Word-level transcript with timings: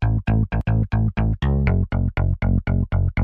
Thank 0.00 0.22
you. 3.18 3.23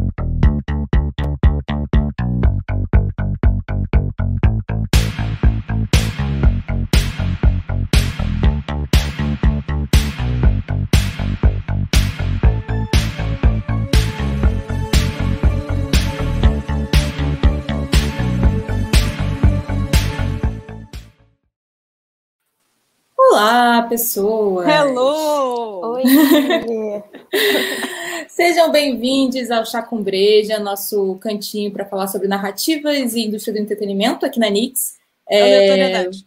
Pessoas! 23.91 24.69
Hello! 24.69 25.95
Oi! 25.95 26.05
Sejam 28.31 28.71
bem-vindos 28.71 29.51
ao 29.51 29.67
Chá 29.67 29.83
com 29.83 30.01
Breja, 30.01 30.61
nosso 30.61 31.17
cantinho 31.17 31.73
para 31.73 31.85
falar 31.85 32.07
sobre 32.07 32.29
narrativas 32.29 33.15
e 33.15 33.27
indústria 33.27 33.53
do 33.53 33.59
entretenimento 33.59 34.25
aqui 34.25 34.39
na 34.39 34.49
Nix. 34.49 34.97
Aleatoriedade. 35.29 36.25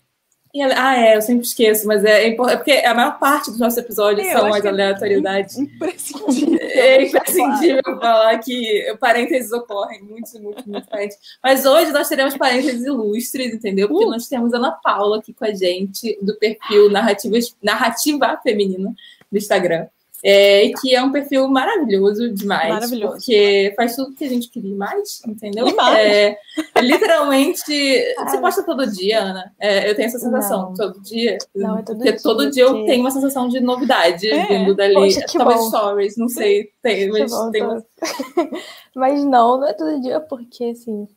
Ah, 0.75 0.95
é, 0.95 1.17
eu 1.17 1.21
sempre 1.21 1.41
esqueço, 1.43 1.87
mas 1.87 2.05
é, 2.05 2.27
é, 2.27 2.35
porque 2.35 2.71
a 2.71 2.93
maior 2.93 3.17
parte 3.17 3.49
dos 3.49 3.59
nossos 3.59 3.79
episódios 3.79 4.27
Eu 4.27 4.33
são 4.37 4.53
as 4.53 4.61
que 4.61 4.67
é 4.67 4.69
aleatoriedades. 4.69 5.57
Imprescindível. 5.57 6.53
É 6.73 7.03
imprescindível 7.03 7.83
falar 7.83 8.39
que 8.39 8.95
parênteses 8.99 9.51
ocorrem, 9.51 10.01
muitos, 10.01 10.33
muitos, 10.39 10.65
muitos 10.65 10.89
parênteses. 10.89 11.21
Mas 11.41 11.65
hoje 11.65 11.91
nós 11.91 12.07
teremos 12.09 12.35
parênteses 12.35 12.83
ilustres, 12.83 13.53
entendeu? 13.53 13.87
Porque 13.87 14.05
Uh. 14.05 14.09
nós 14.09 14.27
temos 14.27 14.53
Ana 14.53 14.71
Paula 14.71 15.19
aqui 15.19 15.33
com 15.33 15.45
a 15.45 15.53
gente, 15.53 16.17
do 16.21 16.35
perfil 16.37 16.89
Narrativas, 16.89 17.55
Narrativa 17.61 18.39
Feminina 18.41 18.91
do 19.31 19.37
Instagram. 19.37 19.87
É, 20.25 20.71
que 20.79 20.95
é 20.95 21.03
um 21.03 21.11
perfil 21.11 21.49
maravilhoso 21.49 22.29
demais. 22.29 22.69
Maravilhoso. 22.69 23.13
Porque 23.17 23.73
faz 23.75 23.95
tudo 23.95 24.15
que 24.15 24.23
a 24.23 24.29
gente 24.29 24.49
queria 24.49 24.71
e 24.71 24.75
mais, 24.75 25.21
entendeu? 25.27 25.67
E 25.67 25.73
mais. 25.73 25.97
É, 25.97 26.37
literalmente. 26.79 27.63
Você 28.23 28.37
posta 28.37 28.63
todo 28.63 28.89
dia, 28.89 29.19
Ana? 29.19 29.53
É, 29.59 29.89
eu 29.89 29.95
tenho 29.95 30.07
essa 30.07 30.19
sensação, 30.19 30.69
Não. 30.69 30.73
todo 30.75 31.01
dia. 31.01 31.37
Não, 31.53 31.77
é 31.77 31.81
todo 31.81 31.97
porque 31.97 32.11
dia, 32.11 32.21
todo 32.21 32.51
dia 32.51 32.63
eu 32.63 32.85
tenho 32.85 33.01
uma 33.01 33.11
sensação 33.11 33.49
de 33.49 33.59
novidade 33.59 34.29
É. 34.29 34.45
vindo 34.45 34.73
dali. 34.73 34.93
Poxa, 34.93 35.25
Talvez 35.33 35.59
bom. 35.59 35.67
stories, 35.67 36.17
não 36.17 36.29
sei. 36.29 36.71
Tem, 36.81 37.09
mas 37.09 37.31
bom, 37.31 37.51
tem 37.51 37.63
uma... 37.63 37.85
Mas 38.95 39.23
não, 39.23 39.57
não 39.57 39.67
é 39.67 39.73
todo 39.73 40.01
dia, 40.01 40.19
porque 40.19 40.65
assim, 40.65 41.07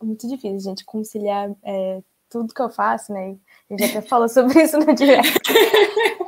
é 0.00 0.04
muito 0.04 0.28
difícil, 0.28 0.60
gente, 0.60 0.84
conciliar 0.84 1.50
é, 1.64 2.00
tudo 2.30 2.54
que 2.54 2.62
eu 2.62 2.68
faço, 2.68 3.12
né? 3.12 3.36
A 3.70 3.72
gente 3.72 3.84
até 3.90 4.00
falou 4.06 4.28
sobre 4.28 4.62
isso 4.62 4.78
no 4.78 4.94
direct. 4.94 5.40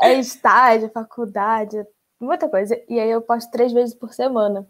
É 0.01 0.15
estágio, 0.15 0.91
faculdade, 0.93 1.87
muita 2.21 2.49
coisa. 2.49 2.79
E 2.89 2.99
aí 2.99 3.11
eu 3.11 3.21
posto 3.23 3.51
três 3.51 3.73
vezes 3.73 3.95
por 3.95 4.13
semana. 4.13 4.67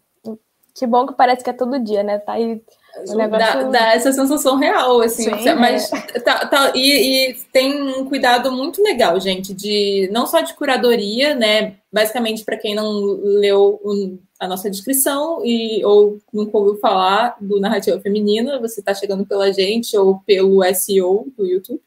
Que 0.75 0.87
bom 0.87 1.07
que 1.07 1.15
parece 1.15 1.43
que 1.43 1.49
é 1.49 1.55
todo 1.55 1.79
dia, 1.83 2.03
né? 2.03 2.19
Tá 2.19 2.33
aí 2.35 2.63
o 2.99 3.07
Dá, 3.07 3.15
negócio. 3.17 3.71
dá 3.71 3.95
essa 3.95 4.13
sensação 4.13 4.57
real, 4.57 5.01
assim. 5.01 5.23
Sim, 5.39 5.55
mas 5.55 5.89
tá, 6.23 6.47
tá- 6.47 6.73
e, 6.75 7.31
e 7.31 7.35
tem 7.51 7.83
um 7.83 8.05
cuidado 8.07 8.53
muito 8.53 8.83
legal, 8.83 9.19
gente, 9.19 9.55
de 9.55 10.07
não 10.13 10.27
só 10.27 10.41
de 10.43 10.53
curadoria, 10.55 11.35
né? 11.35 11.77
Basicamente, 11.91 12.45
para 12.45 12.59
quem 12.59 12.75
não 12.75 12.91
leu 13.23 13.81
o- 13.83 14.19
a 14.39 14.47
nossa 14.47 14.69
descrição 14.69 15.41
e 15.43 15.83
ou 15.83 16.19
nunca 16.31 16.59
ouviu 16.59 16.77
falar 16.77 17.37
do 17.41 17.59
Narrativa 17.59 17.99
Feminina, 18.01 18.61
você 18.61 18.81
está 18.81 18.93
chegando 18.93 19.25
pela 19.25 19.51
gente 19.51 19.97
ou 19.97 20.21
pelo 20.27 20.63
SEO 20.75 21.33
do 21.39 21.47
YouTube, 21.47 21.81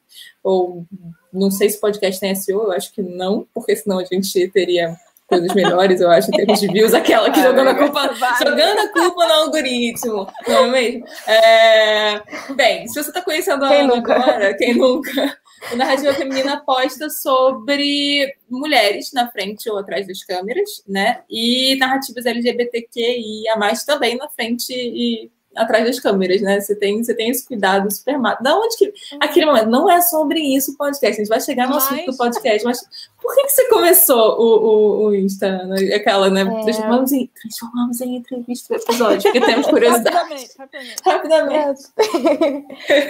ou 0.44 0.84
não 1.32 1.52
sei 1.52 1.70
se 1.70 1.78
o 1.78 1.82
podcast 1.82 2.20
tem 2.20 2.34
SEO, 2.34 2.64
eu 2.64 2.72
acho 2.72 2.92
que 2.92 3.04
não, 3.04 3.48
porque 3.54 3.76
senão 3.76 4.00
a 4.00 4.04
gente 4.04 4.48
teria 4.50 4.96
coisas 5.30 5.54
melhores, 5.54 6.02
eu 6.02 6.10
acho, 6.10 6.30
em 6.30 6.32
termos 6.32 6.60
de 6.60 6.68
views, 6.68 6.94
aquela 6.94 7.30
que 7.32 7.40
Ah, 7.40 7.44
jogando 7.44 7.70
a 7.70 7.76
culpa, 7.76 8.08
vai. 8.20 8.38
jogando 8.40 8.80
a 8.80 8.88
culpa 8.92 9.28
no 9.28 9.34
algoritmo, 9.34 10.28
não 10.48 10.66
é 10.66 10.68
mesmo? 10.68 11.06
É, 11.28 12.22
Bem, 12.56 12.88
se 12.88 12.96
você 13.02 13.10
está 13.10 13.22
conhecendo 13.22 13.64
a 13.66 13.70
Quem 13.70 13.82
Ana 13.82 13.96
nunca? 13.96 14.16
agora, 14.16 14.54
quem 14.58 14.74
nunca? 14.76 15.38
O 15.72 15.76
Narrativa 15.76 16.14
Feminina 16.14 16.54
aposta 16.54 17.10
sobre 17.10 18.34
mulheres 18.50 19.12
na 19.14 19.30
frente 19.30 19.70
ou 19.70 19.78
atrás 19.78 20.08
das 20.08 20.24
câmeras, 20.24 20.70
né? 20.88 21.22
E 21.30 21.76
narrativas 21.78 22.26
LGBTQIA+, 22.26 23.56
também 23.86 24.16
na 24.18 24.30
frente 24.30 24.72
e 24.74 25.30
atrás 25.56 25.86
das 25.86 26.00
câmeras, 26.00 26.42
né? 26.42 26.60
Você 26.60 26.76
tem, 26.76 27.04
você 27.04 27.14
tem 27.14 27.30
esse 27.30 27.46
cuidado 27.46 27.92
super 27.94 28.18
mata. 28.18 28.44
Da 28.44 28.58
onde 28.58 28.78
que... 28.78 28.94
Aquele 29.20 29.46
momento, 29.46 29.70
não 29.70 29.90
é 29.90 30.02
sobre 30.02 30.40
isso 30.40 30.72
o 30.74 30.78
podcast, 30.78 31.16
a 31.16 31.24
gente 31.24 31.30
vai 31.30 31.42
chegar 31.42 31.68
no 31.68 31.76
Mas- 31.76 31.86
assunto 31.86 32.12
do 32.12 32.18
podcast, 32.18 32.64
mas 32.66 32.80
por 33.22 33.36
que, 33.36 33.44
que 33.44 33.50
você 33.50 33.70
começou 33.70 34.40
o, 34.40 34.44
o, 34.44 35.06
o 35.08 35.16
Insta, 35.16 35.66
né? 35.66 35.96
aquela, 35.96 36.30
né? 36.30 36.42
É. 36.42 36.64
Transformamos, 36.64 37.12
em, 37.12 37.28
transformamos 37.28 38.02
em 38.02 38.16
entrevista 38.16 38.74
o 38.74 38.78
episódio, 38.78 39.22
porque 39.24 39.42
temos 39.42 39.68
curiosidade. 39.68 40.16
Rapidamente, 40.16 40.54
rapidamente. 40.58 41.02
Rapidamente. 41.06 41.82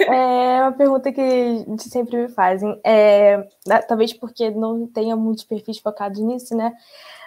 É 0.08 0.60
é 0.60 0.62
uma 0.62 0.72
pergunta 0.72 1.12
que 1.12 1.20
a 1.20 1.70
gente 1.70 1.88
sempre 1.88 2.16
me 2.22 2.28
fazem. 2.28 2.78
É, 2.84 3.46
talvez 3.88 4.12
porque 4.12 4.50
não 4.50 4.86
tenha 4.86 5.16
muitos 5.16 5.44
perfis 5.44 5.78
focados 5.78 6.20
nisso, 6.20 6.54
né? 6.54 6.72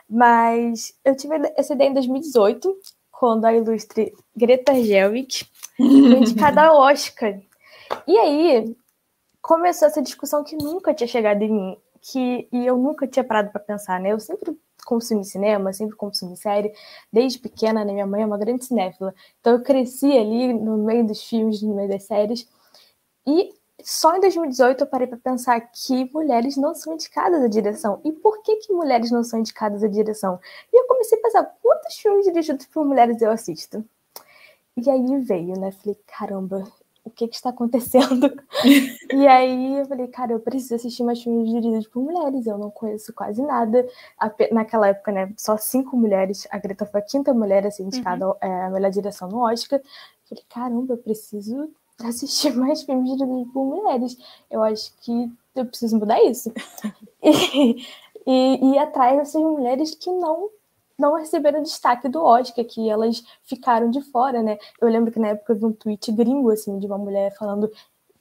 Mas 0.09 0.93
eu 1.03 1.15
tive 1.15 1.35
essa 1.55 1.73
ideia 1.73 1.89
em 1.89 1.93
2018, 1.93 2.75
quando 3.13 3.45
a 3.45 3.53
ilustre 3.53 4.13
Greta 4.35 4.73
Gerwig 4.73 5.45
foi 5.77 5.85
indicada 5.85 6.63
ao 6.63 6.77
Oscar. 6.77 7.39
E 8.05 8.17
aí 8.17 8.75
começou 9.41 9.87
essa 9.87 10.01
discussão 10.01 10.43
que 10.43 10.57
nunca 10.57 10.93
tinha 10.93 11.07
chegado 11.07 11.41
em 11.41 11.51
mim, 11.51 11.77
que 12.01 12.49
e 12.51 12.65
eu 12.65 12.75
nunca 12.75 13.07
tinha 13.07 13.23
parado 13.23 13.51
para 13.51 13.61
pensar, 13.61 13.99
né? 13.99 14.11
Eu 14.11 14.19
sempre 14.19 14.57
consumi 14.83 15.23
cinema, 15.23 15.71
sempre 15.71 15.95
consumi 15.95 16.35
série, 16.35 16.73
desde 17.11 17.39
pequena, 17.39 17.85
né? 17.85 17.93
Minha 17.93 18.07
mãe 18.07 18.23
é 18.23 18.25
uma 18.25 18.37
grande 18.37 18.65
cinéfila, 18.65 19.13
então 19.39 19.53
eu 19.53 19.63
cresci 19.63 20.17
ali 20.17 20.51
no 20.51 20.77
meio 20.79 21.05
dos 21.05 21.23
filmes, 21.23 21.61
no 21.61 21.75
meio 21.75 21.87
das 21.87 22.03
séries. 22.03 22.49
E 23.25 23.53
só 23.83 24.15
em 24.15 24.19
2018 24.21 24.81
eu 24.81 24.87
parei 24.87 25.07
para 25.07 25.17
pensar 25.17 25.59
que 25.59 26.09
mulheres 26.13 26.55
não 26.57 26.73
são 26.73 26.93
indicadas 26.93 27.43
à 27.43 27.47
direção. 27.47 27.99
E 28.03 28.11
por 28.11 28.41
que 28.41 28.55
que 28.57 28.73
mulheres 28.73 29.11
não 29.11 29.23
são 29.23 29.39
indicadas 29.39 29.83
à 29.83 29.87
direção? 29.87 30.39
E 30.71 30.79
eu 30.79 30.87
comecei 30.87 31.19
a 31.19 31.21
pensar, 31.21 31.43
quantos 31.61 31.95
filmes 31.95 32.25
dirigidos 32.25 32.65
por 32.67 32.85
mulheres 32.85 33.21
eu 33.21 33.29
assisto? 33.29 33.83
E 34.77 34.89
aí 34.89 35.19
veio, 35.19 35.59
né? 35.59 35.71
Falei, 35.71 35.99
caramba, 36.07 36.63
o 37.03 37.09
que 37.09 37.27
que 37.27 37.35
está 37.35 37.49
acontecendo? 37.49 38.33
e 39.13 39.27
aí 39.27 39.79
eu 39.79 39.85
falei, 39.85 40.07
cara, 40.07 40.31
eu 40.31 40.39
preciso 40.39 40.75
assistir 40.75 41.03
mais 41.03 41.21
filmes 41.21 41.49
dirigidos 41.49 41.87
por 41.87 42.01
mulheres. 42.01 42.47
Eu 42.47 42.57
não 42.57 42.71
conheço 42.71 43.13
quase 43.13 43.41
nada. 43.41 43.85
Naquela 44.51 44.87
época, 44.87 45.11
né? 45.11 45.33
Só 45.37 45.57
cinco 45.57 45.97
mulheres. 45.97 46.47
A 46.49 46.57
Greta 46.57 46.85
foi 46.85 47.01
a 47.01 47.03
quinta 47.03 47.33
mulher 47.33 47.67
a 47.67 47.71
ser 47.71 47.83
indicada 47.83 48.25
é, 48.41 48.63
a 48.63 48.69
melhor 48.69 48.89
direção 48.89 49.27
no 49.27 49.39
Oscar. 49.45 49.81
Falei, 50.27 50.43
caramba, 50.49 50.93
eu 50.93 50.97
preciso 50.97 51.69
assistir 52.09 52.53
mais 52.57 52.83
filmes 52.83 53.09
dirigidos 53.17 53.51
por 53.53 53.65
mulheres. 53.65 54.17
Eu 54.49 54.61
acho 54.63 54.91
que 55.01 55.31
eu 55.55 55.65
preciso 55.65 55.97
mudar 55.97 56.21
isso. 56.23 56.51
e, 57.21 57.85
e 58.25 58.65
ir 58.73 58.77
atrás 58.77 59.17
dessas 59.17 59.41
mulheres 59.41 59.95
que 59.95 60.09
não 60.11 60.49
não 60.97 61.15
receberam 61.15 61.63
destaque 61.63 62.07
do 62.07 62.23
Oscar, 62.23 62.63
que 62.63 62.87
elas 62.87 63.23
ficaram 63.41 63.89
de 63.89 63.99
fora, 64.01 64.43
né? 64.43 64.59
Eu 64.79 64.87
lembro 64.87 65.11
que 65.11 65.19
na 65.19 65.29
época 65.29 65.51
eu 65.53 65.57
vi 65.57 65.65
um 65.65 65.73
tweet 65.73 66.11
gringo, 66.11 66.51
assim, 66.51 66.77
de 66.77 66.85
uma 66.85 66.99
mulher 66.99 67.35
falando 67.35 67.69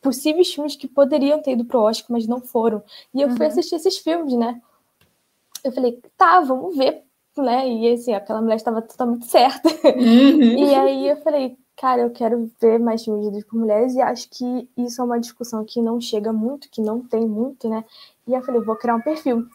possíveis 0.01 0.53
filmes 0.53 0.75
que 0.75 0.89
poderiam 0.89 1.41
ter 1.41 1.53
ido 1.53 1.65
pro 1.67 1.81
Oscar, 1.83 2.11
mas 2.11 2.27
não 2.27 2.41
foram. 2.41 2.83
E 3.15 3.21
eu 3.21 3.29
fui 3.31 3.45
Uhum. 3.45 3.53
assistir 3.53 3.77
esses 3.77 3.99
filmes, 3.99 4.33
né? 4.33 4.61
Eu 5.63 5.71
falei, 5.71 6.01
tá, 6.17 6.41
vamos 6.41 6.77
ver, 6.77 7.05
né? 7.37 7.69
E 7.69 7.93
assim, 7.93 8.15
aquela 8.15 8.41
mulher 8.41 8.57
estava 8.57 8.83
totalmente 8.83 9.27
certa. 9.27 9.69
Uhum. 9.69 10.59
E 10.59 10.75
aí 10.75 11.09
eu 11.09 11.17
falei, 11.19 11.57
cara, 11.83 12.03
eu 12.03 12.11
quero 12.11 12.49
ver 12.61 12.79
mais 12.79 13.03
filmes 13.03 13.25
dirigidos 13.25 13.51
por 13.51 13.59
mulheres 13.59 13.97
e 13.97 14.01
acho 14.01 14.31
que 14.31 14.71
isso 14.77 15.03
é 15.03 15.05
uma 15.05 15.19
discussão 15.19 15.65
que 15.65 15.83
não 15.83 16.01
chega 16.01 16.33
muito, 16.33 16.71
que 16.71 16.81
não 16.81 17.01
tem 17.01 17.27
muito, 17.27 17.69
né? 17.69 17.85
E 18.25 18.33
eu 18.33 18.41
falei, 18.41 18.61
vou 18.61 18.77
criar 18.77 18.95
um 18.95 19.01
perfil. 19.01 19.49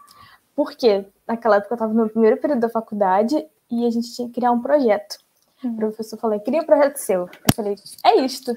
Por 0.53 0.73
quê? 0.73 1.05
Naquela 1.25 1.55
época 1.55 1.71
eu 1.71 1.75
estava 1.75 1.93
no 1.93 2.09
primeiro 2.09 2.35
período 2.35 2.59
da 2.59 2.67
faculdade 2.67 3.47
e 3.71 3.87
a 3.87 3.89
gente 3.89 4.13
tinha 4.13 4.27
que 4.27 4.33
criar 4.33 4.51
um 4.51 4.61
projeto. 4.61 5.17
O 5.63 5.73
professor 5.77 6.19
falou, 6.19 6.37
cria 6.41 6.61
um 6.61 6.65
projeto 6.65 6.97
seu. 6.97 7.21
Eu 7.21 7.55
falei, 7.55 7.75
é 8.03 8.17
isto. 8.17 8.53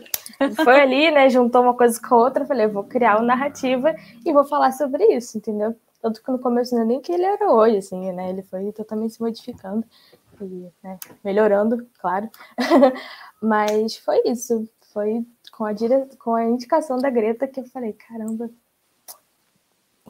Foi 0.65 0.81
ali, 0.81 1.09
né? 1.12 1.31
Juntou 1.31 1.62
uma 1.62 1.75
coisa 1.75 2.00
com 2.00 2.17
a 2.17 2.19
outra. 2.19 2.43
Eu 2.43 2.49
falei, 2.49 2.67
vou 2.67 2.83
criar 2.83 3.19
uma 3.19 3.25
narrativa 3.25 3.95
e 4.27 4.33
vou 4.33 4.45
falar 4.45 4.73
sobre 4.73 5.05
isso, 5.15 5.39
entendeu? 5.39 5.77
Tanto 6.03 6.21
que 6.21 6.31
no 6.33 6.41
começo 6.41 6.75
não 6.75 6.83
é 6.83 6.87
nem 6.87 7.00
que 7.00 7.12
ele 7.12 7.25
era 7.25 7.53
hoje, 7.53 7.77
assim, 7.77 8.11
né? 8.11 8.31
Ele 8.31 8.43
foi 8.43 8.73
totalmente 8.73 9.15
se 9.15 9.23
modificando 9.23 9.85
e 10.45 10.71
né, 10.83 10.99
melhorando, 11.25 11.87
claro. 12.01 12.29
Mas 13.41 13.97
foi 13.97 14.23
isso. 14.27 14.69
Foi 14.93 15.25
com 15.53 15.65
a, 15.65 15.73
dire... 15.73 16.07
com 16.19 16.35
a 16.35 16.45
indicação 16.45 16.99
da 16.99 17.11
Greta 17.11 17.47
que 17.47 17.61
eu 17.61 17.65
falei, 17.65 17.93
caramba, 17.93 18.51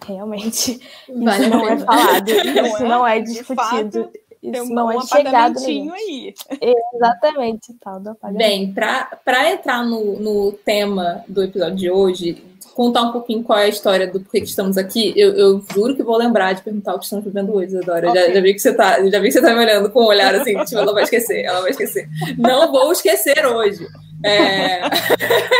realmente, 0.06 0.80
Vale 1.08 1.42
isso 1.42 1.50
não 1.50 1.68
é 1.68 1.78
falado, 1.78 2.30
Não 2.54 2.66
isso 2.66 2.76
é? 2.76 2.88
não 2.88 3.06
é 3.06 3.20
De 3.20 3.32
discutido. 3.32 4.04
fato, 4.04 4.12
Tem 4.40 4.52
Isso 4.52 4.62
um, 4.62 4.74
não 4.74 4.90
é 4.90 5.00
chegado 5.02 5.58
aí. 5.58 6.34
Exatamente, 6.94 7.74
tal 7.80 8.00
do 8.00 8.10
apagamento. 8.10 8.38
Bem, 8.38 8.72
para 8.72 9.50
entrar 9.52 9.84
no, 9.84 10.18
no 10.18 10.52
tema 10.52 11.24
do 11.28 11.42
episódio 11.42 11.76
de 11.76 11.90
hoje, 11.90 12.42
contar 12.80 13.02
um 13.02 13.12
pouquinho 13.12 13.42
qual 13.42 13.58
é 13.58 13.64
a 13.64 13.68
história 13.68 14.06
do 14.06 14.20
porquê 14.20 14.40
que 14.40 14.46
estamos 14.46 14.78
aqui, 14.78 15.12
eu, 15.14 15.34
eu 15.34 15.62
juro 15.74 15.94
que 15.94 16.02
vou 16.02 16.16
lembrar 16.16 16.54
de 16.54 16.62
perguntar 16.62 16.94
o 16.94 16.98
que 16.98 17.04
estamos 17.04 17.22
vivendo 17.22 17.54
hoje, 17.54 17.76
Adora. 17.76 18.08
Ok. 18.08 18.18
Já, 18.18 18.32
já 18.32 18.40
vi 18.40 18.54
que 18.54 18.58
você 18.58 18.72
tá, 18.72 19.06
já 19.06 19.18
vi 19.18 19.26
que 19.26 19.32
você 19.32 19.42
tá 19.42 19.52
me 19.52 19.62
olhando 19.62 19.90
com 19.90 20.00
um 20.00 20.06
olhar 20.06 20.34
assim, 20.34 20.56
tipo, 20.64 20.78
ela 20.78 20.94
vai 20.94 21.02
esquecer, 21.02 21.44
ela 21.44 21.60
vai 21.60 21.72
esquecer. 21.72 22.08
Não 22.38 22.72
vou 22.72 22.90
esquecer 22.90 23.44
hoje. 23.44 23.86
É... 24.24 24.80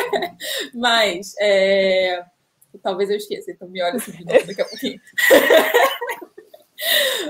Mas 0.73 1.35
é... 1.39 2.23
talvez 2.83 3.11
eu 3.11 3.19
esqueça, 3.19 3.51
então 3.51 3.69
me 3.69 3.83
olha 3.83 3.97
assim 3.97 4.25
daqui 4.25 4.63
a 4.63 4.65
pouquinho. 4.65 4.99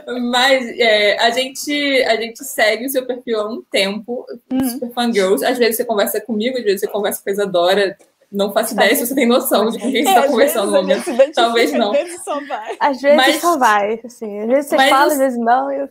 Mas 0.30 0.68
é, 0.78 1.18
a, 1.18 1.30
gente, 1.30 2.04
a 2.04 2.14
gente 2.14 2.44
segue 2.44 2.86
o 2.86 2.88
seu 2.88 3.04
perfil 3.04 3.40
há 3.40 3.48
um 3.48 3.60
tempo, 3.60 4.24
Super 4.70 4.92
Fangirls. 4.92 5.44
Às 5.44 5.58
vezes 5.58 5.78
você 5.78 5.84
conversa 5.84 6.20
comigo, 6.20 6.56
às 6.56 6.62
vezes 6.62 6.82
você 6.82 6.86
conversa 6.86 7.20
com 7.20 7.28
a 7.28 7.32
Isadora. 7.32 7.98
Não 8.30 8.52
faço 8.52 8.74
ideia 8.74 8.94
se 8.94 9.06
você 9.06 9.14
tem 9.14 9.26
noção 9.26 9.70
de 9.70 9.78
com 9.78 9.90
quem 9.90 10.02
você 10.04 10.08
É, 10.08 10.12
está 10.12 10.20
às 10.24 10.30
conversando 10.30 10.66
no 10.66 10.72
momento. 10.72 11.04
Talvez 11.34 11.72
não. 11.72 11.90
Às 11.92 11.98
vezes 11.98 12.24
só 12.24 12.40
vai. 12.46 12.76
Às 12.78 13.00
vezes 13.00 13.16
Mas- 13.16 13.40
só 13.40 13.58
vai, 13.58 14.00
assim. 14.04 14.40
Às 14.40 14.46
vezes 14.46 14.66
você 14.66 14.76
Mas 14.76 14.90
fala, 14.90 15.12
às 15.12 15.18
vezes 15.18 15.38
não. 15.38 15.72
Eu. 15.72 15.88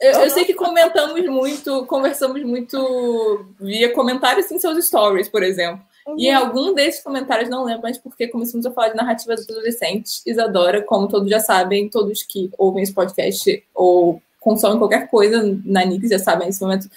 Eu, 0.00 0.12
eu 0.12 0.30
sei 0.30 0.46
que 0.46 0.54
comentamos 0.54 1.26
muito, 1.26 1.84
conversamos 1.86 2.42
muito 2.42 3.44
via 3.60 3.92
comentários 3.92 4.50
em 4.50 4.58
seus 4.58 4.86
stories, 4.86 5.28
por 5.28 5.42
exemplo. 5.42 5.84
E 6.16 6.28
em 6.28 6.34
algum 6.34 6.72
desses 6.72 7.02
comentários, 7.02 7.50
não 7.50 7.64
lembro, 7.64 7.82
mas 7.82 7.98
porque 7.98 8.26
começamos 8.26 8.64
a 8.64 8.70
falar 8.70 8.88
de 8.88 8.96
narrativa 8.96 9.34
dos 9.34 9.48
adolescentes, 9.48 10.22
Isadora, 10.26 10.82
como 10.82 11.06
todos 11.06 11.28
já 11.28 11.38
sabem, 11.38 11.88
todos 11.90 12.22
que 12.22 12.50
ouvem 12.56 12.82
esse 12.82 12.94
podcast 12.94 13.62
ou 13.74 14.22
consomem 14.40 14.78
qualquer 14.78 15.08
coisa 15.08 15.42
na 15.66 15.84
Nix 15.84 16.08
já 16.08 16.18
sabem 16.18 16.46
nesse 16.46 16.62
momento, 16.62 16.88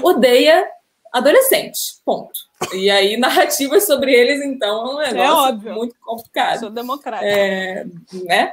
odeia 0.00 0.64
adolescentes, 1.12 2.00
ponto. 2.04 2.32
E 2.74 2.90
aí, 2.90 3.16
narrativas 3.18 3.86
sobre 3.86 4.12
eles, 4.12 4.44
então, 4.44 5.00
é 5.02 5.10
um 5.10 5.12
negócio 5.12 5.54
óbvio. 5.54 5.74
muito 5.74 5.94
complicado. 6.00 6.60
Sou 6.60 6.70
democrática. 6.70 7.26
É, 7.26 7.84
né? 8.24 8.52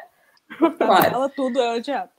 Claro. 0.78 1.16
Ela 1.16 1.30
tudo 1.30 1.60
é 1.62 1.76
odiado. 1.76 2.10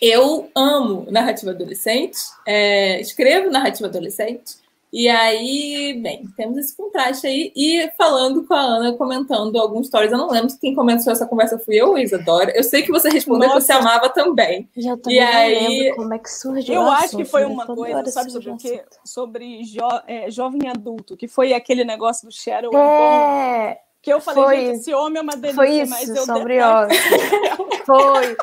Eu 0.00 0.50
amo 0.54 1.06
narrativa 1.10 1.52
adolescente, 1.52 2.18
é, 2.46 3.00
escrevo 3.00 3.50
narrativa 3.50 3.86
adolescente, 3.88 4.56
e 4.96 5.08
aí, 5.08 5.98
bem, 6.00 6.22
temos 6.36 6.56
esse 6.56 6.76
contraste 6.76 7.26
aí. 7.26 7.52
E 7.56 7.90
falando 7.98 8.44
com 8.46 8.54
a 8.54 8.60
Ana, 8.60 8.92
comentando 8.92 9.56
alguns 9.58 9.88
stories, 9.88 10.12
eu 10.12 10.18
não 10.18 10.30
lembro 10.30 10.50
se 10.50 10.60
quem 10.60 10.72
começou 10.72 11.12
essa 11.12 11.26
conversa 11.26 11.58
fui 11.58 11.74
eu 11.74 11.98
Isadora. 11.98 12.52
Eu 12.56 12.62
sei 12.62 12.82
que 12.82 12.92
você 12.92 13.08
respondeu 13.08 13.48
que 13.48 13.54
Nossa. 13.56 13.66
você 13.66 13.72
amava 13.72 14.08
também. 14.08 14.68
Já 14.76 14.96
também 14.96 15.18
E 15.18 15.20
aí- 15.20 15.78
lembro 15.80 15.96
como 15.96 16.14
é 16.14 16.18
que 16.20 16.30
surgiu 16.30 16.74
Eu 16.76 16.82
acho 16.88 17.16
que 17.16 17.24
foi 17.24 17.40
né? 17.40 17.46
uma 17.48 17.66
coisa, 17.66 18.06
sabe 18.06 18.30
sobre 18.30 18.50
o 18.50 18.56
quê? 18.56 18.84
Sobre 19.04 19.62
jo- 19.64 20.00
é, 20.06 20.30
jovem 20.30 20.68
adulto, 20.68 21.16
que 21.16 21.26
foi 21.26 21.52
aquele 21.52 21.84
negócio 21.84 22.28
do 22.28 22.32
Cheryl 22.32 22.70
Bond, 22.70 22.84
É, 22.84 23.78
que 24.00 24.12
eu 24.12 24.20
falei, 24.20 24.44
foi- 24.44 24.56
gente, 24.66 24.76
esse 24.80 24.94
homem 24.94 25.18
é 25.18 25.22
uma 25.22 25.32
delícia, 25.32 25.54
foi 25.56 25.84
mas 25.86 26.02
isso, 26.08 26.18
eu 26.18 26.24
sobre 26.24 26.58
detesto. 26.58 26.72
homem. 26.72 27.78
Foi. 27.84 28.36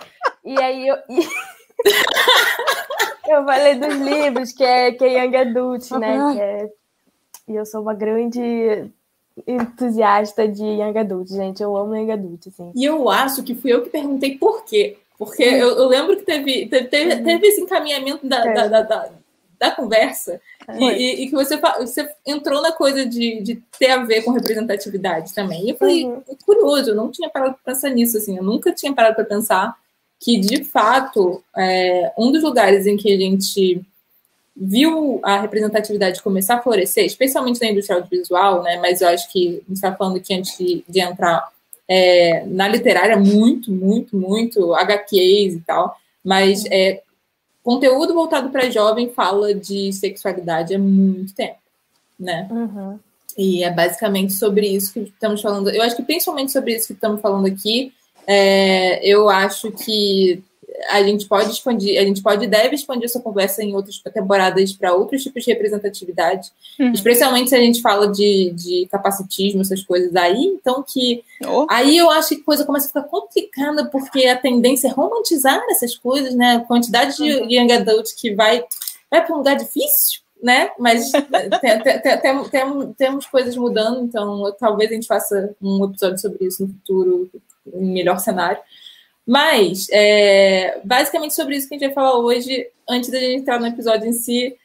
E 0.44 0.62
aí 0.62 0.88
eu. 0.88 0.98
Eu 3.28 3.46
falei 3.46 3.76
dos 3.76 3.96
livros, 3.96 4.52
que 4.52 4.64
é, 4.64 4.92
que 4.92 5.04
é 5.06 5.24
Young 5.26 5.36
Adult, 5.38 5.92
né? 5.92 6.18
Uhum. 6.20 6.40
É- 6.40 6.70
E 7.48 7.56
eu 7.56 7.66
sou 7.66 7.82
uma 7.82 7.94
grande 7.94 8.90
entusiasta 9.48 10.48
de 10.48 10.64
Young 10.64 10.98
Adult, 10.98 11.30
gente. 11.30 11.62
Eu 11.64 11.76
amo 11.76 11.96
Young 11.96 12.12
Adult, 12.12 12.48
assim. 12.48 12.72
E 12.76 12.84
eu 12.86 13.10
acho 13.10 13.44
que 13.44 13.56
fui 13.56 13.72
eu 13.74 13.82
que 13.84 13.90
perguntei 13.90 14.38
por 14.38 14.64
quê. 14.64 14.98
Porque 15.18 15.44
eu, 15.44 15.70
eu 15.78 15.88
lembro 15.88 16.18
que 16.18 16.24
teve, 16.24 16.66
teve, 16.68 16.88
teve, 16.88 17.14
Uhum. 17.16 17.24
teve 17.24 17.48
esse 17.48 17.62
encaminhamento 17.62 18.28
da, 18.28 18.46
É. 18.48 18.54
da, 18.54 18.68
da, 18.68 18.82
da- 18.82 19.10
da 19.60 19.72
conversa. 19.72 20.42
E, 20.74 20.78
Foi. 20.80 20.94
e- 20.98 21.24
e 21.24 21.30
que 21.30 21.36
você, 21.36 21.56
você 21.58 22.10
entrou 22.26 22.62
na 22.62 22.72
coisa 22.72 23.06
de, 23.06 23.42
de 23.42 23.62
ter 23.78 23.92
a 23.92 24.04
ver 24.04 24.24
com 24.24 24.32
representatividade 24.32 25.34
também. 25.36 25.66
E 25.66 25.70
eu 25.72 25.78
falei, 25.78 26.06
Uhum. 26.06 26.24
curioso, 26.46 26.90
eu 26.92 26.96
não 26.96 27.12
tinha 27.12 27.30
parado 27.30 27.54
para 27.64 27.74
pensar 27.74 27.90
nisso, 27.92 28.18
assim, 28.18 28.36
eu 28.38 28.44
nunca 28.44 28.72
tinha 28.74 28.92
parado 28.94 29.16
para 29.16 29.24
pensar 29.26 29.76
que, 30.22 30.40
de 30.40 30.64
fato, 30.64 31.44
é, 31.58 32.14
um 32.16 32.32
dos 32.32 32.44
lugares 32.44 32.86
em 32.86 32.96
que 32.96 33.12
a 33.12 33.18
gente 33.18 33.82
viu 34.56 35.20
a 35.24 35.42
representatividade 35.42 36.22
começar 36.22 36.56
a 36.56 36.62
florescer, 36.62 37.06
especialmente 37.06 37.60
na 37.60 37.72
indústria 37.72 37.98
audiovisual, 37.98 38.62
né, 38.62 38.78
mas 38.78 39.02
eu 39.02 39.08
acho 39.08 39.32
que 39.32 39.48
a 39.48 39.52
gente 39.52 39.74
está 39.74 39.96
falando 39.96 40.18
aqui 40.18 40.36
antes 40.36 40.56
de, 40.58 40.84
de 40.88 41.00
entrar 41.00 41.50
é, 41.88 42.46
na 42.46 42.68
literária, 42.68 43.18
muito, 43.18 43.72
muito, 43.72 44.16
muito, 44.16 44.76
HQs 44.76 45.56
e 45.56 45.60
tal, 45.62 45.98
mas 46.24 46.66
é, 46.70 47.02
conteúdo 47.64 48.14
voltado 48.14 48.52
para 48.52 48.70
jovem 48.70 49.10
fala 49.10 49.56
de 49.56 49.92
sexualidade 49.92 50.76
há 50.76 50.80
muito 50.80 51.34
tempo, 51.34 51.58
né? 52.20 52.48
Uhum. 52.52 53.00
E 53.36 53.64
é 53.64 53.72
basicamente 53.72 54.34
sobre 54.34 54.68
isso 54.68 54.94
que 54.94 55.00
estamos 55.00 55.42
falando. 55.42 55.70
Eu 55.70 55.82
acho 55.82 55.96
que 55.96 56.04
principalmente 56.04 56.52
sobre 56.52 56.76
isso 56.76 56.88
que 56.88 56.94
estamos 56.94 57.22
falando 57.22 57.48
aqui. 57.48 57.94
É, 58.28 59.06
eu 59.06 59.30
acho 59.30 59.72
que 59.72 60.44
a 60.90 61.04
gente 61.04 61.28
pode 61.28 61.52
expandir, 61.52 62.00
a 62.02 62.04
gente 62.04 62.24
pode 62.24 62.46
e 62.46 62.48
deve 62.48 62.74
expandir 62.76 63.06
essa 63.06 63.20
conversa 63.20 63.62
em 63.64 63.76
outras 63.76 64.00
temporadas 64.00 64.74
para 64.74 64.94
outros 64.96 65.22
tipos 65.22 65.44
de 65.44 65.52
representatividade, 65.52 66.50
Uhum. 66.80 66.92
especialmente 66.94 67.50
se 67.50 67.56
a 67.56 67.60
gente 67.60 67.82
fala 67.82 68.08
de, 68.08 68.52
de 68.56 68.88
capacitismo, 68.90 69.62
essas 69.62 69.84
coisas 69.84 70.16
aí. 70.16 70.44
Então, 70.46 70.84
que 70.88 71.24
Oh, 71.46 71.68
Aí 71.70 71.98
eu 71.98 72.10
acho 72.10 72.30
que 72.30 72.42
a 72.42 72.44
coisa 72.46 72.66
começa 72.66 72.86
a 72.86 72.88
ficar 72.88 73.04
complicada, 73.04 73.86
porque 73.86 74.26
a 74.26 74.38
tendência 74.38 74.88
é 74.88 74.92
romantizar 74.92 75.62
essas 75.70 75.96
coisas, 75.96 76.34
né? 76.34 76.56
A 76.56 76.60
quantidade 76.62 77.18
de 77.18 77.26
young 77.54 77.72
adult 77.74 78.10
que 78.16 78.34
vai, 78.34 78.64
vai 79.10 79.24
para 79.26 79.34
um 79.36 79.40
lugar 79.40 79.56
difícil, 79.58 80.22
né? 80.42 80.72
Mas 80.80 81.12
tem- 81.62 81.82
tem- 81.84 82.00
tem- 82.02 82.18
tem- 82.22 82.44
tem- 82.50 82.94
temos 82.98 83.26
coisas 83.28 83.56
mudando, 83.56 84.04
então 84.04 84.56
talvez 84.60 84.90
a 84.90 84.94
gente 84.96 85.08
faça 85.08 85.54
um 85.62 85.84
episódio 85.86 86.18
sobre 86.20 86.46
isso 86.46 86.64
no 86.64 86.70
futuro, 86.70 87.30
melhor 87.66 88.20
cenário. 88.20 88.62
Mas, 89.26 89.88
é, 89.92 90.80
basicamente 90.84 91.34
sobre 91.34 91.56
isso 91.56 91.68
que 91.68 91.76
a 91.76 91.78
gente 91.78 91.88
vai 91.88 91.94
falar 91.94 92.18
hoje, 92.18 92.68
antes 92.90 93.10
da 93.10 93.20
gente 93.20 93.42
entrar 93.42 93.60
no 93.60 93.68
episódio 93.68 94.08
em 94.08 94.14
si, 94.14 94.58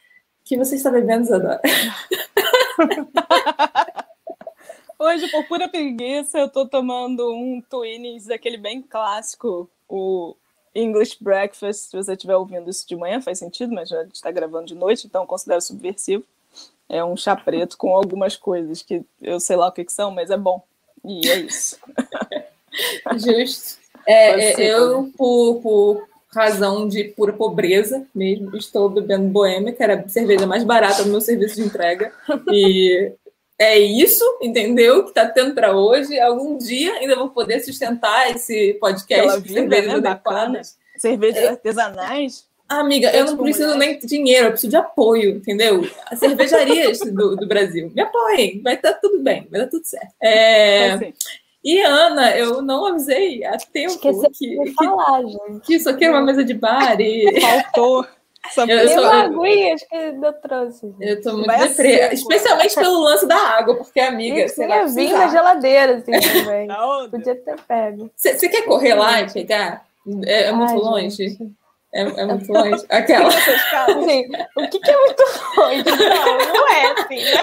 que 0.44 0.56
você 0.56 0.76
está 0.76 0.90
bebendo, 0.90 1.24
Isadora? 1.24 1.60
Hoje, 4.98 5.30
por 5.30 5.46
pura 5.46 5.68
preguiça, 5.68 6.38
eu 6.38 6.48
tô 6.48 6.66
tomando 6.66 7.30
um 7.30 7.60
Twinings 7.60 8.26
daquele 8.26 8.56
bem 8.56 8.80
clássico, 8.80 9.68
o 9.86 10.34
English 10.74 11.18
Breakfast. 11.20 11.90
Se 11.90 11.96
você 11.96 12.12
estiver 12.12 12.36
ouvindo 12.36 12.70
isso 12.70 12.88
de 12.88 12.96
manhã, 12.96 13.20
faz 13.20 13.38
sentido, 13.38 13.74
mas 13.74 13.90
gente 13.90 14.14
está 14.14 14.30
gravando 14.30 14.66
de 14.66 14.74
noite, 14.74 15.06
então 15.06 15.26
considero 15.26 15.60
subversivo. 15.60 16.24
É 16.88 17.04
um 17.04 17.16
chá 17.16 17.36
preto 17.36 17.76
com 17.76 17.94
algumas 17.94 18.36
coisas 18.36 18.82
que 18.82 19.04
eu 19.20 19.38
sei 19.38 19.56
lá 19.56 19.68
o 19.68 19.72
que, 19.72 19.84
que 19.84 19.92
são, 19.92 20.10
mas 20.10 20.30
é 20.30 20.36
bom. 20.36 20.64
E 21.04 21.28
é 21.28 21.40
isso. 21.40 21.78
Justo. 23.18 23.78
É, 24.06 24.52
é, 24.52 24.72
eu, 24.72 25.10
por, 25.16 25.60
por 25.60 26.08
razão 26.32 26.86
de 26.86 27.04
pura 27.04 27.32
pobreza 27.32 28.06
mesmo, 28.14 28.56
estou 28.56 28.88
bebendo 28.88 29.28
Boêmia, 29.28 29.72
que 29.72 29.82
era 29.82 30.00
a 30.00 30.08
cerveja 30.08 30.46
mais 30.46 30.62
barata 30.62 31.02
do 31.02 31.10
meu 31.10 31.20
serviço 31.20 31.56
de 31.56 31.62
entrega. 31.62 32.12
E 32.50 33.12
é 33.58 33.78
isso, 33.78 34.24
entendeu? 34.40 35.02
Que 35.02 35.08
está 35.10 35.26
tendo 35.26 35.54
para 35.54 35.74
hoje. 35.74 36.20
Algum 36.20 36.58
dia 36.58 36.92
ainda 36.94 37.16
vou 37.16 37.30
poder 37.30 37.60
sustentar 37.60 38.30
esse 38.30 38.74
podcast 38.74 39.40
de 39.40 39.52
cervejas 39.52 40.00
né, 40.00 40.10
adequadas. 40.10 40.76
Cervejas 40.98 41.42
É. 41.42 41.48
artesanais. 41.48 42.44
Amiga, 42.68 43.10
eu 43.14 43.26
não 43.26 43.36
preciso 43.36 43.74
mulher. 43.74 43.90
nem 43.90 43.98
de 43.98 44.06
dinheiro, 44.08 44.46
eu 44.46 44.50
preciso 44.50 44.70
de 44.70 44.76
apoio, 44.76 45.36
entendeu? 45.36 45.88
As 46.10 46.18
cervejarias 46.18 46.98
do, 46.98 47.36
do 47.36 47.46
Brasil, 47.46 47.92
me 47.94 48.02
apoiem, 48.02 48.60
vai 48.60 48.74
estar 48.74 48.94
tudo 48.94 49.20
bem, 49.22 49.46
vai 49.48 49.60
dar 49.60 49.68
tudo 49.68 49.84
certo. 49.84 50.12
É, 50.20 50.90
Assim, 50.90 51.14
e 51.68 51.80
Ana, 51.82 52.36
eu 52.36 52.62
não 52.62 52.86
avisei 52.86 53.44
há 53.44 53.56
tempo 53.58 53.92
Esqueci 53.94 54.28
que, 54.30 54.58
de 54.58 54.64
que 54.70 54.84
falar, 54.84 55.22
gente. 55.22 55.60
que 55.64 55.74
isso 55.74 55.90
aqui 55.90 56.04
era 56.04 56.14
uma 56.14 56.22
mesa 56.22 56.44
de 56.44 56.54
bar 56.54 57.00
e 57.00 57.24
faltou. 57.40 58.06
Eu 58.58 58.66
Tem 58.86 58.88
sou- 58.94 59.02
uma 59.02 59.22
aguinha, 59.24 59.74
acho 59.74 59.88
que 59.88 59.96
eu 59.96 60.32
trouxe. 60.34 60.86
gente. 60.86 60.96
eu 61.10 61.20
tô 61.20 61.32
muito 61.32 61.46
Vai 61.46 61.66
deprê, 61.66 61.96
seco. 61.98 62.14
especialmente 62.14 62.74
pelo 62.76 63.00
lance 63.00 63.26
da 63.26 63.36
água, 63.36 63.74
porque 63.74 63.98
amiga, 63.98 64.36
E 64.38 64.46
vai 64.46 64.54
tinha 64.54 64.86
vinho 64.86 65.18
na 65.18 65.26
geladeira, 65.28 65.96
assim, 65.96 66.12
também. 66.44 66.70
Aonde? 66.70 67.10
Podia 67.10 67.34
ter 67.34 67.60
pego. 67.62 68.08
Você 68.14 68.48
quer 68.48 68.62
correr 68.62 68.94
lá 68.94 69.20
e 69.22 69.32
pegar? 69.32 69.84
É, 70.24 70.44
é 70.44 70.52
muito 70.52 70.70
Ai, 70.70 70.78
longe? 70.78 71.10
gente. 71.10 71.50
É, 71.92 72.02
é 72.02 72.24
muito 72.26 72.52
longe? 72.52 72.84
Aquela. 72.88 73.26
Assim, 73.28 74.24
o 74.56 74.68
que, 74.68 74.78
que 74.78 74.90
é 74.92 74.96
muito 74.96 75.22
longe? 75.56 75.84
Não, 75.84 76.54
não 76.54 76.68
é 76.68 76.92
assim, 76.92 77.16
né? 77.24 77.42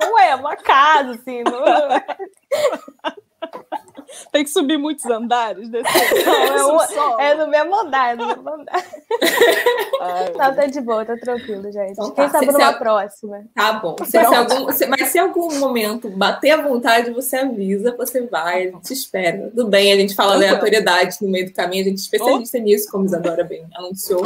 Não 0.00 0.18
é 0.18 0.34
uma 0.36 0.54
casa, 0.56 1.10
assim, 1.12 1.42
não 1.42 1.64
é. 1.66 2.04
Tem 4.32 4.42
que 4.42 4.50
subir 4.50 4.78
muitos 4.78 5.04
andares. 5.06 5.68
Descer. 5.68 6.24
Não, 6.56 6.82
é, 7.20 7.30
é 7.30 7.34
no 7.34 7.46
mesmo 7.46 7.74
andar, 7.80 8.12
é 8.12 8.16
no 8.16 8.26
mesmo 8.26 8.48
andar. 8.50 8.74
Ai, 10.00 10.32
Não, 10.32 10.54
tá 10.54 10.66
de 10.66 10.80
boa, 10.80 11.04
tá 11.04 11.16
tranquilo, 11.16 11.70
gente. 11.70 11.92
Então 11.92 12.10
Quem 12.10 12.24
tá, 12.24 12.30
sabe 12.30 12.52
se- 12.52 12.52
se- 12.52 12.78
próxima. 12.78 13.44
Tá 13.54 13.72
bom. 13.74 13.96
Se, 14.04 14.10
se 14.10 14.16
algum, 14.18 14.72
se- 14.72 14.86
mas 14.86 15.08
se 15.08 15.18
algum 15.18 15.58
momento 15.58 16.08
bater 16.10 16.50
à 16.52 16.62
vontade, 16.62 17.10
você 17.10 17.36
avisa, 17.36 17.94
você 17.96 18.22
vai, 18.22 18.68
a 18.68 18.70
gente 18.70 18.92
espera. 18.92 19.50
Tudo 19.50 19.68
bem, 19.68 19.92
a 19.92 19.96
gente 19.96 20.14
fala 20.14 20.30
Tranquilo. 20.32 20.50
aleatoriedade 20.56 21.16
no 21.20 21.28
meio 21.30 21.46
do 21.46 21.52
caminho, 21.52 21.82
a 21.84 21.88
gente 21.88 21.98
é 21.98 22.02
especialista 22.02 22.58
nisso, 22.58 22.90
como 22.90 23.04
Isadora 23.04 23.44
bem 23.44 23.66
anunciou. 23.74 24.22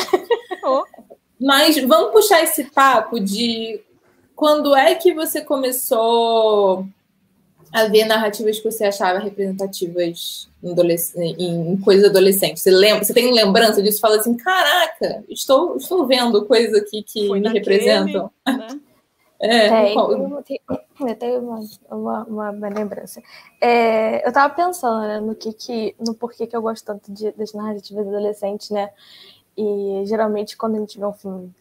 Oh. 0.64 0.84
Mas 1.40 1.76
vamos 1.84 2.12
puxar 2.12 2.42
esse 2.42 2.64
papo 2.64 3.18
de 3.18 3.80
quando 4.34 4.74
é 4.76 4.94
que 4.94 5.12
você 5.12 5.40
começou 5.42 6.86
Havia 7.72 8.06
narrativas 8.06 8.58
que 8.58 8.70
você 8.70 8.84
achava 8.84 9.18
representativas 9.18 10.50
em, 11.16 11.72
em 11.72 11.80
coisas 11.80 12.10
adolescentes. 12.10 12.62
Você 12.62 12.70
lembra? 12.70 13.02
Você 13.02 13.14
tem 13.14 13.32
lembrança 13.32 13.82
disso? 13.82 14.00
Fala 14.00 14.16
assim, 14.16 14.36
caraca, 14.36 15.24
estou, 15.28 15.76
estou 15.76 16.06
vendo 16.06 16.44
coisas 16.46 16.74
aqui 16.74 17.02
que 17.02 17.26
Foi 17.28 17.40
me 17.40 17.44
naquele, 17.44 17.64
representam. 17.64 18.30
Né? 18.46 18.80
É, 19.44 19.66
é 19.66 19.94
eu, 19.96 20.44
eu 21.00 21.16
tenho 21.16 21.40
uma, 21.40 21.60
uma, 21.90 22.24
uma, 22.24 22.50
uma 22.50 22.68
lembrança. 22.68 23.20
É, 23.60 24.24
eu 24.24 24.28
estava 24.28 24.54
pensando 24.54 25.00
né, 25.00 25.18
no 25.18 25.34
que, 25.34 25.52
que 25.52 25.96
no 25.98 26.14
porquê 26.14 26.46
que 26.46 26.54
eu 26.54 26.62
gosto 26.62 26.84
tanto 26.84 27.12
de, 27.12 27.32
das 27.32 27.52
narrativas 27.52 28.06
adolescentes, 28.06 28.70
né? 28.70 28.90
E 29.56 30.04
geralmente 30.06 30.56
quando 30.56 30.76
a 30.76 30.78
gente 30.78 30.96
vê 30.96 31.04
um 31.04 31.12
filme 31.12 31.52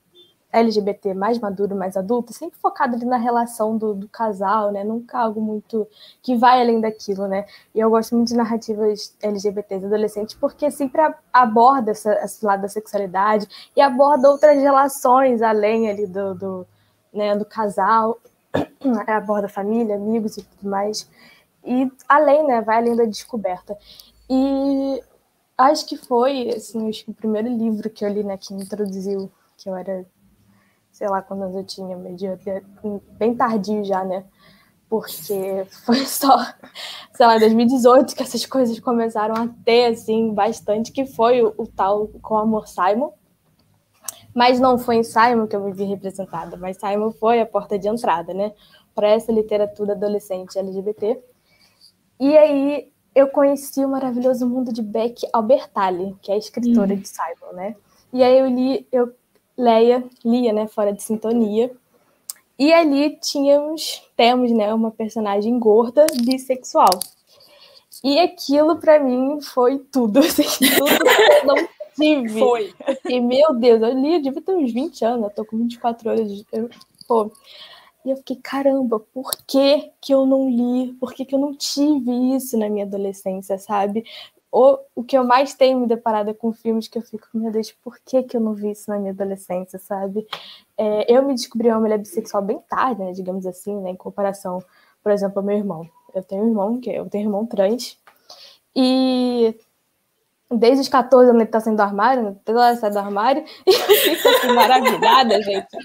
LGBT 0.52 1.14
mais 1.14 1.40
maduro, 1.40 1.76
mais 1.76 1.96
adulto, 1.96 2.34
sempre 2.34 2.60
focado 2.60 2.96
ali 2.96 3.06
na 3.06 3.18
relação 3.18 3.78
do, 3.78 3.94
do, 3.94 4.08
casal, 4.08 4.72
né? 4.72 4.84
Nunca 4.84 5.20
algo 5.20 5.42
muito 5.42 5.88
que 6.22 6.36
vai 6.36 6.62
além 6.62 6.82
daquilo, 6.82 7.28
né? 7.28 7.46
E 7.74 7.80
eu 7.80 7.90
gosto 7.90 8.16
muito 8.16 8.30
de 8.30 8.36
narrativas 8.36 9.16
LGBTs 9.22 9.86
adolescentes 9.86 10.36
porque 10.36 10.70
sempre 10.70 11.02
aborda 11.32 11.92
essa, 11.92 12.14
esse 12.24 12.46
lado 12.46 12.62
da 12.64 12.68
sexualidade 12.68 13.48
e 13.76 13.82
aborda 13.82 14.30
outras 14.30 14.62
relações 14.62 15.42
além 15.42 15.90
ali 15.90 16.06
do, 16.06 16.36
do, 16.36 16.68
né, 17.14 17.36
do 17.36 17.46
casal, 17.46 18.20
aborda 19.08 19.48
família, 19.48 19.96
amigos 19.96 20.38
e 20.38 20.44
tudo 20.44 20.70
mais. 20.70 21.10
E 21.64 21.90
além, 22.10 22.46
né? 22.46 22.62
Vai 22.62 22.78
além 22.78 22.96
da 22.96 23.06
descoberta. 23.06 23.78
E 24.30 25.02
acho 25.58 25.86
que 25.86 25.98
foi 25.98 26.50
assim, 26.50 26.90
o 27.08 27.14
primeiro 27.14 27.48
livro 27.48 27.90
que 27.90 28.04
eu 28.04 28.10
li, 28.10 28.24
né, 28.24 28.38
que 28.38 28.54
me 28.54 28.64
introduziu, 28.64 29.32
que 29.58 29.70
eu 29.70 29.76
era 29.76 30.06
sei 31.02 31.10
lá 31.10 31.20
quantos 31.20 31.56
eu 31.56 31.64
tinha, 31.64 31.98
meio 31.98 32.16
bem 33.18 33.34
tardio 33.34 33.84
já, 33.84 34.04
né? 34.04 34.24
Porque 34.88 35.66
foi 35.84 36.06
só, 36.06 36.38
sei 37.12 37.26
lá, 37.26 37.38
em 37.38 37.40
2018 37.40 38.16
que 38.16 38.22
essas 38.22 38.46
coisas 38.46 38.80
começaram 38.80 39.34
a 39.34 39.48
ter, 39.66 39.86
assim, 39.86 40.32
bastante, 40.32 40.92
que 40.92 41.08
foi 41.08 41.42
o, 41.42 41.56
o 41.58 41.66
tal 41.66 42.08
Com 42.22 42.38
Amor 42.38 42.68
Simon. 42.68 43.12
Mas 44.32 44.60
não 44.60 44.78
foi 44.78 44.98
em 44.98 45.04
Simon 45.04 45.48
que 45.48 45.56
eu 45.56 45.64
me 45.64 45.74
vi 45.74 45.86
representada, 45.86 46.56
mas 46.56 46.78
Simon 46.78 47.10
foi 47.10 47.42
a 47.42 47.48
porta 47.48 47.80
de 47.80 47.88
entrada, 47.88 48.32
né? 48.32 48.54
Para 48.94 49.08
essa 49.08 49.32
literatura 49.32 49.94
adolescente 49.94 50.60
LGBT. 50.60 51.20
E 52.20 52.38
aí 52.38 52.92
eu 53.16 53.28
conheci 53.28 53.84
o 53.84 53.90
maravilhoso 53.90 54.48
mundo 54.48 54.72
de 54.72 54.84
Beck 54.84 55.28
Albertalli, 55.34 56.16
que 56.22 56.32
é 56.32 56.36
a 56.36 56.38
escritora 56.38 56.94
uhum. 56.94 57.00
de 57.00 57.08
Simon, 57.08 57.54
né? 57.54 57.76
E 58.14 58.22
aí 58.24 58.38
eu 58.38 58.48
li, 58.48 58.88
eu 58.92 59.16
Leia 59.58 60.04
lia, 60.24 60.54
né, 60.54 60.68
fora 60.68 60.94
de 60.94 61.04
sintonia. 61.04 61.72
E 62.58 62.72
ali 62.72 63.18
tínhamos, 63.18 64.04
temos, 64.16 64.52
né, 64.52 64.74
uma 64.74 64.92
personagem 64.92 65.58
gorda 65.58 66.06
bissexual. 66.24 67.00
E 68.04 68.20
aquilo 68.20 68.78
para 68.78 69.00
mim 69.00 69.42
foi 69.42 69.80
tudo, 69.80 70.20
assim, 70.22 70.44
tudo 70.44 71.00
que 71.00 71.22
eu 71.22 71.46
não 71.46 71.68
tive. 71.96 72.40
Foi. 72.40 72.74
E 73.08 73.20
meu 73.20 73.54
Deus, 73.54 73.82
eu 73.82 73.94
li, 73.94 74.16
eu 74.16 74.22
devia 74.22 74.42
ter 74.42 74.56
uns 74.56 74.72
20 74.72 75.06
anos, 75.06 75.24
eu 75.24 75.30
tô 75.30 75.46
com 75.46 75.58
24 75.58 76.10
anos, 76.10 76.46
eu, 76.52 76.70
pô. 77.08 77.32
E 78.04 78.10
eu 78.10 78.18
fiquei, 78.18 78.38
caramba, 78.38 79.00
por 79.00 79.32
que, 79.46 79.92
que 80.02 80.12
eu 80.12 80.26
não 80.26 80.50
li? 80.50 80.94
Por 80.94 81.14
que, 81.14 81.24
que 81.24 81.36
eu 81.36 81.40
não 81.40 81.54
tive 81.54 82.36
isso 82.36 82.58
na 82.58 82.68
minha 82.68 82.86
adolescência, 82.86 83.60
sabe? 83.60 84.04
O, 84.52 84.78
o 84.96 85.04
que 85.04 85.18
eu 85.18 85.24
mais 85.24 85.54
tenho 85.54 85.80
me 85.80 85.88
deparado 85.88 86.30
é 86.30 86.34
com 86.34 86.52
filmes 86.52 86.88
que 86.88 86.98
eu 86.98 87.02
fico, 87.02 87.28
meu 87.34 87.52
Deus, 87.52 87.72
por 87.72 87.98
que, 88.06 88.22
que 88.24 88.36
eu 88.36 88.42
não 88.42 88.54
vi 88.54 88.72
isso 88.72 88.90
na 88.90 89.00
minha 89.00 89.14
adolescência, 89.14 89.80
sabe? 89.80 90.28
É, 90.78 91.12
eu 91.12 91.24
me 91.24 91.34
descobri 91.34 91.70
uma 91.70 91.80
mulher 91.80 91.98
bissexual 91.98 92.44
bem 92.44 92.60
tarde, 92.70 93.02
né, 93.02 93.14
digamos 93.14 93.46
assim, 93.46 93.74
né, 93.80 93.92
em 93.92 93.96
comparação, 93.96 94.62
por 95.02 95.12
exemplo, 95.12 95.40
ao 95.40 95.46
meu 95.46 95.58
irmão. 95.58 95.90
Eu 96.14 96.22
tenho 96.22 96.44
um 96.44 96.48
irmão, 96.50 96.82
que 96.82 96.90
eu 96.90 97.10
tenho 97.10 97.24
um 97.24 97.28
irmão 97.28 97.46
trans, 97.46 97.98
e 98.76 99.56
desde 100.50 100.82
os 100.82 100.90
14 100.90 101.30
anos 101.30 101.42
ele 101.42 101.50
tá 101.50 101.62
saindo 101.62 101.78
do 101.78 101.84
armário, 101.84 102.24
né? 102.24 102.36
toda 102.44 102.60
hora 102.60 102.76
sai 102.76 102.92
do 102.92 103.00
armário, 103.00 103.46
e 103.66 103.74
eu 103.74 103.98
fico 103.98 104.28
assim, 104.28 104.54
maravilhada, 104.54 105.42
gente, 105.42 105.78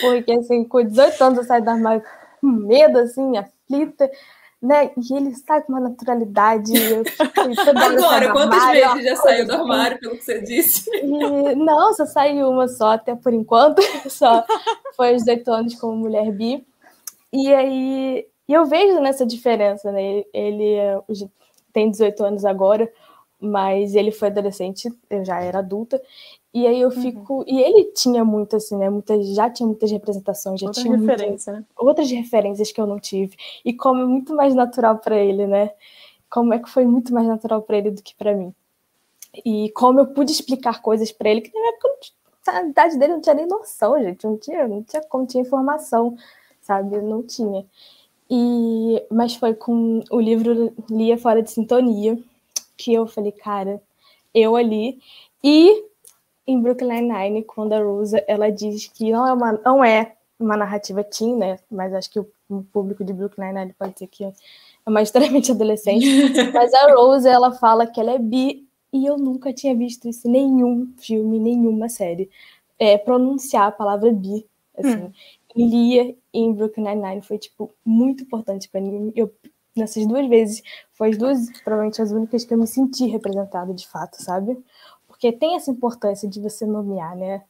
porque 0.00 0.32
assim, 0.32 0.64
com 0.64 0.82
18 0.82 1.22
anos 1.22 1.38
eu 1.38 1.44
saio 1.44 1.62
do 1.62 1.68
armário 1.68 2.02
com 2.40 2.46
medo, 2.46 2.98
assim, 2.98 3.36
aflita, 3.36 4.10
né? 4.64 4.90
E 4.96 5.14
ele 5.14 5.34
sai 5.34 5.62
com 5.62 5.74
uma 5.74 5.80
naturalidade. 5.80 6.72
Agora, 7.76 8.32
quantas 8.32 8.58
armário, 8.62 8.94
vezes 8.94 9.04
já 9.10 9.16
saiu 9.16 9.46
do 9.46 9.52
armário, 9.52 10.00
pelo 10.00 10.16
que 10.16 10.24
você 10.24 10.40
disse? 10.40 10.90
E, 10.90 11.54
não, 11.54 11.92
só 11.92 12.06
saiu 12.06 12.48
uma 12.48 12.66
só, 12.66 12.92
até 12.92 13.14
por 13.14 13.34
enquanto. 13.34 13.82
Só 14.08 14.44
foi 14.96 15.12
aos 15.12 15.24
18 15.24 15.52
anos 15.52 15.74
como 15.74 15.96
mulher 15.96 16.32
bi. 16.32 16.66
E 17.32 17.52
aí 17.52 18.26
eu 18.48 18.64
vejo 18.64 19.00
nessa 19.00 19.26
diferença, 19.26 19.92
né? 19.92 20.02
Ele, 20.02 20.26
ele 20.32 21.30
tem 21.72 21.90
18 21.90 22.24
anos 22.24 22.44
agora, 22.44 22.90
mas 23.38 23.94
ele 23.94 24.12
foi 24.12 24.28
adolescente, 24.28 24.90
eu 25.10 25.24
já 25.24 25.40
era 25.40 25.58
adulta, 25.58 26.00
e 26.54 26.68
aí 26.68 26.80
eu 26.80 26.88
uhum. 26.88 27.02
fico. 27.02 27.34
Uhum. 27.38 27.44
E 27.48 27.60
ele 27.60 27.84
tinha 27.92 28.24
muito, 28.24 28.54
assim, 28.54 28.76
né? 28.76 28.88
Muitas, 28.88 29.26
já 29.34 29.50
tinha 29.50 29.66
muitas 29.66 29.90
representações, 29.90 30.60
já 30.60 30.70
tinha 30.70 30.96
referência, 30.96 31.52
muita, 31.52 31.66
né? 31.68 31.76
outras 31.76 32.08
referências 32.08 32.70
que 32.70 32.80
eu 32.80 32.86
não 32.86 33.00
tive. 33.00 33.36
E 33.64 33.72
como 33.72 34.00
é 34.00 34.04
muito 34.04 34.36
mais 34.36 34.54
natural 34.54 34.98
para 34.98 35.18
ele, 35.18 35.48
né? 35.48 35.72
Como 36.30 36.54
é 36.54 36.60
que 36.60 36.70
foi 36.70 36.84
muito 36.86 37.12
mais 37.12 37.26
natural 37.26 37.60
para 37.60 37.78
ele 37.78 37.90
do 37.90 38.00
que 38.00 38.14
para 38.14 38.34
mim. 38.36 38.54
E 39.44 39.70
como 39.70 39.98
eu 39.98 40.06
pude 40.06 40.30
explicar 40.30 40.80
coisas 40.80 41.10
para 41.10 41.28
ele, 41.28 41.40
que 41.40 41.52
na 41.52 41.68
época 41.70 41.88
a 42.46 42.62
idade 42.62 42.98
dele 42.98 43.14
não 43.14 43.20
tinha 43.20 43.34
nem 43.34 43.48
noção, 43.48 44.00
gente. 44.00 44.24
Não 44.24 44.36
tinha, 44.36 44.68
não 44.68 44.82
tinha 44.82 45.02
como, 45.02 45.26
tinha 45.26 45.42
informação, 45.42 46.16
sabe? 46.60 47.00
Não 47.00 47.22
tinha. 47.22 47.66
E, 48.30 49.04
mas 49.10 49.34
foi 49.34 49.54
com 49.54 50.04
o 50.08 50.20
livro 50.20 50.72
Lia 50.88 51.18
Fora 51.18 51.42
de 51.42 51.50
Sintonia 51.50 52.16
que 52.76 52.92
eu 52.92 53.06
falei, 53.06 53.32
cara, 53.32 53.82
eu 54.32 54.54
ali. 54.54 55.00
E 55.42 55.84
em 56.46 56.60
Brooklyn 56.60 57.12
Nine, 57.12 57.42
quando 57.44 57.72
a 57.72 57.82
Rosa 57.82 58.22
ela 58.26 58.50
diz 58.50 58.86
que 58.88 59.10
não 59.10 59.26
é 59.26 59.32
uma, 59.32 59.52
não 59.52 59.84
é 59.84 60.14
uma 60.38 60.56
narrativa 60.56 61.02
teen, 61.02 61.36
né? 61.36 61.58
Mas 61.70 61.92
acho 61.94 62.10
que 62.10 62.20
o, 62.20 62.28
o 62.48 62.62
público 62.64 63.04
de 63.04 63.12
Brooklyn 63.12 63.52
Nine 63.52 63.74
pode 63.78 63.94
dizer 63.94 64.08
que 64.08 64.24
é 64.24 64.32
mais 64.90 65.08
extremamente 65.08 65.50
adolescente. 65.52 66.06
mas 66.52 66.72
a 66.74 66.92
Rose 66.94 67.28
ela 67.28 67.52
fala 67.52 67.86
que 67.86 68.00
ela 68.00 68.12
é 68.12 68.18
bi 68.18 68.66
e 68.92 69.06
eu 69.06 69.16
nunca 69.16 69.52
tinha 69.52 69.74
visto 69.74 70.08
isso 70.08 70.28
em 70.28 70.30
nenhum 70.30 70.92
filme, 70.98 71.38
nenhuma 71.38 71.88
série. 71.88 72.30
É, 72.78 72.96
pronunciar 72.98 73.68
a 73.68 73.72
palavra 73.72 74.12
bi, 74.12 74.46
assim. 74.76 75.04
Hum. 75.04 75.12
Lia 75.56 76.16
em 76.32 76.52
Brooklyn 76.52 76.84
Nine-Nine 76.84 77.22
foi, 77.22 77.38
tipo, 77.38 77.72
muito 77.84 78.24
importante 78.24 78.68
para 78.68 78.80
mim. 78.80 79.12
Eu, 79.14 79.32
nessas 79.76 80.06
duas 80.06 80.28
vezes, 80.28 80.62
foi 80.92 81.10
as 81.10 81.18
duas, 81.18 81.50
provavelmente, 81.62 82.02
as 82.02 82.10
únicas 82.10 82.44
que 82.44 82.52
eu 82.52 82.58
me 82.58 82.66
senti 82.66 83.06
representada, 83.06 83.72
de 83.72 83.86
fato, 83.86 84.22
sabe? 84.22 84.58
Porque 85.24 85.38
tem 85.38 85.56
essa 85.56 85.70
importância 85.70 86.28
de 86.28 86.38
você 86.38 86.66
nomear, 86.66 87.16
né? 87.16 87.40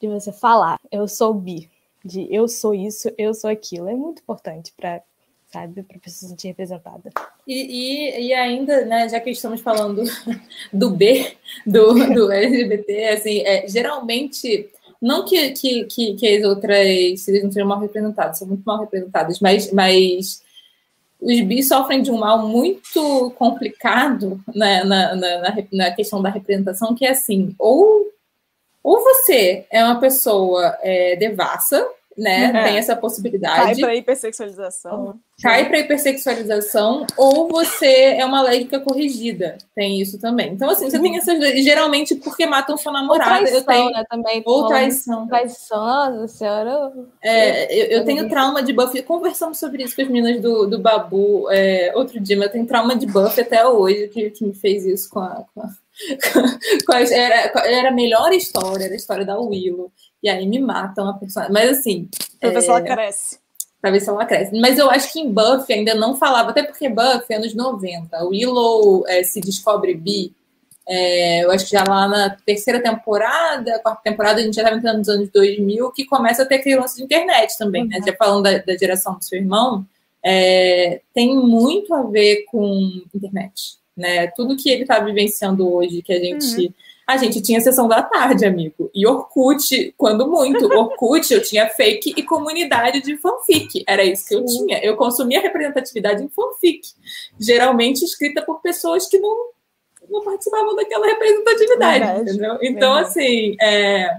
De 0.00 0.08
você 0.08 0.32
falar, 0.32 0.80
eu 0.90 1.06
sou 1.06 1.34
bi, 1.34 1.68
de 2.02 2.26
eu 2.34 2.48
sou 2.48 2.74
isso, 2.74 3.10
eu 3.18 3.34
sou 3.34 3.50
aquilo. 3.50 3.86
É 3.86 3.94
muito 3.94 4.22
importante 4.22 4.72
para 4.74 5.02
sabe, 5.46 5.82
para 5.82 5.98
pessoa 5.98 6.20
se 6.20 6.28
sentir 6.28 6.48
representada. 6.48 7.10
E, 7.46 7.52
e, 7.52 8.28
e, 8.28 8.32
ainda, 8.32 8.86
né, 8.86 9.10
já 9.10 9.20
que 9.20 9.28
estamos 9.28 9.60
falando 9.60 10.04
do 10.72 10.90
B, 10.90 11.36
do, 11.66 11.92
do 12.14 12.32
LGBT, 12.32 13.08
assim, 13.08 13.40
é, 13.40 13.68
geralmente, 13.68 14.70
não 15.00 15.26
que, 15.26 15.50
que, 15.50 15.84
que, 15.84 16.14
que 16.14 16.36
as 16.36 16.44
outras 16.44 17.26
não 17.42 17.52
sejam 17.52 17.68
mal 17.68 17.80
representadas, 17.80 18.38
são 18.38 18.48
muito 18.48 18.62
mal 18.64 18.80
representadas, 18.80 19.38
mas, 19.38 19.70
mas 19.70 20.42
os 21.20 21.40
bis 21.40 21.68
sofrem 21.68 22.02
de 22.02 22.10
um 22.10 22.18
mal 22.18 22.46
muito 22.46 23.32
complicado 23.36 24.40
né, 24.54 24.84
na, 24.84 25.16
na, 25.16 25.38
na, 25.38 25.56
na, 25.72 25.90
questão 25.90 26.22
da 26.22 26.30
representação, 26.30 26.94
que 26.94 27.04
é 27.04 27.10
assim, 27.10 27.54
ou, 27.58 28.06
ou 28.82 29.02
você 29.02 29.66
é 29.70 29.82
uma 29.84 29.98
pessoa 29.98 30.76
é, 30.80 31.16
devassa, 31.16 31.84
né? 32.18 32.46
É. 32.46 32.64
Tem 32.64 32.76
essa 32.76 32.96
possibilidade. 32.96 33.62
Cai 33.62 33.76
para 33.76 33.94
hipersexualização. 33.94 35.20
Cai 35.40 35.68
para 35.68 35.78
hipersexualização, 35.78 37.06
ou 37.16 37.48
você 37.48 38.16
é 38.18 38.24
uma 38.24 38.42
lésbica 38.42 38.80
corrigida. 38.80 39.56
Tem 39.72 40.00
isso 40.00 40.18
também. 40.18 40.52
Então, 40.52 40.68
assim, 40.68 40.90
você 40.90 40.98
tem 40.98 41.16
essas. 41.16 41.38
Geralmente, 41.62 42.16
porque 42.16 42.44
matam 42.44 42.76
sua 42.76 42.92
namorada. 42.92 43.34
Ou 43.34 43.38
traição, 43.38 43.58
eu 43.58 43.64
tenho... 43.64 43.90
né? 43.90 44.04
Também. 44.10 44.42
Ou 44.44 44.66
traição. 44.66 45.28
Traição, 45.28 46.26
senhora. 46.26 46.92
É, 47.22 47.72
eu, 47.72 48.00
eu 48.00 48.04
tenho 48.04 48.28
trauma 48.28 48.62
de 48.62 48.72
Buffy. 48.72 49.02
Conversamos 49.02 49.58
sobre 49.58 49.84
isso 49.84 49.94
com 49.94 50.02
as 50.02 50.08
meninas 50.08 50.42
do, 50.42 50.66
do 50.66 50.80
Babu 50.80 51.48
é, 51.52 51.92
outro 51.94 52.18
dia, 52.18 52.36
mas 52.36 52.46
eu 52.46 52.52
tenho 52.52 52.66
trauma 52.66 52.96
de 52.96 53.06
Buffy 53.06 53.42
até 53.42 53.64
hoje, 53.64 54.08
que, 54.08 54.30
que 54.30 54.44
me 54.44 54.54
fez 54.54 54.84
isso 54.84 55.08
com 55.08 55.20
a. 55.20 55.44
Com 55.54 55.62
a... 55.62 55.68
era, 57.12 57.52
era 57.64 57.88
a 57.90 57.92
melhor 57.92 58.32
história, 58.32 58.86
era 58.86 58.94
a 58.94 58.96
história 58.96 59.24
da 59.24 59.38
Willow. 59.38 59.92
E 60.22 60.28
aí 60.28 60.46
me 60.46 60.58
matam 60.58 61.08
a 61.08 61.14
personagem. 61.14 61.52
Mas 61.52 61.78
assim. 61.78 62.08
Pra 62.40 62.50
ver 62.50 62.62
se 62.62 62.68
ela 62.68 62.78
é, 62.78 62.82
cresce. 62.82 63.38
Pra 63.80 63.90
ver 63.90 64.00
se 64.00 64.08
ela 64.08 64.26
cresce. 64.26 64.60
Mas 64.60 64.78
eu 64.78 64.90
acho 64.90 65.12
que 65.12 65.20
em 65.20 65.32
Buffy 65.32 65.74
ainda 65.74 65.94
não 65.94 66.16
falava, 66.16 66.50
até 66.50 66.62
porque 66.62 66.88
Buffy 66.88 67.26
é 67.30 67.36
anos 67.36 67.54
90. 67.54 68.24
O 68.24 68.28
Willow 68.28 69.04
é, 69.06 69.22
se 69.22 69.40
descobre 69.40 69.94
bi. 69.94 70.32
É, 70.90 71.44
eu 71.44 71.50
acho 71.50 71.66
que 71.66 71.72
já 71.72 71.84
lá 71.86 72.08
na 72.08 72.30
terceira 72.30 72.82
temporada, 72.82 73.78
quarta 73.80 74.00
temporada, 74.02 74.40
a 74.40 74.42
gente 74.42 74.54
já 74.54 74.62
estava 74.62 74.78
entrando 74.78 74.98
nos 74.98 75.08
anos 75.10 75.28
2000, 75.28 75.92
que 75.92 76.06
começa 76.06 76.42
a 76.42 76.46
ter 76.46 76.54
aquele 76.54 76.76
lance 76.76 76.96
de 76.96 77.02
internet 77.02 77.58
também, 77.58 77.86
né? 77.86 77.96
uhum. 77.96 78.00
né? 78.00 78.10
Já 78.10 78.16
falando 78.16 78.42
da, 78.44 78.56
da, 78.56 78.76
geração 78.76 79.18
do 79.18 79.22
seu 79.22 79.38
irmão, 79.38 79.84
é, 80.24 81.02
tem 81.12 81.36
muito 81.36 81.94
a 81.94 82.04
ver 82.04 82.46
com 82.46 83.02
internet, 83.14 83.76
né? 83.94 84.28
Tudo 84.28 84.56
que 84.56 84.70
ele 84.70 84.82
está 84.82 84.98
vivenciando 84.98 85.70
hoje, 85.70 86.00
que 86.00 86.12
a 86.12 86.18
gente 86.18 86.66
uhum. 86.66 86.74
A 87.08 87.16
gente 87.16 87.40
tinha 87.40 87.58
sessão 87.58 87.88
da 87.88 88.02
tarde, 88.02 88.44
amigo. 88.44 88.90
E 88.94 89.06
Orkut, 89.06 89.94
quando 89.96 90.28
muito. 90.28 90.66
Orkut, 90.66 91.32
eu 91.32 91.42
tinha 91.42 91.66
fake 91.66 92.12
e 92.14 92.22
comunidade 92.22 93.00
de 93.00 93.16
fanfic. 93.16 93.82
Era 93.88 94.04
isso 94.04 94.28
que 94.28 94.34
eu 94.34 94.44
tinha. 94.44 94.78
Eu 94.84 94.94
consumia 94.94 95.40
representatividade 95.40 96.22
em 96.22 96.28
fanfic. 96.28 96.82
Geralmente 97.40 98.04
escrita 98.04 98.42
por 98.42 98.60
pessoas 98.60 99.08
que 99.08 99.18
não, 99.18 99.48
não 100.10 100.22
participavam 100.22 100.76
daquela 100.76 101.06
representatividade. 101.06 102.04
Verdade. 102.04 102.30
Entendeu? 102.30 102.58
Então, 102.60 102.94
Verdade. 102.96 103.08
assim, 103.08 103.56
é, 103.58 104.18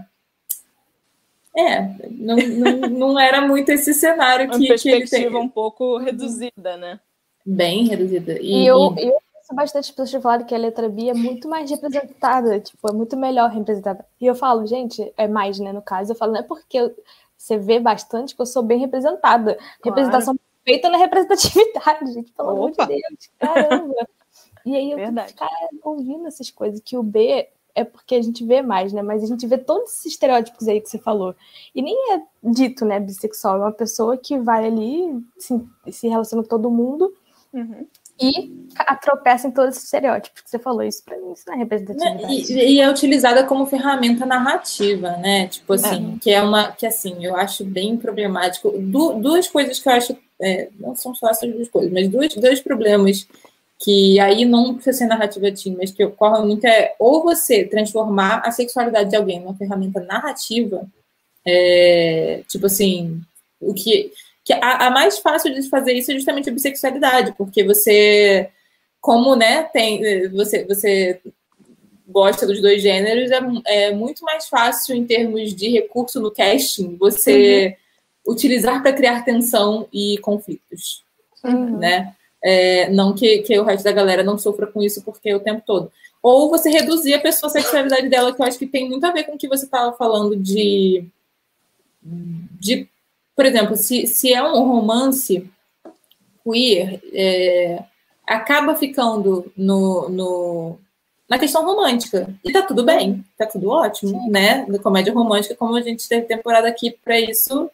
é, 1.55 1.89
não, 2.10 2.38
não, 2.38 2.89
não 2.89 3.19
era 3.19 3.39
muito 3.39 3.69
esse 3.69 3.93
cenário 3.93 4.50
que, 4.50 4.58
Uma 4.58 4.67
perspectiva 4.67 5.08
que 5.08 5.15
ele 5.15 5.29
tem. 5.29 5.36
um 5.39 5.48
pouco 5.48 5.98
reduzida, 5.98 6.75
né? 6.75 7.00
Bem 7.46 7.88
reduzida. 7.88 8.39
E, 8.41 8.63
e 8.63 8.67
eu, 8.67 8.96
e... 8.98 9.05
eu 9.10 9.22
bastante 9.53 9.94
pessoas 9.94 10.22
falando 10.22 10.46
que 10.46 10.53
a 10.53 10.58
letra 10.58 10.88
B 10.88 11.10
é 11.10 11.13
muito 11.13 11.48
mais 11.50 11.70
representada, 11.70 12.60
tipo, 12.60 12.89
é 12.89 12.94
muito 12.94 13.18
melhor 13.18 13.50
representada. 13.50 14.06
E 14.20 14.25
eu 14.25 14.36
falo, 14.36 14.65
gente, 14.65 15.13
é 15.18 15.27
mais, 15.27 15.60
né, 15.60 15.74
no 15.74 15.82
caso, 15.82 16.12
eu 16.12 16.15
falo, 16.15 16.34
não 16.34 16.39
é 16.39 16.44
porque 16.44 16.94
você 17.38 17.58
vê 17.58 17.79
bastante 17.79 18.36
que 18.36 18.41
eu 18.41 18.46
sou 18.46 18.62
bem 18.62 18.79
representada. 18.79 19.56
Claro. 19.56 19.70
Representação 19.84 20.36
feita 20.63 20.89
na 20.89 20.98
representatividade, 20.98 22.13
gente, 22.13 22.32
pelo 22.38 22.50
amor 22.50 22.72
de 22.72 22.86
Deus, 22.86 23.29
caramba. 23.39 24.08
E 24.65 24.75
aí 24.75 24.91
eu 24.91 24.98
Verdade. 24.98 25.34
fico 25.34 25.89
ouvindo 25.89 26.27
essas 26.27 26.51
coisas, 26.51 26.79
que 26.82 26.98
o 26.98 27.03
B 27.03 27.48
é 27.74 27.84
porque 27.84 28.15
a 28.15 28.22
gente 28.22 28.44
vê 28.44 28.62
mais, 28.62 28.91
né? 28.91 29.01
Mas 29.01 29.24
a 29.24 29.25
gente 29.25 29.48
vê 29.48 29.58
todos 29.58 29.91
esses 29.91 30.08
estereótipos 30.08 30.68
aí 30.68 30.82
que 30.82 30.89
você 30.89 30.98
falou. 31.00 31.34
E 31.74 31.82
nem 31.82 32.13
é 32.13 32.22
dito, 32.44 32.84
né, 32.84 33.00
bissexual. 33.00 33.56
É 33.56 33.60
uma 33.60 33.72
pessoa 33.72 34.18
que 34.18 34.38
vai 34.38 34.65
ali, 34.65 35.24
se, 35.38 35.68
se 35.91 36.08
relaciona 36.08 36.44
com 36.44 36.50
todo 36.50 36.70
mundo 36.70 37.13
uhum. 37.53 37.88
E 38.20 38.60
tropeça 39.02 39.48
em 39.48 39.52
todos 39.52 39.76
esses 39.76 39.86
estereótipos 39.86 40.42
que 40.42 40.50
você 40.50 40.60
falou. 40.60 40.84
Isso 40.84 41.04
pra 41.04 41.18
mim, 41.18 41.34
isso 41.34 41.44
não 41.48 41.56
é 41.56 41.58
representatividade. 41.58 42.54
E, 42.54 42.76
e 42.76 42.82
é 42.82 42.90
utilizada 42.90 43.44
como 43.44 43.66
ferramenta 43.66 44.26
narrativa, 44.26 45.12
né? 45.18 45.48
Tipo 45.48 45.74
assim, 45.74 46.16
é. 46.16 46.20
que 46.20 46.32
é 46.32 46.42
uma. 46.42 46.72
Que 46.72 46.86
assim, 46.86 47.26
eu 47.26 47.36
acho 47.36 47.66
bem 47.66 47.98
problemático. 47.98 48.72
Du, 48.78 49.14
duas 49.14 49.48
coisas 49.48 49.80
que 49.80 49.90
eu 49.90 49.94
acho. 49.94 50.18
É, 50.42 50.70
não 50.80 50.96
são 50.96 51.14
só 51.14 51.30
essas 51.30 51.52
duas 51.52 51.68
coisas, 51.68 51.92
mas 51.92 52.08
dois, 52.08 52.34
dois 52.36 52.62
problemas 52.62 53.28
que 53.80 54.20
aí 54.20 54.44
não 54.44 54.76
precisa 54.76 55.00
ser 55.00 55.06
narrativa 55.08 55.52
teen, 55.52 55.76
mas 55.78 55.92
que 55.92 56.04
ocorre 56.04 56.46
muito 56.46 56.66
é 56.66 56.96
ou 57.00 57.24
você 57.24 57.66
transformar 57.66 58.42
a 58.46 58.52
sexualidade 58.52 59.10
de 59.10 59.16
alguém 59.16 59.40
numa 59.40 59.56
ferramenta 59.56 60.02
narrativa, 60.02 60.86
é, 61.46 62.42
tipo 62.48 62.66
assim, 62.66 63.22
o 63.60 63.74
que, 63.74 64.12
que 64.50 64.53
a, 64.53 64.88
a, 64.88 64.89
mais 64.89 65.20
fácil 65.20 65.53
de 65.53 65.70
fazer 65.70 65.94
isso 65.94 66.10
é 66.10 66.15
justamente 66.15 66.50
a 66.50 66.51
bissexualidade, 66.53 67.36
porque 67.38 67.63
você, 67.63 68.50
como, 69.00 69.36
né, 69.36 69.62
tem, 69.72 70.27
você, 70.29 70.65
você 70.65 71.22
gosta 72.08 72.48
dos 72.48 72.60
dois 72.60 72.82
gêneros, 72.82 73.29
é, 73.29 73.39
é 73.68 73.94
muito 73.94 74.25
mais 74.25 74.48
fácil 74.48 74.96
em 74.96 75.06
termos 75.06 75.53
de 75.53 75.70
recurso 75.70 76.20
no 76.20 76.32
casting, 76.32 76.98
você 76.98 77.77
uhum. 78.25 78.34
utilizar 78.34 78.82
para 78.82 78.91
criar 78.91 79.24
tensão 79.24 79.88
e 79.94 80.18
conflitos, 80.18 81.03
uhum. 81.44 81.77
né? 81.77 82.15
É, 82.44 82.89
não 82.89 83.13
que, 83.13 83.39
que 83.39 83.60
o 83.60 83.63
resto 83.63 83.84
da 83.84 83.91
galera 83.91 84.24
não 84.24 84.36
sofra 84.36 84.65
com 84.65 84.82
isso 84.82 85.03
porque 85.03 85.29
é 85.29 85.36
o 85.36 85.41
tempo 85.41 85.62
todo. 85.63 85.91
Ou 86.24 86.50
você 86.50 86.72
reduzir 86.72 87.13
a 87.13 87.20
pessoa 87.20 87.51
a 87.51 87.53
sexualidade 87.53 88.10
dela, 88.10 88.34
que 88.34 88.41
eu 88.41 88.46
acho 88.48 88.58
que 88.58 88.65
tem 88.65 88.89
muito 88.89 89.06
a 89.06 89.12
ver 89.12 89.25
com 89.25 89.36
o 89.36 89.38
que 89.38 89.48
você 89.48 89.65
estava 89.65 89.96
falando 89.96 90.36
de, 90.36 91.06
de. 92.01 92.89
Por 93.39 93.46
exemplo, 93.46 93.77
se, 93.77 94.05
se 94.05 94.34
é 94.34 94.43
um 94.43 94.67
romance 94.67 95.50
queer, 96.43 97.00
é, 97.13 97.81
acaba 98.27 98.75
ficando 98.75 99.50
no, 99.55 100.10
no, 100.10 100.77
na 101.25 101.39
questão 101.39 101.63
romântica. 101.63 102.36
E 102.43 102.51
tá 102.51 102.63
tudo 102.63 102.84
bem, 102.84 103.24
tá 103.38 103.46
tudo 103.46 103.69
ótimo, 103.69 104.12
Sim. 104.12 104.29
né? 104.29 104.65
Na 104.67 104.77
comédia 104.77 105.13
romântica, 105.13 105.55
como 105.55 105.74
a 105.77 105.81
gente 105.81 106.10
teve 106.10 106.25
temporada 106.25 106.67
aqui 106.67 106.91
para 107.01 107.17
isso, 107.17 107.71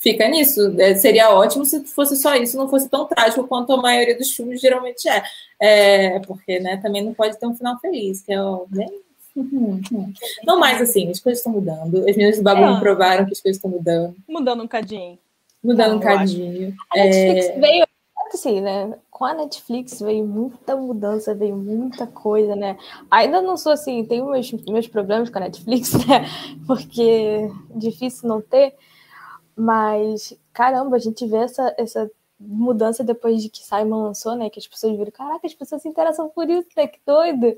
fica 0.00 0.26
nisso. 0.26 0.74
É, 0.80 0.96
seria 0.96 1.30
ótimo 1.30 1.64
se 1.64 1.84
fosse 1.84 2.16
só 2.16 2.34
isso, 2.34 2.56
não 2.56 2.68
fosse 2.68 2.88
tão 2.88 3.06
trágico 3.06 3.46
quanto 3.46 3.72
a 3.72 3.80
maioria 3.80 4.18
dos 4.18 4.32
filmes 4.32 4.60
geralmente 4.60 5.08
é. 5.08 5.22
é 5.60 6.18
porque, 6.26 6.58
né, 6.58 6.78
também 6.78 7.04
não 7.04 7.14
pode 7.14 7.38
ter 7.38 7.46
um 7.46 7.54
final 7.54 7.78
feliz, 7.78 8.20
que 8.20 8.32
é 8.32 8.42
o 8.42 8.66
bem. 9.42 10.14
Não 10.44 10.58
mais 10.58 10.80
assim, 10.80 11.10
as 11.10 11.20
coisas 11.20 11.40
estão 11.40 11.52
mudando. 11.52 11.98
As 12.08 12.16
meninas 12.16 12.36
do 12.36 12.42
bagulho 12.42 12.76
é. 12.76 12.80
provaram 12.80 13.26
que 13.26 13.32
as 13.32 13.40
coisas 13.40 13.56
estão 13.56 13.70
mudando. 13.70 14.14
Mudando 14.28 14.62
um 14.62 14.68
cadinho. 14.68 15.18
Mudando 15.62 15.96
um 15.96 16.00
cadinho. 16.00 16.74
A 16.92 16.98
Netflix 16.98 17.46
é... 17.46 17.58
veio 17.58 17.86
assim, 18.34 18.60
né? 18.60 18.98
Com 19.10 19.24
a 19.24 19.34
Netflix 19.34 20.00
veio 20.00 20.26
muita 20.26 20.76
mudança, 20.76 21.34
veio 21.34 21.56
muita 21.56 22.06
coisa, 22.06 22.54
né? 22.54 22.76
Ainda 23.10 23.40
não 23.40 23.56
sou 23.56 23.72
assim, 23.72 24.04
tenho 24.04 24.26
meus, 24.26 24.52
meus 24.52 24.86
problemas 24.86 25.30
com 25.30 25.38
a 25.38 25.42
Netflix, 25.42 25.92
né? 26.06 26.26
Porque 26.66 27.02
é 27.02 27.78
difícil 27.78 28.28
não 28.28 28.40
ter, 28.40 28.74
mas, 29.56 30.36
caramba, 30.52 30.96
a 30.96 30.98
gente 30.98 31.24
vê 31.26 31.38
essa, 31.38 31.74
essa 31.78 32.10
mudança 32.38 33.04
depois 33.04 33.42
de 33.42 33.48
que 33.48 33.64
Simon 33.64 34.02
lançou, 34.04 34.34
né? 34.34 34.50
Que 34.50 34.58
as 34.58 34.66
pessoas 34.66 34.96
viram, 34.96 35.12
caraca, 35.12 35.46
as 35.46 35.54
pessoas 35.54 35.82
se 35.82 35.88
interessam 35.88 36.28
por 36.28 36.48
isso, 36.50 36.68
né? 36.76 36.86
Que 36.86 36.98
doido. 37.06 37.56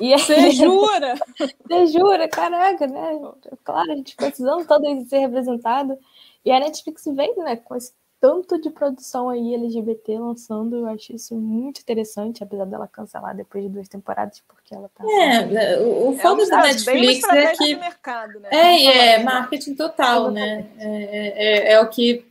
E 0.00 0.12
aí, 0.12 0.18
Você 0.18 0.50
jura? 0.52 1.14
Você 1.68 1.86
jura, 1.86 2.28
caraca, 2.28 2.86
né? 2.86 3.18
Claro, 3.64 3.92
a 3.92 3.96
gente 3.96 4.14
precisando 4.14 4.66
todo 4.66 4.82
de 4.82 5.08
ser 5.08 5.18
representado. 5.18 5.98
E 6.44 6.52
a 6.52 6.60
Netflix 6.60 7.04
veio, 7.04 7.36
né, 7.38 7.56
com 7.56 7.74
esse 7.74 7.92
tanto 8.20 8.60
de 8.60 8.70
produção 8.70 9.28
aí 9.28 9.54
LGBT 9.54 10.18
lançando, 10.18 10.76
eu 10.76 10.86
acho 10.88 11.14
isso 11.14 11.36
muito 11.36 11.80
interessante, 11.80 12.42
apesar 12.42 12.64
dela 12.64 12.88
cancelar 12.88 13.36
depois 13.36 13.62
de 13.62 13.70
duas 13.70 13.88
temporadas, 13.88 14.42
porque 14.48 14.74
ela 14.74 14.90
tá. 14.92 15.04
É, 15.04 15.78
o, 15.78 16.10
o 16.10 16.14
é 16.14 16.18
foda 16.18 16.42
é 16.42 16.46
da 16.46 16.62
Netflix 16.62 17.28
é 17.28 17.52
que. 17.52 17.76
Mercado, 17.76 18.40
né? 18.40 18.48
É, 18.50 18.84
é, 19.14 19.22
marketing 19.22 19.74
total, 19.74 20.30
né? 20.30 20.68
É, 20.78 21.68
é, 21.68 21.72
é, 21.72 21.80
o 21.80 21.88
que. 21.88 22.26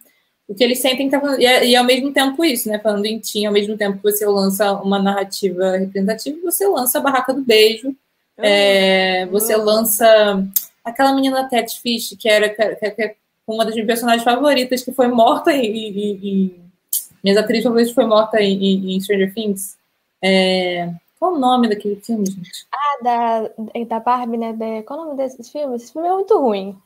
O 0.48 0.56
que 0.56 0.64
eles 0.64 0.80
sentem 0.80 1.10
tá 1.10 1.20
falando, 1.20 1.42
e, 1.42 1.46
é, 1.46 1.66
e 1.66 1.76
ao 1.76 1.84
mesmo 1.84 2.12
tempo 2.14 2.44
isso, 2.44 2.70
né? 2.70 2.80
Falando 2.80 3.06
em 3.06 3.20
Tim, 3.20 3.46
ao 3.46 3.54
mesmo 3.54 3.76
tempo 3.76 3.98
que 3.98 4.04
você 4.04 4.26
lança 4.26 4.74
uma 4.74 4.98
narrativa 4.98 5.78
representativa, 5.78 6.38
você 6.44 6.66
lança 6.68 7.00
a 7.00 7.02
Barraca 7.02 7.34
do 7.34 7.42
Beijo, 7.42 7.94
é, 8.38 9.26
você 9.26 9.56
lança 9.58 10.48
aquela 10.86 11.14
menina 11.14 11.50
Ted 11.50 11.70
Fish, 11.82 12.16
que 12.18 12.30
era 12.30 12.50
que, 12.50 12.92
que, 12.92 13.16
uma 13.46 13.66
das 13.66 13.74
minhas 13.74 13.88
personagens 13.88 14.24
favoritas, 14.24 14.84
que 14.84 14.94
foi 14.94 15.08
morta 15.08 15.52
em. 15.52 15.66
em, 15.66 16.20
em 16.24 16.68
minhas 17.24 17.38
atrizes 17.38 17.64
favoritas 17.64 17.94
foi 17.94 18.06
morta 18.06 18.40
em, 18.42 18.96
em 18.96 19.02
Stranger 19.02 19.34
Things. 19.34 19.78
É, 20.24 20.94
qual 21.20 21.34
o 21.34 21.40
nome 21.40 21.68
daquele 21.68 21.96
filme, 21.98 22.26
gente? 22.26 22.68
Ah, 22.72 23.04
da, 23.04 23.50
da 23.88 24.00
Barbie, 24.00 24.38
né? 24.38 24.54
Da, 24.54 24.84
qual 24.84 25.00
o 25.00 25.06
nome 25.06 25.18
desse 25.18 25.52
filme? 25.52 25.76
Esse 25.76 25.92
filme 25.92 26.08
é 26.08 26.14
muito 26.14 26.40
ruim. 26.40 26.78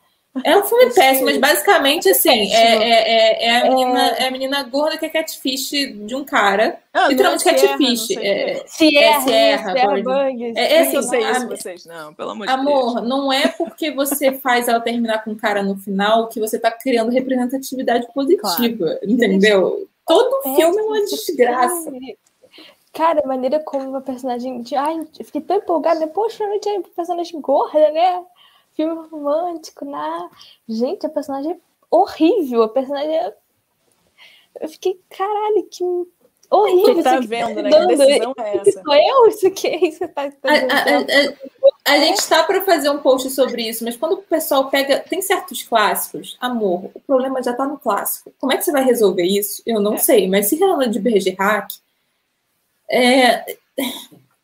É 0.46 0.58
um 0.58 0.64
filme 0.64 0.94
péssimo, 0.94 1.26
mas 1.26 1.38
basicamente, 1.38 2.10
assim, 2.10 2.54
é, 2.54 2.56
é, 2.56 2.90
é, 2.90 3.46
é, 3.48 3.58
a 3.58 3.64
menina, 3.70 4.08
é... 4.12 4.24
é 4.24 4.28
a 4.28 4.32
menina 4.32 4.64
gorda 4.64 4.98
que 4.98 5.06
é 5.06 5.10
catfish 5.10 5.72
de 5.72 6.16
um 6.16 6.24
cara. 6.24 6.80
Ah, 6.94 7.10
literalmente 7.10 7.50
é 7.50 7.54
catfish. 7.54 8.12
É, 8.12 8.64
Sierra, 8.66 9.22
Sierra, 9.24 9.72
Sierra 9.74 10.30
É, 10.56 10.76
é 10.76 10.80
assim, 10.82 10.96
eu 10.96 11.04
sei 11.04 11.32
isso, 11.32 11.48
vocês, 11.50 11.86
não, 11.86 12.14
pelo 12.14 12.30
amor 12.30 12.48
de 12.48 12.54
Amor, 12.54 12.96
Deus. 12.96 13.10
não 13.10 13.34
é 13.34 13.50
porque 13.50 13.92
você 13.92 14.32
faz 14.32 14.70
ela 14.70 14.80
terminar 14.80 15.22
com 15.24 15.32
um 15.32 15.38
cara 15.38 15.62
no 15.62 15.76
final 15.76 16.30
que 16.30 16.40
você 16.40 16.58
tá 16.58 16.72
criando 16.72 17.12
representatividade 17.12 18.08
positiva, 18.14 18.86
claro. 18.86 19.00
entendeu? 19.04 19.90
Todo 20.08 20.56
filme 20.56 20.78
é 20.78 20.82
uma 20.82 21.02
desgraça. 21.02 21.92
Cara, 22.94 23.22
a 23.24 23.28
maneira 23.28 23.60
como 23.60 23.90
uma 23.90 24.02
personagem. 24.02 24.62
De... 24.62 24.76
Ai, 24.76 25.00
eu 25.20 25.26
fiquei 25.26 25.42
tão 25.42 25.58
empolgada. 25.58 26.00
Né? 26.00 26.08
Poxa, 26.08 26.46
não 26.46 26.60
tinha 26.60 26.82
personagem 26.82 27.40
gorda, 27.40 27.92
né? 27.92 28.22
Filme 28.82 29.08
romântico, 29.10 29.86
né? 29.86 30.30
Gente, 30.68 31.06
a 31.06 31.10
personagem 31.10 31.52
é 31.52 31.58
horrível. 31.90 32.64
A 32.64 32.70
personagem 32.70 33.16
é... 33.16 33.34
Eu 34.60 34.70
fiquei, 34.70 35.00
caralho, 35.10 35.68
que 35.70 35.84
horrível. 36.50 36.96
Você 36.96 37.04
tá 37.04 37.20
vendo, 37.20 37.62
né? 37.62 37.70
Que 37.70 37.96
decisão 37.96 38.34
é 38.38 38.58
essa? 38.58 38.84
Sou 38.84 38.94
eu? 38.94 39.28
Isso 39.28 39.52
que 39.52 39.68
é 39.68 39.78
isso? 39.88 40.08
Tá, 40.10 40.32
tá 40.32 40.50
a, 40.50 40.54
a, 40.54 40.98
a, 41.00 41.94
a, 41.94 42.00
gente 42.00 42.28
tá 42.28 42.44
para 42.44 42.64
fazer 42.66 42.90
um 42.90 43.00
post 43.00 43.30
sobre 43.30 43.68
isso, 43.68 43.84
mas 43.84 43.96
quando 43.96 44.14
o 44.14 44.24
pessoal 44.24 44.70
pega. 44.70 45.00
Tem 45.00 45.22
certos 45.22 45.64
clássicos, 45.64 46.38
amor, 46.42 46.92
o 46.94 47.00
problema 47.00 47.42
já 47.42 47.54
tá 47.54 47.66
no 47.66 47.80
clássico. 47.80 48.34
Como 48.40 48.52
é 48.52 48.58
que 48.58 48.64
você 48.64 48.72
vai 48.72 48.84
resolver 48.84 49.24
isso? 49.24 49.62
Eu 49.66 49.80
não 49.80 49.94
é. 49.94 49.98
sei, 49.98 50.28
mas 50.28 50.48
se 50.48 50.62
ela 50.62 50.88
de 50.88 51.00
Bergerac. 51.00 51.74
É, 52.94 53.56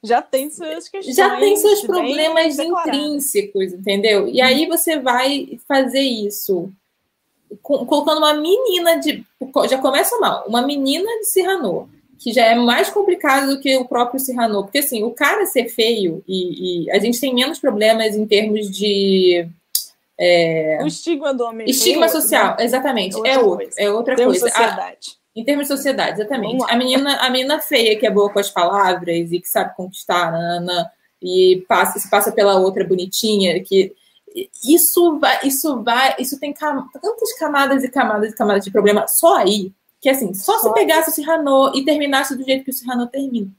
já 0.03 0.21
tem 0.21 0.49
suas 0.49 0.87
questões. 0.87 1.15
Já 1.15 1.37
tem 1.37 1.55
seus 1.55 1.81
problemas 1.81 2.59
intrínsecos, 2.59 3.73
entendeu? 3.73 4.27
E 4.27 4.41
aí 4.41 4.67
você 4.67 4.99
vai 4.99 5.59
fazer 5.67 6.01
isso 6.01 6.71
colocando 7.61 8.19
uma 8.19 8.33
menina 8.33 8.99
de. 8.99 9.25
Já 9.69 9.77
começa 9.79 10.17
mal, 10.19 10.45
uma 10.47 10.61
menina 10.61 11.09
de 11.19 11.25
Cyrano, 11.25 11.89
que 12.19 12.31
já 12.31 12.45
é 12.45 12.55
mais 12.55 12.89
complicado 12.89 13.47
do 13.47 13.59
que 13.59 13.75
o 13.77 13.85
próprio 13.85 14.19
Cyrano. 14.19 14.63
Porque 14.63 14.79
assim, 14.79 15.03
o 15.03 15.11
cara 15.11 15.45
ser 15.45 15.69
feio 15.69 16.23
e, 16.27 16.85
e 16.85 16.91
a 16.91 16.99
gente 16.99 17.19
tem 17.19 17.33
menos 17.33 17.59
problemas 17.59 18.15
em 18.15 18.25
termos 18.25 18.69
de. 18.69 19.47
É... 20.19 20.79
O 20.81 20.87
estigma 20.87 21.33
do 21.33 21.43
homem. 21.43 21.69
Estigma 21.69 22.07
feio, 22.07 22.21
social, 22.21 22.55
né? 22.57 22.65
exatamente. 22.65 23.15
É, 23.15 23.17
outra 23.17 23.31
é, 23.31 23.39
outro, 23.39 23.69
é 23.77 23.91
outra 23.91 24.15
Temos 24.15 24.39
coisa. 24.39 24.55
Sociedade. 24.55 25.17
Em 25.37 25.43
termos 25.43 25.67
de 25.67 25.75
sociedade, 25.75 26.19
exatamente. 26.19 26.65
A 26.67 26.75
menina, 26.75 27.15
a 27.17 27.29
menina 27.29 27.59
feia, 27.59 27.95
que 27.95 28.07
é 28.07 28.09
boa 28.09 28.27
com 28.33 28.39
as 28.39 28.49
palavras 28.49 29.31
e 29.31 29.39
que 29.39 29.47
sabe 29.47 29.75
conquistar, 29.75 30.33
Ana, 30.33 30.91
e 31.21 31.63
passa, 31.69 31.99
se 31.99 32.09
passa 32.09 32.31
pela 32.31 32.59
outra 32.59 32.83
bonitinha, 32.83 33.63
que 33.63 33.93
isso 34.67 35.19
vai, 35.19 35.39
isso 35.43 35.83
vai, 35.83 36.15
isso 36.17 36.39
tem 36.39 36.51
cam 36.51 36.87
tantas 36.91 37.37
camadas 37.37 37.83
e 37.83 37.89
camadas 37.89 38.33
e 38.33 38.35
camadas 38.35 38.65
de 38.65 38.71
problema 38.71 39.07
só 39.07 39.35
aí, 39.37 39.71
que 40.01 40.09
assim, 40.09 40.33
só, 40.33 40.57
só 40.57 40.69
se 40.69 40.73
pegasse 40.73 41.11
o 41.11 41.13
Cyrano 41.13 41.71
e 41.75 41.85
terminasse 41.85 42.35
do 42.35 42.43
jeito 42.43 42.65
que 42.65 42.71
o 42.71 42.73
Cyrano 42.73 43.05
termina. 43.05 43.51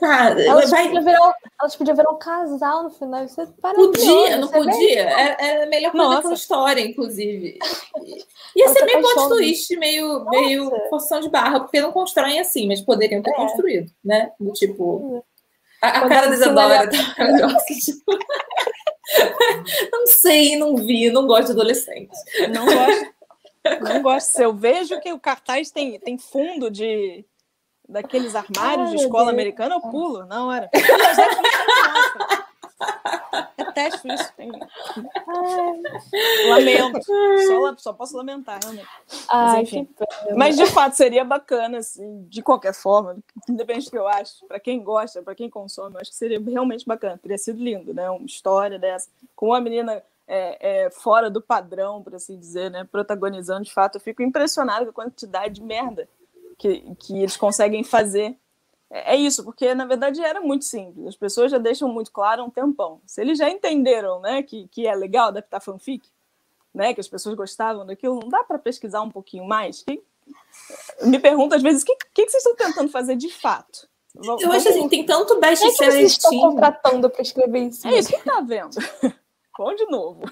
Cara, 0.00 0.42
elas, 0.42 0.70
vai... 0.70 0.84
podiam 0.84 1.04
virar, 1.04 1.34
elas 1.60 1.76
podiam 1.76 1.94
virar 1.94 2.10
um 2.10 2.18
casal 2.18 2.84
no 2.84 2.90
final. 2.90 3.22
Isso 3.22 3.38
é 3.38 3.46
podia, 3.46 4.38
não 4.38 4.48
podia. 4.48 5.02
Era, 5.02 5.36
era 5.38 5.66
melhor 5.66 5.92
coisa 5.92 6.14
daquela 6.16 6.34
história, 6.34 6.80
inclusive. 6.80 7.58
Ia 8.56 8.68
ser 8.70 8.84
meio 8.86 9.02
plot 9.02 9.28
twist, 9.28 9.76
meio, 9.76 10.24
meio 10.30 10.70
porção 10.88 11.20
de 11.20 11.28
barra, 11.28 11.60
porque 11.60 11.80
não 11.80 11.92
constroem 11.92 12.40
assim, 12.40 12.66
mas 12.66 12.80
poderiam 12.80 13.22
ter 13.22 13.30
é. 13.30 13.34
construído, 13.34 13.92
né? 14.02 14.32
Do 14.40 14.52
tipo. 14.52 15.22
A, 15.82 15.88
a 15.88 16.08
cara 16.08 16.28
da 16.28 16.34
Isadora 16.34 16.90
tá 16.90 16.96
tipo... 17.66 18.18
Não 19.92 20.06
sei, 20.06 20.56
não 20.56 20.76
vi, 20.76 21.10
não 21.10 21.26
gosto 21.26 21.46
de 21.46 21.52
adolescente. 21.52 22.16
Não 22.54 22.64
gosto. 22.64 23.14
Não 23.82 24.02
gosto. 24.02 24.26
Se 24.28 24.42
eu 24.44 24.54
vejo 24.54 25.00
que 25.00 25.12
o 25.12 25.18
cartaz 25.18 25.72
tem, 25.72 25.98
tem 25.98 26.16
fundo 26.16 26.70
de 26.70 27.24
daqueles 27.90 28.34
armários 28.34 28.90
Ai, 28.90 28.96
de 28.96 29.02
escola 29.02 29.24
Deus. 29.24 29.34
americana, 29.34 29.74
eu 29.74 29.80
pulo 29.80 30.24
na 30.26 30.46
hora. 30.46 30.70
É 33.56 33.72
teste 33.72 34.08
isso. 34.08 34.32
Tem... 34.34 34.50
Lamento. 36.48 37.02
Só, 37.04 37.76
só, 37.76 37.92
posso 37.92 38.16
lamentar, 38.16 38.58
realmente. 38.62 38.88
Ai, 39.28 39.62
Mas. 39.62 39.88
Mas, 40.36 40.56
de 40.56 40.66
fato, 40.66 40.94
seria 40.94 41.24
bacana, 41.24 41.78
assim, 41.78 42.24
de 42.28 42.42
qualquer 42.42 42.72
forma, 42.74 43.18
independente 43.48 43.86
do 43.86 43.90
que 43.90 43.98
eu 43.98 44.08
acho, 44.08 44.46
para 44.46 44.58
quem 44.58 44.82
gosta, 44.82 45.22
para 45.22 45.34
quem 45.34 45.50
consome, 45.50 45.94
eu 45.94 46.00
acho 46.00 46.10
que 46.10 46.16
seria 46.16 46.40
realmente 46.40 46.86
bacana. 46.86 47.18
Teria 47.18 47.38
sido 47.38 47.62
lindo, 47.62 47.92
né? 47.92 48.08
Uma 48.10 48.24
história 48.24 48.78
dessa, 48.78 49.08
com 49.36 49.48
uma 49.48 49.60
menina 49.60 50.02
é, 50.26 50.84
é, 50.86 50.90
fora 50.90 51.28
do 51.28 51.42
padrão, 51.42 52.02
por 52.02 52.14
assim 52.14 52.38
dizer, 52.38 52.70
né? 52.70 52.88
Protagonizando, 52.90 53.64
de 53.64 53.72
fato, 53.72 53.96
eu 53.96 54.00
fico 54.00 54.22
impressionado 54.22 54.86
com 54.86 54.90
a 54.90 55.04
quantidade 55.04 55.54
de 55.54 55.62
merda 55.62 56.08
que, 56.60 56.94
que 56.96 57.18
eles 57.18 57.36
conseguem 57.38 57.82
fazer. 57.82 58.36
É, 58.90 59.14
é 59.14 59.16
isso, 59.16 59.42
porque 59.42 59.74
na 59.74 59.86
verdade 59.86 60.22
era 60.22 60.40
muito 60.40 60.66
simples. 60.66 61.06
As 61.06 61.16
pessoas 61.16 61.50
já 61.50 61.58
deixam 61.58 61.88
muito 61.88 62.12
claro 62.12 62.42
há 62.42 62.44
um 62.44 62.50
tempão. 62.50 63.00
Se 63.06 63.22
eles 63.22 63.38
já 63.38 63.48
entenderam 63.48 64.20
né, 64.20 64.42
que, 64.42 64.68
que 64.68 64.86
é 64.86 64.94
legal 64.94 65.28
adaptar 65.28 65.60
fanfic, 65.60 66.06
né, 66.72 66.92
que 66.92 67.00
as 67.00 67.08
pessoas 67.08 67.34
gostavam 67.34 67.86
daquilo, 67.86 68.20
não 68.20 68.28
dá 68.28 68.44
para 68.44 68.58
pesquisar 68.58 69.00
um 69.00 69.10
pouquinho 69.10 69.44
mais? 69.46 69.82
Que, 69.82 70.02
me 71.02 71.18
pergunto 71.18 71.54
às 71.54 71.62
vezes 71.62 71.82
o 71.82 71.86
que, 71.86 71.96
que, 71.96 72.26
que 72.26 72.30
vocês 72.30 72.44
estão 72.44 72.54
tentando 72.54 72.90
fazer 72.90 73.16
de 73.16 73.30
fato? 73.30 73.88
Eu 74.14 74.52
acho 74.52 74.68
assim, 74.68 74.88
tem 74.88 75.06
tanto 75.06 75.38
best-seller. 75.40 75.72
É 75.72 75.86
que 75.86 75.92
vocês 75.92 76.12
estão 76.12 76.38
contratando 76.40 77.08
para 77.08 77.22
escrever 77.22 77.68
isso? 77.68 77.86
É 77.86 77.96
isso 77.96 78.10
que 78.10 78.24
tá 78.24 78.40
vendo. 78.40 78.76
Bom 79.56 79.74
de 79.74 79.86
novo. 79.86 80.22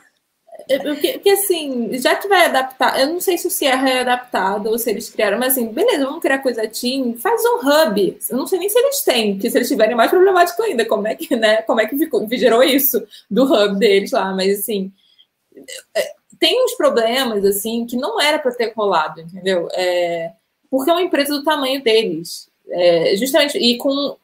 Porque, 0.66 1.12
porque, 1.12 1.30
assim, 1.30 1.98
já 1.98 2.16
que 2.16 2.26
vai 2.26 2.46
adaptar, 2.46 3.00
eu 3.00 3.06
não 3.06 3.20
sei 3.20 3.38
se 3.38 3.46
o 3.46 3.50
Sierra 3.50 3.88
é 3.88 4.00
adaptado 4.00 4.66
ou 4.68 4.78
se 4.78 4.90
eles 4.90 5.08
criaram, 5.08 5.38
mas 5.38 5.52
assim, 5.52 5.68
beleza, 5.68 6.04
vamos 6.04 6.20
criar 6.20 6.40
coisa 6.40 6.68
team, 6.68 7.16
faz 7.16 7.40
um 7.44 7.58
hub. 7.58 8.18
Eu 8.28 8.36
não 8.36 8.46
sei 8.46 8.58
nem 8.58 8.68
se 8.68 8.78
eles 8.78 9.02
têm, 9.02 9.34
porque 9.34 9.50
se 9.50 9.56
eles 9.56 9.68
tiverem 9.68 9.96
mais 9.96 10.10
problemático 10.10 10.62
ainda, 10.62 10.84
como 10.84 11.06
é 11.06 11.14
que, 11.14 11.34
né, 11.36 11.62
como 11.62 11.80
é 11.80 11.86
que 11.86 11.96
ficou, 11.96 12.26
gerou 12.32 12.62
isso 12.62 13.02
do 13.30 13.44
hub 13.44 13.78
deles 13.78 14.10
lá, 14.10 14.34
mas 14.34 14.58
assim, 14.58 14.92
é, 15.96 16.12
tem 16.38 16.62
uns 16.64 16.74
problemas, 16.74 17.44
assim, 17.44 17.86
que 17.86 17.96
não 17.96 18.20
era 18.20 18.38
para 18.38 18.52
ter 18.52 18.72
rolado, 18.76 19.20
entendeu? 19.20 19.68
É, 19.72 20.32
porque 20.70 20.90
é 20.90 20.92
uma 20.92 21.02
empresa 21.02 21.34
do 21.34 21.44
tamanho 21.44 21.82
deles. 21.82 22.48
É, 22.70 23.16
justamente, 23.16 23.56
e 23.58 23.78
com 23.78 24.16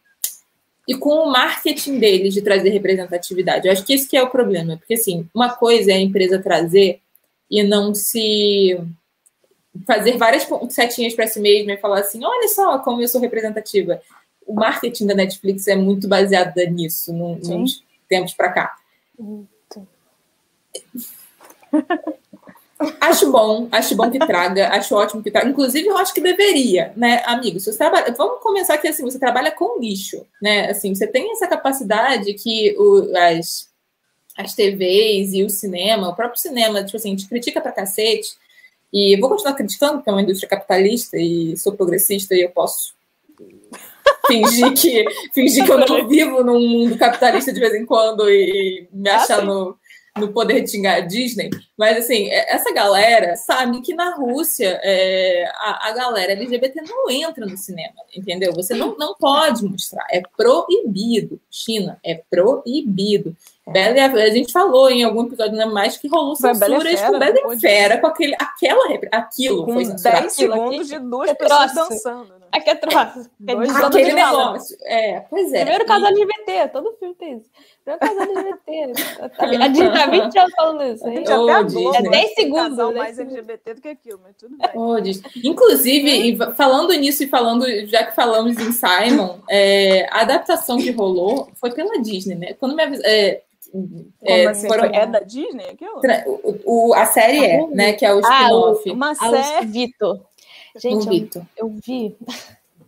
e 0.86 0.94
com 0.94 1.10
o 1.10 1.30
marketing 1.30 1.98
deles 1.98 2.34
de 2.34 2.42
trazer 2.42 2.70
representatividade. 2.70 3.66
Eu 3.66 3.72
acho 3.72 3.84
que 3.84 3.94
esse 3.94 4.08
que 4.08 4.16
é 4.16 4.22
o 4.22 4.30
problema, 4.30 4.76
porque 4.76 4.94
assim, 4.94 5.28
uma 5.34 5.54
coisa 5.54 5.92
é 5.92 5.94
a 5.94 6.00
empresa 6.00 6.42
trazer 6.42 7.00
e 7.50 7.62
não 7.62 7.94
se 7.94 8.78
fazer 9.86 10.16
várias 10.16 10.46
setinhas 10.70 11.14
para 11.14 11.26
si 11.26 11.40
mesma 11.40 11.72
e 11.72 11.78
falar 11.78 12.00
assim, 12.00 12.24
olha 12.24 12.48
só 12.48 12.78
como 12.78 13.00
eu 13.00 13.08
sou 13.08 13.20
representativa. 13.20 14.00
O 14.46 14.54
marketing 14.54 15.06
da 15.06 15.14
Netflix 15.14 15.66
é 15.66 15.74
muito 15.74 16.06
baseado 16.06 16.54
nisso, 16.70 17.12
num, 17.12 17.36
nos 17.36 17.82
tempos 18.08 18.34
para 18.34 18.52
cá. 18.52 18.76
Muito. 19.18 19.88
Acho 23.00 23.30
bom, 23.30 23.68
acho 23.70 23.94
bom 23.96 24.10
que 24.10 24.18
traga, 24.18 24.68
acho 24.70 24.94
ótimo 24.94 25.22
que 25.22 25.30
traga. 25.30 25.48
Inclusive, 25.48 25.86
eu 25.86 25.96
acho 25.96 26.14
que 26.14 26.20
deveria, 26.20 26.92
né, 26.96 27.22
amigo? 27.24 27.60
Se 27.60 27.72
você 27.72 27.78
trabalha, 27.78 28.12
vamos 28.16 28.42
começar 28.42 28.74
aqui 28.74 28.88
assim, 28.88 29.02
você 29.02 29.18
trabalha 29.18 29.50
com 29.50 29.80
lixo, 29.80 30.26
né? 30.40 30.70
Assim, 30.70 30.94
você 30.94 31.06
tem 31.06 31.32
essa 31.32 31.46
capacidade 31.46 32.32
que 32.34 32.74
o, 32.78 33.16
as, 33.16 33.68
as 34.36 34.54
TVs 34.54 35.32
e 35.32 35.44
o 35.44 35.50
cinema, 35.50 36.08
o 36.08 36.16
próprio 36.16 36.40
cinema, 36.40 36.82
tipo 36.84 36.96
assim, 36.96 37.14
te 37.14 37.28
critica 37.28 37.60
pra 37.60 37.72
cacete. 37.72 38.28
E 38.92 39.16
vou 39.16 39.28
continuar 39.28 39.54
criticando, 39.54 39.94
porque 39.94 40.10
é 40.10 40.12
uma 40.12 40.22
indústria 40.22 40.48
capitalista 40.48 41.16
e 41.16 41.56
sou 41.56 41.72
progressista 41.72 42.34
e 42.34 42.42
eu 42.42 42.50
posso 42.50 42.94
fingir 44.26 44.72
que 44.74 45.04
fingir 45.32 45.64
que 45.64 45.72
eu 45.72 45.78
não 45.78 46.08
vivo 46.08 46.42
num 46.42 46.60
mundo 46.60 46.96
capitalista 46.96 47.52
de 47.52 47.60
vez 47.60 47.74
em 47.74 47.84
quando 47.84 48.28
e, 48.30 48.86
me 48.92 49.10
ah, 49.10 49.16
achar 49.16 49.44
no 49.44 49.76
no 50.18 50.32
poder 50.32 50.60
de 50.60 50.70
xingar 50.70 50.96
a 50.96 51.00
Disney, 51.00 51.50
mas 51.76 51.98
assim, 51.98 52.28
é, 52.30 52.54
essa 52.54 52.72
galera 52.72 53.34
sabe 53.34 53.82
que 53.82 53.94
na 53.94 54.14
Rússia 54.14 54.80
é, 54.82 55.44
a, 55.56 55.88
a, 55.88 55.92
galera 55.92 56.32
LGBT 56.32 56.82
não 56.82 57.10
entra 57.10 57.44
no 57.44 57.56
cinema, 57.56 57.94
entendeu? 58.16 58.52
Você 58.52 58.74
não, 58.74 58.96
não 58.96 59.14
pode 59.14 59.64
mostrar, 59.64 60.06
é 60.10 60.22
proibido. 60.36 61.40
China, 61.50 61.98
é 62.04 62.22
proibido. 62.30 63.36
Bela 63.66 63.96
e 63.96 64.00
a, 64.00 64.12
a 64.12 64.30
gente 64.30 64.52
falou 64.52 64.90
em 64.90 65.04
algum 65.04 65.24
episódio 65.24 65.56
né, 65.56 65.64
mais 65.64 65.96
que 65.96 66.06
rolou 66.06 66.36
censuras 66.36 67.00
com 67.00 67.18
Bela 67.18 67.34
e 67.54 67.60
Fera, 67.60 67.98
com 67.98 68.06
aquele, 68.06 68.34
aquela, 68.38 68.98
aquilo 69.10 69.64
com 69.64 69.72
foi 69.72 69.86
censurado. 69.86 70.20
10 70.20 70.32
segundos 70.34 70.88
de 70.88 70.98
duas 70.98 71.30
é 71.30 71.34
pessoas 71.34 71.72
troço. 71.72 71.90
dançando. 71.90 72.28
Né? 72.28 72.46
Aqui 72.52 72.70
é 72.70 72.74
troço. 72.74 73.30
É 73.48 73.86
aquele 73.86 74.12
negócio. 74.12 74.76
É, 74.82 75.20
pois 75.30 75.50
é. 75.52 75.60
Primeiro 75.60 75.86
casal 75.86 76.08
LGBT, 76.10 76.68
todo 76.68 76.94
filme 76.98 77.14
tem 77.14 77.38
isso. 77.38 77.50
Primeiro 77.82 78.06
casal 78.06 78.44
LGBT. 78.44 78.92
A 79.38 79.68
gente 79.68 79.92
tá 79.92 80.06
20 80.06 80.38
anos 80.38 80.54
falando 80.54 80.84
isso. 80.84 81.08
Hein? 81.08 81.24
Oh, 81.26 81.50
até 81.50 82.06
é 82.06 82.10
10 82.10 82.34
segundos. 82.34 82.78
Um 82.78 82.94
mais 82.94 83.18
LGBT 83.18 83.74
do 83.74 83.80
que 83.80 83.88
aquilo, 83.88 84.20
mas 84.22 84.36
tudo 84.36 84.56
bem. 84.58 84.70
Oh, 84.74 84.96
Inclusive, 85.42 86.36
falando 86.54 86.92
nisso 86.92 87.24
e 87.24 87.28
falando, 87.28 87.66
já 87.86 88.04
que 88.04 88.14
falamos 88.14 88.58
em 88.58 88.72
Simon, 88.72 89.38
é, 89.48 90.06
a 90.10 90.20
adaptação 90.20 90.76
que 90.76 90.90
rolou 90.90 91.48
foi 91.54 91.72
pela 91.72 92.00
Disney, 92.02 92.34
né? 92.34 92.52
Quando 92.52 92.76
me 92.76 92.82
avisou, 92.82 93.04
é, 94.22 94.42
é, 94.42 94.46
assim? 94.48 94.68
foram... 94.68 94.84
é 94.84 95.06
da 95.06 95.20
Disney 95.20 95.70
aquilo? 95.70 96.00
O, 96.26 96.88
o, 96.88 96.94
a 96.94 97.06
série 97.06 97.44
é, 97.44 97.60
ah, 97.60 97.66
né? 97.68 97.92
Que 97.92 98.06
é 98.06 98.14
o 98.14 98.20
spin-off. 98.20 98.88
Ah, 98.88 98.92
uma 98.92 99.14
série. 99.14 99.66
Vitor. 99.66 100.20
Gente, 100.76 101.08
Vitor. 101.08 101.42
Eu, 101.56 101.68
eu, 101.68 101.80
vi. 101.84 102.16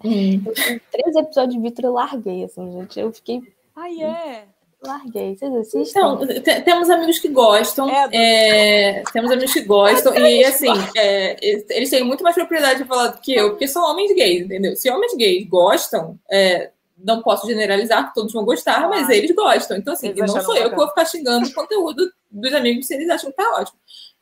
Hum. 0.04 0.42
Eu 0.46 0.54
vi 0.54 0.82
três 0.92 1.16
episódios 1.16 1.54
de 1.54 1.60
Vitor 1.60 1.84
e 1.84 1.88
larguei, 1.88 2.44
assim, 2.44 2.72
gente. 2.72 3.00
Eu 3.00 3.12
fiquei. 3.12 3.42
Ai, 3.74 4.02
é. 4.02 4.44
Larguei. 4.82 5.36
Vocês 5.36 5.54
assistem? 5.54 6.02
Então, 6.02 6.62
temos 6.64 6.90
amigos 6.90 7.18
que 7.18 7.28
gostam. 7.28 7.88
É, 7.88 8.08
é, 8.12 9.02
temos 9.12 9.30
amigos 9.30 9.52
que 9.52 9.62
gostam. 9.62 10.14
e, 10.16 10.44
assim, 10.44 10.72
é, 10.96 11.36
eles 11.42 11.90
têm 11.90 12.04
muito 12.04 12.22
mais 12.22 12.34
propriedade 12.34 12.82
de 12.82 12.88
falar 12.88 13.08
do 13.08 13.20
que 13.20 13.34
eu, 13.34 13.50
porque 13.50 13.66
são 13.66 13.82
homens 13.90 14.14
gays, 14.14 14.44
entendeu? 14.44 14.76
Se 14.76 14.90
homens 14.90 15.14
gays 15.16 15.48
gostam, 15.48 16.18
é, 16.30 16.70
não 16.96 17.22
posso 17.22 17.46
generalizar 17.46 18.08
que 18.08 18.14
todos 18.14 18.32
vão 18.32 18.44
gostar, 18.44 18.84
ah, 18.84 18.88
mas 18.88 19.08
eles 19.10 19.34
gostam. 19.34 19.76
Então, 19.76 19.92
assim, 19.92 20.12
não 20.14 20.28
sou 20.28 20.56
eu 20.56 20.70
que 20.70 20.76
vou 20.76 20.88
ficar 20.88 21.04
xingando 21.04 21.46
o 21.46 21.54
conteúdo 21.54 22.10
dos 22.30 22.52
amigos 22.54 22.86
se 22.86 22.94
eles 22.94 23.08
acham 23.08 23.30
que 23.30 23.36
tá 23.36 23.48
ótimo. 23.58 23.78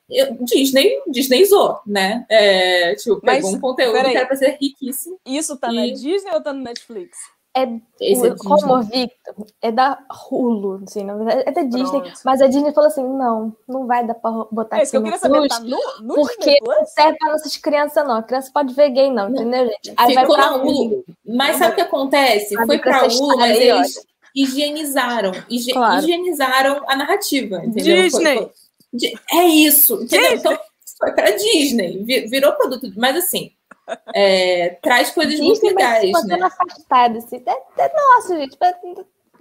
Eu, 0.09 0.37
Disney, 0.41 1.01
Disneyzou, 1.07 1.79
né? 1.85 2.25
É, 2.29 2.93
tipo, 2.95 3.19
pegou 3.21 3.49
mas, 3.49 3.57
um 3.57 3.59
conteúdo 3.59 4.03
que 4.03 4.17
era 4.17 4.27
pra 4.27 4.35
ser 4.35 4.57
riquíssimo. 4.61 5.19
Isso 5.25 5.57
tá 5.57 5.71
e... 5.71 5.75
na 5.75 5.85
Disney 5.87 6.31
ou 6.31 6.41
tá 6.41 6.53
no 6.53 6.61
Netflix? 6.61 7.17
É, 7.57 7.69
Esse 8.01 8.27
é 8.27 8.35
como 8.35 8.83
Victor, 8.83 9.33
é 9.61 9.71
da 9.71 9.97
Hulu, 10.29 10.83
assim, 10.85 11.05
verdade, 11.05 11.43
é 11.45 11.51
da 11.53 11.63
Disney, 11.63 12.01
Pronto. 12.01 12.19
mas 12.25 12.41
a 12.41 12.47
Disney 12.47 12.73
falou 12.73 12.89
assim, 12.89 13.01
não, 13.01 13.55
não 13.65 13.87
vai 13.87 14.05
dar 14.05 14.13
pra 14.15 14.29
botar 14.51 14.79
é, 14.79 14.83
aqui 14.83 14.99
no 14.99 15.03
Plus, 15.05 15.21
tá 15.21 15.29
no, 15.29 15.79
no 16.01 16.15
porque 16.15 16.57
não 16.61 16.85
serve 16.85 17.17
pra 17.17 17.31
nossas 17.31 17.55
crianças 17.55 18.05
não, 18.05 18.17
a 18.17 18.23
criança 18.23 18.51
pode 18.53 18.73
ver 18.73 18.89
gay 18.89 19.09
não, 19.09 19.29
entendeu, 19.29 19.67
gente? 19.67 19.93
Aí 19.95 20.09
Ficou 20.09 20.35
vai 20.35 20.47
pra 20.47 20.55
Hulu. 20.57 20.69
Hulu. 20.69 21.05
Mas 21.25 21.55
sabe 21.55 21.71
o 21.71 21.75
que 21.75 21.81
acontece? 21.81 22.55
Foi 22.65 22.77
pra 22.77 23.07
Hulu, 23.07 23.37
mas 23.37 23.57
eles 23.57 24.05
higienizaram, 24.35 25.31
higi 25.49 25.71
claro. 25.71 26.03
higienizaram 26.03 26.83
a 26.89 26.95
narrativa, 26.97 27.63
entendeu? 27.63 28.03
Disney! 28.03 28.35
Foi, 28.35 28.51
foi, 28.99 29.39
é 29.39 29.45
isso, 29.45 29.93
entendeu? 30.03 30.31
Disney. 30.31 30.39
Então, 30.39 30.59
foi 30.99 31.11
pra 31.13 31.31
Disney, 31.31 32.03
virou 32.27 32.51
produto, 32.51 32.91
mas 32.97 33.15
assim, 33.15 33.51
é, 34.13 34.77
traz 34.81 35.11
coisas 35.11 35.39
muito 35.39 35.65
legais. 35.65 36.11
Né? 36.25 36.39
afastado, 36.41 37.17
assim. 37.17 37.41
É, 37.45 37.83
é, 37.83 37.93
nossa, 37.93 38.37
gente. 38.37 38.57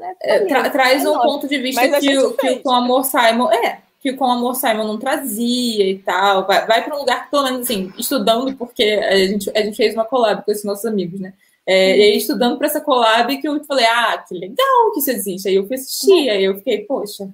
É, 0.01 0.37
é, 0.37 0.45
tra 0.47 0.71
traz 0.71 1.05
é 1.05 1.11
um 1.11 1.21
ponto 1.21 1.49
de 1.49 1.59
vista 1.59 2.01
que, 2.01 2.19
o, 2.19 2.35
que 2.35 2.51
o 2.51 2.63
Tom 2.63 2.75
Amor 2.75 3.05
Simon. 3.05 3.51
É. 3.53 3.83
que 4.01 4.13
com 4.13 4.27
o 4.27 4.31
Amor 4.31 4.55
Simon 4.55 4.85
não 4.85 4.99
trazia 4.99 5.89
e 5.89 5.99
tal. 5.99 6.47
Vai, 6.47 6.67
vai 6.67 6.85
para 6.85 6.95
um 6.95 7.01
lugar 7.01 7.25
que, 7.25 7.31
pelo 7.31 7.45
menos, 7.45 7.61
assim, 7.61 7.93
estudando, 7.99 8.55
porque 8.57 8.83
a 8.83 9.17
gente, 9.17 9.51
a 9.57 9.63
gente 9.63 9.77
fez 9.77 9.95
uma 9.95 10.05
collab 10.05 10.45
com 10.45 10.51
esses 10.51 10.65
nossos 10.65 10.85
amigos, 10.85 11.21
né? 11.21 11.33
É, 11.67 11.97
e 11.97 12.03
aí, 12.03 12.17
estudando 12.17 12.59
para 12.59 12.67
essa 12.67 12.81
collab, 12.81 13.39
que 13.39 13.49
eu 13.49 13.65
falei, 13.65 13.87
ah, 13.87 14.23
que 14.29 14.35
legal 14.35 14.93
que 14.93 15.01
isso 15.01 15.11
existe. 15.11 15.49
Aí 15.49 15.55
eu 15.55 15.67
fui 15.67 15.77
assistir, 15.77 16.29
aí 16.29 16.45
eu 16.45 16.57
fiquei, 16.57 16.85
poxa. 16.85 17.33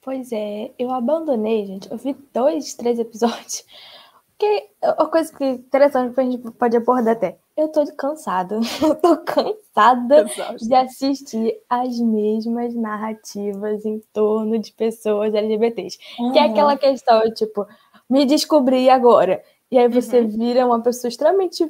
Pois 0.00 0.30
é, 0.32 0.70
eu 0.78 0.90
abandonei, 0.92 1.66
gente. 1.66 1.90
Eu 1.90 1.98
vi 1.98 2.16
dois, 2.32 2.74
três 2.74 2.98
episódios. 2.98 3.64
Porque 4.38 4.68
uma 4.82 5.08
coisa 5.08 5.34
que 5.34 5.42
é 5.42 5.50
interessante 5.52 6.14
que 6.14 6.20
a 6.20 6.24
gente 6.24 6.50
pode 6.52 6.76
abordar 6.76 7.14
até. 7.14 7.38
Eu 7.56 7.68
tô 7.68 7.86
cansada. 7.96 8.60
Eu 8.82 8.94
tô 8.94 9.16
cansada 9.16 10.26
de 10.58 10.74
assistir 10.74 11.58
as 11.70 11.98
mesmas 11.98 12.74
narrativas 12.74 13.84
em 13.86 13.98
torno 14.12 14.58
de 14.58 14.72
pessoas 14.72 15.34
LGBTs. 15.34 15.98
Uhum. 16.18 16.32
Que 16.32 16.38
é 16.38 16.42
aquela 16.42 16.76
questão, 16.76 17.22
tipo, 17.32 17.66
me 18.10 18.26
descobri 18.26 18.90
agora. 18.90 19.42
E 19.70 19.78
aí 19.78 19.88
você 19.88 20.20
uhum. 20.20 20.28
vira 20.28 20.66
uma 20.66 20.82
pessoa 20.82 21.08
extremamente 21.08 21.66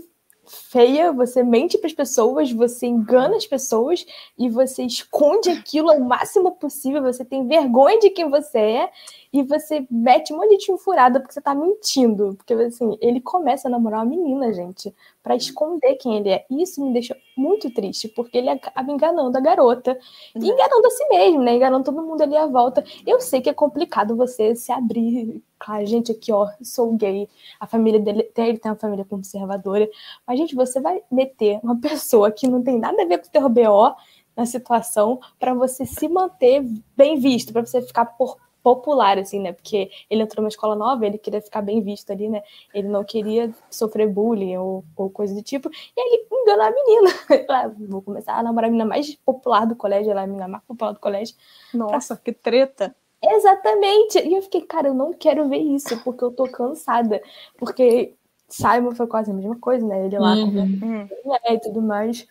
feia, 0.47 1.13
você 1.13 1.43
mente 1.43 1.79
para 1.79 1.89
as 1.89 1.93
pessoas, 1.93 2.53
você 2.53 2.87
engana 2.87 3.37
as 3.37 3.47
pessoas 3.47 4.07
e 4.39 4.49
você 4.49 4.85
esconde 4.85 5.51
aquilo 5.51 5.91
ao 5.91 6.01
máximo 6.01 6.53
possível, 6.53 7.03
você 7.03 7.25
tem 7.25 7.47
vergonha 7.47 7.99
de 7.99 8.11
quem 8.11 8.29
você 8.29 8.59
é 8.59 8.91
e 9.33 9.43
você 9.43 9.87
mete 9.91 10.33
um 10.33 10.37
monte 10.37 10.57
de 10.59 10.79
furada 10.79 11.21
porque 11.21 11.35
você 11.35 11.41
tá 11.41 11.55
mentindo. 11.55 12.35
Porque, 12.37 12.55
assim, 12.55 12.97
ele 13.01 13.21
começa 13.21 13.69
a 13.69 13.71
namorar 13.71 14.01
uma 14.01 14.11
menina, 14.11 14.53
gente, 14.53 14.95
para 15.23 15.37
esconder 15.37 15.97
quem 15.97 16.17
ele 16.17 16.31
é. 16.31 16.47
Isso 16.51 16.83
me 16.83 16.93
deixa 16.93 17.17
muito 17.37 17.71
triste, 17.71 18.09
porque 18.09 18.39
ele 18.39 18.49
acaba 18.49 18.91
enganando 18.91 19.37
a 19.37 19.41
garota 19.41 19.99
e 20.35 20.39
uhum. 20.39 20.45
enganando 20.45 20.87
a 20.87 20.91
si 20.91 21.09
mesmo, 21.09 21.43
né? 21.43 21.55
Enganando 21.55 21.85
todo 21.85 22.03
mundo 22.03 22.23
ali 22.23 22.37
à 22.37 22.47
volta. 22.47 22.85
Eu 23.07 23.21
sei 23.21 23.41
que 23.41 23.51
é 23.51 23.55
complicado 23.55 24.17
você 24.17 24.55
se 24.55 24.73
abrir. 24.73 25.43
Claro, 25.59 25.87
gente, 25.87 26.13
aqui, 26.13 26.33
ó, 26.33 26.49
sou 26.63 26.93
gay. 26.93 27.29
A 27.59 27.67
família 27.67 28.01
dele, 28.01 28.31
ele 28.37 28.59
tem 28.59 28.71
uma 28.71 28.77
família 28.77 29.05
conservadora. 29.05 29.89
Mas, 30.27 30.39
gente, 30.39 30.55
você 30.55 30.81
vai 30.81 31.03
meter 31.11 31.61
uma 31.63 31.77
pessoa 31.81 32.31
que 32.31 32.47
não 32.47 32.63
tem 32.63 32.79
nada 32.79 33.03
a 33.03 33.07
ver 33.07 33.19
com 33.19 33.27
o 33.27 33.31
teu 33.31 33.49
BO 33.49 33.95
na 34.37 34.45
situação 34.45 35.19
para 35.39 35.55
você 35.55 35.87
se 35.87 36.09
manter 36.09 36.63
bem 36.97 37.19
visto, 37.19 37.53
para 37.53 37.65
você 37.65 37.81
ficar 37.81 38.05
por 38.05 38.37
popular, 38.67 39.17
assim, 39.17 39.39
né? 39.39 39.53
Porque 39.53 39.89
ele 40.11 40.25
entrou 40.25 40.43
numa 40.43 40.49
escola 40.49 40.75
nova, 40.75 41.07
ele 41.07 41.19
queria 41.19 41.41
ficar 41.41 41.63
bem 41.63 41.81
visto 41.81 42.11
ali, 42.11 42.29
né? 42.29 42.43
Ele 42.75 42.89
não 42.89 43.05
queria 43.05 43.55
sofrer 43.71 44.09
bullying 44.09 44.57
ou, 44.57 44.85
ou 44.97 45.09
coisa 45.09 45.33
do 45.33 45.41
tipo. 45.41 45.71
E 45.97 46.01
aí 46.01 46.09
ele 46.15 46.27
engana 46.33 46.67
a 46.67 46.73
menina. 46.73 47.11
Ah, 47.49 47.69
vou 47.69 48.03
começar 48.03 48.35
a 48.35 48.43
namorar 48.43 48.67
a 48.67 48.73
menina 48.73 48.89
mais 48.89 49.15
popular 49.15 49.67
do 49.67 49.77
colégio, 49.77 50.11
ela 50.11 50.23
é 50.23 50.25
a 50.25 50.27
menina 50.27 50.49
mais 50.49 50.65
popular 50.65 50.91
do 50.91 50.99
colégio. 50.99 51.37
Nossa, 51.73 52.17
pra... 52.17 52.25
que 52.25 52.33
treta! 52.33 52.93
Exatamente! 53.23 54.19
E 54.19 54.35
eu 54.35 54.43
fiquei, 54.43 54.63
cara, 54.63 54.89
eu 54.89 54.95
não 54.95 55.13
quero 55.13 55.49
ver 55.49 55.59
isso, 55.59 55.97
porque 56.03 56.25
eu 56.25 56.33
tô 56.33 56.49
cansada. 56.49 57.23
Porque 57.57 58.15
Simon 58.49 58.97
foi 58.97 59.07
quase 59.07 59.31
a 59.31 59.35
mesma 59.35 59.57
coisa, 59.61 59.87
né? 59.87 60.07
Ele 60.07 60.19
lá 60.19 60.35
uhum. 60.35 61.09
com 61.23 61.33
a 61.33 61.53
e 61.53 61.61
tudo 61.61 61.81
mais. 61.81 62.27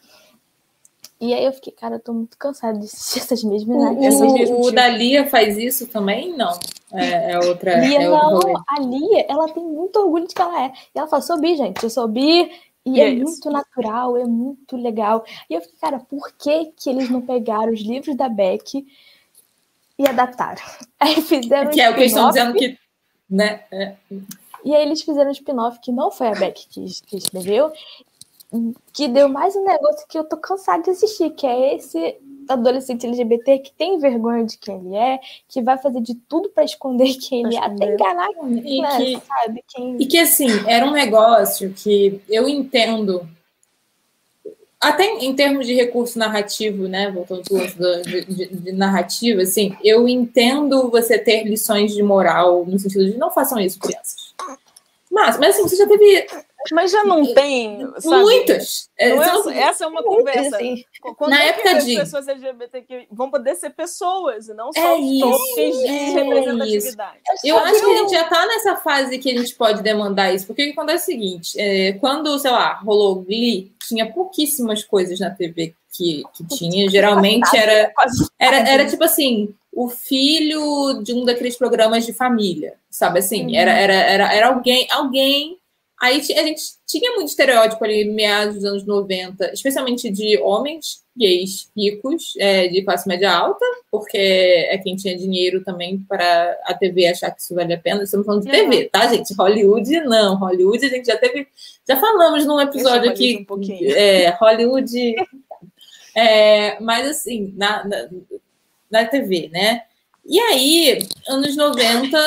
E 1.20 1.34
aí 1.34 1.46
eu 1.46 1.54
fiquei, 1.54 1.72
cara, 1.72 1.96
eu 1.96 2.00
tô 2.00 2.14
muito 2.14 2.38
cansada 2.38 2.78
de 2.78 2.86
assistir 2.86 3.20
essas 3.24 3.44
mesmas 3.44 3.78
O, 3.78 4.54
o, 4.54 4.68
o 4.68 4.72
da 4.72 4.88
Lia 4.88 5.28
faz 5.28 5.58
isso 5.58 5.88
também? 5.88 6.36
Não. 6.36 6.58
É, 6.94 7.32
é 7.32 7.40
outra. 7.40 7.80
Lia 7.80 8.02
é 8.02 8.10
não, 8.10 8.40
a 8.68 8.80
Lia, 8.80 9.26
ela 9.28 9.48
tem 9.52 9.64
muito 9.64 9.98
orgulho 10.00 10.28
de 10.28 10.34
que 10.34 10.42
ela 10.42 10.66
é. 10.66 10.74
E 10.94 11.00
ela 11.00 11.08
fala, 11.08 11.22
sou 11.22 11.40
bi, 11.40 11.56
gente, 11.56 11.84
eu 11.84 11.90
sou 11.90 12.08
bi. 12.08 12.52
E 12.86 13.02
é, 13.02 13.10
é 13.10 13.16
muito 13.16 13.50
natural, 13.50 14.16
é 14.16 14.26
muito 14.26 14.78
legal. 14.78 15.26
E 15.50 15.56
eu 15.56 15.62
fiquei, 15.62 15.78
cara, 15.80 16.00
por 16.00 16.32
que, 16.34 16.66
que 16.78 16.90
eles 16.90 17.10
não 17.10 17.22
pegaram 17.22 17.74
os 17.74 17.82
livros 17.82 18.16
da 18.16 18.30
Beck 18.30 18.86
e 19.98 20.08
adaptaram? 20.08 20.62
Aí 21.00 21.22
fizeram. 21.22 21.72
Que 21.72 21.82
é 21.82 21.90
o 21.90 21.94
que 21.96 22.02
eles 22.02 22.12
estão 22.12 22.30
dizendo 22.30 22.54
que. 22.54 22.78
Né? 23.28 23.64
É. 23.72 23.96
E 24.64 24.74
aí 24.74 24.82
eles 24.82 25.04
fizeram 25.04 25.30
um 25.30 25.32
spin-off 25.32 25.80
que 25.80 25.92
não 25.92 26.10
foi 26.10 26.28
a 26.28 26.34
Beck 26.34 26.68
que, 26.68 26.86
que 27.06 27.18
escreveu, 27.18 27.72
que 28.94 29.08
deu 29.08 29.28
mais 29.28 29.56
um 29.56 29.64
negócio 29.64 30.08
que 30.08 30.18
eu 30.18 30.24
tô 30.24 30.38
cansada 30.38 30.84
de 30.84 30.92
assistir, 30.92 31.32
que 31.32 31.46
é 31.46 31.76
esse 31.76 32.18
adolescente 32.48 33.08
LGBT 33.08 33.60
que 33.60 33.72
tem 33.74 33.98
vergonha 33.98 34.46
de 34.46 34.58
quem 34.58 34.76
ele 34.78 34.96
é, 34.96 35.20
que 35.48 35.62
vai 35.62 35.78
fazer 35.78 36.02
de 36.02 36.16
tudo 36.16 36.50
para 36.50 36.64
esconder 36.64 37.16
quem 37.20 37.46
ele 37.46 37.56
é, 37.56 37.60
até 37.60 37.94
enganar 37.94 38.30
e 38.64 38.82
né, 38.82 38.98
que, 38.98 39.22
sabe? 39.26 39.64
Quem... 39.68 39.98
E 40.00 40.06
que 40.06 40.18
assim, 40.18 40.48
era 40.68 40.86
um 40.86 40.92
negócio 40.92 41.74
que 41.74 42.22
eu 42.30 42.48
entendo 42.48 43.28
até 44.80 45.04
em 45.04 45.34
termos 45.34 45.66
de 45.66 45.74
recurso 45.74 46.20
narrativo, 46.20 46.88
né, 46.88 47.10
voltando 47.10 47.44
ao 47.50 48.02
de, 48.04 48.26
de, 48.26 48.48
de, 48.48 48.72
narrativa, 48.72 49.42
assim, 49.42 49.76
eu 49.84 50.08
entendo 50.08 50.92
você 50.92 51.18
ter 51.18 51.44
lições 51.44 51.94
de 51.94 52.04
moral 52.04 52.64
no 52.66 52.78
sentido 52.78 53.06
de 53.06 53.18
não 53.18 53.32
façam 53.32 53.60
isso, 53.60 53.80
crianças. 53.80 54.36
Mas, 55.10 55.40
mas 55.40 55.56
assim, 55.56 55.64
você 55.68 55.76
já 55.78 55.88
teve 55.88 56.28
mas 56.72 56.92
já 56.92 57.04
não 57.04 57.34
tem. 57.34 57.88
Sabe? 58.00 58.24
Muitos. 58.24 58.90
É, 58.98 59.10
é, 59.10 59.60
essa 59.60 59.84
é 59.84 59.88
uma 59.88 60.04
conversa. 60.04 60.56
Assim. 60.56 60.84
Quando 61.18 61.32
Na 61.32 61.44
é 61.44 61.50
época 61.50 61.76
de. 61.76 61.98
As 61.98 62.04
pessoas 62.04 62.28
LGBTQ 62.28 63.08
vão 63.12 63.30
poder 63.30 63.56
ser 63.56 63.72
pessoas 63.72 64.48
e 64.48 64.54
não 64.54 64.72
só 64.72 64.80
é 64.80 65.20
tokens 65.20 65.78
de 65.78 65.88
é 65.88 66.10
representatividade. 66.10 67.20
Eu 67.44 67.58
acho 67.58 67.80
que 67.80 67.92
a 67.92 67.98
gente 67.98 68.12
já 68.12 68.24
está 68.24 68.46
nessa 68.46 68.76
fase 68.78 69.18
que 69.20 69.32
a 69.32 69.38
gente 69.38 69.54
pode 69.56 69.82
demandar 69.82 70.34
isso, 70.34 70.48
porque 70.48 70.64
acontece 70.64 71.04
o 71.04 71.06
seguinte: 71.06 71.60
é, 71.60 71.94
quando, 71.94 72.38
sei 72.40 72.52
lá, 72.52 72.76
rolou 72.76 73.16
Glee, 73.16 73.72
tinha 73.88 74.12
pouquíssimas 74.12 74.84
coisas 74.84 75.20
na 75.20 75.30
TV 75.30 75.76
que, 75.96 76.24
que 76.34 76.48
tinha. 76.48 76.90
Geralmente 76.90 77.56
era, 77.56 77.94
era, 78.40 78.58
era 78.70 78.86
tipo 78.86 79.04
assim 79.04 79.54
o 79.76 79.90
filho 79.90 81.04
de 81.04 81.14
um 81.14 81.26
daqueles 81.26 81.58
programas 81.58 82.06
de 82.06 82.14
família, 82.14 82.76
sabe 82.90 83.20
assim? 83.20 83.58
Era, 83.58 83.72
era, 83.72 83.94
era, 83.94 84.34
era 84.34 84.48
alguém, 84.48 84.88
alguém 84.90 85.58
Aí 86.06 86.20
a 86.20 86.44
gente 86.44 86.62
tinha 86.86 87.16
muito 87.16 87.30
estereótipo 87.30 87.84
ali 87.84 88.06
meados 88.06 88.56
dos 88.56 88.64
anos 88.64 88.86
90, 88.86 89.52
especialmente 89.54 90.12
de 90.12 90.38
homens 90.38 91.04
gays 91.18 91.72
ricos, 91.76 92.36
é, 92.38 92.68
de 92.68 92.84
classe 92.84 93.08
média 93.08 93.32
alta, 93.34 93.66
porque 93.90 94.18
é 94.18 94.78
quem 94.78 94.96
tinha 94.96 95.18
dinheiro 95.18 95.64
também 95.64 95.98
para 96.08 96.56
a 96.66 96.76
TV 96.76 97.08
achar 97.08 97.32
que 97.32 97.42
isso 97.42 97.56
vale 97.56 97.74
a 97.74 97.80
pena. 97.80 98.04
Estamos 98.04 98.24
falando 98.24 98.44
de 98.44 98.50
uhum. 98.50 98.70
TV, 98.70 98.90
tá, 98.90 99.08
gente? 99.08 99.34
Hollywood 99.34 100.00
não. 100.02 100.36
Hollywood 100.36 100.86
a 100.86 100.90
gente 100.90 101.08
já 101.08 101.18
teve. 101.18 101.48
Já 101.88 102.00
falamos 102.00 102.46
num 102.46 102.62
episódio 102.62 103.10
aqui. 103.10 103.44
Um 103.50 103.62
é, 103.96 104.30
Hollywood. 104.30 105.16
é, 106.16 106.80
mas 106.82 107.08
assim, 107.08 107.52
na, 107.58 107.84
na, 107.84 108.10
na 108.92 109.06
TV, 109.06 109.50
né? 109.52 109.82
E 110.28 110.40
aí, 110.40 111.08
anos 111.28 111.56
90, 111.56 112.18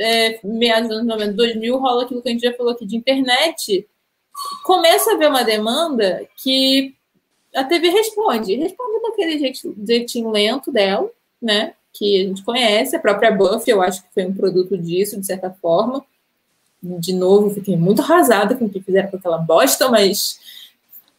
é, 0.00 0.40
meados 0.42 0.88
dos 0.88 0.98
anos 0.98 1.08
90, 1.08 1.32
2000, 1.34 1.78
rola 1.78 2.04
aquilo 2.04 2.22
que 2.22 2.28
a 2.30 2.32
gente 2.32 2.40
já 2.40 2.52
falou 2.54 2.72
aqui 2.72 2.86
de 2.86 2.96
internet. 2.96 3.86
Começa 4.64 5.10
a 5.10 5.14
haver 5.14 5.28
uma 5.28 5.44
demanda 5.44 6.26
que 6.42 6.94
a 7.54 7.62
TV 7.62 7.90
responde. 7.90 8.54
Responde 8.54 9.02
daquele 9.02 9.54
jeitinho 9.86 10.30
lento 10.30 10.72
dela, 10.72 11.10
né? 11.42 11.74
Que 11.92 12.22
a 12.22 12.28
gente 12.28 12.42
conhece. 12.42 12.96
A 12.96 13.00
própria 13.00 13.30
Buffy, 13.30 13.70
eu 13.70 13.82
acho 13.82 14.02
que 14.02 14.14
foi 14.14 14.24
um 14.24 14.34
produto 14.34 14.78
disso, 14.78 15.20
de 15.20 15.26
certa 15.26 15.50
forma. 15.50 16.02
De 16.82 17.12
novo, 17.12 17.50
fiquei 17.50 17.76
muito 17.76 18.00
arrasada 18.00 18.56
com 18.56 18.64
o 18.64 18.70
que 18.70 18.80
fizeram 18.80 19.10
com 19.10 19.18
aquela 19.18 19.36
bosta, 19.36 19.90
mas 19.90 20.40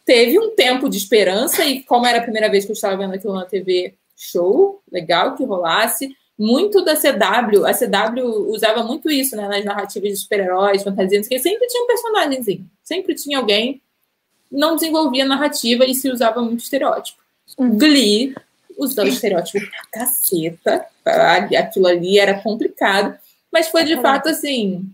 teve 0.04 0.40
um 0.40 0.56
tempo 0.56 0.90
de 0.90 0.98
esperança. 0.98 1.64
E 1.64 1.84
como 1.84 2.08
era 2.08 2.18
a 2.18 2.24
primeira 2.24 2.50
vez 2.50 2.66
que 2.66 2.72
eu 2.72 2.74
estava 2.74 2.98
vendo 2.98 3.14
aquilo 3.14 3.36
na 3.36 3.46
TV, 3.46 3.94
show, 4.18 4.82
legal 4.92 5.36
que 5.36 5.46
rolasse 5.46 6.16
muito 6.44 6.84
da 6.84 6.94
CW, 6.94 7.66
a 7.66 7.74
CW 7.74 8.52
usava 8.52 8.84
muito 8.84 9.10
isso, 9.10 9.34
né, 9.34 9.48
nas 9.48 9.64
narrativas 9.64 10.10
de 10.10 10.18
super-heróis, 10.18 10.84
fantasias, 10.84 11.26
que 11.26 11.40
sempre 11.40 11.66
tinha 11.68 11.82
um 11.82 11.88
personagemzinho, 11.88 12.70
sempre 12.84 13.16
tinha 13.16 13.38
alguém, 13.38 13.82
não 14.52 14.76
desenvolvia 14.76 15.24
narrativa 15.24 15.86
e 15.86 15.96
se 15.96 16.10
usava 16.10 16.42
muito 16.42 16.60
estereótipo. 16.60 17.18
Uhum. 17.58 17.78
Glee 17.78 18.36
usava 18.78 19.08
estereótipo 19.08 19.66
pra 19.70 20.02
caceta, 20.02 20.86
aquilo 21.58 21.88
ali 21.88 22.20
era 22.20 22.42
complicado, 22.42 23.18
mas 23.50 23.70
foi 23.70 23.86
de 23.86 23.96
fato 24.02 24.28
assim. 24.28 24.86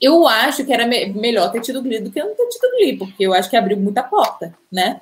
Eu 0.00 0.28
acho 0.28 0.64
que 0.64 0.72
era 0.72 0.86
me 0.86 1.06
melhor 1.06 1.50
ter 1.50 1.62
tido 1.62 1.82
Glee 1.82 2.00
do 2.00 2.12
que 2.12 2.22
não 2.22 2.34
ter 2.34 2.48
tido 2.48 2.70
Glee, 2.76 2.96
porque 2.96 3.24
eu 3.24 3.34
acho 3.34 3.50
que 3.50 3.56
abriu 3.56 3.76
muita 3.76 4.04
porta, 4.04 4.56
né? 4.70 5.00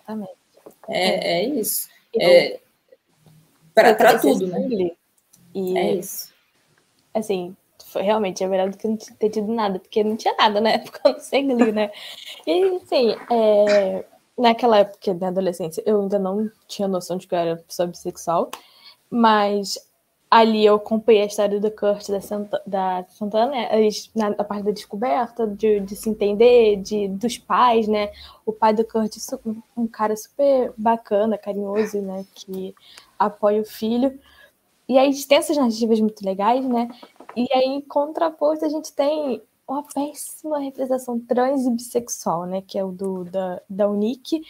É, 0.88 1.40
é 1.40 1.44
isso. 1.46 1.90
É, 2.18 2.58
para 3.74 4.18
tudo, 4.18 4.46
né? 4.46 4.60
Glee. 4.60 4.99
E, 5.54 5.78
é 5.78 5.94
isso. 5.94 6.32
Assim, 7.14 7.56
foi 7.86 8.02
realmente 8.02 8.42
é 8.42 8.46
melhor 8.46 8.70
do 8.70 8.76
que 8.76 8.86
não 8.86 8.96
ter 8.96 9.30
tido 9.30 9.52
nada, 9.52 9.78
porque 9.78 10.04
não 10.04 10.16
tinha 10.16 10.34
nada 10.36 10.60
na 10.60 10.70
época, 10.70 11.00
não 11.04 11.20
sei 11.20 11.50
ali, 11.50 11.72
né? 11.72 11.90
E, 12.46 12.76
assim, 12.76 13.16
é, 13.30 14.04
naquela 14.38 14.78
época 14.78 15.14
da 15.14 15.28
adolescência, 15.28 15.82
eu 15.84 16.00
ainda 16.00 16.18
não 16.18 16.50
tinha 16.68 16.88
noção 16.88 17.16
de 17.16 17.26
que 17.26 17.34
eu 17.34 17.38
era 17.38 17.56
pessoa 17.56 17.88
bissexual, 17.88 18.50
mas 19.10 19.78
ali 20.30 20.64
eu 20.64 20.76
acompanhei 20.76 21.22
a 21.22 21.26
história 21.26 21.58
do 21.58 21.70
Kurt 21.72 22.08
da, 22.08 22.20
Santa, 22.20 22.62
da 22.64 23.04
Santana, 23.08 23.50
né? 23.50 23.68
na, 24.14 24.30
na, 24.30 24.44
parte 24.44 24.62
da 24.62 24.70
descoberta, 24.70 25.46
de, 25.46 25.80
de, 25.80 25.96
se 25.96 26.08
entender, 26.08 26.76
de, 26.76 27.08
dos 27.08 27.36
pais, 27.36 27.88
né? 27.88 28.12
O 28.46 28.52
pai 28.52 28.72
do 28.72 28.84
Kurt, 28.84 29.16
um 29.76 29.88
cara 29.88 30.16
super 30.16 30.72
bacana, 30.78 31.36
carinhoso, 31.36 32.00
né? 32.00 32.24
Que 32.32 32.72
apoia 33.18 33.60
o 33.60 33.64
filho. 33.64 34.16
E 34.90 34.98
aí 34.98 35.14
tem 35.24 35.38
essas 35.38 35.56
narrativas 35.56 36.00
muito 36.00 36.20
legais, 36.26 36.64
né? 36.64 36.88
E 37.36 37.46
aí, 37.54 37.66
em 37.66 37.80
contraposto, 37.80 38.64
a 38.64 38.68
gente 38.68 38.92
tem 38.92 39.40
uma 39.64 39.84
péssima 39.84 40.58
representação 40.58 41.16
trans 41.20 41.64
e 41.64 41.70
bissexual, 41.70 42.44
né? 42.44 42.60
Que 42.60 42.76
é 42.76 42.84
o 42.84 42.90
do, 42.90 43.22
da, 43.22 43.62
da 43.70 43.88
Unique, 43.88 44.42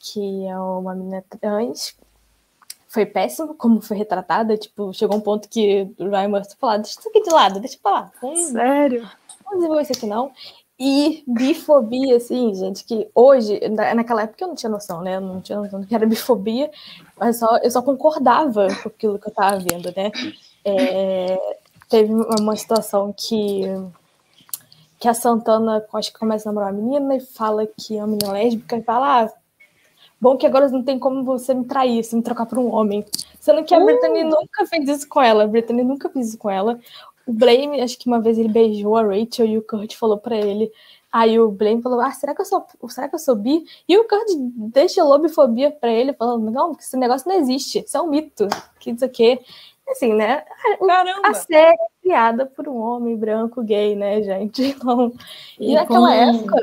que 0.00 0.46
é 0.46 0.58
uma 0.58 0.94
menina 0.94 1.22
trans. 1.38 1.94
Foi 2.88 3.04
péssimo 3.04 3.54
como 3.54 3.82
foi 3.82 3.98
retratada. 3.98 4.56
Tipo, 4.56 4.94
chegou 4.94 5.18
um 5.18 5.20
ponto 5.20 5.46
que 5.46 5.86
o 5.98 6.08
Ryan 6.08 6.28
Murphy 6.28 6.56
falou: 6.58 6.78
deixa 6.78 6.98
isso 6.98 7.08
aqui 7.10 7.20
de 7.20 7.30
lado, 7.30 7.60
deixa 7.60 7.78
pra 7.82 7.92
lá. 7.92 8.12
Hum, 8.22 8.34
Sério? 8.34 9.06
Não 9.44 9.56
desenvolver 9.58 9.82
isso 9.82 9.92
aqui, 9.92 10.06
não. 10.06 10.32
E 10.84 11.22
bifobia, 11.28 12.16
assim, 12.16 12.52
gente, 12.56 12.82
que 12.82 13.08
hoje, 13.14 13.60
naquela 13.94 14.22
época 14.22 14.42
eu 14.42 14.48
não 14.48 14.56
tinha 14.56 14.68
noção, 14.68 15.00
né? 15.00 15.14
Eu 15.14 15.20
não 15.20 15.40
tinha 15.40 15.60
noção 15.60 15.80
do 15.80 15.86
que 15.86 15.94
era 15.94 16.04
bifobia, 16.04 16.72
mas 17.16 17.38
só, 17.38 17.56
eu 17.58 17.70
só 17.70 17.80
concordava 17.80 18.66
com 18.82 18.88
aquilo 18.88 19.16
que 19.16 19.28
eu 19.28 19.32
tava 19.32 19.60
vendo, 19.60 19.94
né? 19.96 20.10
É, 20.64 21.56
teve 21.88 22.12
uma 22.12 22.56
situação 22.56 23.14
que, 23.16 23.62
que 24.98 25.06
a 25.06 25.14
Santana, 25.14 25.86
acho 25.94 26.12
que 26.12 26.18
começa 26.18 26.48
a 26.48 26.52
namorar 26.52 26.72
uma 26.72 26.82
menina 26.82 27.14
e 27.14 27.20
fala 27.20 27.64
que 27.64 27.96
é 27.96 28.00
uma 28.00 28.08
menina 28.08 28.32
lésbica 28.32 28.76
e 28.76 28.82
fala, 28.82 29.22
ah, 29.22 29.32
bom 30.20 30.36
que 30.36 30.46
agora 30.46 30.68
não 30.68 30.82
tem 30.82 30.98
como 30.98 31.22
você 31.22 31.54
me 31.54 31.64
trair, 31.64 32.02
se 32.02 32.16
me 32.16 32.22
trocar 32.22 32.46
por 32.46 32.58
um 32.58 32.74
homem. 32.74 33.04
Sendo 33.38 33.62
que 33.62 33.72
a 33.72 33.78
uh. 33.78 33.84
Brittany 33.84 34.24
nunca 34.24 34.66
fez 34.66 34.88
isso 34.88 35.08
com 35.08 35.22
ela, 35.22 35.44
a 35.44 35.46
Brittany 35.46 35.84
nunca 35.84 36.10
fez 36.10 36.30
isso 36.30 36.38
com 36.38 36.50
ela. 36.50 36.80
O 37.26 37.32
Blame, 37.32 37.80
acho 37.80 37.98
que 37.98 38.06
uma 38.06 38.20
vez 38.20 38.38
ele 38.38 38.48
beijou 38.48 38.96
a 38.96 39.02
Rachel 39.02 39.46
e 39.46 39.58
o 39.58 39.62
Kurt 39.62 39.94
falou 39.94 40.18
para 40.18 40.36
ele. 40.36 40.70
Aí 41.12 41.38
o 41.38 41.50
Blame 41.50 41.82
falou: 41.82 42.00
Ah, 42.00 42.10
será 42.10 42.34
que 42.34 42.40
eu 42.40 42.44
sou, 42.46 42.66
será 42.88 43.08
que 43.08 43.14
eu 43.14 43.18
sou 43.18 43.36
bi? 43.36 43.64
E 43.86 43.96
o 43.98 44.08
Kurt 44.08 44.28
deixa 44.72 45.04
lobifobia 45.04 45.70
para 45.70 45.92
ele, 45.92 46.14
falando: 46.14 46.50
Não, 46.50 46.72
esse 46.72 46.96
negócio 46.96 47.28
não 47.28 47.36
existe, 47.36 47.84
isso 47.86 47.96
é 47.96 48.00
um 48.00 48.08
mito, 48.08 48.48
que 48.80 48.90
isso 48.90 49.04
aqui. 49.04 49.38
Assim, 49.88 50.14
né? 50.14 50.42
Caramba. 50.78 51.28
A 51.28 51.34
série 51.34 51.74
é 51.74 52.02
criada 52.02 52.46
por 52.46 52.68
um 52.68 52.78
homem 52.78 53.16
branco 53.16 53.62
gay, 53.62 53.94
né, 53.94 54.22
gente? 54.22 54.62
Então, 54.72 55.12
e, 55.60 55.72
e 55.72 55.74
naquela 55.74 56.14
época, 56.14 56.56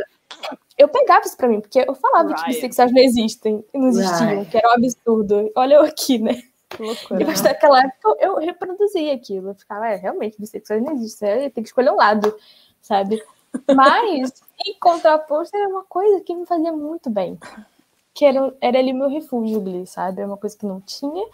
eu 0.78 0.88
pegava 0.88 1.26
isso 1.26 1.38
pra 1.38 1.48
mim, 1.48 1.60
porque 1.60 1.84
eu 1.86 1.94
falava 1.94 2.30
right. 2.30 2.44
que 2.44 2.52
bissexuais 2.52 2.92
não 2.92 3.02
existem, 3.02 3.64
não 3.74 3.90
existiam, 3.90 4.30
right. 4.30 4.50
que 4.50 4.58
era 4.58 4.68
um 4.70 4.72
absurdo. 4.72 5.52
Olha 5.56 5.76
eu 5.76 5.82
aqui, 5.84 6.18
né? 6.18 6.42
Loucura. 6.78 7.22
E 7.22 7.42
naquela 7.42 7.82
época 7.82 8.16
eu 8.20 8.36
reproduzia 8.36 9.14
aquilo. 9.14 9.50
Eu 9.50 9.56
ficava, 9.56 9.88
é, 9.88 9.96
realmente, 9.96 10.40
bissexuais 10.40 10.84
não 10.84 10.94
existem. 10.94 11.50
Tem 11.50 11.64
que 11.64 11.70
escolher 11.70 11.92
um 11.92 11.96
lado, 11.96 12.36
sabe? 12.82 13.24
Mas, 13.76 14.42
em 14.66 14.78
contraposto, 14.80 15.56
era 15.56 15.68
uma 15.68 15.84
coisa 15.84 16.22
que 16.22 16.36
me 16.36 16.46
fazia 16.46 16.72
muito 16.72 17.10
bem. 17.10 17.40
Que 18.14 18.26
era, 18.26 18.54
era 18.62 18.80
ali 18.80 18.94
meu 18.94 19.10
refúgio, 19.10 19.62
Glee, 19.62 19.88
sabe? 19.88 20.20
Era 20.20 20.28
uma 20.30 20.38
coisa 20.38 20.58
que 20.58 20.66
não 20.66 20.80
tinha. 20.82 21.26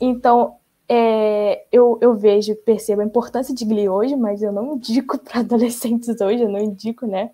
Então, 0.00 0.56
é, 0.88 1.66
eu, 1.72 1.98
eu 2.00 2.14
vejo, 2.14 2.54
percebo 2.56 3.02
a 3.02 3.04
importância 3.04 3.54
de 3.54 3.64
Glee 3.64 3.88
hoje, 3.88 4.16
mas 4.16 4.42
eu 4.42 4.52
não 4.52 4.74
indico 4.74 5.18
para 5.18 5.40
adolescentes 5.40 6.20
hoje, 6.20 6.42
eu 6.42 6.48
não 6.48 6.60
indico, 6.60 7.06
né, 7.06 7.30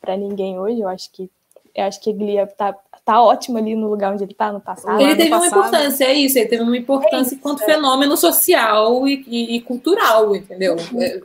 para 0.00 0.16
ninguém 0.16 0.58
hoje. 0.58 0.80
Eu 0.80 0.88
acho 0.88 1.10
que 1.10 1.30
eu 1.74 1.84
acho 1.84 2.00
que 2.00 2.12
Glee 2.12 2.46
tá 2.56 2.76
tá 3.04 3.20
ótimo 3.20 3.58
ali 3.58 3.74
no 3.74 3.88
lugar 3.88 4.12
onde 4.12 4.24
ele 4.24 4.34
tá 4.34 4.52
no 4.52 4.60
passado. 4.60 5.00
Ele 5.00 5.16
teve 5.16 5.30
passado. 5.30 5.52
uma 5.52 5.66
importância, 5.66 6.04
é 6.04 6.14
isso, 6.14 6.38
ele 6.38 6.48
teve 6.48 6.62
uma 6.62 6.76
importância 6.76 7.34
é 7.34 7.36
enquanto 7.36 7.64
fenômeno 7.64 8.16
social 8.16 9.06
e, 9.06 9.24
e, 9.26 9.56
e 9.56 9.60
cultural, 9.60 10.34
entendeu? 10.36 10.76
É, 11.00 11.20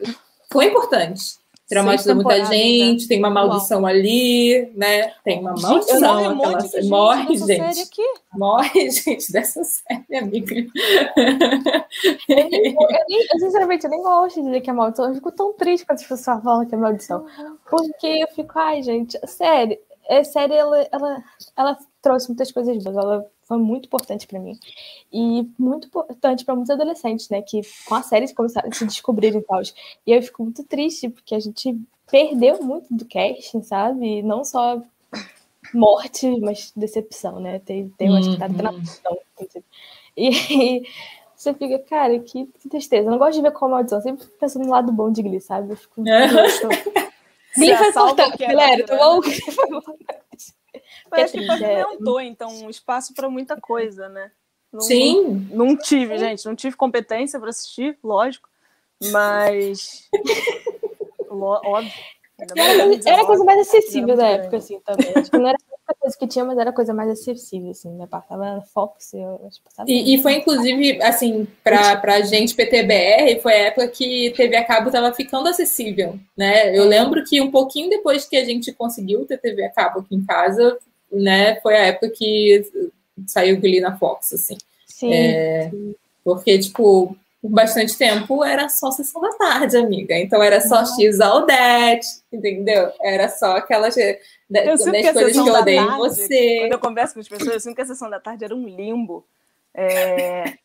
foi 0.52 0.66
importante. 0.66 1.38
Traumatizou 1.70 2.16
muita 2.16 2.46
gente, 2.46 3.02
né? 3.02 3.08
tem 3.10 3.20
uma 3.20 3.30
maldição 3.30 3.82
Uau. 3.82 3.88
ali, 3.88 4.72
né? 4.74 5.12
Tem 5.22 5.42
uma 5.42 5.54
maldição. 5.54 6.00
Gente, 6.18 6.46
aquela... 6.46 6.62
gente 6.62 6.88
morre, 6.88 7.38
gente. 7.38 8.02
Morre, 8.34 8.88
gente, 8.90 9.32
dessa 9.34 9.62
série, 9.66 10.18
amiga. 10.18 10.56
Eu, 12.30 12.38
eu, 12.40 13.40
sinceramente, 13.40 13.84
eu 13.84 13.90
nem 13.90 14.02
gosto 14.02 14.36
de 14.40 14.46
dizer 14.46 14.62
que 14.62 14.70
é 14.70 14.74
maldição. 14.74 15.10
Eu 15.10 15.16
fico 15.16 15.30
tão 15.34 15.52
triste 15.56 15.86
quando 15.86 16.00
as 16.00 16.06
pessoas 16.06 16.42
falam 16.42 16.66
que 16.66 16.74
é 16.74 16.78
maldição. 16.78 17.26
Uhum. 17.38 17.58
Porque 17.70 18.08
eu 18.08 18.28
fico, 18.30 18.58
ai, 18.58 18.82
gente, 18.82 19.20
sério, 19.28 19.78
a 20.10 20.24
série 20.24 20.54
ela, 20.54 20.88
ela, 20.92 21.24
ela 21.56 21.78
trouxe 22.02 22.28
muitas 22.28 22.52
coisas 22.52 22.84
boas, 22.84 22.98
ela 22.98 23.26
foi 23.44 23.58
muito 23.58 23.86
importante 23.86 24.28
para 24.28 24.40
mim 24.40 24.60
e 25.12 25.48
muito 25.58 25.88
importante 25.88 26.44
para 26.44 26.56
muitos 26.56 26.70
adolescentes, 26.70 27.30
né, 27.30 27.42
que 27.42 27.62
com 27.86 27.96
a 27.96 28.04
série 28.04 28.34
começaram 28.34 28.70
a 28.70 28.74
se 28.74 28.86
descobrirem 28.86 29.42
tal. 29.42 29.62
E 30.06 30.12
eu 30.12 30.22
fico 30.22 30.44
muito 30.44 30.64
triste 30.64 31.10
porque 31.10 31.36
a 31.36 31.40
gente 31.40 31.80
perdeu 32.10 32.62
muito 32.64 32.88
do 32.90 33.06
casting, 33.06 33.62
sabe? 33.62 34.22
Não 34.22 34.44
só 34.44 34.82
morte, 35.74 36.40
mas 36.40 36.72
decepção, 36.76 37.40
né? 37.40 37.60
Tem, 37.60 37.90
tem 37.90 38.10
umas 38.10 38.28
que 38.28 38.38
tá 38.38 38.48
uhum. 38.48 38.54
transição. 38.54 39.18
E, 40.16 40.30
e 40.30 40.84
você 41.36 41.54
fica, 41.54 41.80
cara, 41.80 42.20
que, 42.20 42.48
que 42.60 42.70
tristeza. 42.70 43.08
Eu 43.08 43.12
não 43.12 43.20
gosto 43.20 43.36
de 43.36 43.42
ver 43.42 43.52
como 43.52 43.76
maldição, 43.76 44.02
sempre 44.02 44.26
pensando 44.40 44.66
no 44.66 44.72
lado 44.72 44.92
bom 44.92 45.12
de 45.12 45.22
Glee, 45.22 45.40
sabe? 45.40 45.72
Eu 45.72 45.78
fico. 45.78 46.02
Glee 47.58 47.76
foi 47.76 47.90
importante, 47.90 48.38
galera. 48.38 48.86
Tá 48.86 48.98
bom? 48.98 49.20
Mas 51.10 51.24
acho 51.24 51.34
que 51.34 51.46
pavimentou, 51.46 52.22
então, 52.22 52.50
um 52.66 52.70
espaço 52.70 53.14
para 53.14 53.30
muita 53.30 53.60
coisa, 53.60 54.08
né? 54.10 54.32
Não, 54.72 54.82
Sim. 54.82 55.48
Não, 55.50 55.68
não 55.68 55.78
tive, 55.78 56.18
Sim. 56.18 56.26
gente, 56.26 56.46
não 56.46 56.56
tive 56.56 56.76
competência 56.76 57.40
para 57.40 57.50
assistir, 57.50 57.98
lógico, 58.04 58.50
mas. 59.12 60.10
óbvio. 61.30 61.92
Era, 62.40 63.00
era 63.06 63.22
a 63.24 63.26
coisa 63.26 63.44
mais 63.44 63.62
acessível 63.62 64.16
da 64.16 64.28
época, 64.28 64.58
assim, 64.58 64.80
também. 64.82 65.12
Acho 65.16 65.32
que 65.32 65.38
não 65.38 65.48
era 65.48 65.58
a 65.88 65.94
coisa 65.96 66.18
que 66.18 66.28
tinha, 66.28 66.46
mas 66.46 66.58
era 66.58 66.70
a 66.70 66.74
coisa 66.74 66.94
mais 66.94 67.10
acessível, 67.10 67.72
assim, 67.72 67.90
né? 67.94 68.06
Passava 68.06 68.56
na 68.56 68.62
Fox, 68.62 69.14
eu 69.16 69.50
passava. 69.64 69.90
E, 69.90 70.14
e 70.14 70.22
foi, 70.22 70.36
inclusive, 70.36 71.02
assim, 71.02 71.48
pra, 71.64 71.96
pra 71.98 72.22
gente 72.22 72.54
PTBR, 72.54 73.42
foi 73.42 73.54
a 73.54 73.68
época 73.68 73.88
que 73.88 74.32
TV 74.38 74.56
a 74.56 74.64
cabo 74.64 74.92
tava 74.92 75.12
ficando 75.14 75.50
acessível, 75.50 76.20
né? 76.38 76.78
Eu 76.78 76.86
lembro 76.86 77.24
que 77.24 77.42
um 77.42 77.50
pouquinho 77.50 77.90
depois 77.90 78.26
que 78.26 78.38
a 78.38 78.46
gente 78.46 78.72
conseguiu 78.72 79.26
ter 79.26 79.40
TV 79.40 79.66
a 79.66 79.72
cabo 79.72 80.02
aqui 80.02 80.16
em 80.16 80.24
casa, 80.24 80.78
né, 81.12 81.60
foi 81.62 81.76
a 81.76 81.86
época 81.86 82.10
que 82.10 82.64
saiu 83.26 83.60
Glee 83.60 83.80
na 83.80 83.98
Fox, 83.98 84.34
assim. 84.34 84.58
Sim, 84.86 85.14
é, 85.14 85.70
sim. 85.70 85.96
Porque, 86.24 86.60
tipo, 86.60 87.16
por 87.48 87.54
bastante 87.54 87.98
tempo 87.98 88.44
era 88.44 88.68
só 88.68 88.92
sessão 88.92 89.22
da 89.22 89.30
tarde, 89.30 89.78
amiga. 89.78 90.18
Então 90.18 90.44
era 90.44 90.60
só 90.60 90.86
X 90.86 91.22
Aldete, 91.22 92.08
entendeu? 92.32 92.92
Era 93.02 93.30
só 93.30 93.56
aquelas 93.56 93.96
das 94.50 94.84
coisas 95.14 95.32
que 95.32 95.50
eu 95.50 95.54
odeio 95.54 95.82
em 95.82 95.98
você. 95.98 96.60
Quando 96.62 96.74
eu 96.74 96.80
converso 96.80 97.14
com 97.14 97.20
as 97.22 97.28
pessoas, 97.28 97.54
eu 97.54 97.60
sinto 97.60 97.76
que 97.76 97.82
a 97.82 97.86
sessão 97.86 98.10
da 98.10 98.20
tarde 98.20 98.44
era 98.44 98.54
um 98.54 98.68
limbo. 98.68 99.26
É... 99.74 100.58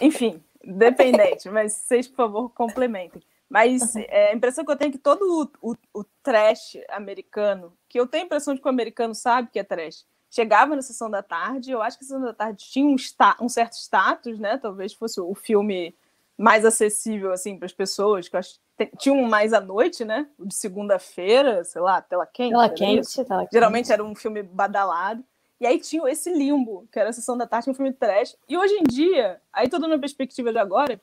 Enfim, 0.00 0.42
dependente, 0.64 1.48
mas 1.48 1.72
vocês, 1.72 2.06
por 2.06 2.16
favor, 2.16 2.50
complementem. 2.50 3.22
Mas 3.48 3.94
é, 3.96 4.30
a 4.30 4.34
impressão 4.34 4.64
que 4.64 4.70
eu 4.70 4.76
tenho 4.76 4.88
é 4.88 4.92
que 4.92 4.98
todo 4.98 5.50
o, 5.62 5.70
o, 5.70 5.76
o 6.00 6.04
trash 6.22 6.78
americano, 6.90 7.72
que 7.88 7.98
eu 7.98 8.06
tenho 8.06 8.24
a 8.24 8.26
impressão 8.26 8.54
de 8.54 8.60
que 8.60 8.66
o 8.66 8.70
americano 8.70 9.14
sabe 9.14 9.50
que 9.52 9.58
é 9.58 9.64
trash, 9.64 10.04
chegava 10.30 10.76
na 10.76 10.82
sessão 10.82 11.10
da 11.10 11.22
tarde. 11.22 11.70
Eu 11.70 11.82
acho 11.82 11.98
que 11.98 12.04
a 12.04 12.06
sessão 12.06 12.22
da 12.22 12.34
tarde 12.34 12.64
tinha 12.64 12.86
um, 12.86 12.96
um 13.40 13.48
certo 13.48 13.74
status, 13.74 14.38
né? 14.38 14.58
Talvez 14.58 14.92
fosse 14.92 15.20
o 15.20 15.34
filme 15.34 15.94
mais 16.36 16.64
acessível 16.64 17.32
assim 17.32 17.56
para 17.56 17.66
as 17.66 17.72
pessoas, 17.72 18.28
que 18.28 18.36
eu 18.36 18.40
acho 18.40 18.60
tinha 18.98 19.14
um 19.14 19.26
mais 19.26 19.52
à 19.52 19.60
noite, 19.60 20.04
né? 20.04 20.28
O 20.38 20.46
de 20.46 20.54
segunda-feira, 20.54 21.64
sei 21.64 21.80
lá, 21.80 22.02
tela 22.02 22.26
quente. 22.26 22.50
Tela 22.50 22.68
quente, 22.68 23.24
tela 23.24 23.40
quente. 23.40 23.52
Geralmente 23.52 23.92
era 23.92 24.04
um 24.04 24.14
filme 24.14 24.42
badalado. 24.42 25.24
E 25.58 25.66
aí 25.66 25.80
tinha 25.80 26.06
esse 26.10 26.30
limbo, 26.30 26.86
que 26.92 26.98
era 26.98 27.08
a 27.08 27.12
sessão 27.12 27.38
da 27.38 27.46
tarde, 27.46 27.70
um 27.70 27.74
filme 27.74 27.92
trash. 27.92 28.36
E 28.46 28.58
hoje 28.58 28.74
em 28.74 28.82
dia, 28.82 29.40
aí 29.50 29.68
tô 29.68 29.78
dando 29.78 29.92
uma 29.92 29.98
perspectiva 29.98 30.52
de 30.52 30.58
agora, 30.58 31.00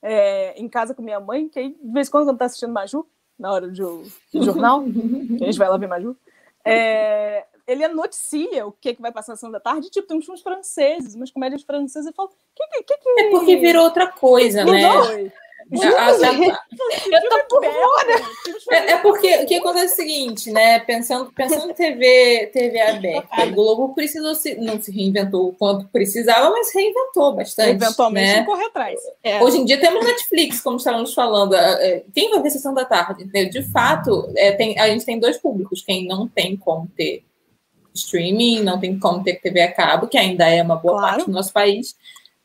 é, 0.00 0.54
em 0.60 0.68
casa 0.68 0.94
com 0.94 1.02
minha 1.02 1.18
mãe, 1.18 1.48
que 1.48 1.58
aí, 1.58 1.76
de 1.82 1.92
vez 1.92 2.06
em 2.06 2.10
quando, 2.12 2.26
quando 2.26 2.38
tá 2.38 2.44
assistindo 2.44 2.72
Maju, 2.72 3.04
na 3.36 3.52
hora 3.52 3.66
do, 3.66 4.04
do 4.32 4.44
jornal, 4.44 4.82
a 4.82 5.44
gente 5.44 5.58
vai 5.58 5.68
lá 5.68 5.76
ver 5.76 5.88
Maju, 5.88 6.16
é, 6.64 7.44
ele 7.66 7.86
noticia 7.88 8.66
o 8.66 8.72
que, 8.72 8.94
que 8.94 9.02
vai 9.02 9.12
passar 9.12 9.32
na 9.32 9.36
sessão 9.36 9.50
da 9.50 9.60
tarde, 9.60 9.90
tipo, 9.90 10.06
tem 10.06 10.16
uns 10.16 10.24
filmes 10.24 10.42
franceses, 10.42 11.14
umas 11.14 11.30
comédias 11.30 11.62
francesas, 11.62 12.10
e 12.10 12.14
fala, 12.14 12.28
que, 12.28 12.82
que, 12.82 12.96
que, 12.98 13.20
É 13.20 13.30
porque 13.30 13.56
virou 13.56 13.84
outra 13.84 14.06
coisa, 14.06 14.64
né? 14.64 14.82
tô 17.28 17.38
por 17.48 17.64
fora. 17.64 18.22
É, 18.70 18.92
é, 18.92 18.96
porque 18.98 19.42
o 19.42 19.46
que 19.46 19.56
acontece 19.56 19.84
é 19.84 19.92
o 19.92 19.96
seguinte, 19.96 20.52
né? 20.52 20.78
Pensando, 20.80 21.32
pensando 21.32 21.70
em 21.70 21.74
TV, 21.74 22.50
TV 22.52 22.80
aberta, 22.80 23.44
o 23.44 23.52
Globo 23.52 23.94
precisou 23.94 24.34
se, 24.34 24.54
não 24.56 24.80
se 24.80 24.92
reinventou 24.92 25.48
o 25.48 25.52
quanto 25.52 25.88
precisava, 25.88 26.50
mas 26.50 26.72
reinventou 26.72 27.34
bastante. 27.34 27.70
Eventualmente 27.70 28.40
né? 28.40 28.44
correr 28.44 28.66
atrás. 28.66 29.00
É. 29.24 29.42
Hoje 29.42 29.58
em 29.58 29.64
dia 29.64 29.80
temos 29.80 30.04
Netflix, 30.04 30.60
como 30.60 30.76
estávamos 30.76 31.12
falando. 31.12 31.54
É, 31.56 32.04
quem 32.14 32.30
vai 32.30 32.42
ver 32.42 32.50
sessão 32.50 32.72
da 32.72 32.84
tarde? 32.84 33.24
De 33.24 33.62
fato, 33.64 34.32
é, 34.36 34.52
tem, 34.52 34.78
a 34.78 34.88
gente 34.88 35.04
tem 35.04 35.18
dois 35.18 35.36
públicos. 35.36 35.82
Quem 35.82 36.06
não 36.06 36.28
tem 36.28 36.56
como 36.56 36.86
ter 36.96 37.24
streaming, 37.96 38.62
não 38.62 38.78
tem 38.78 38.98
como 38.98 39.22
ter 39.22 39.40
TV 39.40 39.62
a 39.62 39.72
cabo, 39.72 40.06
que 40.06 40.18
ainda 40.18 40.48
é 40.48 40.62
uma 40.62 40.76
boa 40.76 40.98
claro. 40.98 41.16
parte 41.16 41.26
do 41.26 41.32
nosso 41.32 41.52
país 41.52 41.96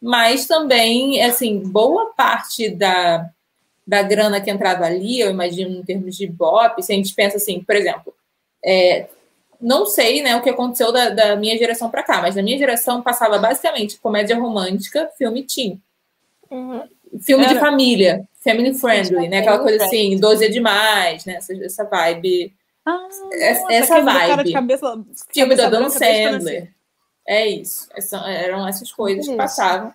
mas 0.02 0.48
também, 0.48 1.22
assim, 1.22 1.60
boa 1.60 2.12
parte 2.16 2.70
da, 2.70 3.30
da 3.86 4.02
grana 4.02 4.42
que 4.42 4.50
é 4.50 4.54
entrado 4.54 4.84
ali, 4.84 5.20
eu 5.20 5.30
imagino, 5.30 5.78
em 5.78 5.84
termos 5.84 6.18
de 6.18 6.26
BOP, 6.26 6.82
se 6.82 6.92
a 6.92 6.96
gente 6.96 7.14
pensa 7.14 7.38
assim, 7.38 7.62
por 7.62 7.76
exemplo, 7.76 8.12
é, 8.66 9.08
não 9.62 9.86
sei 9.86 10.24
né, 10.24 10.36
o 10.36 10.42
que 10.42 10.50
aconteceu 10.50 10.92
da, 10.92 11.10
da 11.10 11.36
minha 11.36 11.56
geração 11.56 11.92
para 11.92 12.02
cá, 12.02 12.20
mas 12.20 12.36
na 12.36 12.42
minha 12.42 12.58
geração 12.58 13.04
passava 13.04 13.38
basicamente 13.38 14.00
comédia 14.00 14.36
romântica, 14.36 15.08
filme 15.20 15.44
teen. 15.44 15.80
Uhum. 16.50 16.82
Filme 17.22 17.44
Era. 17.44 17.54
de 17.54 17.60
família, 17.60 18.28
family 18.44 18.74
friendly, 18.74 19.28
né? 19.28 19.40
Aquela 19.40 19.60
coisa 19.60 19.84
assim, 19.84 20.18
12 20.18 20.46
é 20.46 20.50
demais, 20.50 21.26
né? 21.26 21.36
Essa, 21.36 21.54
essa 21.64 21.84
vibe. 21.84 22.54
Ah, 22.86 23.08
essa, 23.34 23.74
essa 23.74 24.02
vibe. 24.02 24.54
Cabeça, 24.54 25.06
filme 25.34 25.56
da 25.56 25.70
Dan 25.70 25.90
Sandler. 25.90 26.74
É 27.28 27.48
isso. 27.48 27.88
Essa, 27.96 28.18
eram 28.30 28.68
essas 28.68 28.92
coisas 28.92 29.28
que 29.28 29.36
passavam. 29.36 29.94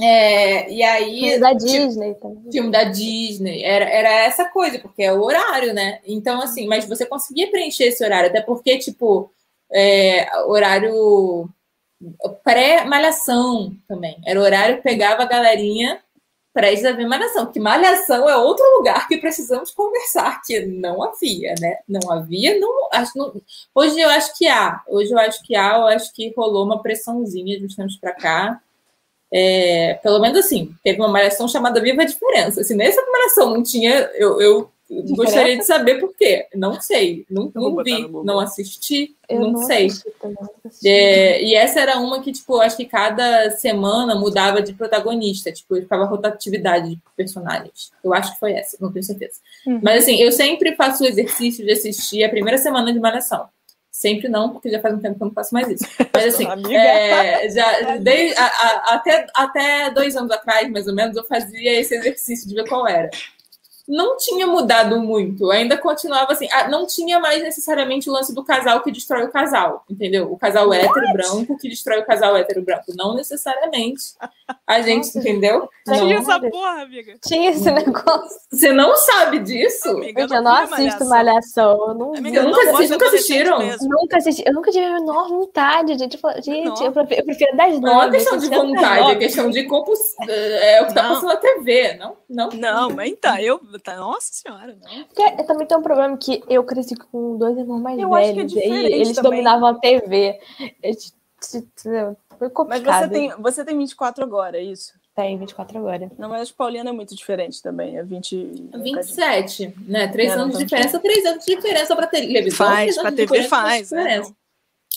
É, 0.00 0.70
e 0.70 0.82
aí. 0.82 1.20
Filme 1.20 1.38
da 1.38 1.52
Disney 1.52 2.14
também. 2.14 2.52
Filme 2.52 2.70
da 2.70 2.84
Disney. 2.84 3.62
Era, 3.62 3.84
era 3.84 4.08
essa 4.24 4.46
coisa, 4.46 4.78
porque 4.78 5.02
é 5.02 5.12
o 5.12 5.22
horário, 5.22 5.74
né? 5.74 6.00
Então, 6.06 6.40
assim, 6.40 6.66
mas 6.66 6.86
você 6.86 7.04
conseguia 7.04 7.50
preencher 7.50 7.84
esse 7.84 8.04
horário, 8.04 8.30
até 8.30 8.40
porque, 8.40 8.78
tipo, 8.78 9.30
é, 9.70 10.28
horário 10.46 11.48
pré-malhação 12.44 13.76
também. 13.88 14.18
Era 14.24 14.38
o 14.38 14.42
horário 14.42 14.76
que 14.76 14.82
pegava 14.82 15.22
a 15.22 15.26
galerinha 15.26 16.00
prestes 16.52 16.84
a 16.84 16.92
ver 16.92 17.06
malhação. 17.06 17.50
Que 17.52 17.60
malhação 17.60 18.28
é 18.28 18.36
outro 18.36 18.64
lugar 18.76 19.06
que 19.08 19.18
precisamos 19.18 19.70
conversar, 19.70 20.40
que 20.42 20.66
não 20.66 21.02
havia, 21.02 21.54
né? 21.60 21.78
Não 21.88 22.10
havia, 22.10 22.58
não. 22.58 22.88
Acho, 22.92 23.16
não, 23.16 23.32
hoje 23.74 24.00
eu 24.00 24.08
acho 24.08 24.36
que 24.36 24.46
há. 24.46 24.82
Hoje 24.88 25.12
eu 25.12 25.18
acho 25.18 25.42
que 25.44 25.54
há, 25.54 25.76
eu 25.76 25.86
acho 25.86 26.12
que 26.12 26.32
rolou 26.36 26.64
uma 26.64 26.82
pressãozinha 26.82 27.58
de 27.58 27.64
uns 27.64 27.74
tempos 27.74 27.96
para 27.96 28.12
cá 28.12 28.60
é, 29.30 29.94
pelo 30.02 30.18
menos 30.18 30.38
assim, 30.38 30.74
teve 30.82 31.00
uma 31.00 31.08
malhação 31.08 31.46
chamada 31.46 31.80
Viva 31.80 32.02
a 32.02 32.06
Diferença. 32.06 32.64
Se 32.64 32.74
nessa 32.74 33.00
malhação 33.10 33.50
não 33.50 33.62
tinha, 33.62 34.10
eu, 34.14 34.40
eu 34.40 34.70
gostaria 34.88 35.58
de 35.58 35.64
saber 35.64 36.00
por 36.00 36.14
quê. 36.14 36.46
Não 36.54 36.80
sei, 36.80 37.26
não, 37.30 37.50
não 37.54 37.82
vi, 37.82 38.08
não 38.24 38.40
assisti, 38.40 39.14
eu 39.28 39.40
não, 39.40 39.52
não 39.52 39.62
sei. 39.64 39.88
É, 40.84 41.42
e 41.44 41.54
essa 41.54 41.80
era 41.80 41.98
uma 41.98 42.22
que, 42.22 42.32
tipo, 42.32 42.58
acho 42.60 42.76
que 42.76 42.86
cada 42.86 43.50
semana 43.50 44.14
mudava 44.14 44.62
de 44.62 44.72
protagonista, 44.72 45.52
tipo, 45.52 45.76
ficava 45.76 46.04
rotatividade 46.04 46.90
de 46.90 47.00
personagens. 47.16 47.92
Eu 48.02 48.14
acho 48.14 48.32
que 48.32 48.40
foi 48.40 48.52
essa, 48.52 48.76
não 48.80 48.92
tenho 48.92 49.04
certeza. 49.04 49.38
Uhum. 49.66 49.80
Mas 49.82 50.04
assim, 50.04 50.16
eu 50.16 50.32
sempre 50.32 50.74
faço 50.74 51.04
o 51.04 51.06
exercício 51.06 51.64
de 51.64 51.72
assistir 51.72 52.24
a 52.24 52.30
primeira 52.30 52.58
semana 52.58 52.92
de 52.92 52.98
malhação. 52.98 53.46
Sempre 53.90 54.28
não, 54.28 54.50
porque 54.50 54.70
já 54.70 54.80
faz 54.80 54.94
um 54.94 55.00
tempo 55.00 55.16
que 55.16 55.22
eu 55.22 55.26
não 55.26 55.34
faço 55.34 55.52
mais 55.52 55.68
isso. 55.68 55.84
Mas 56.14 56.34
assim, 56.34 56.46
é, 56.72 57.48
já, 57.50 57.96
desde, 57.96 58.38
a, 58.38 58.46
a, 58.46 58.94
até, 58.94 59.26
até 59.34 59.90
dois 59.90 60.16
anos 60.16 60.30
atrás, 60.30 60.70
mais 60.70 60.86
ou 60.86 60.94
menos, 60.94 61.16
eu 61.16 61.24
fazia 61.24 61.80
esse 61.80 61.96
exercício 61.96 62.48
de 62.48 62.54
ver 62.54 62.68
qual 62.68 62.86
era 62.86 63.10
não 63.88 64.18
tinha 64.18 64.46
mudado 64.46 65.00
muito, 65.00 65.50
ainda 65.50 65.78
continuava 65.78 66.32
assim. 66.32 66.46
Ah, 66.52 66.68
não 66.68 66.86
tinha 66.86 67.18
mais 67.18 67.42
necessariamente 67.42 68.10
o 68.10 68.12
lance 68.12 68.34
do 68.34 68.44
casal 68.44 68.82
que 68.82 68.92
destrói 68.92 69.24
o 69.24 69.32
casal, 69.32 69.82
entendeu? 69.88 70.30
O 70.30 70.36
casal 70.36 70.68
What? 70.68 70.84
hétero 70.84 71.12
branco 71.14 71.58
que 71.58 71.70
destrói 71.70 72.00
o 72.00 72.04
casal 72.04 72.36
hétero 72.36 72.60
branco. 72.60 72.92
Não 72.94 73.14
necessariamente. 73.14 74.14
A 74.66 74.82
gente, 74.82 75.06
Nossa. 75.06 75.18
entendeu? 75.18 75.70
Tinha 75.86 76.18
essa 76.18 76.38
porra, 76.38 76.82
amiga. 76.82 77.14
Tinha 77.24 77.50
esse 77.50 77.70
negócio. 77.70 78.38
Você 78.50 78.72
não 78.72 78.94
sabe 78.94 79.38
disso? 79.38 79.88
Amiga, 79.88 80.20
eu, 80.20 80.28
eu 80.28 80.42
não 80.42 80.54
assisto 80.54 81.06
Malhação. 81.06 81.88
Eu 81.88 81.94
não 81.94 82.14
amiga, 82.14 82.42
nunca, 82.42 82.64
não 82.64 82.72
vocês 82.72 82.90
nunca 82.90 83.06
assistiram? 83.06 83.58
Nunca 83.80 84.18
assisti. 84.18 84.42
Eu 84.46 84.52
nunca 84.52 84.70
tive 84.70 84.84
a 84.84 84.94
menor 84.94 85.28
vontade, 85.28 85.96
gente. 85.96 86.18
Gente, 86.42 86.84
eu 86.84 86.92
prefiro, 86.92 87.20
eu 87.20 87.24
prefiro 87.24 87.56
das 87.56 87.80
Não 87.80 88.02
é 88.02 88.10
questão 88.10 88.36
de 88.36 88.48
vontade, 88.48 89.10
é 89.12 89.14
questão 89.16 89.50
de 89.50 89.64
compus... 89.64 89.98
É 90.28 90.82
o 90.82 90.86
que 90.86 90.94
tá 90.94 91.08
passando 91.08 91.28
na 91.28 91.36
TV, 91.36 91.94
não? 91.94 92.16
Não, 92.28 92.48
não 92.50 92.90
mas 92.90 93.10
então, 93.10 93.38
eu 93.38 93.60
Tá, 93.82 93.96
nossa 93.96 94.28
senhora, 94.32 94.76
não. 94.82 95.04
Porque 95.04 95.42
também 95.44 95.66
tem 95.66 95.78
um 95.78 95.82
problema 95.82 96.16
que 96.16 96.42
eu 96.48 96.64
cresci 96.64 96.94
com 96.96 97.36
dois 97.36 97.56
irmãos 97.56 97.80
mais 97.80 97.98
eu 97.98 98.10
velhos. 98.10 98.52
Acho 98.52 98.54
que 98.54 98.60
é 98.60 98.68
e 98.68 98.92
eles 98.92 99.12
também. 99.12 99.30
dominavam 99.30 99.68
a 99.68 99.74
TV. 99.74 100.38
Foi 102.38 102.50
complicado. 102.50 102.84
Mas 102.84 103.00
você 103.00 103.08
tem, 103.08 103.42
você 103.42 103.64
tem 103.64 103.78
24 103.78 104.24
agora, 104.24 104.58
é 104.58 104.62
isso? 104.62 104.92
Tem, 105.14 105.36
24 105.36 105.78
agora. 105.78 106.10
Não, 106.16 106.28
mas 106.28 106.48
a 106.48 106.54
Paulina 106.54 106.90
é 106.90 106.92
muito 106.92 107.14
diferente 107.14 107.60
também. 107.60 107.98
É 107.98 108.04
20. 108.04 108.70
27, 108.74 109.74
né? 109.86 110.06
Três 110.06 110.30
é, 110.30 110.34
anos 110.34 110.56
de 110.56 110.64
diferença, 110.64 111.00
três 111.00 111.26
anos 111.26 111.44
de 111.44 111.56
diferença 111.56 111.96
para 111.96 112.06
televisão. 112.06 112.66
Faz, 112.66 112.96
para 112.96 113.10
TV 113.10 113.42
faz. 113.48 113.90
É, 113.92 114.22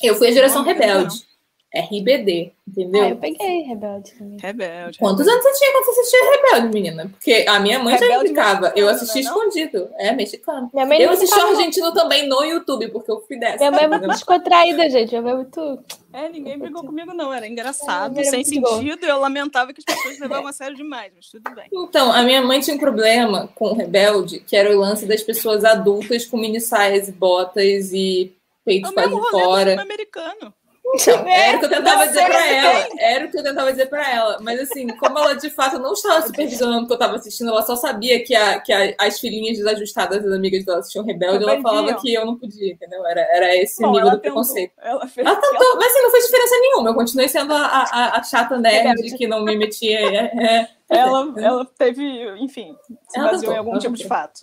eu 0.04 0.16
fui 0.16 0.28
a 0.28 0.32
geração 0.32 0.64
não, 0.64 0.68
rebelde. 0.68 1.26
Não. 1.74 1.82
RBD, 1.84 2.51
entendeu? 2.67 3.01
Ah, 3.01 3.09
eu 3.11 3.15
peguei 3.15 3.61
Rebelde 3.61 4.11
também. 4.11 4.38
Rebelde. 4.41 4.99
Quantos 4.99 5.26
rebelde. 5.26 5.30
anos 5.30 5.43
você 5.43 5.59
tinha 5.59 5.72
quando 5.72 5.86
você 5.86 6.01
assistia 6.01 6.32
Rebelde, 6.32 6.74
menina? 6.74 7.09
Porque 7.09 7.45
a 7.47 7.59
minha 7.61 7.80
mãe 7.80 7.93
rebelde 7.93 8.13
já 8.13 8.17
explicava. 8.17 8.74
Eu 8.76 8.89
assisti 8.89 9.24
não? 9.24 9.32
escondido. 9.32 9.89
É, 9.97 10.11
mexicano. 10.11 10.69
Minha 10.74 10.86
mãe 10.86 11.01
eu 11.01 11.11
assisti 11.11 11.39
o 11.39 11.47
argentino 11.47 11.93
também 11.93 12.28
no 12.28 12.43
YouTube, 12.43 12.89
porque 12.89 13.09
eu 13.09 13.22
fui 13.22 13.39
dessa. 13.39 13.57
Minha 13.57 13.72
mãe 13.72 13.84
é 13.84 13.88
muito 13.88 14.07
descontraída, 14.07 14.89
gente. 14.89 15.17
Mãe 15.22 15.32
é 15.32 15.36
muito. 15.36 15.80
É, 16.11 16.28
ninguém 16.28 16.59
brigou 16.59 16.84
comigo, 16.84 17.13
não. 17.13 17.34
Era 17.34 17.47
engraçado, 17.47 18.19
é, 18.19 18.24
sem 18.26 18.43
sentido. 18.43 19.05
Eu 19.05 19.19
lamentava 19.19 19.72
que 19.72 19.80
as 19.80 19.86
pessoas 19.86 20.19
levavam 20.19 20.47
a 20.47 20.53
sério 20.53 20.76
demais, 20.76 21.13
mas 21.15 21.30
tudo 21.30 21.55
bem. 21.55 21.69
Então, 21.72 22.11
a 22.11 22.22
minha 22.22 22.41
mãe 22.41 22.59
tinha 22.59 22.76
um 22.76 22.80
problema 22.80 23.49
com 23.55 23.69
o 23.69 23.74
Rebelde, 23.74 24.41
que 24.41 24.57
era 24.57 24.76
o 24.76 24.78
lance 24.78 25.05
das 25.05 25.24
pessoas 25.24 25.63
adultas 25.63 26.26
com 26.26 26.36
mini 26.36 26.59
saias 26.59 27.07
e 27.07 27.13
botas 27.13 27.93
e 27.93 28.36
peitos 28.65 28.91
quase 28.91 29.15
fora. 29.32 29.82
americano. 29.82 30.53
Então, 30.94 31.28
era 31.28 31.58
o 31.58 31.60
que 31.60 31.66
eu 31.66 31.70
tentava 31.70 32.08
dizer 32.08 32.26
para 32.26 32.48
ela. 32.48 32.88
Era 32.98 33.26
o 33.26 33.32
que 33.32 33.38
eu 33.38 33.44
tentava 33.44 33.72
dizer 33.72 33.86
para 33.88 34.12
ela. 34.12 34.38
Mas 34.42 34.60
assim, 34.60 34.88
como 34.98 35.18
ela 35.18 35.34
de 35.34 35.50
fato 35.50 35.80
não 35.80 35.94
estava 35.94 36.26
supervisionando 36.28 36.84
o 36.84 36.88
que 36.88 36.94
eu 36.94 36.96
estava 36.96 37.16
assistindo, 37.16 37.50
ela 37.50 37.62
só 37.62 37.76
sabia 37.76 38.24
que, 38.24 38.36
a, 38.36 38.60
que 38.60 38.74
a, 38.74 38.94
as 39.00 39.20
filhinhas 39.20 39.58
desajustadas 39.58 40.24
das 40.24 40.34
amigas 40.34 40.66
dela 40.66 40.80
assistiam 40.80 41.06
Rebelde, 41.06 41.44
ela 41.44 41.62
falava 41.62 41.94
que 41.96 42.14
eu 42.14 42.26
não 42.26 42.38
podia, 42.38 42.74
entendeu? 42.74 43.06
Era, 43.06 43.22
era 43.22 43.56
esse 43.56 43.82
Bom, 43.82 43.92
nível 43.92 44.12
do 44.12 44.18
tentou. 44.18 44.22
preconceito. 44.22 44.74
Ela, 44.82 45.08
fez 45.08 45.26
ela 45.26 45.36
tentou, 45.36 45.76
mas 45.76 45.92
assim, 45.92 46.02
não 46.02 46.12
fez 46.12 46.26
diferença 46.26 46.56
nenhuma. 46.60 46.89
Eu 46.89 46.96
continuei 46.96 47.30
sendo 47.30 47.54
a, 47.54 47.66
a, 47.66 48.20
a 48.20 48.24
chata 48.24 48.58
nerd 48.58 49.18
que 49.18 49.28
não 49.28 49.44
me 49.44 49.56
metia. 49.56 50.00
É, 50.00 50.18
é, 50.18 50.70
ela, 50.89 51.34
ela 51.38 51.66
teve, 51.78 52.04
enfim, 52.39 52.76
se 53.08 53.18
ela 53.18 53.32
baseou 53.32 53.39
tentou, 53.39 53.54
em 53.54 53.58
algum 53.58 53.80
tipo 53.80 53.96
de 53.96 54.08
fato. 54.08 54.42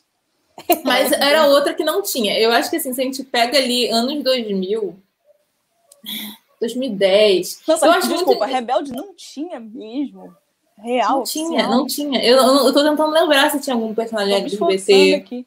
Mas 0.84 1.12
era 1.12 1.46
outra 1.46 1.74
que 1.74 1.84
não 1.84 2.03
tinha. 2.03 2.38
Eu 2.38 2.51
acho 2.51 2.70
que 2.70 2.76
assim, 2.76 2.92
se 2.92 3.01
a 3.01 3.05
gente 3.05 3.22
pega 3.22 3.59
ali 3.59 3.88
anos 3.88 4.22
2000 4.24 4.99
2010. 6.61 7.62
Nossa, 7.66 7.86
eu 7.86 7.92
acho 7.92 8.09
desculpa, 8.09 8.46
muito... 8.46 8.54
Rebelde 8.54 8.92
não 8.92 9.14
tinha 9.14 9.61
mesmo. 9.61 10.34
Real. 10.76 11.18
Não 11.18 11.24
tinha, 11.24 11.66
não 11.66 11.86
tinha. 11.86 12.24
Eu, 12.24 12.36
eu, 12.36 12.66
eu 12.66 12.72
tô 12.72 12.82
tentando 12.82 13.11
lembrar 13.11 13.50
se 13.50 13.61
tinha 13.61 13.74
algum 13.74 13.94
personagem 13.94 14.34
LGBT. 14.34 15.14
Aqui. 15.14 15.46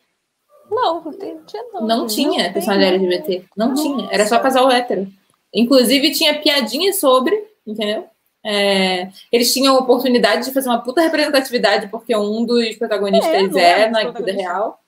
Não, 0.70 1.01
não 1.01 1.12
tinha 1.12 1.64
não. 1.74 1.88
Não 1.88 2.07
tinha 2.07 2.45
não 2.45 2.53
personagem 2.53 2.88
LGBT. 2.88 3.45
Não, 3.55 3.68
não 3.70 3.76
tinha. 3.76 4.09
Era 4.12 4.28
só 4.28 4.39
casal 4.39 4.70
hétero. 4.70 5.07
Inclusive 5.53 6.12
tinha 6.12 6.39
piadinha 6.39 6.93
sobre, 6.93 7.36
entendeu? 7.66 8.05
É, 8.43 9.09
eles 9.32 9.53
tinham 9.53 9.76
a 9.76 9.80
oportunidade 9.80 10.45
de 10.45 10.53
fazer 10.53 10.70
uma 10.70 10.82
puta 10.82 11.01
representatividade, 11.01 11.89
porque 11.89 12.16
um 12.16 12.45
dos 12.45 12.76
protagonistas 12.76 13.55
é, 13.55 13.82
é 13.82 13.89
na 13.89 14.09
vida 14.09 14.32
real. 14.32 14.80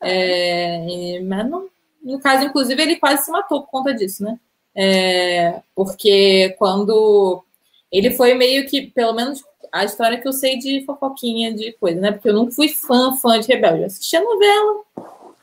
É, 0.00 1.20
mas 1.20 1.48
não, 1.48 1.68
no 2.02 2.18
caso, 2.18 2.44
inclusive, 2.44 2.82
ele 2.82 2.96
quase 2.96 3.24
se 3.24 3.30
matou 3.30 3.62
por 3.62 3.70
conta 3.70 3.94
disso, 3.94 4.24
né? 4.24 4.38
É, 4.74 5.60
porque 5.74 6.54
quando 6.58 7.44
ele 7.90 8.10
foi 8.10 8.34
meio 8.34 8.66
que, 8.66 8.82
pelo 8.82 9.12
menos 9.12 9.42
a 9.70 9.84
história 9.84 10.20
que 10.20 10.28
eu 10.28 10.32
sei 10.32 10.58
de 10.58 10.84
fofoquinha 10.84 11.54
de 11.54 11.72
coisa, 11.72 12.00
né? 12.00 12.12
Porque 12.12 12.28
eu 12.28 12.34
nunca 12.34 12.52
fui 12.52 12.68
fã, 12.68 13.14
fã 13.16 13.40
de 13.40 13.48
Rebelde. 13.48 13.80
Eu 13.80 13.86
assistia 13.86 14.22
novela, 14.22 14.82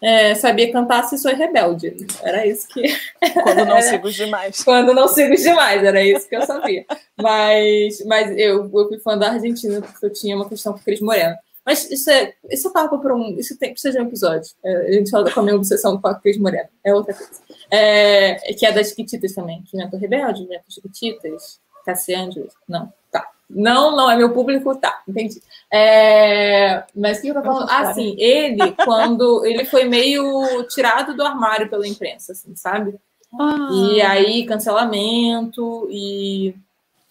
é, 0.02 0.34
sabia 0.36 0.72
cantar 0.72 1.04
Se 1.04 1.18
Sou 1.18 1.34
Rebelde. 1.34 2.08
Era 2.22 2.46
isso 2.46 2.68
que. 2.68 2.84
Quando 3.44 3.66
não 3.66 3.82
sigo 3.82 4.12
demais. 4.12 4.64
Quando 4.64 4.94
não 4.94 5.08
sigo 5.08 5.36
demais, 5.36 5.84
era 5.84 6.04
isso 6.04 6.30
que 6.30 6.36
eu 6.36 6.42
sabia. 6.44 6.86
Mas, 7.20 8.04
mas 8.06 8.32
eu, 8.38 8.70
eu 8.74 8.88
fui 8.88 9.00
fã 9.00 9.18
da 9.18 9.32
Argentina 9.32 9.82
porque 9.82 10.06
eu 10.06 10.14
tinha 10.14 10.36
uma 10.36 10.48
questão 10.48 10.74
com 10.74 10.80
Cris 10.80 11.02
Moreno. 11.02 11.36
Mas 11.70 11.88
isso 11.92 12.10
é, 12.10 12.34
isso 12.50 12.68
é 12.68 12.72
papo 12.72 12.98
para 12.98 13.14
um. 13.14 13.38
Isso 13.38 13.56
tem, 13.56 13.70
precisa 13.70 13.96
de 13.96 14.04
um 14.04 14.08
episódio. 14.08 14.52
É, 14.66 14.88
a 14.88 14.92
gente 14.94 15.12
fala 15.12 15.30
com 15.30 15.40
a 15.40 15.44
minha 15.44 15.56
obsessão 15.56 16.02
com 16.02 16.08
a 16.08 16.16
Cris 16.16 16.36
Moreno. 16.40 16.68
É 16.84 16.96
outra 16.96 17.14
coisa. 17.14 17.32
É, 17.70 18.54
que 18.56 18.66
é 18.66 18.72
das 18.72 18.90
Chiquititas 18.90 19.36
também. 19.36 19.62
Que 19.62 19.78
inventou 19.78 20.00
Rebelde, 20.00 20.42
inventou 20.42 20.66
Chiquititas, 20.68 21.60
Cassiandros. 21.86 22.54
Não, 22.68 22.92
tá. 23.12 23.24
Não, 23.48 23.96
não 23.96 24.10
é 24.10 24.18
meu 24.18 24.34
público, 24.34 24.76
tá, 24.78 25.04
entendi. 25.08 25.44
É, 25.72 26.86
mas 26.96 27.20
o 27.20 27.22
que 27.22 27.28
eu 27.28 27.36
tô 27.36 27.44
falando? 27.44 27.70
Ah, 27.70 27.94
sim, 27.94 28.16
ele, 28.18 28.72
quando. 28.84 29.46
Ele 29.46 29.64
foi 29.64 29.84
meio 29.84 30.64
tirado 30.70 31.16
do 31.16 31.22
armário 31.22 31.70
pela 31.70 31.88
imprensa, 31.88 32.32
assim, 32.32 32.56
sabe? 32.56 32.96
Ah. 33.40 33.70
E 33.72 34.02
aí, 34.02 34.44
cancelamento 34.44 35.88
e 35.92 36.56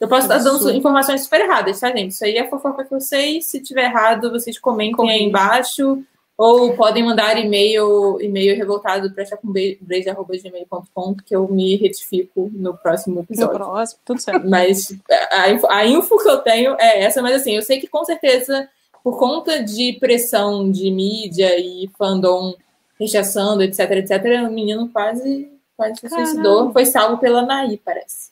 eu 0.01 0.09
posso 0.09 0.23
estar 0.23 0.39
dando 0.39 0.71
informações 0.71 1.23
super 1.23 1.41
erradas, 1.41 1.81
tá, 1.81 1.91
gente? 1.91 2.13
Isso 2.13 2.25
aí 2.25 2.37
é 2.37 2.49
fofoca 2.49 2.85
que 2.85 2.95
eu 2.95 3.01
sei. 3.01 3.43
Se 3.43 3.61
tiver 3.61 3.85
errado, 3.85 4.31
vocês 4.31 4.59
comentem 4.59 5.11
aí 5.11 5.23
embaixo. 5.23 6.03
Ou 6.37 6.75
podem 6.77 7.03
mandar 7.05 7.37
e-mail, 7.37 8.17
e-mail 8.21 8.57
revoltado 8.57 9.13
para 9.13 9.27
chacumbeijo.gmail.com 9.27 11.17
que 11.17 11.35
eu 11.35 11.49
me 11.49 11.75
retifico 11.75 12.49
no 12.55 12.77
próximo 12.77 13.19
episódio. 13.21 13.59
No 13.59 13.59
próximo, 13.59 14.01
tudo 14.05 14.21
certo. 14.21 14.49
Mas 14.49 14.97
a 15.33 15.51
info, 15.51 15.67
a 15.67 15.85
info 15.85 16.17
que 16.19 16.29
eu 16.29 16.39
tenho 16.39 16.77
é 16.79 17.03
essa, 17.03 17.21
mas 17.21 17.35
assim, 17.35 17.57
eu 17.57 17.63
sei 17.63 17.81
que 17.81 17.89
com 17.89 18.05
certeza, 18.05 18.69
por 19.03 19.19
conta 19.19 19.65
de 19.65 19.95
pressão 19.95 20.71
de 20.71 20.89
mídia 20.93 21.59
e 21.59 21.91
fandom 21.99 22.55
rechaçando, 23.01 23.65
etc, 23.65 23.91
etc, 23.91 24.47
o 24.47 24.53
menino 24.53 24.89
quase, 24.91 25.51
quase 25.77 25.97
se 25.99 26.09
suicidou. 26.09 26.73
Foi 26.73 26.87
salvo 26.87 27.19
pela 27.19 27.43
Naí, 27.43 27.79
parece. 27.85 28.31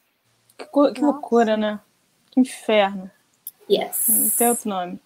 Que, 0.57 0.67
que 0.93 1.01
loucura, 1.01 1.57
né? 1.57 1.81
Que 2.31 2.41
inferno. 2.41 3.11
Yes. 3.69 4.35
Tem 4.37 4.49
outro 4.49 4.69
nome. 4.69 5.01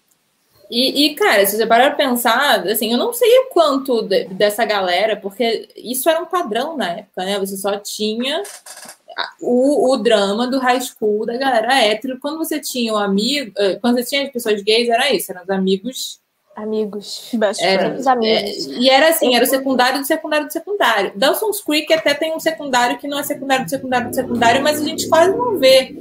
E, 0.69 1.05
e, 1.05 1.15
cara, 1.15 1.45
se 1.45 1.57
você 1.57 1.67
parar 1.67 1.87
pra 1.87 2.05
pensar, 2.05 2.65
assim, 2.65 2.93
eu 2.93 2.97
não 2.97 3.11
sei 3.11 3.29
o 3.39 3.49
quanto 3.49 4.03
de, 4.03 4.25
dessa 4.25 4.63
galera, 4.63 5.17
porque 5.17 5.67
isso 5.75 6.09
era 6.09 6.21
um 6.21 6.25
padrão 6.25 6.77
na 6.77 6.91
época, 6.91 7.25
né? 7.25 7.37
Você 7.39 7.57
só 7.57 7.77
tinha 7.77 8.41
o, 9.41 9.91
o 9.91 9.97
drama 9.97 10.47
do 10.47 10.59
high 10.59 10.79
school 10.79 11.25
da 11.25 11.35
galera 11.35 11.75
hétero. 11.83 12.19
Quando 12.21 12.37
você 12.37 12.57
tinha 12.57 12.93
o 12.93 12.95
um 12.95 12.99
amigo, 12.99 13.51
eh, 13.57 13.75
quando 13.81 13.97
você 13.97 14.05
tinha 14.05 14.23
as 14.23 14.31
pessoas 14.31 14.61
gays, 14.61 14.87
era 14.87 15.13
isso, 15.13 15.29
eram 15.33 15.43
os 15.43 15.49
amigos. 15.49 16.20
Amigos. 16.61 17.29
Best 17.33 17.63
era, 17.63 17.85
friends. 17.85 18.05
amigos. 18.05 18.67
É, 18.67 18.71
e 18.79 18.89
era 18.89 19.09
assim, 19.09 19.35
era 19.35 19.43
o 19.43 19.47
secundário 19.47 19.99
do 19.99 20.05
secundário 20.05 20.45
do 20.45 20.53
secundário. 20.53 21.11
Dawson's 21.15 21.59
Creek 21.61 21.91
até 21.91 22.13
tem 22.13 22.35
um 22.35 22.39
secundário 22.39 22.99
que 22.99 23.07
não 23.07 23.17
é 23.17 23.23
secundário 23.23 23.65
do 23.65 23.69
secundário 23.69 24.09
do 24.09 24.15
secundário, 24.15 24.61
mas 24.61 24.79
a 24.79 24.85
gente 24.85 25.09
quase 25.09 25.35
não 25.35 25.57
vê 25.57 25.95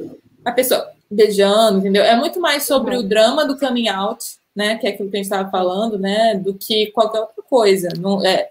a 0.45 0.53
pessoa 0.53 0.87
beijando, 1.11 1.79
entendeu? 1.79 2.05
É 2.05 2.15
muito 2.15 2.39
mais 2.41 2.65
sobre 2.65 2.95
o 2.95 3.03
drama 3.03 3.47
do 3.47 3.59
coming 3.59 3.89
out, 3.89 4.23
né? 4.55 4.77
Que 4.77 4.87
é 4.87 4.91
aquilo 4.91 5.09
que 5.09 5.17
a 5.17 5.19
gente 5.19 5.33
estava 5.33 5.51
falando, 5.51 5.99
né? 5.99 6.35
Do 6.35 6.53
que 6.53 6.89
qualquer 6.93 7.21
outra 7.21 7.43
coisa. 7.49 7.89
Não, 7.99 8.23
é, 8.23 8.51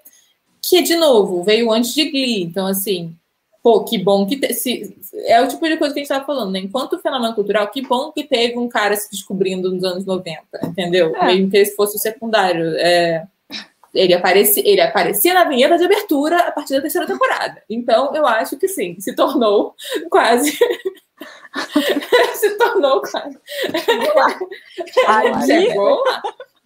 que, 0.61 0.81
de 0.81 0.95
novo, 0.95 1.43
veio 1.43 1.71
antes 1.71 1.93
de 1.93 2.09
Glee. 2.09 2.41
Então, 2.41 2.65
assim, 2.65 3.15
pô, 3.61 3.83
que 3.83 3.97
bom 3.97 4.25
que 4.25 4.37
te, 4.37 4.53
se, 4.53 4.97
é 5.25 5.41
o 5.41 5.47
tipo 5.47 5.67
de 5.67 5.77
coisa 5.77 5.93
que 5.93 5.99
a 5.99 6.03
gente 6.03 6.11
estava 6.11 6.25
falando, 6.25 6.51
né? 6.51 6.59
Enquanto 6.59 6.99
fenômeno 6.99 7.35
cultural, 7.35 7.69
que 7.69 7.81
bom 7.81 8.11
que 8.11 8.23
teve 8.23 8.57
um 8.57 8.69
cara 8.69 8.95
se 8.95 9.09
descobrindo 9.11 9.71
nos 9.71 9.83
anos 9.83 10.05
90, 10.05 10.41
entendeu? 10.63 11.15
É. 11.15 11.25
Mesmo 11.27 11.51
que 11.51 11.57
esse 11.57 11.75
fosse 11.75 11.97
o 11.97 11.99
secundário. 11.99 12.75
É, 12.77 13.25
ele, 13.93 14.13
aparecia, 14.13 14.63
ele 14.65 14.81
aparecia 14.81 15.33
na 15.33 15.43
vinheta 15.45 15.77
de 15.77 15.85
abertura 15.85 16.39
a 16.39 16.51
partir 16.51 16.73
da 16.73 16.81
terceira 16.81 17.07
temporada. 17.07 17.61
Então, 17.69 18.13
eu 18.15 18.25
acho 18.25 18.57
que 18.57 18.67
sim, 18.67 18.99
se 18.99 19.15
tornou 19.15 19.75
quase. 20.09 20.51
se 22.35 22.57
tornou 22.57 23.01
quase. 23.01 23.37
Chegou 25.45 26.03
lá. 26.05 26.21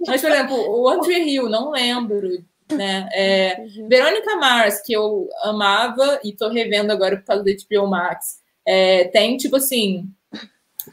Mas, 0.05 0.21
por 0.21 0.31
exemplo, 0.31 0.55
o 0.55 0.89
Andrew 0.89 1.17
Hill, 1.17 1.49
não 1.49 1.71
lembro 1.71 2.43
né? 2.73 3.09
É, 3.13 3.57
uhum. 3.59 3.87
Verônica 3.87 4.35
Mars, 4.35 4.81
que 4.81 4.93
eu 4.93 5.29
amava 5.43 6.19
e 6.23 6.33
tô 6.33 6.49
revendo 6.49 6.91
agora 6.91 7.17
por 7.17 7.25
causa 7.25 7.43
do 7.43 7.51
HBO 7.51 7.87
Max, 7.87 8.39
é, 8.65 9.05
tem, 9.05 9.37
tipo 9.37 9.55
assim, 9.55 10.09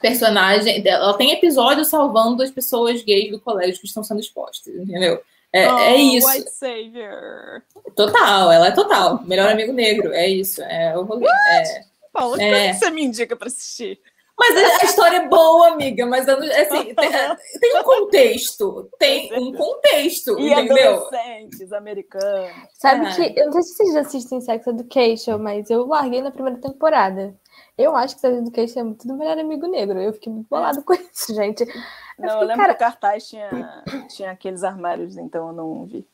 personagem. 0.00 0.86
Ela 0.86 1.16
tem 1.16 1.32
episódios 1.32 1.88
salvando 1.88 2.42
as 2.42 2.50
pessoas 2.50 3.02
gays 3.02 3.30
do 3.30 3.40
colégio 3.40 3.80
que 3.80 3.86
estão 3.86 4.04
sendo 4.04 4.20
expostas, 4.20 4.74
entendeu? 4.74 5.20
É, 5.52 5.62
é 5.62 5.72
oh, 5.72 5.78
é 5.78 5.96
isso. 5.96 6.28
White 6.28 6.50
Savior. 6.50 7.62
Total, 7.96 8.52
ela 8.52 8.68
é 8.68 8.70
total. 8.70 9.22
Melhor 9.24 9.50
amigo 9.50 9.72
negro, 9.72 10.12
é 10.12 10.28
isso. 10.28 10.62
É 10.62 10.96
o 10.96 11.02
rolê. 11.02 11.26
É, 11.26 11.84
Paula, 12.12 12.40
é... 12.40 12.72
você 12.72 12.90
me 12.90 13.04
indica 13.04 13.34
pra 13.36 13.48
assistir? 13.48 14.00
Mas 14.40 14.56
a 14.56 14.84
história 14.86 15.16
é 15.18 15.28
boa, 15.28 15.68
amiga, 15.68 16.06
mas 16.06 16.26
assim, 16.26 16.94
tem, 16.96 17.60
tem, 17.60 17.78
um 17.78 17.82
contexto. 17.82 18.90
Tem 18.98 19.38
um 19.38 19.52
contexto, 19.52 20.40
e 20.40 20.50
entendeu? 20.50 20.94
adolescentes 20.94 21.70
americanos. 21.74 22.50
Sabe 22.72 23.04
é. 23.04 23.14
que, 23.14 23.38
eu 23.38 23.46
não 23.46 23.52
sei 23.52 23.62
se 23.62 23.74
vocês 23.76 23.92
já 23.92 24.00
assistem 24.00 24.40
Sex 24.40 24.66
Education, 24.66 25.36
mas 25.36 25.68
eu 25.68 25.86
larguei 25.86 26.22
na 26.22 26.30
primeira 26.30 26.58
temporada. 26.58 27.36
Eu 27.76 27.94
acho 27.94 28.14
que 28.14 28.22
Sex 28.22 28.38
Education 28.38 28.80
é 28.80 28.84
muito 28.84 29.06
do 29.06 29.14
melhor 29.14 29.38
amigo 29.38 29.66
negro. 29.66 30.00
Eu 30.00 30.14
fiquei 30.14 30.32
muito 30.32 30.48
bolado 30.48 30.78
é. 30.78 30.82
com 30.82 30.94
isso, 30.94 31.34
gente. 31.34 31.60
Eu 31.60 31.68
não, 32.18 32.28
fiquei, 32.30 32.42
eu 32.42 32.46
lembro 32.46 32.56
cara... 32.56 32.74
que 32.74 32.82
o 32.82 32.86
cartaz 32.86 33.28
tinha, 33.28 33.84
tinha 34.08 34.30
aqueles 34.30 34.64
armários, 34.64 35.18
então 35.18 35.48
eu 35.48 35.52
não 35.52 35.84
vi. 35.84 36.08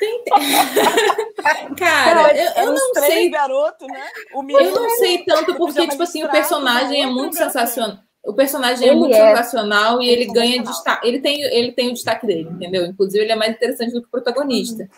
Cara, 1.78 2.36
eu, 2.36 2.64
eu 2.64 2.72
não 2.72 2.94
sei. 2.94 3.30
garoto, 3.30 3.86
né? 3.86 4.06
eu 4.32 4.42
não 4.42 4.90
sei 4.90 5.24
tanto 5.24 5.54
porque, 5.56 5.86
tipo 5.88 6.02
assim, 6.02 6.24
o 6.24 6.30
personagem 6.30 7.02
é 7.02 7.06
muito 7.06 7.36
sensacional. 7.36 7.98
O 8.24 8.32
personagem 8.32 8.88
é 8.88 8.90
ele 8.90 8.96
é 8.96 8.98
muito 8.98 9.14
é. 9.14 9.36
sensacional 9.36 10.00
e 10.00 10.08
ele 10.08 10.26
ganha 10.26 10.62
destaque. 10.62 11.06
Ele 11.06 11.20
tem, 11.20 11.42
ele 11.42 11.72
tem 11.72 11.90
o 11.90 11.92
destaque 11.92 12.26
dele, 12.26 12.48
entendeu? 12.50 12.86
Inclusive, 12.86 13.22
ele 13.22 13.32
é 13.32 13.36
mais 13.36 13.54
interessante 13.54 13.92
do 13.92 14.00
que 14.00 14.08
o 14.08 14.10
protagonista. 14.10 14.88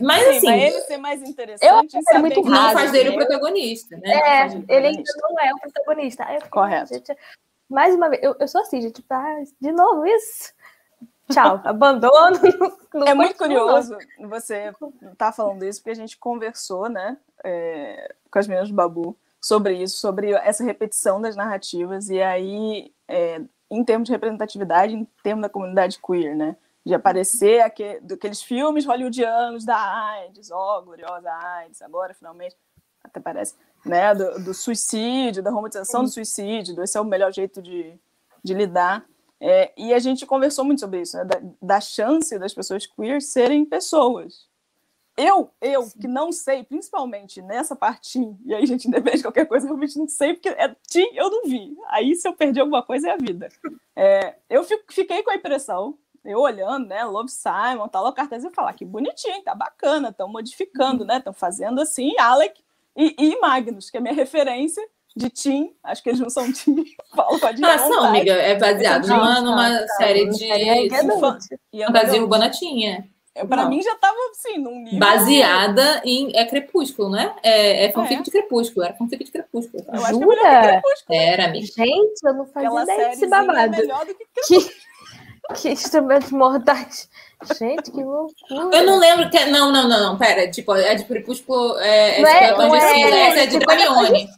Mas 0.00 0.22
Sim, 0.22 0.36
assim. 0.36 0.46
Mas 0.46 0.62
ele 0.62 0.80
ser 0.82 0.96
mais 0.98 1.22
interessante 1.22 1.96
eu, 1.96 2.02
é 2.14 2.18
muito 2.18 2.42
não 2.42 2.72
faz 2.72 2.92
dele 2.92 3.10
o 3.10 3.14
protagonista, 3.14 3.96
né? 3.96 4.12
É, 4.12 4.46
ele 4.68 4.86
ainda 4.86 5.12
não 5.20 5.38
é 5.40 5.52
o 5.52 5.58
protagonista. 5.58 6.24
Correto. 6.48 6.94
Gente, 6.94 7.16
mais 7.68 7.94
uma 7.94 8.08
vez, 8.08 8.22
eu, 8.22 8.36
eu 8.38 8.46
sou 8.46 8.60
assim, 8.60 8.80
gente, 8.80 9.04
ah, 9.10 9.42
de 9.60 9.72
novo 9.72 10.06
isso. 10.06 10.52
Tchau, 11.30 11.60
abandono. 11.64 12.38
Não, 12.92 13.06
é 13.06 13.14
muito 13.14 13.36
curioso 13.36 13.96
não. 14.18 14.28
você 14.28 14.72
tá 15.16 15.30
falando 15.30 15.64
isso, 15.64 15.78
porque 15.78 15.92
a 15.92 15.94
gente 15.94 16.18
conversou, 16.18 16.88
né, 16.88 17.16
é, 17.44 18.16
com 18.28 18.36
as 18.36 18.48
meninas 18.48 18.68
do 18.68 18.74
Babu 18.74 19.16
sobre 19.40 19.80
isso, 19.80 19.98
sobre 19.98 20.32
essa 20.32 20.64
repetição 20.64 21.20
das 21.20 21.36
narrativas, 21.36 22.10
e 22.10 22.20
aí, 22.20 22.92
é, 23.06 23.40
em 23.70 23.84
termos 23.84 24.06
de 24.06 24.12
representatividade, 24.12 24.92
em 24.92 25.04
termos 25.22 25.42
da 25.42 25.48
comunidade 25.48 26.00
queer, 26.04 26.34
né, 26.34 26.56
de 26.84 26.92
aparecer 26.92 27.60
aquele, 27.60 28.12
aqueles 28.12 28.42
filmes 28.42 28.84
hollywoodianos 28.84 29.64
da 29.64 29.76
AIDS, 29.76 30.50
ó, 30.50 30.78
oh, 30.78 30.82
gloriosa 30.82 31.30
AIDS, 31.30 31.80
agora 31.82 32.12
finalmente, 32.12 32.56
até 33.04 33.20
parece, 33.20 33.54
né, 33.86 34.12
do, 34.16 34.46
do 34.46 34.52
suicídio, 34.52 35.44
da 35.44 35.52
romantização 35.52 36.02
do 36.02 36.10
suicídio, 36.10 36.82
esse 36.82 36.98
é 36.98 37.00
o 37.00 37.04
melhor 37.04 37.32
jeito 37.32 37.62
de, 37.62 37.96
de 38.42 38.52
lidar 38.52 39.06
é, 39.40 39.72
e 39.76 39.94
a 39.94 39.98
gente 39.98 40.26
conversou 40.26 40.64
muito 40.64 40.80
sobre 40.80 41.00
isso, 41.00 41.16
né? 41.16 41.24
da, 41.24 41.40
da, 41.62 41.80
chance 41.80 42.38
das 42.38 42.52
pessoas 42.52 42.86
queer 42.86 43.22
serem 43.22 43.64
pessoas. 43.64 44.48
Eu, 45.16 45.50
eu 45.60 45.90
que 45.90 46.06
não 46.06 46.30
sei, 46.30 46.62
principalmente 46.62 47.40
nessa 47.40 47.74
partinha, 47.74 48.38
e 48.44 48.54
aí, 48.54 48.66
gente, 48.66 48.86
independente 48.88 49.18
de 49.18 49.24
qualquer 49.24 49.46
coisa, 49.46 49.64
eu 49.64 49.70
realmente 49.70 49.98
não 49.98 50.06
sei, 50.06 50.34
porque 50.34 50.50
é, 50.50 50.76
eu 51.14 51.30
não 51.30 51.44
vi. 51.44 51.76
Aí, 51.88 52.14
se 52.14 52.28
eu 52.28 52.34
perdi 52.34 52.60
alguma 52.60 52.82
coisa, 52.82 53.08
é 53.08 53.12
a 53.12 53.16
vida. 53.16 53.48
É, 53.96 54.36
eu 54.48 54.62
fico, 54.62 54.84
fiquei 54.92 55.22
com 55.22 55.30
a 55.30 55.36
impressão, 55.36 55.98
eu 56.24 56.40
olhando, 56.40 56.86
né, 56.86 57.02
Love 57.04 57.30
Simon, 57.30 57.88
tal, 57.88 58.06
o 58.06 58.12
cartaz 58.12 58.44
e 58.44 58.50
falar 58.50 58.74
que 58.74 58.84
bonitinho, 58.84 59.42
tá 59.42 59.54
bacana, 59.54 60.10
estão 60.10 60.28
modificando, 60.28 61.04
né, 61.04 61.16
estão 61.16 61.32
fazendo 61.32 61.80
assim, 61.80 62.12
Alec 62.18 62.62
e, 62.94 63.14
e 63.18 63.40
Magnus, 63.40 63.90
que 63.90 63.96
é 63.96 64.00
minha 64.00 64.14
referência, 64.14 64.86
de 65.16 65.28
Tim, 65.28 65.74
acho 65.82 66.02
que 66.02 66.10
eles 66.10 66.20
não 66.20 66.30
são 66.30 66.50
Tim, 66.52 66.84
Paulo 67.14 67.38
pode 67.40 67.64
Ah, 67.64 67.78
são, 67.78 68.04
amiga, 68.04 68.32
é 68.32 68.54
baseado 68.58 69.06
numa, 69.08 69.40
numa 69.40 69.86
série 69.96 70.28
de 70.28 70.88
fantasia 71.86 72.22
urbana 72.22 72.50
tinha. 72.50 73.08
É, 73.34 73.44
pra 73.44 73.66
mim 73.66 73.80
já 73.80 73.94
tava 73.96 74.16
assim, 74.32 74.58
num 74.58 74.82
nível. 74.82 74.98
Baseada 74.98 76.02
em. 76.04 76.36
É 76.36 76.44
Crepúsculo, 76.44 77.10
né? 77.10 77.34
É, 77.42 77.86
é 77.86 77.92
fanfic 77.92 78.16
ah, 78.16 78.20
é? 78.20 78.22
de 78.22 78.30
Crepúsculo. 78.30 78.84
Era 78.84 78.94
fanfic 78.94 79.24
de 79.24 79.30
Crepúsculo. 79.30 79.84
Eu 79.86 80.04
acho 80.04 80.18
que 80.18 80.24
é 80.24 80.26
melhor 80.26 80.62
que 80.62 80.68
Crepúsculo. 80.68 81.18
Era, 81.18 81.44
amiga. 81.46 81.66
Gente, 81.66 82.20
eu 82.24 82.34
não 82.34 82.46
fazia 82.46 82.82
ideia 82.82 83.08
desse 83.10 83.26
babado. 83.28 83.74
É 83.74 83.78
melhor 83.78 84.04
do 84.04 84.14
que 84.14 84.26
Crepúsculo. 84.34 84.74
Que, 85.54 85.54
que 85.62 85.70
instrumentos 85.70 86.32
mortais. 86.32 87.08
Gente, 87.58 87.90
que 87.90 88.02
loucura. 88.02 88.76
Eu 88.76 88.84
não 88.84 88.98
lembro 88.98 89.30
que. 89.30 89.44
Não, 89.46 89.72
não, 89.72 89.88
não, 89.88 90.00
não. 90.00 90.18
Pera. 90.18 90.50
Tipo, 90.50 90.74
é 90.74 90.94
de 90.94 91.04
Crepúsculo. 91.04 91.78
É, 91.78 92.20
não 92.20 92.28
é, 92.28 92.56
não 92.56 92.76
é, 92.76 93.28
essa 93.28 93.40
é 93.40 93.46
de 93.46 93.58
Dramione. 93.58 94.28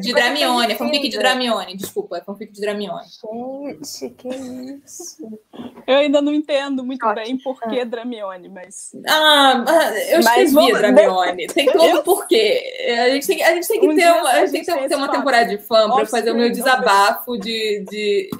De 0.00 0.12
Dramione. 0.12 0.72
É 0.72 0.76
fanfic 0.76 1.08
de 1.08 1.18
Dramione. 1.18 1.76
Desculpa, 1.76 2.18
é 2.18 2.20
fanfic 2.20 2.52
de 2.52 2.60
Dramione. 2.60 3.06
Gente, 3.06 4.10
que 4.16 4.28
isso. 4.84 5.40
Eu 5.86 5.98
ainda 5.98 6.20
não 6.20 6.34
entendo 6.34 6.84
muito 6.84 7.06
Ótimo. 7.06 7.24
bem 7.24 7.38
por 7.38 7.60
que 7.60 7.84
Dramione, 7.84 8.48
mas. 8.48 8.90
Ah, 9.06 9.64
eu 10.10 10.18
escrevi 10.18 10.52
vamos... 10.52 10.78
Dramione. 10.78 11.46
Tem 11.46 11.66
todo 11.70 12.02
porquê. 12.02 12.60
A 13.06 13.10
gente 13.10 13.26
tem, 13.26 13.42
a 13.44 13.54
gente 13.54 13.68
tem 13.68 13.80
que 13.80 13.88
um 13.88 13.94
ter 13.94 14.10
uma, 14.10 14.30
a 14.30 14.46
gente 14.46 14.66
tem 14.66 14.78
que 14.78 14.88
ter 14.88 14.96
uma 14.96 15.10
temporada 15.10 15.46
de 15.46 15.58
fã 15.58 15.88
para 15.88 16.06
fazer 16.06 16.32
o 16.32 16.34
meu 16.34 16.50
desabafo 16.50 17.38
de, 17.38 17.84
de 17.88 18.30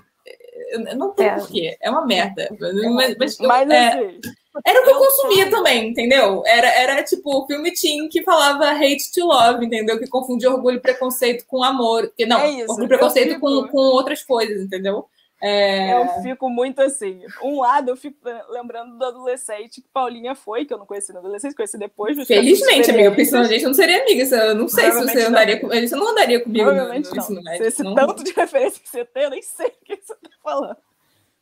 não 0.97 1.13
tem 1.13 1.27
é. 1.27 1.35
porquê. 1.35 1.77
É 1.81 1.91
uma 1.91 2.07
merda. 2.07 2.49
Mas, 2.59 3.17
mas, 3.17 3.39
mas 3.39 3.71
é, 3.71 3.89
assim, 3.89 4.21
era 4.67 4.81
o 4.81 4.85
que 4.85 4.91
eu, 4.91 4.99
consumia 4.99 5.45
falo. 5.45 5.57
também, 5.57 5.89
entendeu? 5.89 6.43
Era, 6.47 6.69
era 6.69 7.03
tipo 7.03 7.37
o 7.37 7.47
filme 7.47 7.73
Teen 7.73 8.09
que 8.09 8.23
falava 8.23 8.71
hate 8.71 9.13
to 9.13 9.27
love, 9.27 9.65
entendeu? 9.65 9.99
Que 9.99 10.09
confundia 10.09 10.51
orgulho 10.51 10.77
e 10.77 10.81
preconceito 10.81 11.45
com 11.47 11.63
amor. 11.63 12.13
Que, 12.17 12.27
não, 12.27 12.41
é 12.41 12.51
isso, 12.51 12.71
orgulho 12.71 12.87
e 12.87 12.89
preconceito 12.89 13.41
com, 13.41 13.69
com 13.69 13.79
outras 13.79 14.23
coisas, 14.25 14.63
entendeu? 14.63 15.07
É... 15.41 15.93
Eu 15.93 16.23
fico 16.23 16.51
muito 16.51 16.83
assim. 16.83 17.23
Um 17.43 17.61
lado, 17.61 17.91
eu 17.91 17.97
fico 17.97 18.19
lembrando 18.49 18.99
do 18.99 19.05
adolescente 19.05 19.81
que 19.81 19.89
Paulinha 19.89 20.35
foi, 20.35 20.65
que 20.65 20.75
eu 20.75 20.79
não 20.79 20.87
conheci 20.87 21.13
no 21.13 21.21
adolescente, 21.21 21.55
conheci 21.55 21.79
depois. 21.79 22.27
Felizmente, 22.27 22.91
amiga. 22.91 23.13
Pessoalmente, 23.13 23.63
eu 23.63 23.69
não 23.69 23.75
seria 23.75 24.03
amiga. 24.03 24.37
Eu 24.37 24.55
não 24.55 24.69
sei 24.69 24.91
se 24.91 25.01
você 25.01 25.23
andaria 25.23 25.61
com. 25.61 25.69
Você 25.69 25.95
não 25.95 26.09
andaria 26.09 26.41
comigo 26.43 26.65
Provavelmente 26.65 27.09
no, 27.15 27.31
no 27.31 27.43
não. 27.43 27.53
Esse 27.55 27.83
não. 27.83 27.95
tanto 27.95 28.25
de 28.25 28.33
referência 28.33 28.83
que 28.83 28.89
você 28.89 29.05
tem, 29.05 29.25
eu 29.25 29.31
nem 29.31 29.43
sei 29.43 29.69
o 29.69 29.85
que 29.85 29.97
você 29.97 30.13
está 30.13 30.31
falando. 30.43 30.77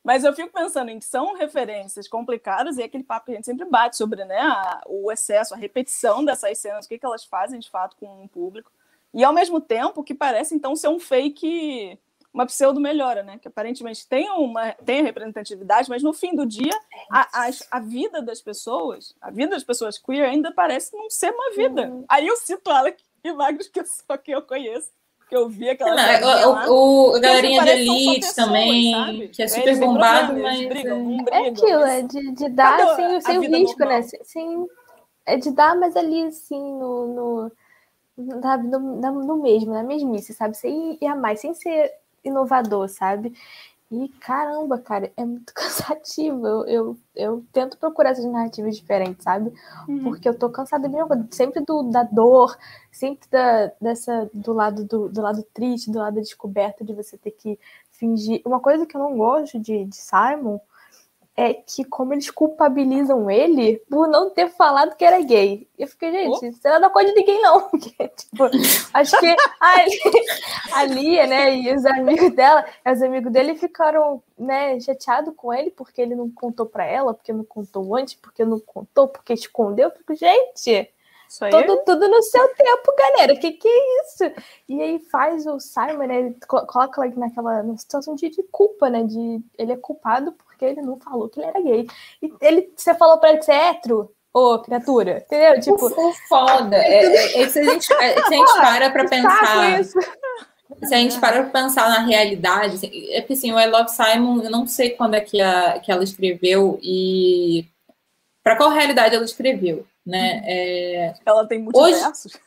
Mas 0.05 0.22
eu 0.22 0.32
fico 0.32 0.53
pensando 0.53 0.90
em 0.90 1.01
que 1.01 1.05
são 1.05 1.34
referências 1.34 2.07
complicadas 2.07 2.76
e 2.76 2.82
é 2.82 2.84
aquele 2.84 3.03
papo 3.03 3.26
que 3.26 3.32
a 3.32 3.34
gente 3.34 3.47
sempre 3.47 3.64
bate 3.64 3.97
sobre 3.97 4.24
né, 4.24 4.38
a, 4.38 4.80
o 4.86 5.11
excesso, 5.11 5.53
a 5.53 5.57
repetição 5.57 6.24
dessas 6.24 6.59
cenas, 6.59 6.86
o 6.86 6.88
que, 6.88 6.97
que 6.97 7.05
elas 7.05 7.24
fazem 7.24 7.59
de 7.59 7.68
fato 7.68 7.97
com 7.97 8.22
o 8.22 8.28
público. 8.28 8.70
E 9.12 9.24
ao 9.24 9.32
mesmo 9.32 9.61
tempo 9.61 10.05
que 10.05 10.14
parece 10.14 10.55
então 10.55 10.76
ser 10.76 10.88
um 10.88 11.01
fake 11.01 11.99
uma 12.37 12.45
pseudo 12.45 12.78
melhora, 12.78 13.22
né? 13.22 13.39
Que 13.41 13.49
aparentemente 13.49 14.07
tem 14.07 14.30
uma 14.30 14.72
tem 14.72 15.03
representatividade, 15.03 15.89
mas 15.89 16.03
no 16.03 16.12
fim 16.12 16.37
do 16.37 16.45
dia 16.45 16.78
a, 17.11 17.47
a, 17.47 17.51
a, 17.70 17.80
vida 17.80 18.20
das 18.20 18.43
pessoas, 18.43 19.14
a 19.22 19.30
vida 19.30 19.53
das 19.53 19.64
pessoas 19.64 19.99
queer 19.99 20.28
ainda 20.28 20.53
parece 20.53 20.95
não 20.95 21.09
ser 21.09 21.32
uma 21.32 21.53
vida. 21.53 21.89
Uhum. 21.89 22.05
Aí 22.07 22.26
eu 22.26 22.37
cito 22.37 22.70
Alec 22.70 23.03
e 23.24 23.32
Magnus, 23.32 23.68
que 23.68 23.80
é 23.80 23.84
só 23.84 24.18
que 24.18 24.32
eu 24.32 24.43
conheço, 24.43 24.91
que 25.30 25.34
eu 25.34 25.49
vi 25.49 25.70
aquela. 25.70 25.97
Não, 26.20 26.70
o, 26.70 27.16
o, 27.16 27.20
galerinha 27.20 27.62
de 27.62 27.70
Elite 27.70 28.34
também, 28.34 28.93
sabe? 28.93 29.28
que 29.28 29.43
é 29.43 29.49
super 29.49 29.68
Eles 29.68 29.80
bombado, 29.80 30.37
mas. 30.37 30.59
Brigam, 30.68 31.16
brigam, 31.16 31.34
é 31.34 31.49
aquilo, 31.49 31.84
é 31.84 32.03
de, 32.03 32.32
de 32.32 32.49
dar 32.51 32.76
Cadê 32.76 32.97
sem, 32.97 33.20
sem 33.22 33.39
o 33.39 33.41
risco, 33.41 33.78
normal? 33.78 33.99
né? 33.99 34.03
Sem, 34.24 34.66
é 35.24 35.37
de 35.39 35.51
dar, 35.53 35.74
mas 35.74 35.97
ali, 35.97 36.26
assim, 36.26 36.61
no. 36.61 37.51
no, 38.14 38.43
sabe, 38.43 38.68
no, 38.68 38.78
no 39.24 39.43
mesmo, 39.43 39.72
na 39.72 39.82
mesmice, 39.82 40.34
sabe? 40.34 40.55
Sem 40.55 40.99
ir 41.01 41.07
a 41.07 41.16
mais, 41.16 41.41
sem 41.41 41.55
ser 41.55 41.91
inovador, 42.27 42.89
sabe? 42.89 43.33
E 43.89 44.09
caramba, 44.20 44.79
cara, 44.79 45.12
é 45.16 45.24
muito 45.24 45.55
cansativo. 45.55 46.47
Eu, 46.47 46.66
eu, 46.66 46.99
eu 47.14 47.45
tento 47.53 47.79
procurar 47.79 48.11
essas 48.11 48.24
narrativas 48.24 48.77
diferentes, 48.77 49.22
sabe? 49.22 49.53
Uhum. 49.89 50.03
Porque 50.03 50.29
eu 50.29 50.37
tô 50.37 50.51
cansada 50.51 50.89
mesmo, 50.89 51.09
sempre 51.31 51.64
do, 51.64 51.85
da 51.85 52.03
dor, 52.03 52.57
sempre 52.91 53.29
da, 53.31 53.70
dessa, 53.81 54.29
do 54.35 54.53
lado 54.53 54.85
do, 54.85 55.09
do 55.09 55.22
lado 55.22 55.43
triste, 55.55 55.91
do 55.91 55.99
lado 56.01 56.20
descoberto 56.20 56.85
de 56.85 56.93
você 56.93 57.16
ter 57.16 57.31
que 57.31 57.59
fingir. 57.93 58.43
Uma 58.45 58.59
coisa 58.59 58.87
que 58.87 58.97
eu 58.97 59.01
não 59.01 59.16
gosto 59.16 59.59
de, 59.59 59.85
de 59.85 59.97
Simon 59.97 60.59
é 61.37 61.53
que 61.53 61.84
como 61.84 62.14
eles 62.14 62.30
culpabilizam 62.30 63.30
ele 63.30 63.76
por 63.91 64.09
não 64.09 64.30
ter 64.30 64.49
falado 64.49 64.97
que 64.97 65.05
era 65.05 65.20
gay. 65.20 65.68
Eu 65.78 65.87
fiquei, 65.87 66.11
gente, 66.11 66.59
oh. 66.64 66.68
é 66.68 66.80
da 66.80 66.89
coisa 66.89 67.11
de 67.11 67.16
ninguém, 67.16 67.43
não. 67.43 67.68
Porque, 67.68 68.09
tipo, 68.09 68.45
acho 68.95 69.18
que 69.20 69.37
a, 70.72 70.84
Lia, 70.84 71.26
né, 71.26 71.55
e 71.55 71.74
os 71.74 71.84
amigos 71.84 72.32
dela, 72.32 72.64
os 72.91 73.03
amigos 73.03 73.30
dele 73.30 73.55
ficaram, 73.55 74.22
né, 74.39 74.80
chateados 74.80 75.34
com 75.37 75.53
ele 75.53 75.70
porque 75.70 76.01
ele 76.01 76.14
não 76.14 76.30
contou 76.30 76.64
para 76.64 76.87
ela, 76.87 77.12
porque 77.12 77.32
não 77.32 77.45
contou 77.45 77.95
antes, 77.95 78.14
porque 78.14 78.45
não 78.45 78.59
contou, 78.59 79.09
porque 79.09 79.34
escondeu. 79.34 79.89
Eu 79.89 79.95
fico, 79.95 80.14
gente, 80.14 80.91
Todo, 81.51 81.82
tudo 81.84 82.09
no 82.09 82.22
seu 82.22 82.49
tempo, 82.55 82.95
galera. 82.97 83.37
Que 83.37 83.53
que 83.53 83.66
é 83.66 84.03
isso? 84.03 84.43
E 84.68 84.80
aí 84.80 84.99
faz 85.11 85.45
o 85.47 85.59
Simon, 85.59 86.07
né? 86.07 86.18
Ele 86.20 86.37
coloca 86.47 87.05
naquela 87.16 87.76
situação 87.76 88.14
de, 88.14 88.30
de, 88.30 88.43
culpa, 88.45 88.89
né? 88.89 89.03
De 89.03 89.43
ele 89.59 89.72
é 89.72 89.76
culpado 89.76 90.32
porque 90.57 90.64
ele 90.64 90.82
não 90.82 90.98
falou 90.98 91.28
que 91.28 91.38
ele 91.38 91.48
era 91.48 91.61
gay. 91.61 91.86
E 92.22 92.32
ele, 92.40 92.72
você 92.74 92.94
falou 92.94 93.18
pra 93.18 93.28
ele 93.28 93.38
que 93.38 93.44
você 93.44 93.52
é 93.52 93.68
hétero? 93.68 94.11
Ô, 94.32 94.59
criatura, 94.59 95.18
entendeu? 95.24 95.61
Tipo, 95.61 95.86
o 95.86 96.12
foda. 96.28 96.76
É, 96.76 97.04
é, 97.04 97.42
é, 97.42 97.48
se, 97.48 97.59
a 97.59 97.64
gente, 97.64 97.92
é, 97.92 98.14
se 98.14 98.34
a 98.34 98.36
gente 98.36 98.52
para 98.54 98.90
pra 98.90 99.09
pensar. 99.09 99.84
Se 99.84 100.94
a 100.94 100.98
gente 100.98 101.20
para 101.20 101.44
pra 101.44 101.62
pensar 101.62 101.88
na 101.88 102.00
realidade, 102.00 102.74
assim, 102.74 102.90
é 103.11 103.20
porque 103.20 103.34
assim, 103.34 103.52
o 103.52 103.59
I 103.59 103.66
Love 103.66 103.90
Simon, 103.90 104.42
eu 104.42 104.50
não 104.50 104.66
sei 104.66 104.90
quando 104.90 105.14
é 105.14 105.20
que, 105.20 105.40
a, 105.40 105.78
que 105.78 105.92
ela 105.92 106.02
escreveu 106.02 106.78
e 106.82 107.66
para 108.42 108.57
qual 108.57 108.70
realidade 108.70 109.14
ela 109.14 109.24
escreveu, 109.24 109.86
né? 110.04 110.42
É... 110.44 111.14
Ela 111.24 111.46
tem 111.46 111.61
multiversos? 111.61 112.34
Hoje... 112.34 112.46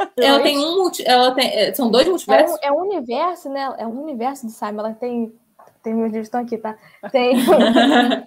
Ela 0.16 0.42
tem 0.42 0.58
um 0.58 0.76
multi... 0.76 1.06
ela 1.06 1.34
tem 1.34 1.46
é, 1.50 1.74
são 1.74 1.90
dois 1.90 2.08
multiversos. 2.08 2.58
É 2.62 2.72
um, 2.72 2.74
é 2.74 2.78
um 2.78 2.86
universo, 2.86 3.50
né? 3.50 3.74
É 3.76 3.86
um 3.86 4.02
universo 4.02 4.46
de 4.46 4.52
Simon. 4.54 4.78
Ela 4.80 4.94
tem 4.94 5.38
tem 5.82 5.94
meus 5.94 6.12
livros 6.12 6.26
estão 6.26 6.40
aqui, 6.40 6.58
tá? 6.58 6.76
Tem 7.10 7.34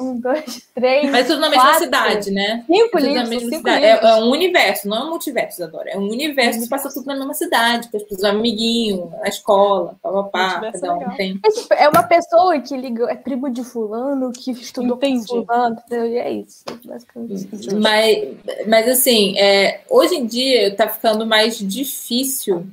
um, 0.00 0.18
dois, 0.20 0.68
três. 0.74 1.10
Mas 1.10 1.26
tudo 1.26 1.40
na 1.40 1.48
mesma 1.48 1.64
quatro, 1.64 1.84
cidade, 1.84 2.30
né? 2.30 2.64
Cinco 2.66 2.98
livros. 2.98 3.14
Na 3.14 3.26
mesma 3.26 3.50
cinco 3.50 3.56
cidade. 3.56 3.84
É, 3.84 3.90
é, 3.90 4.14
um 4.16 4.30
universo, 4.30 4.88
não 4.88 4.96
é 4.96 5.04
um 5.04 5.10
multiverso, 5.10 5.64
Adora. 5.64 5.90
É 5.90 5.98
um 5.98 6.08
universo 6.08 6.60
que 6.62 6.68
passa 6.68 6.92
tudo 6.92 7.06
na 7.06 7.16
mesma 7.16 7.34
cidade, 7.34 7.88
com 7.88 7.96
as 7.96 8.02
pessoas, 8.02 8.24
amiguinho, 8.24 9.10
na 9.20 9.28
escola, 9.28 9.96
papapá, 10.02 10.72
cada 10.72 10.94
um 10.94 11.16
tem. 11.16 11.40
É, 11.44 11.50
tipo, 11.50 11.74
é, 11.74 11.88
uma 11.88 12.02
pessoa 12.02 12.58
que 12.60 12.76
liga, 12.76 13.10
é 13.10 13.14
primo 13.14 13.50
de 13.50 13.64
fulano, 13.64 14.32
que 14.32 14.50
estudou 14.52 14.96
Entendi. 14.96 15.26
com 15.26 15.44
fulano, 15.44 15.82
e 15.90 16.18
é 16.18 16.30
isso, 16.30 16.64
basicamente. 16.84 17.74
Mas, 17.74 18.36
mas 18.66 18.88
assim, 18.88 19.38
é, 19.38 19.80
hoje 19.88 20.14
em 20.14 20.26
dia 20.26 20.74
tá 20.74 20.88
ficando 20.88 21.26
mais 21.26 21.58
difícil 21.58 22.66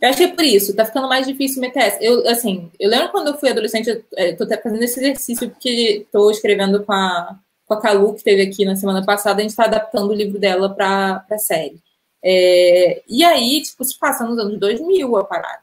eu 0.00 0.08
acho 0.08 0.18
que 0.18 0.24
é 0.24 0.28
por 0.28 0.44
isso, 0.44 0.76
tá 0.76 0.84
ficando 0.84 1.08
mais 1.08 1.26
difícil 1.26 1.60
meter 1.60 1.80
essa. 1.80 2.02
Eu, 2.02 2.28
assim, 2.28 2.70
eu 2.78 2.88
lembro 2.88 3.10
quando 3.10 3.28
eu 3.28 3.38
fui 3.38 3.50
adolescente, 3.50 3.88
eu 3.88 4.02
é, 4.16 4.32
tô 4.32 4.46
fazendo 4.46 4.82
esse 4.82 5.00
exercício 5.00 5.50
porque 5.50 6.06
tô 6.12 6.30
escrevendo 6.30 6.84
com 6.84 6.92
a, 6.92 7.36
com 7.66 7.74
a 7.74 7.80
Calu, 7.80 8.14
que 8.14 8.22
teve 8.22 8.42
aqui 8.42 8.64
na 8.64 8.76
semana 8.76 9.04
passada, 9.04 9.40
a 9.40 9.42
gente 9.42 9.56
tá 9.56 9.64
adaptando 9.64 10.10
o 10.10 10.14
livro 10.14 10.38
dela 10.38 10.72
pra, 10.72 11.20
pra 11.26 11.38
série. 11.38 11.80
É, 12.22 13.02
e 13.08 13.24
aí, 13.24 13.62
tipo, 13.62 13.84
se 13.84 13.98
passa 13.98 14.24
nos 14.24 14.38
anos 14.38 14.58
2000 14.58 15.16
a 15.16 15.24
parada. 15.24 15.62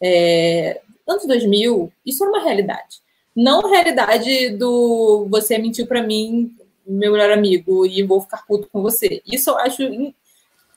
É, 0.00 0.80
anos 1.08 1.26
2000, 1.26 1.92
isso 2.06 2.22
era 2.22 2.32
uma 2.32 2.42
realidade. 2.42 3.00
Não 3.34 3.66
a 3.66 3.68
realidade 3.68 4.50
do 4.50 5.26
você 5.30 5.58
mentiu 5.58 5.86
para 5.86 6.02
mim, 6.02 6.54
meu 6.86 7.12
melhor 7.12 7.32
amigo, 7.32 7.86
e 7.86 8.02
vou 8.02 8.20
ficar 8.20 8.44
puto 8.46 8.68
com 8.70 8.82
você. 8.82 9.22
Isso 9.26 9.50
eu 9.50 9.58
acho 9.58 9.82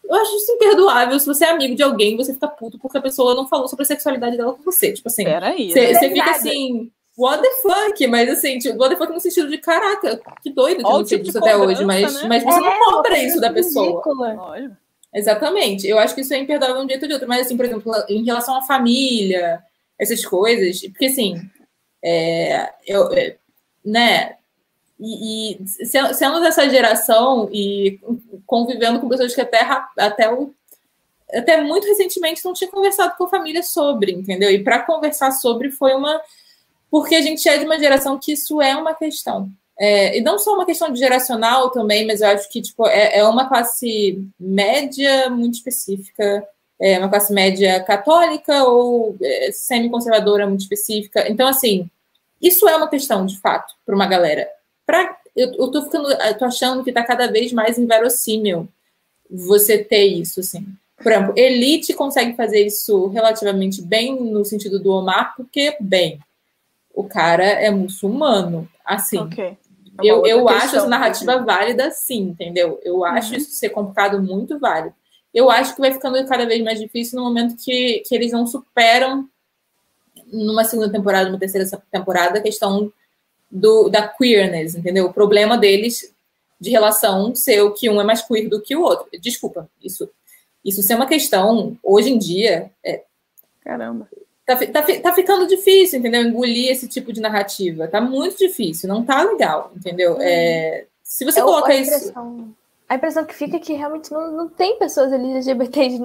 eu 0.09 0.15
acho 0.15 0.35
isso 0.35 0.51
imperdoável 0.51 1.19
se 1.19 1.25
você 1.25 1.45
é 1.45 1.49
amigo 1.49 1.75
de 1.75 1.83
alguém 1.83 2.17
você 2.17 2.33
fica 2.33 2.47
puto 2.47 2.77
porque 2.79 2.97
a 2.97 3.01
pessoa 3.01 3.35
não 3.35 3.47
falou 3.47 3.67
sobre 3.67 3.83
a 3.83 3.85
sexualidade 3.85 4.37
dela 4.37 4.53
com 4.53 4.63
você. 4.63 4.93
Tipo 4.93 5.07
assim, 5.07 5.23
Peraí, 5.23 5.71
você, 5.71 5.93
você 5.93 6.09
fica 6.09 6.31
assim, 6.31 6.91
what 7.17 7.41
the 7.41 7.49
fuck? 7.61 8.07
Mas 8.07 8.29
assim, 8.29 8.57
tipo, 8.59 8.77
what 8.77 8.93
the 8.93 8.97
fuck 8.97 9.11
no 9.11 9.19
sentido 9.19 9.49
de 9.49 9.57
caraca, 9.57 10.19
que 10.41 10.51
doido 10.51 10.83
que 10.83 10.85
eu 10.85 10.89
não 10.89 11.05
sei 11.05 11.19
disso 11.19 11.37
até 11.37 11.55
hoje, 11.57 11.83
mas, 11.85 12.21
né? 12.21 12.27
mas 12.27 12.43
você 12.43 12.59
é, 12.59 12.61
não 12.61 12.79
cobra 12.79 13.17
isso 13.17 13.39
da 13.39 13.51
pessoa. 13.51 14.01
Olha. 14.05 14.77
Exatamente. 15.13 15.87
Eu 15.87 15.97
acho 15.97 16.13
que 16.13 16.21
isso 16.21 16.33
é 16.33 16.37
imperdoável 16.37 16.77
de 16.79 16.85
um 16.85 16.89
jeito 16.89 17.03
ou 17.03 17.07
de 17.07 17.13
outro. 17.13 17.27
Mas, 17.27 17.45
assim, 17.45 17.55
por 17.55 17.65
exemplo, 17.65 17.93
em 18.09 18.25
relação 18.25 18.55
à 18.57 18.61
família, 18.63 19.63
essas 19.97 20.25
coisas, 20.25 20.81
porque 20.81 21.05
assim, 21.05 21.41
é, 22.03 22.69
eu, 22.85 23.11
é, 23.13 23.37
né, 23.83 24.34
e, 24.99 25.57
e, 25.57 25.67
sendo 26.13 26.39
dessa 26.39 26.69
geração 26.69 27.49
e 27.51 27.99
convivendo 28.45 28.99
com 28.99 29.09
pessoas 29.09 29.35
que 29.35 29.41
até, 29.41 29.59
até, 29.97 30.31
o, 30.31 30.53
até 31.33 31.61
muito 31.61 31.87
recentemente 31.87 32.43
não 32.45 32.53
tinha 32.53 32.69
conversado 32.69 33.15
com 33.17 33.25
a 33.25 33.29
família 33.29 33.61
sobre, 33.61 34.13
entendeu? 34.13 34.49
E 34.49 34.63
para 34.63 34.79
conversar 34.79 35.31
sobre 35.31 35.71
foi 35.71 35.93
uma. 35.93 36.21
Porque 36.89 37.15
a 37.15 37.21
gente 37.21 37.47
é 37.49 37.57
de 37.57 37.65
uma 37.65 37.77
geração 37.77 38.17
que 38.17 38.31
isso 38.31 38.61
é 38.61 38.75
uma 38.75 38.93
questão. 38.93 39.49
É, 39.77 40.17
e 40.17 40.21
não 40.21 40.39
só 40.39 40.53
uma 40.53 40.65
questão 40.65 40.89
de 40.89 40.99
geracional 40.99 41.69
também, 41.69 42.07
mas 42.07 42.21
eu 42.21 42.29
acho 42.29 42.49
que 42.49 42.61
tipo, 42.61 42.87
é, 42.87 43.17
é 43.17 43.27
uma 43.27 43.49
classe 43.49 44.23
média 44.39 45.29
muito 45.29 45.55
específica, 45.55 46.47
é 46.79 46.97
uma 46.97 47.09
classe 47.09 47.33
média 47.33 47.83
católica 47.83 48.63
ou 48.63 49.17
é, 49.21 49.51
semi-conservadora 49.51 50.47
muito 50.47 50.61
específica. 50.61 51.29
Então, 51.29 51.47
assim, 51.47 51.89
isso 52.41 52.67
é 52.69 52.75
uma 52.77 52.89
questão, 52.89 53.25
de 53.25 53.37
fato, 53.39 53.73
para 53.85 53.95
uma 53.95 54.05
galera. 54.07 54.47
Pra, 54.85 55.17
eu, 55.35 55.51
eu 55.53 55.71
tô 55.71 55.83
ficando, 55.83 56.11
eu 56.11 56.37
tô 56.37 56.45
achando 56.45 56.83
que 56.83 56.91
está 56.91 57.03
cada 57.03 57.27
vez 57.31 57.51
mais 57.51 57.77
inverossímil 57.77 58.67
você 59.29 59.83
ter 59.83 60.05
isso, 60.05 60.39
assim. 60.39 60.65
Por 60.97 61.11
exemplo, 61.11 61.33
Elite 61.35 61.93
consegue 61.93 62.35
fazer 62.35 62.65
isso 62.65 63.07
relativamente 63.07 63.81
bem 63.81 64.21
no 64.21 64.45
sentido 64.45 64.79
do 64.79 64.91
Omar, 64.91 65.35
porque, 65.35 65.75
bem, 65.79 66.19
o 66.93 67.03
cara 67.03 67.43
é 67.43 67.69
muçulmano. 67.69 68.67
Assim, 68.85 69.17
okay. 69.17 69.45
é 69.45 69.57
eu, 70.03 70.25
eu 70.25 70.47
acho 70.47 70.75
essa 70.77 70.87
narrativa 70.87 71.37
válida, 71.43 71.91
sim, 71.91 72.19
entendeu? 72.19 72.79
Eu 72.83 73.03
acho 73.03 73.31
uhum. 73.31 73.37
isso 73.37 73.51
ser 73.51 73.69
complicado 73.69 74.21
muito 74.21 74.57
válido. 74.57 74.95
Eu 75.33 75.49
acho 75.49 75.75
que 75.75 75.81
vai 75.81 75.91
ficando 75.91 76.25
cada 76.27 76.45
vez 76.45 76.63
mais 76.63 76.79
difícil 76.79 77.19
no 77.19 77.25
momento 77.25 77.57
que, 77.57 78.01
que 78.07 78.15
eles 78.15 78.31
não 78.31 78.47
superam, 78.47 79.27
numa 80.31 80.63
segunda 80.63 80.89
temporada, 80.89 81.27
numa 81.27 81.39
terceira 81.39 81.69
temporada, 81.91 82.39
a 82.39 82.41
questão 82.41 82.91
do, 83.55 83.89
da 83.89 84.07
queerness, 84.07 84.75
entendeu? 84.75 85.05
O 85.05 85.13
problema 85.13 85.57
deles 85.57 86.13
de 86.59 86.69
relação 86.69 87.35
ser 87.35 87.61
o 87.61 87.71
que 87.71 87.89
um 87.89 87.99
é 87.99 88.03
mais 88.03 88.21
queer 88.21 88.49
do 88.49 88.61
que 88.61 88.75
o 88.75 88.81
outro. 88.81 89.07
Desculpa, 89.19 89.69
isso, 89.83 90.09
isso 90.63 90.81
ser 90.81 90.95
uma 90.95 91.07
questão, 91.07 91.77
hoje 91.83 92.11
em 92.11 92.17
dia, 92.17 92.71
é, 92.83 93.03
Caramba. 93.65 94.07
Tá, 94.45 94.55
tá, 94.57 94.83
tá 95.01 95.13
ficando 95.13 95.47
difícil, 95.47 95.97
entendeu? 95.97 96.21
Engolir 96.21 96.69
esse 96.69 96.87
tipo 96.87 97.11
de 97.11 97.19
narrativa. 97.19 97.87
Tá 97.87 97.99
muito 97.99 98.37
difícil, 98.37 98.87
não 98.87 99.03
tá 99.03 99.23
legal, 99.23 99.71
entendeu? 99.75 100.17
Hum. 100.17 100.21
É, 100.21 100.85
se 101.03 101.25
você 101.25 101.39
é 101.39 101.43
coloca 101.43 101.71
a 101.71 101.75
isso. 101.75 102.13
A 102.87 102.95
impressão 102.95 103.25
que 103.25 103.33
fica 103.33 103.57
é 103.57 103.59
que 103.59 103.73
realmente 103.73 104.11
não, 104.11 104.31
não 104.31 104.47
tem 104.47 104.77
pessoas 104.77 105.11
LGBTs 105.11 105.99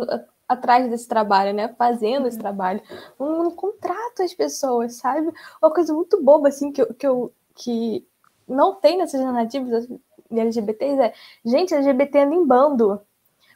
atrás 0.49 0.89
desse 0.89 1.07
trabalho, 1.07 1.53
né? 1.53 1.69
Fazendo 1.77 2.27
esse 2.27 2.39
trabalho. 2.39 2.81
Não, 3.19 3.45
não 3.45 3.51
contrata 3.51 4.25
as 4.25 4.33
pessoas, 4.33 4.97
sabe? 4.97 5.31
Uma 5.63 5.71
coisa 5.71 5.93
muito 5.93 6.23
boba, 6.23 6.49
assim, 6.49 6.73
que 6.73 6.81
eu, 6.81 6.95
que 6.95 7.07
eu, 7.07 7.31
que 7.61 8.07
não 8.49 8.75
tem 8.75 8.99
nessas 8.99 9.21
narrativas 9.21 9.87
LGBTs 10.31 11.01
é, 11.01 11.15
gente, 11.45 11.75
LGBT 11.75 12.21
anda 12.21 12.35
em 12.35 12.47
bando. 12.47 13.01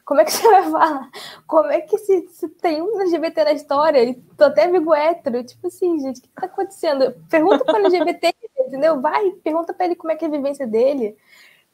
Como 0.03 0.21
é 0.21 0.25
que 0.25 0.31
você 0.33 0.47
vai 0.47 0.63
falar? 0.63 1.09
Como 1.47 1.71
é 1.71 1.81
que 1.81 1.97
se, 1.97 2.27
se 2.29 2.49
tem 2.49 2.81
um 2.81 2.99
LGBT 3.01 3.43
na 3.43 3.53
história 3.53 4.03
e 4.03 4.13
tô 4.37 4.45
até 4.45 4.65
amigo 4.65 4.93
hétero? 4.93 5.43
Tipo 5.43 5.67
assim, 5.67 5.99
gente, 5.99 6.19
o 6.19 6.21
que 6.21 6.29
tá 6.29 6.45
acontecendo? 6.45 7.15
Pergunta 7.29 7.63
para 7.63 7.81
o 7.81 7.85
LGBT, 7.85 8.35
entendeu? 8.67 9.01
Vai, 9.01 9.31
pergunta 9.43 9.73
para 9.73 9.85
ele 9.85 9.95
como 9.95 10.11
é 10.11 10.15
que 10.15 10.25
é 10.25 10.27
a 10.27 10.31
vivência 10.31 10.67
dele, 10.67 11.17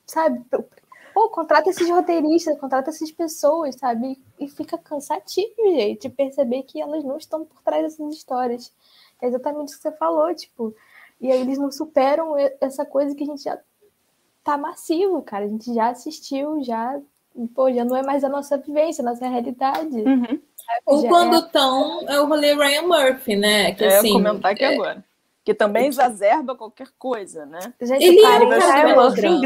sabe? 0.05 0.43
Pô, 1.13 1.29
contrata 1.29 1.69
esses 1.69 1.89
roteiristas, 1.89 2.57
contrata 2.57 2.89
essas 2.89 3.11
pessoas, 3.11 3.75
sabe? 3.75 4.17
E 4.39 4.47
fica 4.47 4.77
cansativo, 4.77 5.53
gente, 5.75 6.07
perceber 6.09 6.63
que 6.63 6.81
elas 6.81 7.03
não 7.03 7.17
estão 7.17 7.43
por 7.43 7.61
trás 7.61 7.83
dessas 7.83 8.15
histórias. 8.15 8.71
É 9.21 9.27
exatamente 9.27 9.73
o 9.73 9.75
que 9.75 9.81
você 9.81 9.91
falou, 9.91 10.33
tipo, 10.33 10.73
e 11.21 11.31
aí 11.31 11.39
eles 11.39 11.59
não 11.59 11.71
superam 11.71 12.35
essa 12.59 12.83
coisa 12.83 13.15
que 13.15 13.23
a 13.23 13.27
gente 13.27 13.43
já 13.43 13.57
tá 14.43 14.57
massivo, 14.57 15.21
cara. 15.21 15.45
A 15.45 15.47
gente 15.47 15.71
já 15.71 15.89
assistiu, 15.89 16.63
já, 16.63 16.99
pô, 17.53 17.71
já 17.71 17.85
não 17.85 17.95
é 17.95 18.01
mais 18.01 18.23
a 18.23 18.29
nossa 18.29 18.57
vivência, 18.57 19.03
a 19.03 19.05
nossa 19.05 19.27
realidade. 19.27 19.97
Uhum. 19.97 20.41
Ou 20.85 21.07
quando 21.07 21.37
estão, 21.37 22.01
é. 22.09 22.15
é 22.15 22.21
o 22.21 22.25
rolê 22.25 22.55
Ryan 22.55 22.87
Murphy, 22.87 23.35
né? 23.35 23.71
Que, 23.73 23.83
é, 23.83 23.97
assim, 23.97 24.13
comentar 24.13 24.51
aqui 24.51 24.63
é... 24.63 24.73
agora. 24.73 25.03
Que 25.43 25.55
também 25.55 25.87
exacerba 25.87 26.55
qualquer 26.55 26.87
coisa, 26.99 27.47
né? 27.47 27.73
Gente, 27.81 28.03
ele 28.03 28.19
é 28.23 28.43
o 28.43 28.49
cara 28.49 28.79
do 28.83 28.85
melodrama. 28.85 29.41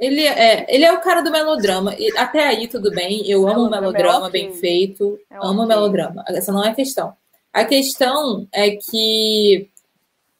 Ele 0.00 0.26
é, 0.26 0.66
ele 0.68 0.84
é 0.84 0.92
o 0.92 1.00
cara 1.00 1.20
do 1.22 1.30
melodrama. 1.30 1.94
E 1.96 2.18
até 2.18 2.44
aí, 2.44 2.66
tudo 2.66 2.90
bem. 2.90 3.24
Eu 3.24 3.48
amo 3.48 3.66
é, 3.66 3.70
melodrama 3.70 4.28
bem 4.28 4.52
feito. 4.52 5.16
É 5.30 5.36
amo 5.36 5.62
okay. 5.62 5.66
melodrama. 5.66 6.24
Essa 6.28 6.52
não 6.52 6.64
é 6.64 6.70
a 6.70 6.74
questão. 6.74 7.14
A 7.52 7.64
questão 7.64 8.48
é 8.52 8.72
que 8.72 9.70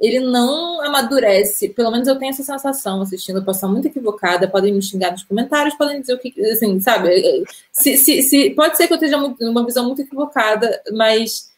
ele 0.01 0.21
não 0.21 0.83
amadurece. 0.83 1.69
Pelo 1.69 1.91
menos 1.91 2.09
eu 2.09 2.19
tenho 2.19 2.31
essa 2.31 2.43
sensação 2.43 3.01
assistindo. 3.01 3.39
Eu 3.39 3.45
posso 3.45 3.59
estar 3.59 3.69
muito 3.69 3.87
equivocada. 3.87 4.49
Podem 4.49 4.73
me 4.73 4.83
xingar 4.83 5.13
nos 5.13 5.23
comentários, 5.23 5.75
podem 5.75 6.01
dizer 6.01 6.15
o 6.15 6.19
que. 6.19 6.35
Assim, 6.51 6.81
sabe? 6.81 7.45
Se, 7.73 7.97
se, 7.97 8.23
se, 8.23 8.51
pode 8.51 8.77
ser 8.77 8.87
que 8.87 8.93
eu 8.93 8.97
esteja 8.97 9.19
muito, 9.19 9.43
uma 9.45 9.65
visão 9.65 9.87
muito 9.87 10.03
equivocada, 10.03 10.83
mas 10.93 11.51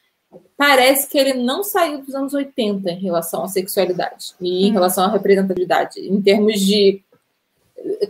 parece 0.57 1.09
que 1.09 1.19
ele 1.19 1.35
não 1.35 1.63
saiu 1.63 2.03
dos 2.03 2.15
anos 2.15 2.35
80 2.35 2.91
em 2.91 3.01
relação 3.01 3.45
à 3.45 3.49
sexualidade 3.49 4.35
e 4.41 4.67
em 4.67 4.71
hum. 4.71 4.75
relação 4.75 5.05
à 5.05 5.11
representatividade. 5.11 6.01
Em 6.01 6.21
termos 6.21 6.61
de. 6.61 7.03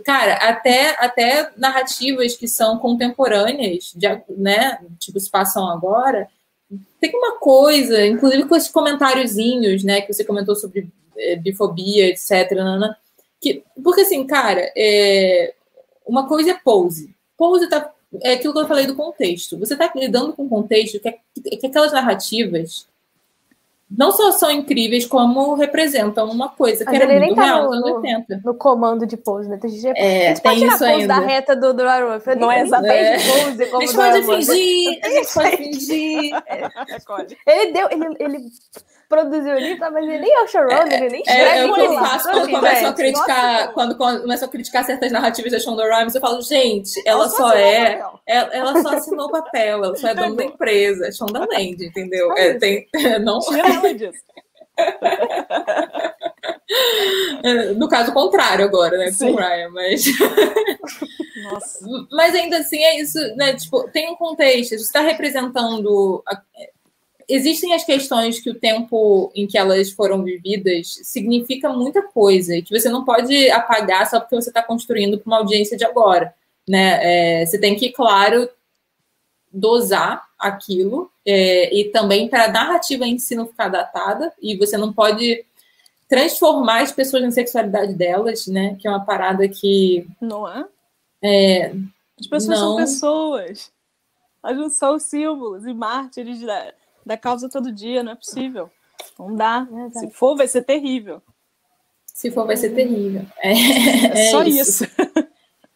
Cara, 0.03 0.33
até, 0.35 0.95
até 0.97 1.51
narrativas 1.55 2.35
que 2.35 2.47
são 2.47 2.79
contemporâneas, 2.79 3.93
de, 3.95 4.07
né? 4.35 4.79
Tipo, 4.97 5.19
se 5.19 5.29
passam 5.29 5.69
agora 5.69 6.27
tem 6.99 7.11
uma 7.15 7.37
coisa, 7.37 8.05
inclusive 8.05 8.45
com 8.45 8.55
esses 8.55 8.69
comentáriozinhos, 8.69 9.83
né, 9.83 10.01
que 10.01 10.11
você 10.13 10.23
comentou 10.23 10.55
sobre 10.55 10.87
é, 11.17 11.35
bifobia, 11.35 12.07
etc. 12.07 12.51
Nana, 12.51 12.97
que, 13.39 13.63
porque 13.83 14.01
assim, 14.01 14.25
cara, 14.25 14.71
é, 14.75 15.53
uma 16.05 16.27
coisa 16.27 16.51
é 16.51 16.53
pose. 16.53 17.13
Pose 17.37 17.69
tá, 17.69 17.93
é 18.21 18.33
aquilo 18.33 18.53
que 18.53 18.59
eu 18.59 18.67
falei 18.67 18.87
do 18.87 18.95
contexto. 18.95 19.57
Você 19.59 19.73
está 19.73 19.91
lidando 19.95 20.33
com 20.33 20.43
um 20.43 20.49
contexto 20.49 20.99
que, 20.99 21.07
é, 21.07 21.17
que 21.57 21.67
aquelas 21.67 21.91
narrativas 21.91 22.87
não 23.89 24.11
só 24.11 24.31
são 24.33 24.51
incríveis, 24.51 25.05
como 25.05 25.53
representam 25.53 26.29
uma 26.29 26.49
coisa 26.49 26.85
que 26.85 26.91
Mas 26.91 27.01
era 27.01 27.19
muito 27.19 27.35
tá 27.35 27.43
real 27.43 27.63
nos 27.65 27.75
anos 27.77 27.91
80. 27.91 28.41
No 28.43 28.53
comando 28.53 29.05
de 29.05 29.15
pose, 29.15 29.47
né? 29.47 29.57
Gente, 29.63 29.97
é, 29.97 30.25
a 30.25 30.29
gente 30.29 30.41
tem 30.41 30.65
isso 30.65 30.83
ainda. 30.83 31.07
da 31.07 31.19
reta 31.19 31.55
do, 31.55 31.73
do 31.73 31.83
Aruf. 31.83 32.35
Não 32.35 32.51
é 32.51 32.61
exatamente 32.61 33.01
é. 33.01 33.17
pose 33.17 33.65
como 33.67 33.81
a 33.81 33.85
gente 33.85 34.25
pode 34.25 34.45
fingir, 34.45 34.99
a 35.03 35.09
gente 35.09 35.33
pode 35.33 35.57
fingir. 35.57 36.31
ele 37.47 37.71
deu, 37.71 37.87
ele, 37.89 38.15
ele 38.19 38.45
produziu 39.07 39.51
ali, 39.51 39.77
tá, 39.77 39.89
mas 39.89 40.03
ele 40.03 40.19
nem 40.19 40.31
é 40.31 40.43
o 40.43 40.47
showrunner, 40.47 40.93
é, 40.93 40.97
ele 40.97 41.09
nem 41.09 41.21
escreve. 41.21 41.41
É, 41.41 41.57
é 41.59 41.65
o 41.65 41.73
que 41.73 41.79
eu 41.81 41.93
faço 41.93 42.29
quando 42.29 42.51
começam 42.51 42.89
a 42.89 42.93
criticar, 42.93 43.59
nossa, 43.59 43.73
quando 43.73 43.97
começam 43.97 44.47
a 44.47 44.51
criticar 44.51 44.83
certas 44.85 45.11
narrativas 45.11 45.51
da 45.51 45.59
Shonda 45.59 45.83
Rhimes, 45.83 46.15
eu 46.15 46.21
falo, 46.21 46.41
gente, 46.41 47.01
ela, 47.05 47.21
ela 47.21 47.29
só 47.29 47.53
é, 47.53 48.01
ela, 48.25 48.53
ela, 48.53 48.81
só 48.81 48.89
assinou 48.89 49.27
o 49.27 49.31
papel, 49.31 49.83
ela 49.83 49.95
só 49.95 50.09
é 50.09 50.15
dona 50.15 50.35
da 50.35 50.43
empresa, 50.43 51.07
é 51.07 51.11
Shonda 51.11 51.39
Land, 51.39 51.85
entendeu? 51.85 52.31
É, 52.37 52.53
tem, 52.55 52.87
não... 53.21 53.39
Tira 53.39 53.73
ela 53.73 53.93
disso. 53.93 54.19
No 57.77 57.87
caso 57.87 58.13
contrário 58.13 58.65
agora, 58.65 58.97
né? 58.97 59.09
Com 59.17 59.31
o 59.31 59.35
Ryan, 59.35 59.69
mas. 59.69 60.05
Nossa. 61.43 61.79
mas 62.11 62.35
ainda 62.35 62.57
assim 62.57 62.83
é 62.83 62.99
isso, 62.99 63.19
né? 63.35 63.55
Tipo, 63.55 63.89
tem 63.89 64.11
um 64.11 64.15
contexto, 64.15 64.71
você 64.71 64.75
está 64.75 65.01
representando 65.01 66.23
existem 67.27 67.73
as 67.73 67.83
questões 67.83 68.39
que 68.39 68.49
o 68.49 68.59
tempo 68.59 69.31
em 69.35 69.45
que 69.45 69.57
elas 69.57 69.91
foram 69.91 70.23
vividas 70.23 70.99
significa 71.03 71.69
muita 71.69 72.01
coisa 72.01 72.55
e 72.55 72.61
que 72.61 72.77
você 72.77 72.89
não 72.89 73.03
pode 73.03 73.49
apagar 73.51 74.09
só 74.09 74.19
porque 74.19 74.35
você 74.35 74.49
está 74.49 74.63
construindo 74.63 75.17
para 75.17 75.27
uma 75.27 75.37
audiência 75.37 75.77
de 75.77 75.83
agora, 75.83 76.33
né? 76.67 77.41
É, 77.41 77.45
você 77.45 77.59
tem 77.59 77.75
que, 77.75 77.91
claro, 77.91 78.49
dosar 79.51 80.25
aquilo 80.39 81.11
é, 81.25 81.75
e 81.75 81.85
também 81.85 82.29
para 82.29 82.45
a 82.45 82.51
narrativa 82.51 83.05
em 83.05 83.19
si 83.19 83.35
não 83.35 83.47
ficar 83.47 83.69
datada 83.69 84.31
e 84.41 84.55
você 84.55 84.77
não 84.77 84.93
pode 84.93 85.43
transformar 86.07 86.83
as 86.83 86.91
pessoas 86.91 87.23
na 87.23 87.31
sexualidade 87.31 87.93
delas, 87.93 88.47
né? 88.47 88.77
Que 88.79 88.87
é 88.87 88.91
uma 88.91 89.03
parada 89.03 89.47
que 89.49 90.07
não 90.21 90.47
é. 90.47 90.65
é 91.21 91.73
as 92.19 92.27
pessoas 92.27 92.47
não... 92.47 92.57
são 92.57 92.75
pessoas. 92.77 93.71
Elas 94.43 94.57
não 94.57 94.69
são 94.69 94.97
símbolos 94.97 95.65
e 95.65 95.73
mártires 95.73 96.39
da, 96.39 96.73
da 97.07 97.17
causa 97.17 97.49
todo 97.49 97.71
dia, 97.71 98.03
não 98.03 98.11
é 98.11 98.15
possível. 98.15 98.69
Não 99.17 99.35
dá. 99.35 99.67
É 99.87 99.99
Se 99.99 100.11
for, 100.11 100.35
vai 100.35 100.47
ser 100.47 100.63
terrível. 100.63 101.21
Se 102.05 102.29
for, 102.29 102.45
vai 102.45 102.57
ser 102.57 102.71
terrível. 102.71 103.25
É, 103.39 103.51
é 104.27 104.31
só 104.31 104.43
isso. 104.43 104.83
isso. 104.83 104.93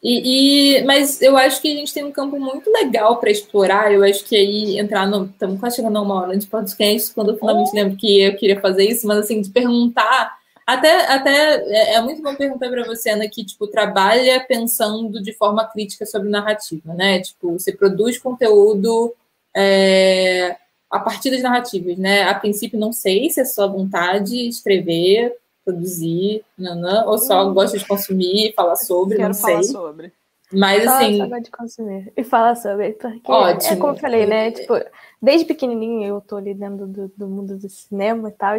E, 0.03 0.79
e, 0.79 0.83
mas 0.83 1.21
eu 1.21 1.37
acho 1.37 1.61
que 1.61 1.71
a 1.71 1.75
gente 1.75 1.93
tem 1.93 2.03
um 2.03 2.11
campo 2.11 2.39
muito 2.39 2.71
legal 2.71 3.19
para 3.19 3.29
explorar. 3.29 3.93
Eu 3.93 4.03
acho 4.03 4.25
que 4.25 4.35
aí 4.35 4.79
entrar 4.79 5.07
no. 5.07 5.25
Estamos 5.25 5.59
quase 5.59 5.75
chegando 5.75 5.95
a 5.95 6.01
uma 6.01 6.19
hora 6.19 6.35
de 6.35 6.47
podcast, 6.47 7.13
quando 7.13 7.33
eu 7.33 7.37
finalmente 7.37 7.69
oh. 7.71 7.75
lembro 7.75 7.95
que 7.95 8.19
eu 8.19 8.35
queria 8.35 8.59
fazer 8.59 8.83
isso, 8.85 9.05
mas 9.05 9.19
assim, 9.19 9.41
de 9.41 9.51
perguntar. 9.51 10.35
Até, 10.65 11.05
até 11.05 11.63
é, 11.67 11.93
é 11.97 12.01
muito 12.01 12.19
bom 12.23 12.33
perguntar 12.33 12.67
para 12.69 12.83
você, 12.83 13.11
Ana, 13.11 13.29
que 13.29 13.45
tipo, 13.45 13.67
trabalha 13.67 14.43
pensando 14.47 15.21
de 15.21 15.33
forma 15.33 15.67
crítica 15.67 16.03
sobre 16.03 16.29
narrativa, 16.29 16.95
né? 16.95 17.19
Tipo, 17.19 17.59
você 17.59 17.71
produz 17.71 18.17
conteúdo 18.17 19.13
é, 19.55 20.55
a 20.91 20.99
partir 20.99 21.31
das 21.31 21.41
narrativas, 21.41 21.97
né? 21.97 22.23
A 22.23 22.35
princípio, 22.35 22.79
não 22.79 22.91
sei 22.91 23.29
se 23.29 23.39
é 23.39 23.45
só 23.45 23.67
vontade 23.67 24.47
escrever, 24.47 25.35
produzir, 25.63 26.43
nanã, 26.57 27.05
ou 27.05 27.17
só 27.17 27.49
gosta 27.51 27.77
de 27.77 27.87
consumir, 27.87 28.53
falar 28.53 28.75
sobre, 28.75 29.15
Quero 29.15 29.29
não 29.29 29.33
sei. 29.33 29.53
falar 29.53 29.63
sobre. 29.63 30.13
Mas 30.51 30.85
assim. 30.85 31.17
Só 31.29 31.37
de 31.37 31.49
consumir 31.51 32.13
e 32.15 32.23
falar 32.23 32.55
sobre. 32.55 32.91
Porque 32.93 33.31
Ótimo. 33.31 33.73
é 33.73 33.75
como 33.77 33.93
eu 33.93 33.97
falei, 33.97 34.25
né? 34.25 34.51
Tipo, 34.51 34.73
desde 35.21 35.45
pequenininho 35.45 36.07
eu 36.07 36.21
tô 36.21 36.35
ali 36.35 36.53
dentro 36.53 36.85
do, 36.85 37.07
do 37.15 37.27
mundo 37.27 37.57
do 37.57 37.69
cinema 37.69 38.27
e 38.27 38.33
tal. 38.33 38.57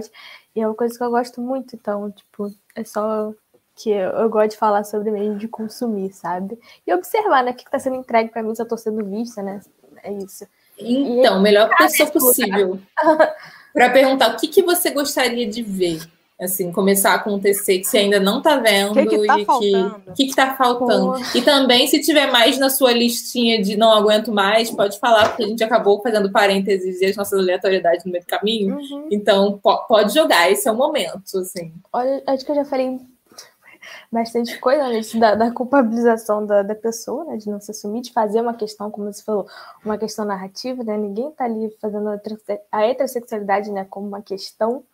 E 0.57 0.61
é 0.61 0.66
uma 0.66 0.74
coisa 0.74 0.97
que 0.97 1.05
eu 1.05 1.11
gosto 1.11 1.41
muito, 1.41 1.76
então, 1.76 2.11
tipo, 2.11 2.51
é 2.74 2.85
só 2.85 3.33
que 3.74 3.91
eu, 3.91 4.11
eu 4.11 4.30
gosto 4.30 4.53
de 4.53 4.57
falar 4.57 4.85
sobre 4.85 5.11
mesmo, 5.11 5.37
de 5.37 5.49
consumir, 5.49 6.12
sabe? 6.12 6.59
E 6.87 6.95
observar, 6.95 7.43
né, 7.43 7.51
o 7.51 7.55
que, 7.55 7.64
que 7.64 7.70
tá 7.70 7.78
sendo 7.78 7.97
entregue 7.97 8.30
para 8.30 8.43
mim, 8.43 8.55
se 8.55 8.62
eu 8.62 8.68
tô 8.68 8.76
sendo 8.76 9.05
vista, 9.05 9.43
né? 9.43 9.61
É 10.03 10.12
isso. 10.12 10.47
Então, 10.85 11.41
melhor 11.41 11.68
pessoa 11.76 12.11
possível. 12.11 12.78
para 13.72 13.91
perguntar 13.91 14.33
o 14.33 14.37
que, 14.37 14.49
que 14.49 14.62
você 14.62 14.91
gostaria 14.91 15.47
de 15.47 15.62
ver. 15.62 16.01
Assim, 16.41 16.72
começar 16.72 17.12
a 17.12 17.14
acontecer 17.14 17.78
que 17.78 17.85
você 17.85 17.99
ainda 17.99 18.18
não 18.18 18.39
está 18.39 18.57
vendo 18.57 18.95
que 18.95 19.07
que 19.07 19.26
tá 19.26 19.39
e 19.39 19.45
faltando? 19.45 20.01
que 20.07 20.11
o 20.11 20.14
que 20.14 20.22
está 20.24 20.57
faltando. 20.57 21.12
Porra. 21.12 21.26
E 21.37 21.43
também, 21.43 21.87
se 21.87 22.01
tiver 22.01 22.33
mais 22.33 22.59
na 22.59 22.68
sua 22.68 22.93
listinha 22.93 23.62
de 23.62 23.76
não 23.76 23.93
aguento 23.93 24.33
mais, 24.33 24.68
pode 24.68 24.99
falar, 24.99 25.28
porque 25.28 25.45
a 25.45 25.47
gente 25.47 25.62
acabou 25.62 26.03
fazendo 26.03 26.33
parênteses 26.33 27.01
e 27.01 27.05
as 27.05 27.16
nossas 27.16 27.39
aleatoriedades 27.39 28.05
no 28.05 28.11
meio 28.11 28.24
do 28.24 28.26
caminho. 28.26 28.74
Uhum. 28.74 29.09
Então, 29.09 29.61
pode 29.89 30.12
jogar, 30.12 30.51
esse 30.51 30.66
é 30.66 30.72
o 30.72 30.76
momento, 30.76 31.39
assim. 31.39 31.72
Olha, 31.93 32.20
acho 32.26 32.45
que 32.45 32.51
eu 32.51 32.57
já 32.57 32.64
falei 32.64 32.99
bastante 34.12 34.58
coisa 34.58 34.88
né, 34.88 35.00
da, 35.18 35.34
da, 35.34 35.50
culpabilização 35.50 36.44
da, 36.44 36.62
da, 36.62 36.74
pessoa, 36.74 37.24
né, 37.24 37.36
de 37.38 37.48
não 37.48 37.58
se 37.60 37.70
assumir, 37.70 38.02
de 38.02 38.12
fazer 38.12 38.42
uma 38.42 38.54
questão, 38.54 38.90
como 38.90 39.10
você 39.12 39.22
falou, 39.24 39.48
uma 39.84 39.96
questão 39.96 40.24
narrativa, 40.24 40.84
né, 40.84 40.98
ninguém 40.98 41.30
está 41.30 41.46
ali 41.46 41.74
fazendo 41.80 42.08
a 42.70 42.82
heterossexualidade 42.84 43.70
né, 43.72 43.86
como 43.86 44.06
uma 44.06 44.20
questão, 44.20 44.84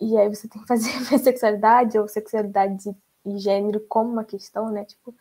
e 0.00 0.16
aí 0.16 0.28
você 0.28 0.46
tem 0.46 0.62
que 0.62 0.68
fazer 0.68 0.90
a 1.12 1.18
sexualidade 1.18 1.98
ou 1.98 2.06
sexualidade 2.06 2.96
e 3.24 3.38
gênero 3.38 3.80
como 3.88 4.12
uma 4.12 4.24
questão, 4.24 4.70
né, 4.70 4.84
tipo, 4.84 5.14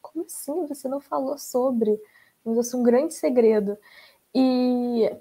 como 0.00 0.24
assim 0.24 0.66
você 0.66 0.88
não 0.88 1.00
falou 1.00 1.36
sobre? 1.36 2.00
Mas 2.42 2.72
é 2.72 2.76
um 2.76 2.82
grande 2.82 3.12
segredo. 3.12 3.76
E 4.34 5.14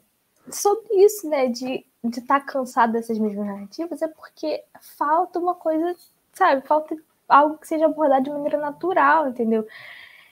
sobre 0.50 1.04
isso, 1.04 1.28
né, 1.28 1.50
de 1.50 1.86
de 2.04 2.20
estar 2.20 2.40
tá 2.40 2.46
cansado 2.46 2.94
dessas 2.94 3.20
mesmas 3.20 3.46
narrativas 3.46 4.02
é 4.02 4.08
porque 4.08 4.64
falta 4.98 5.38
uma 5.38 5.54
coisa, 5.54 5.96
sabe? 6.34 6.66
Falta 6.66 6.96
algo 7.30 7.58
que 7.58 7.68
seja 7.68 7.86
abordado 7.86 8.24
de 8.26 8.32
maneira 8.32 8.58
natural, 8.58 9.30
entendeu? 9.30 9.66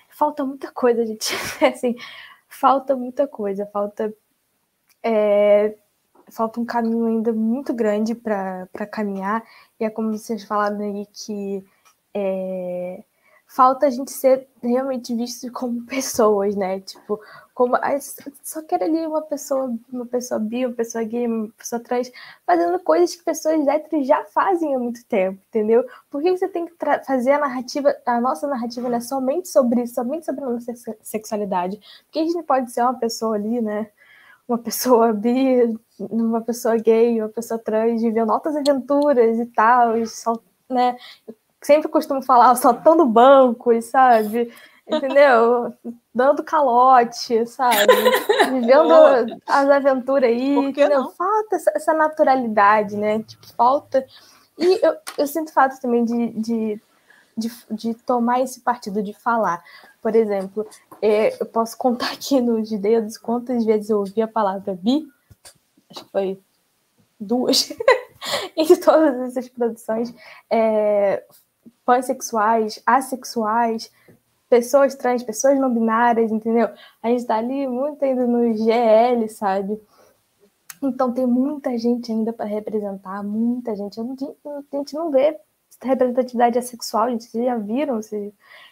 Falta 0.10 0.44
muita 0.44 0.72
coisa, 0.72 1.06
gente. 1.06 1.34
assim, 1.66 1.96
falta 2.50 2.96
muita 2.96 3.28
coisa, 3.28 3.66
falta. 3.68 4.14
É, 5.04 5.76
falta 6.32 6.60
um 6.60 6.66
caminho 6.66 7.06
ainda 7.06 7.32
muito 7.32 7.74
grande 7.74 8.14
para 8.16 8.68
caminhar, 8.92 9.44
e 9.80 9.86
é 9.86 9.90
como 9.90 10.12
vocês 10.18 10.44
falaram 10.44 10.80
aí 10.82 11.06
que 11.06 11.64
é, 12.14 13.04
falta 13.58 13.88
a 13.88 13.90
gente 13.90 14.12
ser 14.12 14.48
realmente 14.62 15.16
visto 15.16 15.52
como 15.52 15.84
pessoas, 15.88 16.56
né? 16.56 16.80
Tipo, 16.80 17.20
como 17.56 17.76
só 18.44 18.62
quero 18.62 18.84
ali 18.84 19.04
uma 19.08 19.24
pessoa, 19.24 19.76
uma 19.92 20.06
pessoa 20.06 20.40
bi, 20.40 20.68
uma 20.68 20.76
pessoa 20.76 21.04
gay, 21.04 21.26
uma 21.26 21.50
pessoa 21.58 21.82
trans, 21.82 22.12
fazendo 22.46 22.80
coisas 22.80 23.16
que 23.16 23.24
pessoas 23.24 23.68
héteros 23.68 24.06
já 24.06 24.24
fazem 24.26 24.76
há 24.76 24.80
muito 24.80 25.04
tempo, 25.08 25.40
entendeu? 25.48 25.84
Por 26.12 26.22
que 26.22 26.38
você 26.38 26.48
tem 26.48 26.68
que 26.68 26.76
fazer 27.04 27.32
a 27.32 27.40
narrativa, 27.40 27.96
a 28.06 28.22
nossa 28.22 28.48
narrativa 28.48 28.88
né, 28.90 29.00
somente 29.00 29.50
sobre 29.50 29.82
isso, 29.82 29.96
somente 29.96 30.28
sobre 30.28 30.44
a 30.44 30.50
nossa 30.50 30.74
sexualidade? 31.02 31.80
Porque 32.06 32.20
a 32.20 32.26
gente 32.26 32.44
pode 32.44 32.72
ser 32.72 32.84
uma 32.84 32.94
pessoa 32.94 33.36
ali, 33.36 33.60
né? 33.60 33.90
Uma 34.48 34.60
pessoa 34.60 35.12
bi, 35.14 35.76
uma 36.00 36.42
pessoa 36.42 36.78
gay, 36.78 37.20
uma 37.20 37.30
pessoa 37.30 37.58
trans, 37.60 38.04
vivendo 38.04 38.32
altas 38.32 38.56
aventuras 38.56 39.40
e 39.40 39.46
tal, 39.48 39.98
e 39.98 40.06
só, 40.06 40.40
né? 40.70 40.96
Sempre 41.62 41.90
costumo 41.90 42.22
falar 42.22 42.56
soltando 42.56 43.06
bancos, 43.06 43.86
sabe? 43.86 44.52
entendeu? 44.88 45.74
Dando 46.14 46.44
calote, 46.44 47.46
sabe? 47.46 47.94
Vivendo 48.52 49.40
as 49.46 49.70
aventuras 49.70 50.30
aí, 50.30 50.56
entendeu? 50.56 51.02
Não? 51.04 51.12
Falta 51.12 51.56
essa, 51.56 51.72
essa, 51.76 51.94
naturalidade, 51.94 52.96
né? 52.96 53.22
Tipo, 53.24 53.48
falta. 53.54 54.06
E 54.58 54.80
eu, 54.84 54.96
eu 55.18 55.28
sinto 55.28 55.52
falta 55.52 55.78
também 55.80 56.06
de, 56.06 56.30
de, 56.30 56.82
de, 57.38 57.52
de 57.70 57.94
tomar 57.94 58.42
esse 58.42 58.62
partido 58.62 59.04
de 59.04 59.14
falar. 59.14 59.62
Por 60.02 60.16
exemplo, 60.16 60.66
é, 61.02 61.40
eu 61.40 61.46
posso 61.46 61.78
contar 61.78 62.12
aqui 62.14 62.40
nos 62.40 62.70
dedos 62.72 63.18
quantas 63.18 63.66
vezes 63.66 63.90
eu 63.90 64.00
ouvi 64.00 64.22
a 64.22 64.28
palavra 64.28 64.74
bi. 64.74 65.08
Acho 65.90 66.06
que 66.06 66.12
foi 66.12 66.40
duas 67.20 67.74
em 68.56 68.76
todas 68.78 69.20
essas 69.20 69.50
produções. 69.50 70.14
É, 70.50 71.24
pansexuais, 71.88 72.84
assexuais, 72.86 73.90
pessoas 74.50 74.94
trans, 74.94 75.24
pessoas 75.24 75.58
não 75.58 75.74
binárias, 75.74 76.34
entendeu? 76.34 76.68
A 77.02 77.08
gente 77.08 77.22
está 77.22 77.38
ali 77.38 77.66
muito 77.66 78.04
ainda 78.04 78.28
no 78.28 78.54
GL, 78.54 79.30
sabe? 79.30 79.82
Então 80.84 81.14
tem 81.14 81.26
muita 81.26 81.78
gente 81.78 82.12
ainda 82.12 82.34
para 82.34 82.46
representar, 82.46 83.24
muita 83.24 83.74
gente. 83.74 84.02
a 84.02 84.76
gente 84.76 84.94
não 84.94 85.10
vê 85.10 85.40
representatividade 85.82 86.60
assexual, 86.60 87.10
gente. 87.10 87.24
Vocês 87.24 87.46
já 87.46 87.56
viram? 87.56 88.02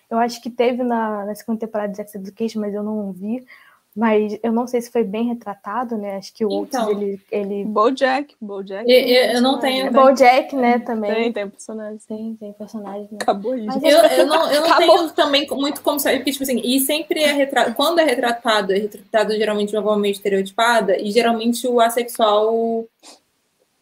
Eu 0.10 0.18
acho 0.18 0.42
que 0.42 0.50
teve 0.50 0.84
na, 0.84 1.26
na 1.26 1.36
segunda 1.36 1.60
temporada 1.62 1.92
de 1.92 1.98
Sex 1.98 2.16
Education, 2.16 2.60
mas 2.60 2.74
eu 2.74 2.84
não 2.84 3.14
vi. 3.14 3.48
Mas 3.96 4.38
eu 4.44 4.52
não 4.52 4.68
sei 4.68 4.82
se 4.82 4.92
foi 4.92 5.06
bem 5.06 5.28
retratado, 5.30 5.98
né? 5.98 6.18
Acho 6.18 6.34
que 6.34 6.44
o 6.44 6.50
outro 6.50 6.78
então, 6.78 6.92
ele, 6.92 7.22
ele. 7.32 7.64
Bojack, 7.64 8.36
Bojack. 8.42 8.92
Eu, 8.92 9.36
eu 9.36 9.42
não 9.42 9.58
tenho. 9.58 9.90
Bojack, 9.90 10.54
né? 10.54 10.80
Também. 10.80 11.14
Tem, 11.14 11.32
tem 11.32 11.50
personagem. 11.50 12.00
Tem, 12.06 12.36
tem 12.36 12.52
personagem. 12.52 13.08
Né? 13.10 13.20
Acabou 13.22 13.56
isso. 13.56 13.80
Eu, 13.82 14.00
eu 14.00 14.26
não, 14.26 14.52
eu 14.52 14.62
não 14.68 14.78
tenho 14.78 15.10
também 15.12 15.48
muito 15.50 15.82
como 15.82 15.98
saber, 15.98 16.18
porque, 16.18 16.34
tipo 16.34 16.44
assim, 16.44 16.60
e 16.62 16.82
sempre 16.82 17.24
é 17.24 17.32
retratado. 17.32 17.74
Quando 17.74 18.00
é 18.00 18.04
retratado, 18.04 18.74
é 18.74 18.80
retratado 18.80 19.34
geralmente 19.34 19.70
de 19.70 19.78
uma 19.78 19.84
forma 19.84 20.02
meio 20.02 20.12
estereotipada, 20.12 21.00
e 21.00 21.10
geralmente 21.10 21.66
o 21.66 21.80
assexual 21.80 22.86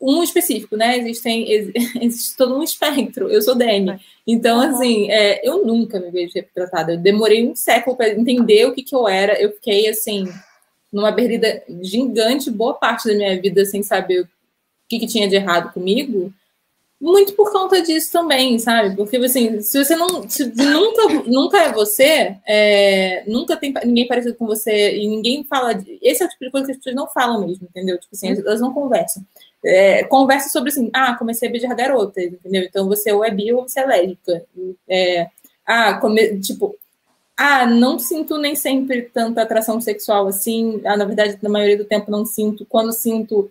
um 0.03 0.21
específico, 0.21 0.75
né? 0.75 0.97
Existem, 0.97 1.49
existe 2.01 2.35
todo 2.35 2.57
um 2.57 2.61
espectro. 2.61 3.29
Eu 3.29 3.41
sou 3.41 3.55
Dani. 3.55 3.99
Então, 4.27 4.59
assim, 4.59 5.09
é, 5.09 5.47
eu 5.47 5.65
nunca 5.65 5.99
me 5.99 6.11
vejo 6.11 6.33
retratada. 6.35 6.93
Eu 6.93 6.97
demorei 6.97 7.47
um 7.47 7.55
século 7.55 7.95
para 7.95 8.09
entender 8.09 8.65
o 8.65 8.73
que, 8.73 8.83
que 8.83 8.93
eu 8.93 9.07
era. 9.07 9.41
Eu 9.41 9.53
fiquei, 9.53 9.87
assim, 9.87 10.25
numa 10.91 11.13
perdida 11.13 11.63
gigante 11.81 12.51
boa 12.51 12.73
parte 12.73 13.07
da 13.07 13.15
minha 13.15 13.41
vida 13.41 13.65
sem 13.65 13.81
saber 13.81 14.21
o 14.21 14.27
que, 14.89 14.99
que 14.99 15.07
tinha 15.07 15.27
de 15.27 15.35
errado 15.35 15.71
comigo. 15.71 16.33
Muito 17.03 17.33
por 17.33 17.51
conta 17.51 17.81
disso 17.81 18.11
também, 18.13 18.57
sabe? 18.57 18.95
Porque, 18.95 19.17
assim, 19.17 19.61
se 19.61 19.83
você 19.83 19.95
não. 19.95 20.29
Se 20.29 20.45
nunca, 20.45 21.07
nunca 21.25 21.57
é 21.57 21.71
você, 21.73 22.37
é, 22.47 23.23
nunca 23.27 23.57
tem 23.57 23.73
ninguém 23.83 24.07
parecido 24.07 24.35
com 24.35 24.45
você 24.45 24.97
e 24.97 25.07
ninguém 25.07 25.43
fala. 25.43 25.73
De, 25.73 25.99
esse 26.01 26.23
é 26.23 26.25
o 26.25 26.29
tipo 26.29 26.45
de 26.45 26.51
coisa 26.51 26.65
que 26.65 26.71
as 26.71 26.77
pessoas 26.77 26.95
não 26.95 27.07
falam 27.07 27.45
mesmo, 27.45 27.67
entendeu? 27.69 27.99
Tipo 27.99 28.15
assim, 28.15 28.29
elas 28.29 28.61
não 28.61 28.73
conversam 28.73 29.21
é, 29.63 30.03
conversa 30.03 30.49
sobre 30.49 30.69
assim, 30.69 30.89
ah, 30.93 31.15
comecei 31.15 31.47
a 31.47 31.51
beijar 31.51 31.73
garotas, 31.75 32.23
entendeu? 32.25 32.63
Então 32.63 32.87
você 32.87 33.11
ou 33.11 33.23
é 33.23 33.31
bi 33.31 33.53
ou 33.53 33.67
você 33.67 33.79
é 33.79 33.85
lésbica. 33.85 34.45
É, 34.87 35.29
ah, 35.65 35.93
come, 35.99 36.39
tipo, 36.39 36.75
ah, 37.37 37.65
não 37.65 37.97
sinto 37.97 38.37
nem 38.37 38.55
sempre 38.55 39.03
tanta 39.03 39.41
atração 39.41 39.79
sexual 39.79 40.27
assim. 40.27 40.81
Ah, 40.85 40.97
na 40.97 41.05
verdade, 41.05 41.39
na 41.41 41.49
maioria 41.49 41.77
do 41.77 41.85
tempo 41.85 42.11
não 42.11 42.25
sinto. 42.25 42.65
Quando 42.65 42.91
sinto, 42.91 43.49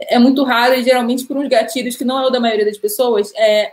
é 0.00 0.18
muito 0.18 0.42
raro 0.44 0.74
e 0.74 0.82
geralmente 0.82 1.24
por 1.24 1.36
uns 1.36 1.48
gatilhos 1.48 1.96
que 1.96 2.04
não 2.04 2.18
é 2.18 2.26
o 2.26 2.30
da 2.30 2.40
maioria 2.40 2.64
das 2.64 2.78
pessoas. 2.78 3.32
É, 3.34 3.72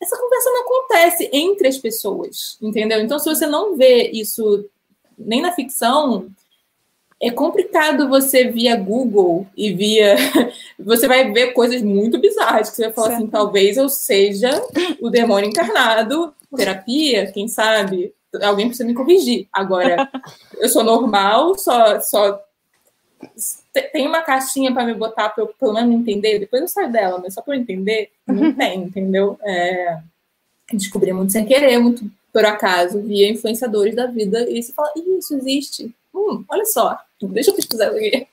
essa 0.00 0.18
conversa 0.18 0.50
não 0.50 0.62
acontece 0.62 1.30
entre 1.32 1.68
as 1.68 1.78
pessoas, 1.78 2.58
entendeu? 2.60 3.00
Então, 3.00 3.18
se 3.18 3.28
você 3.28 3.46
não 3.46 3.76
vê 3.76 4.10
isso 4.10 4.68
nem 5.16 5.40
na 5.40 5.52
ficção, 5.52 6.28
é 7.20 7.30
complicado 7.30 8.08
você 8.08 8.50
via 8.50 8.74
Google 8.74 9.46
e 9.56 9.72
via. 9.72 10.16
Você 10.76 11.06
vai 11.06 11.30
ver 11.30 11.52
coisas 11.52 11.80
muito 11.80 12.18
bizarras 12.18 12.68
que 12.68 12.74
você 12.74 12.86
vai 12.86 12.92
falar 12.92 13.14
assim: 13.14 13.28
talvez 13.28 13.76
eu 13.76 13.88
seja 13.88 14.50
o 15.00 15.08
demônio 15.08 15.48
encarnado, 15.48 16.34
terapia, 16.56 17.30
quem 17.30 17.46
sabe? 17.46 18.12
Alguém 18.42 18.66
precisa 18.66 18.88
me 18.88 18.94
corrigir. 18.94 19.46
Agora, 19.52 20.10
eu 20.58 20.68
sou 20.68 20.82
normal, 20.82 21.56
só, 21.56 22.00
só 22.00 22.40
tem 23.80 24.06
uma 24.06 24.22
caixinha 24.22 24.72
para 24.72 24.84
me 24.84 24.94
botar 24.94 25.30
para 25.30 25.44
eu 25.44 25.48
pelo 25.58 25.72
menos 25.72 25.94
entender. 25.94 26.38
Depois 26.38 26.62
eu 26.62 26.68
saio 26.68 26.92
dela, 26.92 27.18
mas 27.22 27.34
só 27.34 27.42
para 27.42 27.56
eu 27.56 27.60
entender, 27.60 28.10
não 28.26 28.52
tem, 28.52 28.82
entendeu? 28.82 29.38
É, 29.42 29.98
descobri 30.72 31.12
muito 31.12 31.32
sem 31.32 31.44
querer, 31.44 31.78
muito 31.78 32.10
por 32.32 32.44
acaso, 32.44 33.02
via 33.02 33.30
influenciadores 33.30 33.94
da 33.94 34.06
vida, 34.06 34.48
e 34.48 34.62
você 34.62 34.72
fala, 34.72 34.90
isso 34.96 35.34
existe. 35.34 35.94
Hum, 36.14 36.44
olha 36.48 36.64
só, 36.64 36.98
deixa 37.20 37.50
eu 37.50 37.54
pesquisar 37.54 37.88
isso 37.88 37.96
aqui. 37.96 38.26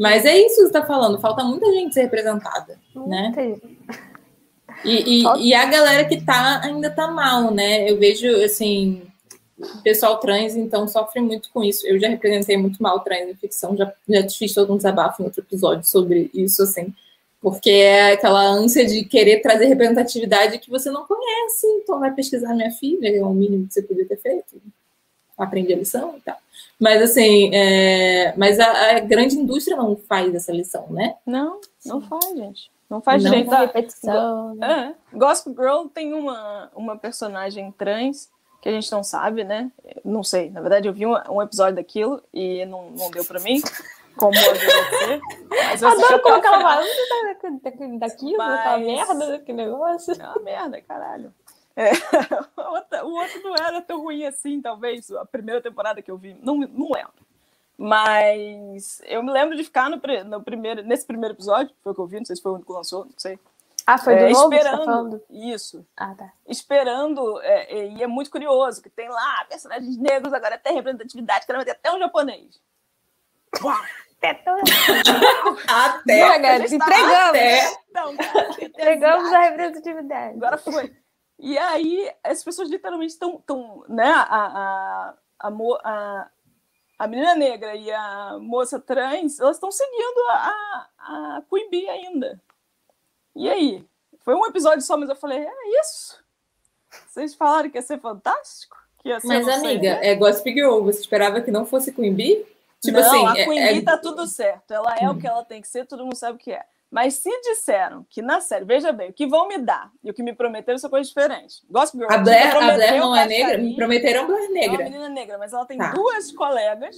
Mas 0.00 0.24
é 0.24 0.36
isso 0.36 0.56
que 0.56 0.60
você 0.62 0.66
está 0.66 0.84
falando, 0.84 1.20
falta 1.20 1.44
muita 1.44 1.66
gente 1.72 1.94
ser 1.94 2.02
representada, 2.02 2.78
né? 3.06 3.32
E, 4.84 5.22
e, 5.22 5.48
e, 5.48 5.54
a 5.54 5.64
galera 5.66 6.04
que 6.04 6.20
tá 6.20 6.60
ainda 6.62 6.90
tá 6.90 7.08
mal, 7.08 7.52
né? 7.52 7.88
Eu 7.88 7.98
vejo, 7.98 8.28
assim, 8.44 9.02
o 9.62 9.82
pessoal 9.82 10.18
trans, 10.18 10.56
então, 10.56 10.88
sofre 10.88 11.20
muito 11.20 11.50
com 11.50 11.62
isso. 11.62 11.86
Eu 11.86 11.98
já 11.98 12.08
representei 12.08 12.56
muito 12.56 12.82
mal 12.82 13.00
trans 13.00 13.28
em 13.28 13.34
ficção, 13.34 13.76
já, 13.76 13.92
já 14.08 14.28
fiz 14.28 14.52
todo 14.52 14.72
um 14.72 14.76
desabafo 14.76 15.22
em 15.22 15.26
outro 15.26 15.40
episódio 15.40 15.84
sobre 15.84 16.30
isso, 16.34 16.62
assim. 16.62 16.92
Porque 17.40 17.70
é 17.70 18.12
aquela 18.12 18.44
ânsia 18.44 18.86
de 18.86 19.04
querer 19.04 19.40
trazer 19.40 19.66
representatividade 19.66 20.58
que 20.58 20.70
você 20.70 20.90
não 20.90 21.06
conhece, 21.06 21.66
então 21.82 21.98
vai 21.98 22.12
pesquisar 22.12 22.54
minha 22.54 22.70
filha, 22.70 23.08
é 23.08 23.22
o 23.22 23.30
mínimo 23.30 23.66
que 23.66 23.74
você 23.74 23.82
podia 23.82 24.06
ter 24.06 24.16
feito 24.16 24.60
aprende 25.36 25.72
a 25.72 25.76
lição 25.76 26.14
e 26.16 26.20
tal. 26.20 26.36
Mas 26.78 27.02
assim, 27.02 27.50
é... 27.54 28.34
mas 28.36 28.58
a, 28.58 28.96
a, 28.96 29.00
grande 29.00 29.36
indústria 29.36 29.76
não 29.76 29.96
faz 29.96 30.34
essa 30.34 30.52
lição, 30.52 30.86
né? 30.90 31.16
Não, 31.26 31.60
não 31.84 32.00
faz, 32.00 32.36
gente. 32.36 32.70
Não 32.88 33.00
faz 33.00 33.22
não 33.22 33.30
direito 33.30 33.52
a 33.52 33.60
repetição. 33.60 34.54
Né? 34.54 34.94
É. 35.12 35.16
Gospel 35.16 35.54
Girl 35.54 35.88
tem 35.92 36.12
uma, 36.12 36.70
uma 36.74 36.96
personagem 36.96 37.72
trans 37.72 38.28
que 38.62 38.68
a 38.68 38.72
gente 38.72 38.90
não 38.92 39.02
sabe, 39.02 39.42
né? 39.42 39.72
Não 40.04 40.22
sei. 40.22 40.48
Na 40.48 40.60
verdade, 40.60 40.86
eu 40.86 40.94
vi 40.94 41.04
um, 41.04 41.14
um 41.28 41.42
episódio 41.42 41.74
daquilo 41.74 42.22
e 42.32 42.64
não, 42.66 42.92
não 42.92 43.10
deu 43.10 43.24
para 43.24 43.40
mim. 43.40 43.60
Como 44.16 44.38
a 44.38 44.42
ser. 44.42 45.20
Mas 45.50 45.82
Adoro 45.82 46.22
como 46.22 46.34
ela 46.36 46.60
fala. 46.60 46.82
Daquilo, 47.98 48.38
mas... 48.38 48.78
merda, 48.78 49.26
daquele 49.32 49.64
negócio. 49.64 50.14
É 50.14 50.24
uma 50.24 50.38
merda, 50.40 50.80
caralho. 50.80 51.34
É, 51.74 51.90
o 53.02 53.10
outro 53.10 53.42
não 53.42 53.54
era 53.56 53.80
tão 53.80 54.02
ruim 54.02 54.24
assim, 54.26 54.60
talvez, 54.60 55.10
a 55.10 55.24
primeira 55.24 55.60
temporada 55.60 56.02
que 56.02 56.10
eu 56.10 56.18
vi, 56.18 56.36
não, 56.40 56.56
não 56.56 56.92
lembro. 56.92 57.14
Mas 57.76 59.00
eu 59.06 59.22
me 59.22 59.32
lembro 59.32 59.56
de 59.56 59.64
ficar 59.64 59.88
no, 59.88 60.00
no 60.26 60.42
primeiro, 60.42 60.82
nesse 60.82 61.06
primeiro 61.06 61.34
episódio, 61.34 61.74
foi 61.82 61.92
o 61.92 61.94
que 61.94 62.00
eu 62.00 62.06
vi, 62.06 62.18
não 62.18 62.26
sei 62.26 62.36
se 62.36 62.42
foi 62.42 62.52
o 62.52 62.54
único 62.56 62.70
que 62.70 62.76
lançou, 62.76 63.06
não 63.06 63.14
sei. 63.16 63.38
Ah, 63.86 63.98
foi 63.98 64.14
do 64.16 64.24
é, 64.24 64.30
novo, 64.30 64.50
tá 64.50 64.56
esperando 64.56 65.18
tá 65.18 65.24
isso. 65.30 65.86
Ah, 65.96 66.14
tá. 66.14 66.32
Esperando, 66.46 67.40
é, 67.42 67.78
é, 67.78 67.88
e 67.88 68.02
é 68.02 68.06
muito 68.06 68.30
curioso 68.30 68.82
que 68.82 68.90
tem 68.90 69.08
lá 69.08 69.44
personagens 69.48 69.96
negros, 69.96 70.32
agora 70.32 70.54
até 70.54 70.70
representatividade, 70.70 71.46
quero 71.46 71.58
meter 71.58 71.72
até 71.72 71.92
um 71.92 71.98
japonês. 71.98 72.60
Até 74.18 74.34
tão... 74.34 74.56
até. 75.68 76.38
Não, 76.38 76.64
entregamos. 76.64 77.28
Até. 77.28 77.76
Não, 77.92 78.12
entregamos 78.62 79.32
a 79.32 79.40
representatividade. 79.40 80.36
Agora 80.36 80.58
foi. 80.58 80.96
E 81.38 81.58
aí 81.58 82.10
as 82.22 82.44
pessoas 82.44 82.70
literalmente 82.70 83.12
estão, 83.12 83.42
tão, 83.44 83.84
né? 83.88 84.06
A, 84.06 84.22
a, 84.22 85.14
a, 85.40 85.48
a, 85.84 86.30
a 87.00 87.06
menina 87.08 87.34
negra 87.34 87.74
e 87.74 87.90
a 87.90 88.38
moça 88.40 88.78
trans, 88.78 89.40
elas 89.40 89.56
estão 89.56 89.72
seguindo 89.72 90.20
a, 90.30 90.86
a 90.98 91.42
Queen 91.50 91.68
Bee 91.68 91.88
ainda. 91.88 92.40
E 93.34 93.48
aí? 93.48 93.84
Foi 94.20 94.34
um 94.34 94.46
episódio 94.46 94.82
só, 94.82 94.96
mas 94.96 95.08
eu 95.08 95.16
falei, 95.16 95.38
é 95.38 95.80
isso? 95.80 96.22
Vocês 97.08 97.34
falaram 97.34 97.70
que 97.70 97.78
ia 97.78 97.82
ser 97.82 97.98
fantástico? 97.98 98.76
Ia 99.04 99.18
ser 99.20 99.26
mas, 99.26 99.48
amiga, 99.48 99.98
é 100.02 100.14
Gossip 100.14 100.52
Girl. 100.52 100.82
Você 100.82 101.00
esperava 101.00 101.40
que 101.40 101.50
não 101.50 101.66
fosse 101.66 101.92
Queen 101.92 102.14
Bee? 102.14 102.46
Tipo 102.80 103.00
não, 103.00 103.26
assim, 103.26 103.26
a 103.26 103.44
Queen 103.44 103.58
é, 103.58 103.72
Bee 103.72 103.78
é... 103.78 103.82
tá 103.82 103.98
tudo 103.98 104.26
certo. 104.26 104.72
Ela 104.72 104.96
é 104.96 105.08
hum. 105.08 105.12
o 105.12 105.18
que 105.18 105.26
ela 105.26 105.44
tem 105.44 105.60
que 105.60 105.68
ser, 105.68 105.86
todo 105.86 106.04
mundo 106.04 106.16
sabe 106.16 106.36
o 106.36 106.38
que 106.38 106.52
é. 106.52 106.62
Mas 106.90 107.14
se 107.14 107.30
disseram 107.40 108.04
que 108.10 108.20
na 108.20 108.40
série, 108.42 108.66
veja 108.66 108.92
bem, 108.92 109.08
o 109.08 109.12
que 109.14 109.26
vão 109.26 109.48
me 109.48 109.56
dar 109.56 109.90
e 110.04 110.10
o 110.10 110.14
que 110.14 110.22
me 110.22 110.34
prometeram 110.34 110.78
são 110.78 110.90
coisas 110.90 111.08
diferentes. 111.08 111.62
Gospel 111.70 112.00
Girl, 112.00 112.12
a 112.12 112.18
Blair, 112.18 112.54
a 112.54 112.74
Blair 112.74 113.00
não 113.00 113.16
é 113.16 113.26
negra? 113.26 113.56
Me 113.58 113.74
prometeram 113.74 114.26
Blair 114.26 114.50
negra. 114.50 114.76
É 114.76 114.78
uma 114.78 114.84
menina 114.84 115.08
negra, 115.08 115.38
mas 115.38 115.54
ela 115.54 115.64
tem 115.64 115.78
tá. 115.78 115.90
duas 115.92 116.30
colegas, 116.32 116.96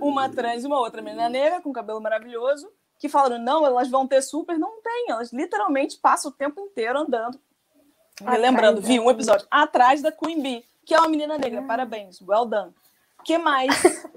uma 0.00 0.28
trans 0.28 0.64
e 0.64 0.66
uma 0.66 0.78
outra 0.78 1.00
menina 1.00 1.30
negra, 1.30 1.62
com 1.62 1.72
cabelo 1.72 1.98
maravilhoso, 1.98 2.70
que 3.00 3.08
falaram, 3.08 3.38
não, 3.38 3.64
elas 3.64 3.88
vão 3.88 4.06
ter 4.06 4.20
super. 4.20 4.58
Não 4.58 4.82
tem, 4.82 5.06
elas 5.08 5.32
literalmente 5.32 5.96
passam 5.96 6.30
o 6.30 6.34
tempo 6.34 6.60
inteiro 6.60 6.98
andando. 6.98 7.40
Me 8.20 8.36
lembrando, 8.36 8.82
vi 8.82 9.00
um 9.00 9.10
episódio 9.10 9.46
atrás 9.50 10.02
da 10.02 10.12
Queen 10.12 10.42
Bee, 10.42 10.64
que 10.84 10.94
é 10.94 10.98
uma 10.98 11.08
menina 11.08 11.38
negra. 11.38 11.62
Parabéns, 11.62 12.20
well 12.20 12.44
done. 12.44 12.74
que 13.24 13.38
mais? 13.38 13.70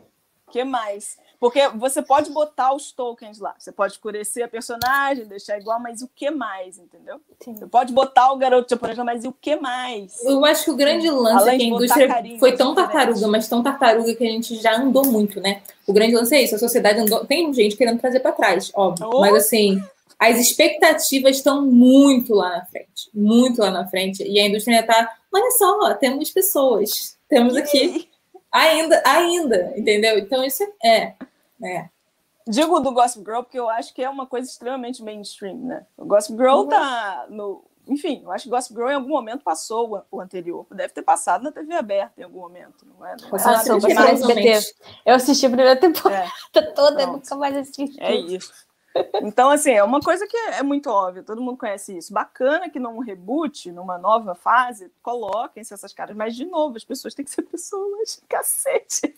que 0.51 0.65
mais? 0.65 1.17
Porque 1.43 1.67
você 1.75 2.01
pode 2.01 2.31
botar 2.31 2.73
os 2.73 2.93
tokens 2.93 3.37
lá, 3.37 3.53
você 3.59 3.69
pode 3.69 3.91
escurecer 3.91 4.45
a 4.45 4.47
personagem, 4.47 5.25
deixar 5.25 5.59
igual, 5.59 5.77
mas 5.77 6.01
o 6.01 6.07
que 6.15 6.31
mais, 6.31 6.77
entendeu? 6.77 7.19
Sim. 7.43 7.53
Você 7.53 7.67
pode 7.67 7.91
botar 7.91 8.31
o 8.31 8.37
garoto 8.37 8.69
japonês, 8.69 8.97
mas 8.99 9.25
e 9.25 9.27
o 9.27 9.33
que 9.33 9.57
mais? 9.57 10.23
Eu 10.23 10.45
acho 10.45 10.63
que 10.63 10.71
o 10.71 10.75
grande 10.77 11.09
lance 11.09 11.49
é 11.49 11.57
que 11.57 11.63
a 11.63 11.65
indústria 11.65 12.23
foi 12.39 12.55
tão 12.55 12.73
tartaruga, 12.73 13.27
mas 13.27 13.49
tão 13.49 13.61
tartaruga 13.61 14.15
que 14.15 14.25
a 14.25 14.31
gente 14.31 14.55
já 14.55 14.77
andou 14.77 15.05
muito, 15.05 15.41
né? 15.41 15.61
O 15.85 15.91
grande 15.91 16.15
lance 16.15 16.33
é 16.33 16.43
isso, 16.43 16.55
a 16.55 16.59
sociedade 16.59 17.01
andou. 17.01 17.25
Tem 17.25 17.53
gente 17.53 17.75
querendo 17.75 17.99
trazer 17.99 18.21
para 18.21 18.31
trás, 18.31 18.71
óbvio. 18.73 19.09
Oh. 19.13 19.19
Mas 19.19 19.35
assim, 19.35 19.83
as 20.17 20.39
expectativas 20.39 21.35
estão 21.35 21.61
muito 21.61 22.33
lá 22.33 22.51
na 22.51 22.65
frente. 22.67 23.09
Muito 23.13 23.59
lá 23.59 23.69
na 23.69 23.85
frente. 23.85 24.23
E 24.23 24.39
a 24.39 24.47
indústria 24.47 24.79
ainda 24.79 24.89
está. 24.89 25.13
Olha 25.29 25.51
só, 25.51 25.93
temos 25.95 26.31
pessoas. 26.31 27.17
Temos 27.27 27.57
aqui. 27.57 28.07
Ainda, 28.49 29.01
ainda, 29.03 29.73
entendeu? 29.75 30.17
Então 30.17 30.41
isso 30.41 30.63
é. 30.81 31.13
É. 31.63 31.89
Digo 32.47 32.79
do 32.81 32.91
Gossip 32.91 33.23
Girl 33.23 33.41
porque 33.41 33.59
eu 33.59 33.69
acho 33.69 33.93
que 33.93 34.03
é 34.03 34.09
uma 34.09 34.25
coisa 34.25 34.49
extremamente 34.49 35.01
mainstream, 35.01 35.57
né? 35.57 35.85
O 35.95 36.05
Gossip 36.05 36.37
Girl 36.37 36.61
uhum. 36.61 36.67
tá 36.67 37.25
no. 37.29 37.63
Enfim, 37.87 38.21
eu 38.23 38.31
acho 38.31 38.45
que 38.45 38.49
Gossip 38.49 38.75
Girl 38.75 38.89
em 38.89 38.95
algum 38.95 39.09
momento 39.09 39.43
passou 39.43 40.05
o, 40.09 40.21
anterior. 40.21 40.65
Deve 40.71 40.93
ter 40.93 41.01
passado 41.01 41.43
na 41.43 41.51
TV 41.51 41.73
aberta 41.73 42.19
em 42.19 42.23
algum 42.23 42.39
momento, 42.39 42.85
não 42.85 43.05
é? 43.05 43.15
Não 43.19 43.27
é? 43.27 43.31
Passou, 43.31 43.79
Eu 45.05 45.15
assisti 45.15 45.45
a 45.45 45.49
primeira 45.49 45.75
temporada 45.75 46.31
é. 46.55 46.61
toda, 46.73 46.95
Pronto. 46.95 47.11
nunca 47.13 47.35
mais 47.35 47.55
assisti. 47.55 47.93
É 47.99 48.15
isso. 48.15 48.51
Então, 49.23 49.49
assim, 49.49 49.71
é 49.71 49.83
uma 49.83 49.99
coisa 49.99 50.27
que 50.27 50.37
é 50.37 50.61
muito 50.61 50.89
óbvia, 50.89 51.23
todo 51.23 51.41
mundo 51.41 51.57
conhece 51.57 51.97
isso. 51.97 52.13
Bacana 52.13 52.69
que 52.69 52.79
num 52.79 52.99
reboot, 52.99 53.71
numa 53.71 53.97
nova 53.97 54.35
fase, 54.35 54.91
coloquem-se 55.01 55.73
essas 55.73 55.93
caras, 55.93 56.15
mas, 56.15 56.35
de 56.35 56.45
novo, 56.45 56.77
as 56.77 56.83
pessoas 56.83 57.13
têm 57.13 57.25
que 57.25 57.31
ser 57.31 57.41
pessoas, 57.43 58.21
cacete. 58.29 59.15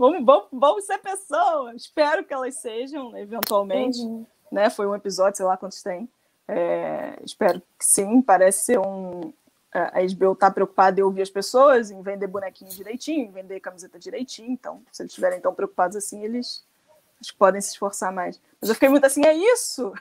Vamos, 0.00 0.24
vamos, 0.24 0.48
vamos 0.50 0.84
ser 0.86 0.98
pessoas. 0.98 1.82
Espero 1.82 2.24
que 2.24 2.32
elas 2.32 2.54
sejam, 2.56 3.16
eventualmente. 3.16 4.00
Uhum. 4.00 4.26
Né? 4.50 4.70
Foi 4.70 4.86
um 4.86 4.94
episódio, 4.94 5.36
sei 5.36 5.46
lá 5.46 5.56
quantos 5.56 5.82
tem. 5.82 6.08
É, 6.48 7.16
espero 7.22 7.60
que 7.60 7.84
sim, 7.84 8.22
parece 8.22 8.64
ser 8.64 8.78
um. 8.80 9.32
A 9.72 10.00
HBO 10.02 10.32
está 10.32 10.50
preocupada 10.50 10.98
em 10.98 11.04
ouvir 11.04 11.22
as 11.22 11.30
pessoas, 11.30 11.92
em 11.92 12.02
vender 12.02 12.26
bonequinho 12.26 12.68
direitinho, 12.72 13.26
em 13.26 13.30
vender 13.30 13.60
camiseta 13.60 14.00
direitinho. 14.00 14.50
Então, 14.50 14.82
se 14.90 15.00
eles 15.00 15.12
estiverem 15.12 15.40
tão 15.40 15.54
preocupados 15.54 15.96
assim, 15.96 16.24
eles 16.24 16.64
podem 17.38 17.60
se 17.60 17.70
esforçar 17.70 18.12
mais. 18.12 18.40
Mas 18.60 18.68
eu 18.68 18.74
fiquei 18.74 18.88
muito 18.88 19.04
assim, 19.04 19.24
é 19.24 19.32
isso? 19.32 19.92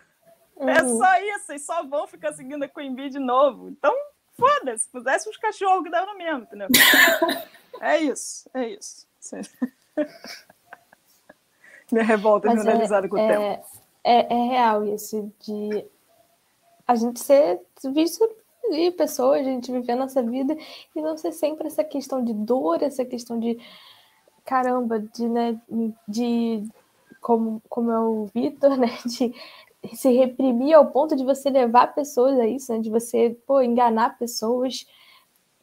É 0.58 0.82
uhum. 0.82 0.97
Só 0.97 1.22
isso, 1.22 1.54
e 1.54 1.60
só 1.60 1.86
vão 1.86 2.08
ficar 2.08 2.34
seguindo 2.34 2.64
a 2.64 2.68
Queen 2.68 2.95
Bee 2.95 3.12
de 3.12 3.20
novo. 3.20 3.70
Então, 3.70 3.95
foda-se, 4.36 4.86
se 4.86 4.89
pusesse 4.89 5.30
uns 5.30 5.38
cachorros 5.38 5.84
que 5.84 5.91
dava 5.91 6.08
no 6.08 6.18
mesmo, 6.18 6.43
entendeu? 6.43 6.68
é 7.80 8.00
isso, 8.00 8.50
é 8.56 8.70
isso. 8.70 9.08
Minha 11.91 12.04
revolta 12.04 12.47
Mas 12.47 12.60
generalizada 12.60 13.08
é, 13.08 13.10
com 13.10 13.16
o 13.16 13.20
é, 13.20 13.28
tempo. 13.28 13.66
É, 14.04 14.34
é 14.34 14.47
real 14.50 14.86
isso 14.86 15.32
de 15.41 15.86
a 16.88 16.95
gente 16.95 17.20
ser 17.20 17.60
visto 17.93 18.28
ali, 18.66 18.91
pessoas, 18.91 19.41
a 19.41 19.43
gente 19.43 19.72
viver 19.72 19.93
a 19.93 19.95
nossa 19.95 20.22
vida 20.22 20.56
e 20.95 21.02
não 21.02 21.18
ser 21.18 21.32
sempre 21.32 21.68
essa 21.68 21.84
questão 21.84 22.24
de 22.24 22.34
dor, 22.34 22.82
essa 22.82 23.06
questão 23.06 23.39
de 23.39 23.60
caramba, 24.45 25.00
de, 25.00 25.28
né, 25.28 25.60
de 26.08 26.64
como, 27.22 27.62
como 27.70 27.91
é 27.91 28.00
o 28.00 28.26
Vitor, 28.34 28.76
né? 28.78 28.97
De 29.06 29.34
se 29.95 30.12
reprimir 30.12 30.74
ao 30.74 30.88
ponto 30.88 31.16
de 31.16 31.24
você 31.24 31.50
levar 31.50 31.93
pessoas 31.93 32.38
a 32.39 32.47
isso, 32.47 32.72
né? 32.72 32.80
De 32.80 32.89
você, 32.89 33.38
pô, 33.45 33.62
enganar 33.62 34.18
pessoas. 34.18 34.86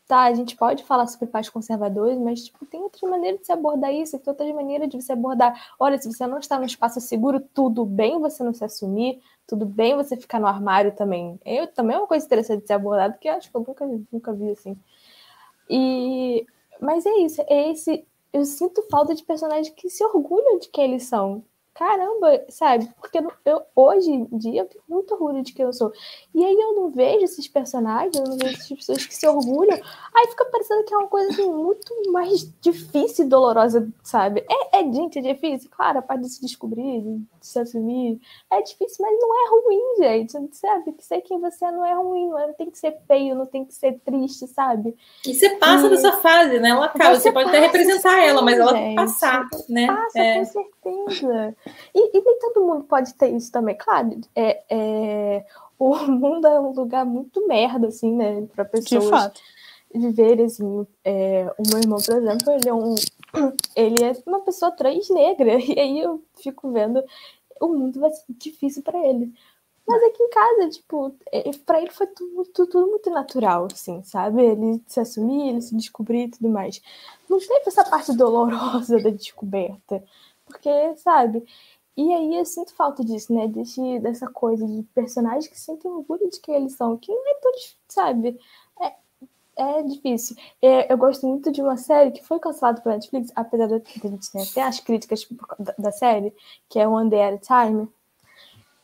Tá, 0.07 0.23
a 0.23 0.35
gente 0.35 0.55
pode 0.57 0.85
falar 0.85 1.07
sobre 1.09 1.27
pais 1.27 1.49
conservadores, 1.49 2.17
mas 2.17 2.45
tipo, 2.45 2.65
tem 2.65 2.81
outra 2.81 3.09
maneira 3.11 3.39
de 3.39 3.45
se 3.47 3.51
abordar 3.51 3.93
isso, 3.93 4.17
tem 4.19 4.31
outra 4.31 4.55
maneira 4.55 4.87
de 4.87 5.01
você 5.01 5.13
abordar. 5.13 5.75
Olha, 5.81 5.99
se 5.99 6.07
você 6.07 6.25
não 6.29 6.39
está 6.39 6.59
no 6.59 6.65
espaço 6.65 7.01
seguro, 7.01 7.41
tudo 7.41 7.85
bem 7.85 8.21
você 8.21 8.45
não 8.45 8.55
se 8.55 8.65
assumir, 8.65 9.21
tudo 9.49 9.67
bem 9.67 9.97
você 9.97 10.17
ficar 10.17 10.39
no 10.39 10.47
armário 10.47 10.95
também. 10.95 11.41
Eu 11.45 11.67
também 11.67 11.97
é 11.97 11.99
uma 11.99 12.07
coisa 12.07 12.25
interessante 12.25 12.61
de 12.63 12.69
ser 12.69 12.75
abordada, 12.75 13.19
que 13.21 13.29
eu 13.29 13.33
acho 13.35 13.51
que 13.51 13.57
eu 13.57 13.65
nunca, 13.67 13.85
nunca 14.13 14.33
vi 14.33 14.51
assim. 14.51 14.79
E 15.69 16.47
mas 16.81 17.05
é 17.07 17.11
isso, 17.19 17.43
é 17.49 17.71
esse 17.71 18.07
eu 18.33 18.45
sinto 18.45 18.83
falta 18.91 19.15
de 19.15 19.25
personagens 19.25 19.71
que 19.71 19.89
se 19.89 20.05
orgulham 20.05 20.59
de 20.59 20.69
quem 20.69 20.85
eles 20.85 21.05
são. 21.05 21.43
Caramba, 21.77 22.43
sabe? 22.49 22.89
Porque 22.99 23.19
eu, 23.45 23.63
hoje 23.77 24.11
em 24.11 24.39
dia 24.39 24.63
eu 24.63 24.67
tenho 24.67 24.83
muito 24.89 25.13
orgulho 25.13 25.43
de 25.43 25.53
quem 25.53 25.67
eu 25.67 25.75
sou. 25.75 25.93
E 26.35 26.43
aí 26.43 26.55
eu 26.59 26.75
não 26.75 26.91
vejo 26.91 27.25
esses 27.25 27.47
personagens, 27.47 28.17
eu 28.17 28.25
não 28.25 28.39
vejo 28.39 28.55
essas 28.55 28.69
pessoas 28.69 29.05
que 29.05 29.15
se 29.15 29.29
orgulham. 29.29 29.79
Aí 30.15 30.27
fica 30.29 30.47
parecendo 30.47 30.85
que 30.85 30.95
é 30.95 30.97
uma 30.97 31.09
coisa 31.09 31.31
assim, 31.31 31.53
muito 31.53 31.93
mais 32.11 32.51
difícil 32.63 33.27
e 33.27 33.29
dolorosa, 33.29 33.87
sabe? 34.03 34.43
É, 34.49 34.81
é, 34.81 34.91
gente, 34.91 35.19
é 35.19 35.23
difícil. 35.35 35.69
Claro, 35.71 35.99
a 35.99 36.03
parte 36.03 36.23
de 36.23 36.31
se 36.31 36.41
descobrir, 36.41 37.03
de 37.03 37.47
se 37.47 37.59
assumir. 37.59 38.23
É 38.51 38.63
difícil, 38.63 39.05
mas 39.05 39.19
não 39.21 39.35
é 39.35 39.51
ruim, 39.51 39.97
gente. 39.99 40.57
Sabe? 40.57 40.93
Que 40.93 41.05
ser 41.05 41.21
quem 41.21 41.39
você 41.39 41.67
é 41.67 41.73
não 41.73 41.85
é 41.85 41.95
ruim. 41.95 42.31
Não 42.31 42.55
tem 42.55 42.71
que 42.71 42.79
ser 42.79 42.97
feio, 43.07 43.35
não 43.35 43.45
tem 43.45 43.67
que 43.67 43.75
ser 43.75 44.01
triste, 44.03 44.47
sabe? 44.47 44.97
E 45.27 45.35
você 45.35 45.51
passa 45.57 45.89
e... 45.89 45.91
dessa 45.91 46.13
fase, 46.21 46.59
né? 46.59 46.71
Ela 46.71 46.87
acaba. 46.87 47.17
Você, 47.17 47.25
você 47.25 47.33
pode 47.33 47.51
até 47.51 47.61
representar 47.61 48.25
ela, 48.25 48.41
mas 48.41 48.59
ela 48.59 48.73
tem 48.73 48.91
que 48.91 48.97
passar, 48.97 49.47
né? 49.69 49.87
Passa, 49.89 50.19
é. 50.19 50.39
com 50.39 50.45
certeza. 50.47 51.57
E, 51.95 52.19
e, 52.19 52.21
nem 52.21 52.39
todo 52.39 52.67
mundo 52.67 52.85
pode 52.85 53.15
ter 53.15 53.29
isso 53.29 53.51
também. 53.51 53.77
Claro, 53.77 54.21
é, 54.35 54.63
é, 54.69 55.47
o 55.79 55.97
mundo 56.07 56.47
é 56.47 56.61
um 56.61 56.73
lugar 56.73 57.05
muito 57.05 57.47
merda, 57.47 57.89
assim, 57.89 58.13
né? 58.15 58.47
Para 58.55 58.65
pessoas 58.65 59.33
viverem, 59.95 60.47
assim. 60.47 60.87
É, 61.05 61.53
o 61.59 61.63
meu 61.69 61.79
irmão, 61.79 61.99
por 62.05 62.17
exemplo, 62.17 62.53
ele 62.53 62.69
é 62.69 62.75
um. 62.75 62.95
Ele 63.77 64.03
é 64.03 64.13
uma 64.27 64.41
pessoa 64.41 64.71
trans 64.71 65.11
negra. 65.11 65.59
E 65.61 65.79
aí 65.79 66.01
eu 66.01 66.23
fico 66.37 66.71
vendo 66.71 67.05
o 67.61 67.69
mundo 67.69 68.01
vai 68.01 68.11
ser 68.11 68.25
difícil 68.29 68.83
para 68.83 68.99
ele. 69.05 69.33
Mas 69.89 70.03
aqui 70.03 70.23
em 70.23 70.31
casa, 70.31 70.71
tipo, 70.71 71.15
é, 71.31 71.49
para 71.65 71.81
ele 71.81 71.93
foi 71.93 72.09
tudo, 72.09 72.45
tudo, 72.47 72.71
tudo, 72.71 72.91
muito 72.91 73.09
natural, 73.09 73.69
assim, 73.73 74.03
sabe? 74.03 74.43
Ele 74.43 74.83
se 74.87 74.99
assumir, 74.99 75.51
ele 75.51 75.61
se 75.61 75.77
descobrir 75.77 76.25
e 76.25 76.31
tudo 76.31 76.49
mais. 76.49 76.83
Não 77.29 77.39
teve 77.39 77.63
essa 77.67 77.85
parte 77.85 78.13
dolorosa 78.13 78.99
da 78.99 79.11
descoberta. 79.11 80.03
Porque, 80.47 80.97
sabe? 80.97 81.45
E 81.97 82.13
aí 82.13 82.37
eu 82.37 82.45
sinto 82.45 82.75
falta 82.75 83.03
disso, 83.05 83.33
né? 83.33 83.49
Desse, 83.49 83.99
dessa 84.01 84.29
coisa 84.29 84.67
de 84.67 84.83
personagens 84.95 85.49
que 85.49 85.59
sentem 85.59 85.91
orgulho 85.91 86.29
de 86.31 86.39
quem 86.41 86.55
eles 86.55 86.75
são, 86.75 86.97
que 86.97 87.11
não 87.11 87.31
é 87.31 87.35
tão 87.35 87.53
difícil, 87.53 87.77
sabe? 87.89 88.41
É, 88.81 88.93
é 89.57 89.83
difícil. 89.83 90.37
É, 90.61 90.93
eu 90.93 90.99
gosto 90.99 91.27
muito 91.27 91.51
de 91.51 91.63
uma 91.63 91.79
série 91.79 92.11
que 92.11 92.23
foi 92.23 92.39
cancelada 92.39 92.83
pela 92.83 92.97
Netflix, 92.97 93.33
apesar 93.35 93.67
de 93.67 93.81
que 93.81 94.07
a 94.07 94.11
gente 94.11 94.31
tem 94.31 94.43
até 94.43 94.63
as 94.63 94.79
críticas 94.79 95.23
tipo, 95.23 95.47
da, 95.59 95.75
da, 95.79 95.91
série, 95.91 96.35
que 96.69 96.79
é 96.79 96.87
One 96.87 97.09
Day 97.09 97.23
at 97.23 97.51
a 97.51 97.65
Time. 97.65 97.89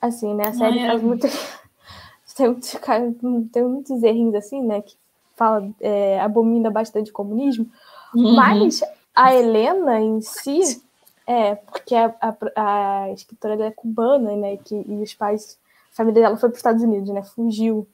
Assim, 0.01 0.35
né? 0.35 0.49
A 0.49 0.55
série 0.55 0.79
ah, 0.81 0.85
é. 0.85 0.89
faz 0.89 1.03
muito. 1.03 1.27
tem, 2.35 2.55
tem 3.53 3.63
muitos 3.63 4.03
errinhos 4.03 4.35
assim, 4.35 4.63
né? 4.63 4.81
Que 4.81 4.97
fala, 5.37 5.69
é, 5.81 6.19
abomina 6.19 6.71
bastante 6.71 7.11
o 7.11 7.15
comunismo. 7.15 7.71
Uhum. 8.15 8.35
Mas 8.35 8.81
a 9.15 9.35
Helena 9.35 10.01
em 10.01 10.23
si 10.23 10.83
é, 11.27 11.55
porque 11.55 11.95
a, 11.95 12.15
a, 12.21 13.05
a 13.05 13.13
escritora 13.13 13.67
é 13.67 13.71
cubana, 13.71 14.37
né? 14.37 14.57
Que, 14.57 14.75
e 14.75 15.03
os 15.03 15.15
pais, 15.15 15.59
a 15.93 15.97
família 15.97 16.23
dela 16.23 16.37
foi 16.37 16.49
para 16.49 16.55
os 16.55 16.59
Estados 16.59 16.83
Unidos, 16.83 17.11
né? 17.11 17.23
Fugiu 17.23 17.89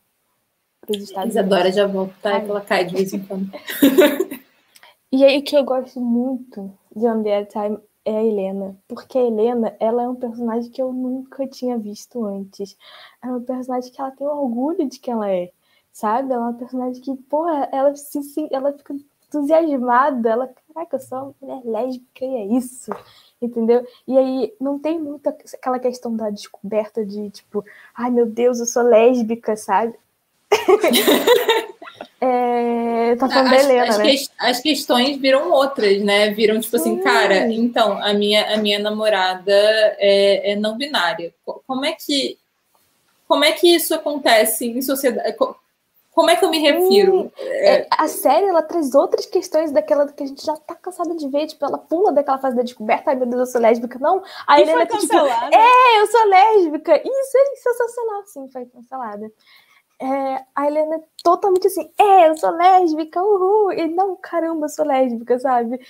para 0.81 0.97
os 0.97 1.03
Estados 1.03 1.31
Isadora 1.31 1.63
Unidos. 1.63 1.77
Isadora 1.77 1.87
já 1.87 1.87
volta, 1.87 2.15
tá? 2.23 2.39
ela 2.39 2.61
cai 2.61 2.85
de 2.85 2.95
vez 2.95 3.13
em 3.13 3.21
quando. 3.21 3.51
e 5.13 5.25
aí, 5.25 5.39
o 5.39 5.43
que 5.43 5.57
eu 5.57 5.65
gosto 5.65 6.01
muito 6.01 6.73
de 6.95 7.07
On 7.07 7.23
The 7.23 7.45
Time 7.45 7.79
é 8.05 8.17
a 8.17 8.25
Helena, 8.25 8.77
porque 8.89 9.19
a 9.19 9.23
Helena, 9.23 9.77
ela 9.79 10.03
é 10.03 10.09
um 10.09 10.15
personagem 10.15 10.71
que 10.71 10.81
eu 10.81 10.93
nunca 10.93 11.47
tinha 11.47 11.77
visto 11.77 12.25
antes. 12.25 12.77
É 13.23 13.27
uma 13.27 13.41
personagem 13.41 13.93
que 13.93 14.01
ela 14.01 14.11
tem 14.11 14.27
orgulho 14.27 14.89
de 14.89 14.99
quem 14.99 15.13
ela 15.13 15.31
é, 15.31 15.53
sabe? 15.93 16.33
Ela 16.33 16.47
é 16.47 16.49
uma 16.49 16.59
personagem 16.59 17.03
que, 17.03 17.15
porra, 17.25 17.69
ela, 17.71 17.95
se, 17.95 18.49
ela 18.51 18.73
fica 18.73 18.95
entusiasmada, 19.29 20.31
ela, 20.31 20.51
caraca, 20.75 20.97
eu 20.97 21.01
sou 21.01 21.19
uma 21.19 21.35
mulher 21.41 21.63
lésbica 21.65 22.25
e 22.25 22.35
é 22.35 22.47
isso, 22.47 22.91
entendeu? 23.41 23.87
E 24.07 24.17
aí 24.17 24.53
não 24.61 24.79
tem 24.79 24.99
muita 24.99 25.31
aquela 25.55 25.79
questão 25.79 26.17
da 26.17 26.31
descoberta 26.31 27.05
de 27.05 27.31
tipo, 27.31 27.65
ai 27.95 28.11
meu 28.11 28.27
Deus, 28.27 28.59
eu 28.59 28.67
sou 28.67 28.83
lésbica, 28.83 29.57
sabe? 29.57 29.95
é, 32.21 33.17
tá 33.17 33.29
falando 33.29 33.55
as, 33.55 33.65
Helena, 33.65 33.89
as, 33.89 33.99
né? 33.99 34.05
Que, 34.05 34.29
as 34.39 34.61
questões 34.61 35.19
viram 35.19 35.53
outras, 35.53 36.03
né? 36.03 36.31
Viram 36.31 36.59
tipo 36.59 36.77
assim, 36.77 36.99
cara, 36.99 37.53
então 37.53 38.03
a 38.03 38.15
minha, 38.15 38.55
a 38.55 38.57
minha 38.57 38.79
namorada 38.79 39.53
é, 39.53 40.53
é 40.53 40.57
não 40.57 40.77
binária. 40.77 41.35
Como 41.67 41.85
é 41.85 41.93
que 41.93 42.39
como 43.29 43.45
é 43.45 43.53
que 43.53 43.69
isso 43.69 43.95
acontece 43.95 44.67
em 44.67 44.81
sociedade? 44.81 45.37
Como 46.19 46.31
é 46.31 46.35
que 46.35 46.45
eu 46.45 46.51
me 46.51 46.59
refiro? 46.59 47.31
É, 47.39 47.87
a 47.97 48.09
série 48.09 48.47
ela 48.47 48.61
traz 48.61 48.93
outras 48.93 49.25
questões 49.25 49.71
daquela 49.71 50.05
que 50.09 50.25
a 50.25 50.27
gente 50.27 50.45
já 50.45 50.57
tá 50.57 50.75
cansada 50.75 51.15
de 51.15 51.29
ver. 51.29 51.47
Tipo, 51.47 51.65
ela 51.65 51.79
pula 51.79 52.11
daquela 52.11 52.39
fase 52.41 52.57
da 52.57 52.63
descoberta. 52.63 53.11
Ai, 53.11 53.15
meu 53.17 53.27
Deus, 53.27 53.41
eu 53.41 53.47
sou 53.47 53.61
lésbica. 53.61 54.01
Não. 54.01 54.21
A 54.45 54.61
Helena 54.61 54.85
tá 54.85 54.99
tipo, 54.99 55.15
é, 55.17 56.01
eu 56.01 56.07
sou 56.09 56.29
lésbica. 56.29 56.97
Isso 56.97 57.39
é 57.39 57.57
sensacional. 57.57 58.23
Sim, 58.27 58.49
foi 58.51 58.67
cancelada. 58.67 59.31
é, 60.01 60.45
a 60.55 60.67
Helena 60.67 60.97
é 60.97 61.03
totalmente 61.25 61.67
assim, 61.67 61.91
é, 61.99 62.29
eu 62.29 62.37
sou 62.37 62.51
lésbica, 62.51 63.21
uhul, 63.23 63.73
e 63.73 63.89
não, 63.89 64.17
caramba, 64.17 64.67
eu 64.67 64.69
sou 64.71 64.85
lésbica, 64.85 65.39
sabe? 65.41 65.81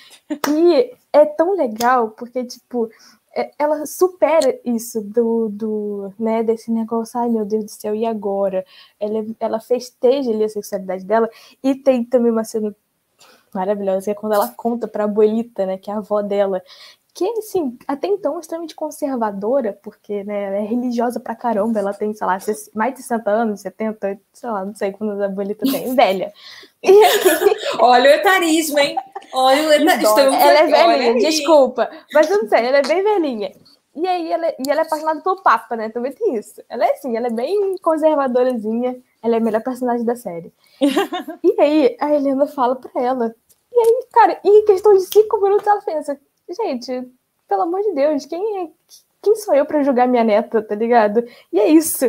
E 0.49 0.95
é 1.13 1.27
tão 1.27 1.55
legal, 1.55 2.11
porque, 2.11 2.45
tipo, 2.45 2.87
é, 2.87 3.18
ela 3.59 3.87
supera 3.87 4.59
isso 4.65 5.01
do, 5.03 5.49
do, 5.49 6.13
né, 6.19 6.43
desse 6.43 6.71
negócio, 6.71 7.19
ai 7.21 7.29
meu 7.29 7.45
Deus 7.45 7.65
do 7.65 7.71
céu, 7.71 7.95
e 7.95 8.05
agora? 8.07 8.65
Ela, 8.99 9.25
ela 9.39 9.61
festeja 9.61 10.31
ali 10.31 10.45
a 10.45 10.49
sexualidade 10.49 11.05
dela, 11.05 11.29
e 11.63 11.75
tem 11.75 12.05
também 12.05 12.33
uma 12.33 12.45
cena 12.45 12.75
maravilhosa, 13.55 14.05
que 14.05 14.11
é 14.11 14.15
quando 14.15 14.35
ela 14.35 14.49
conta 14.49 14.87
pra 14.89 15.05
abuelita, 15.05 15.67
né, 15.67 15.79
que 15.79 15.91
é 15.91 15.95
a 15.95 15.99
avó 15.99 16.23
dela, 16.23 16.63
que, 17.19 17.29
assim, 17.41 17.77
até 17.89 18.07
então 18.07 18.37
é 18.37 18.41
extremamente 18.41 18.77
conservadora, 18.77 19.77
porque, 19.83 20.23
né, 20.23 20.45
ela 20.45 20.57
é 20.59 20.61
religiosa 20.61 21.19
pra 21.19 21.35
caramba, 21.35 21.81
ela 21.81 21.93
tem, 21.93 22.15
sei 22.15 22.25
lá, 22.25 22.39
mais 22.73 22.95
de 22.95 23.03
60 23.03 23.29
anos, 23.29 23.61
70, 23.61 24.21
sei 24.33 24.49
lá, 24.49 24.65
não 24.65 24.73
sei 24.73 24.93
quantos 24.93 25.21
a 25.21 25.25
abuelita 25.25 25.67
tem, 25.69 25.93
velha. 25.97 26.33
E 26.81 26.91
aí... 26.91 27.57
Olha 27.81 28.09
o 28.09 28.15
etarismo, 28.15 28.79
hein? 28.79 28.97
Olha 29.35 29.69
o 29.69 29.73
etarismo. 29.73 30.17
Ela 30.17 30.61
é 30.61 30.67
velhinha, 30.69 31.29
desculpa, 31.29 31.91
mas 32.15 32.31
eu 32.31 32.41
não 32.41 32.49
sei, 32.49 32.67
ela 32.67 32.79
é 32.79 32.83
bem 32.83 33.03
velhinha. 33.03 33.53
E 33.97 34.07
aí, 34.07 34.33
ela, 34.33 34.47
e 34.51 34.71
ela 34.71 34.83
é 34.83 34.85
apaixonada 34.85 35.21
pelo 35.21 35.43
Papa, 35.43 35.75
né? 35.75 35.89
Também 35.89 36.13
tem 36.13 36.37
isso. 36.37 36.63
Ela 36.69 36.87
é 36.87 36.93
assim, 36.93 37.17
ela 37.17 37.27
é 37.27 37.31
bem 37.31 37.75
conservadorazinha. 37.83 38.97
Ela 39.21 39.35
é 39.35 39.39
a 39.39 39.41
melhor 39.41 39.61
personagem 39.61 40.07
da 40.07 40.15
série. 40.15 40.53
e 41.43 41.61
aí, 41.61 41.97
a 41.99 42.15
Helena 42.15 42.47
fala 42.47 42.77
pra 42.77 43.03
ela. 43.03 43.35
E 43.73 43.77
aí, 43.77 44.07
cara, 44.13 44.41
em 44.45 44.65
questão 44.65 44.95
de 44.95 45.01
cinco 45.01 45.41
minutos, 45.41 45.67
ela 45.67 45.83
pensa: 45.83 46.17
gente, 46.55 47.09
pelo 47.49 47.63
amor 47.63 47.83
de 47.83 47.93
Deus, 47.93 48.27
quem 48.27 48.63
é. 48.63 48.69
Quem 49.21 49.35
sou 49.35 49.55
eu 49.55 49.67
para 49.67 49.83
julgar 49.83 50.07
minha 50.07 50.23
neta, 50.23 50.63
tá 50.63 50.75
ligado? 50.75 51.25
E 51.53 51.59
é 51.59 51.69
isso. 51.69 52.05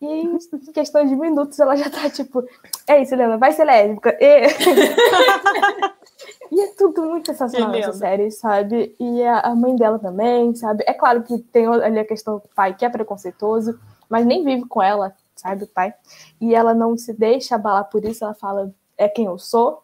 E 0.00 0.06
em 0.06 0.38
questão 0.72 1.04
de 1.04 1.16
minutos 1.16 1.58
ela 1.58 1.76
já 1.76 1.90
tá 1.90 2.08
tipo, 2.08 2.44
é 2.86 3.02
isso, 3.02 3.14
Helena, 3.14 3.36
vai 3.36 3.52
ser 3.52 3.64
lésbica. 3.64 4.16
E, 4.20 4.46
e 6.52 6.60
é 6.60 6.68
tudo 6.76 7.02
muito 7.02 7.26
sensacional 7.26 7.70
nessa 7.70 7.92
série, 7.92 8.30
sabe? 8.30 8.94
E 8.98 9.22
a, 9.22 9.40
a, 9.40 9.54
mãe 9.54 9.76
dela 9.76 9.98
também, 9.98 10.54
sabe? 10.54 10.84
É 10.86 10.94
claro 10.94 11.22
que 11.22 11.38
tem 11.38 11.66
ali 11.66 11.98
a 11.98 12.06
questão 12.06 12.38
do 12.38 12.48
pai 12.54 12.74
que 12.74 12.84
é 12.84 12.88
preconceituoso, 12.88 13.78
mas 14.08 14.24
nem 14.24 14.44
vive 14.44 14.66
com 14.66 14.82
ela, 14.82 15.14
sabe, 15.34 15.64
o 15.64 15.68
pai. 15.68 15.92
E 16.40 16.54
ela 16.54 16.74
não 16.74 16.96
se 16.96 17.12
deixa 17.12 17.56
abalar 17.56 17.88
por 17.88 18.04
isso, 18.04 18.24
ela 18.24 18.34
fala, 18.34 18.72
é 18.96 19.08
quem 19.08 19.26
eu 19.26 19.38
sou, 19.38 19.82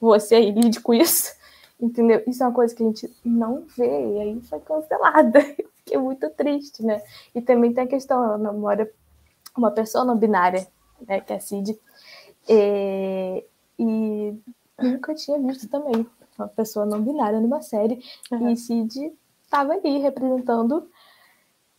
você 0.00 0.36
aí 0.36 0.50
lide 0.50 0.80
com 0.80 0.94
isso. 0.94 1.36
Entendeu? 1.80 2.22
Isso 2.26 2.42
é 2.42 2.46
uma 2.46 2.54
coisa 2.54 2.74
que 2.74 2.82
a 2.82 2.86
gente 2.86 3.16
não 3.24 3.64
vê, 3.76 3.86
e 3.86 4.20
aí 4.20 4.40
foi 4.42 4.58
cancelada. 4.60 5.38
Eu 5.58 5.66
fiquei 5.76 5.98
muito 5.98 6.28
triste, 6.30 6.82
né? 6.82 7.02
E 7.34 7.40
também 7.40 7.72
tem 7.72 7.84
a 7.84 7.88
questão, 7.88 8.22
ela 8.24 8.36
namora 8.36 8.90
uma 9.56 9.70
pessoa 9.70 10.04
não 10.04 10.16
binária, 10.16 10.66
né, 11.06 11.20
que 11.20 11.32
é 11.32 11.36
a 11.36 11.40
Cid, 11.40 11.78
e, 12.48 13.44
e 13.78 14.34
nunca 14.78 15.14
tinha 15.14 15.38
visto 15.38 15.68
também 15.68 16.06
uma 16.38 16.48
pessoa 16.48 16.86
não 16.86 17.02
binária 17.02 17.40
numa 17.40 17.60
série, 17.60 18.02
uhum. 18.30 18.50
e 18.50 18.56
Cid 18.56 19.12
estava 19.44 19.72
ali 19.72 19.98
representando 19.98 20.88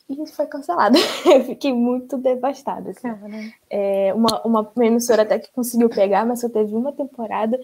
e 0.10 0.28
foi 0.28 0.48
cancelada. 0.48 0.98
Eu 1.26 1.46
fiquei 1.46 1.72
muito 1.72 2.18
devastada. 2.18 2.90
Assim. 2.90 3.54
É, 3.70 4.12
uma, 4.14 4.42
uma 4.42 4.72
emissora 4.78 5.22
até 5.22 5.38
que 5.38 5.52
conseguiu 5.52 5.88
pegar, 5.88 6.26
mas 6.26 6.42
só 6.42 6.50
teve 6.50 6.74
uma 6.76 6.92
temporada 6.92 7.60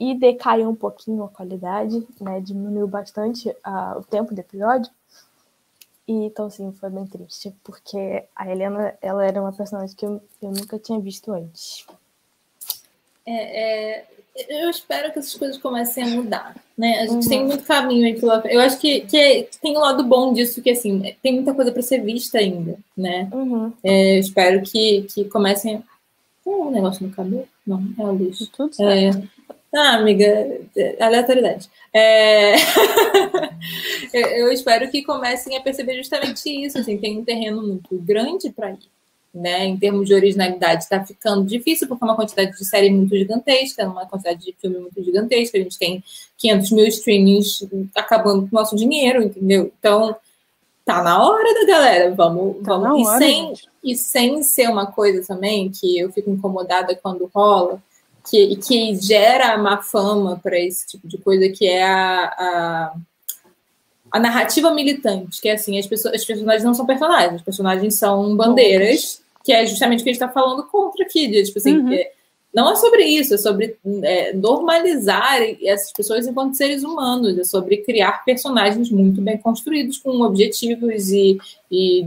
e 0.00 0.14
decaiu 0.14 0.70
um 0.70 0.74
pouquinho 0.74 1.22
a 1.22 1.28
qualidade, 1.28 2.02
né? 2.18 2.40
Diminuiu 2.40 2.88
bastante 2.88 3.50
uh, 3.50 3.98
o 3.98 4.02
tempo 4.02 4.34
do 4.34 4.40
episódio. 4.40 4.90
E, 6.08 6.12
então, 6.24 6.46
assim, 6.46 6.72
foi 6.72 6.88
bem 6.88 7.06
triste, 7.06 7.54
porque 7.62 8.24
a 8.34 8.50
Helena, 8.50 8.94
ela 9.02 9.24
era 9.24 9.40
uma 9.40 9.52
personagem 9.52 9.94
que 9.94 10.06
eu, 10.06 10.20
eu 10.42 10.50
nunca 10.50 10.78
tinha 10.78 10.98
visto 10.98 11.30
antes. 11.30 11.86
É, 13.26 13.98
é, 13.98 14.06
eu 14.48 14.70
espero 14.70 15.12
que 15.12 15.18
essas 15.18 15.34
coisas 15.34 15.58
comecem 15.58 16.02
a 16.02 16.08
mudar, 16.08 16.56
né? 16.76 17.00
A 17.00 17.06
gente 17.06 17.24
uhum. 17.24 17.28
tem 17.28 17.44
muito 17.44 17.64
caminho 17.64 18.06
aí 18.06 18.18
pela 18.18 18.42
Eu 18.46 18.60
acho 18.60 18.80
que, 18.80 19.02
que, 19.02 19.16
é, 19.16 19.42
tem 19.60 19.76
um 19.76 19.80
lado 19.80 20.02
bom 20.02 20.32
disso, 20.32 20.62
que, 20.62 20.70
assim, 20.70 21.14
tem 21.22 21.34
muita 21.34 21.52
coisa 21.52 21.70
para 21.70 21.82
ser 21.82 22.02
vista 22.02 22.38
ainda, 22.38 22.78
né? 22.96 23.28
Uhum. 23.30 23.70
É, 23.84 24.16
eu 24.16 24.20
espero 24.20 24.62
que, 24.62 25.02
que 25.02 25.26
comecem... 25.26 25.84
Tem 26.42 26.54
um 26.54 26.70
negócio 26.70 27.06
no 27.06 27.12
cabelo? 27.12 27.46
Não, 27.66 27.84
é 27.98 28.02
a 28.02 28.10
luz. 28.10 28.48
Tudo 28.48 28.72
é, 28.82 29.12
certo. 29.12 29.39
É, 29.72 29.78
ah, 29.78 29.94
amiga, 29.96 30.60
aleatoriedade. 30.98 31.70
É... 31.92 32.54
eu 34.38 34.50
espero 34.50 34.90
que 34.90 35.04
comecem 35.04 35.56
a 35.56 35.60
perceber 35.60 35.96
justamente 35.96 36.48
isso. 36.48 36.78
Assim, 36.78 36.98
tem 36.98 37.18
um 37.18 37.24
terreno 37.24 37.62
muito 37.62 37.96
grande 37.98 38.50
para 38.50 38.70
ir. 38.70 38.78
Né? 39.32 39.66
Em 39.66 39.76
termos 39.76 40.08
de 40.08 40.14
originalidade, 40.14 40.82
está 40.82 41.04
ficando 41.04 41.44
difícil 41.44 41.86
porque 41.86 42.02
é 42.02 42.06
uma 42.06 42.16
quantidade 42.16 42.50
de 42.50 42.64
série 42.64 42.90
muito 42.90 43.16
gigantesca, 43.16 43.86
uma 43.86 44.04
quantidade 44.04 44.44
de 44.44 44.52
filme 44.60 44.78
muito 44.78 45.02
gigantesca. 45.04 45.56
A 45.56 45.62
gente 45.62 45.78
tem 45.78 46.02
500 46.36 46.70
mil 46.72 46.86
streamings 46.86 47.68
acabando 47.94 48.42
com 48.48 48.56
o 48.56 48.60
nosso 48.60 48.74
dinheiro, 48.74 49.22
entendeu? 49.22 49.72
Então, 49.78 50.16
tá 50.84 51.00
na 51.00 51.24
hora 51.24 51.54
da 51.54 51.64
galera. 51.64 52.10
Vamos, 52.12 52.56
tá 52.64 52.76
vamos. 52.76 53.02
E, 53.02 53.06
hora, 53.06 53.18
sem, 53.18 53.52
e 53.84 53.96
sem 53.96 54.42
ser 54.42 54.68
uma 54.68 54.90
coisa 54.90 55.24
também 55.24 55.70
que 55.70 55.96
eu 55.96 56.10
fico 56.10 56.28
incomodada 56.28 56.98
quando 57.00 57.30
rola 57.32 57.80
que, 58.28 58.56
que 58.56 58.94
gera 58.96 59.56
má 59.56 59.82
fama 59.82 60.38
para 60.42 60.58
esse 60.58 60.86
tipo 60.86 61.06
de 61.06 61.18
coisa, 61.18 61.48
que 61.48 61.66
é 61.66 61.82
a, 61.82 62.24
a, 62.24 62.94
a, 64.12 64.20
narrativa 64.20 64.72
militante, 64.72 65.40
que 65.40 65.48
é 65.48 65.52
assim, 65.52 65.78
as 65.78 65.86
pessoas, 65.86 66.14
as 66.14 66.24
personagens 66.24 66.64
não 66.64 66.74
são 66.74 66.86
personagens, 66.86 67.36
os 67.36 67.42
personagens 67.42 67.94
são 67.94 68.36
bandeiras, 68.36 69.22
que 69.44 69.52
é 69.52 69.64
justamente 69.66 70.00
o 70.00 70.04
que 70.04 70.10
a 70.10 70.12
gente 70.12 70.22
está 70.22 70.32
falando 70.32 70.64
contra 70.64 71.04
aqui, 71.04 71.28
de, 71.28 71.42
tipo 71.44 71.58
assim, 71.58 71.78
uhum. 71.78 71.92
é, 71.92 72.10
não 72.52 72.70
é 72.70 72.76
sobre 72.76 73.04
isso, 73.04 73.34
é 73.34 73.38
sobre 73.38 73.76
é, 74.02 74.32
normalizar 74.32 75.40
essas 75.62 75.92
pessoas 75.92 76.26
enquanto 76.26 76.56
seres 76.56 76.82
humanos, 76.82 77.38
é 77.38 77.44
sobre 77.44 77.78
criar 77.78 78.24
personagens 78.24 78.90
muito 78.90 79.20
bem 79.22 79.38
construídos, 79.38 79.98
com 79.98 80.20
objetivos 80.22 81.10
e, 81.10 81.38
e 81.70 82.06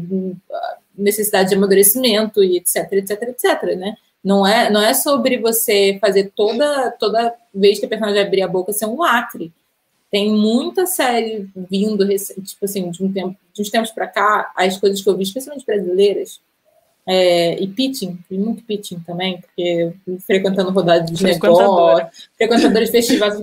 necessidade 0.97 1.49
de 1.49 1.55
amadurecimento 1.55 2.43
e 2.43 2.57
etc, 2.57 2.91
etc, 2.91 3.21
etc, 3.23 3.77
né? 3.77 3.97
Não 4.23 4.47
é, 4.47 4.69
não 4.69 4.81
é 4.81 4.93
sobre 4.93 5.37
você 5.37 5.97
fazer 5.99 6.31
toda, 6.33 6.91
toda 6.91 7.33
vez 7.53 7.77
que 7.77 7.85
a 7.85 7.89
personagem 7.89 8.21
abrir 8.21 8.41
a 8.41 8.47
boca 8.47 8.71
ser 8.71 8.85
um 8.85 8.97
lacre. 8.97 9.51
Tem 10.09 10.31
muita 10.31 10.85
série 10.85 11.49
vindo, 11.69 12.07
tipo 12.07 12.63
assim, 12.63 12.89
de, 12.89 13.03
um 13.03 13.11
tempo, 13.11 13.35
de 13.51 13.61
uns 13.61 13.69
tempos 13.69 13.91
para 13.91 14.07
cá, 14.07 14.51
as 14.55 14.77
coisas 14.77 15.01
que 15.01 15.09
eu 15.09 15.17
vi, 15.17 15.23
especialmente 15.23 15.65
brasileiras, 15.65 16.39
é, 17.05 17.61
e 17.61 17.67
pitching, 17.67 18.17
e 18.31 18.37
muito 18.37 18.63
pitching 18.63 18.99
também, 18.99 19.41
porque 19.41 19.93
frequentando 20.25 20.71
rodadas 20.71 21.11
de 21.11 21.21
negócio, 21.21 22.07
frequentadores 22.37 22.91
de 22.91 22.97
festivais. 22.97 23.41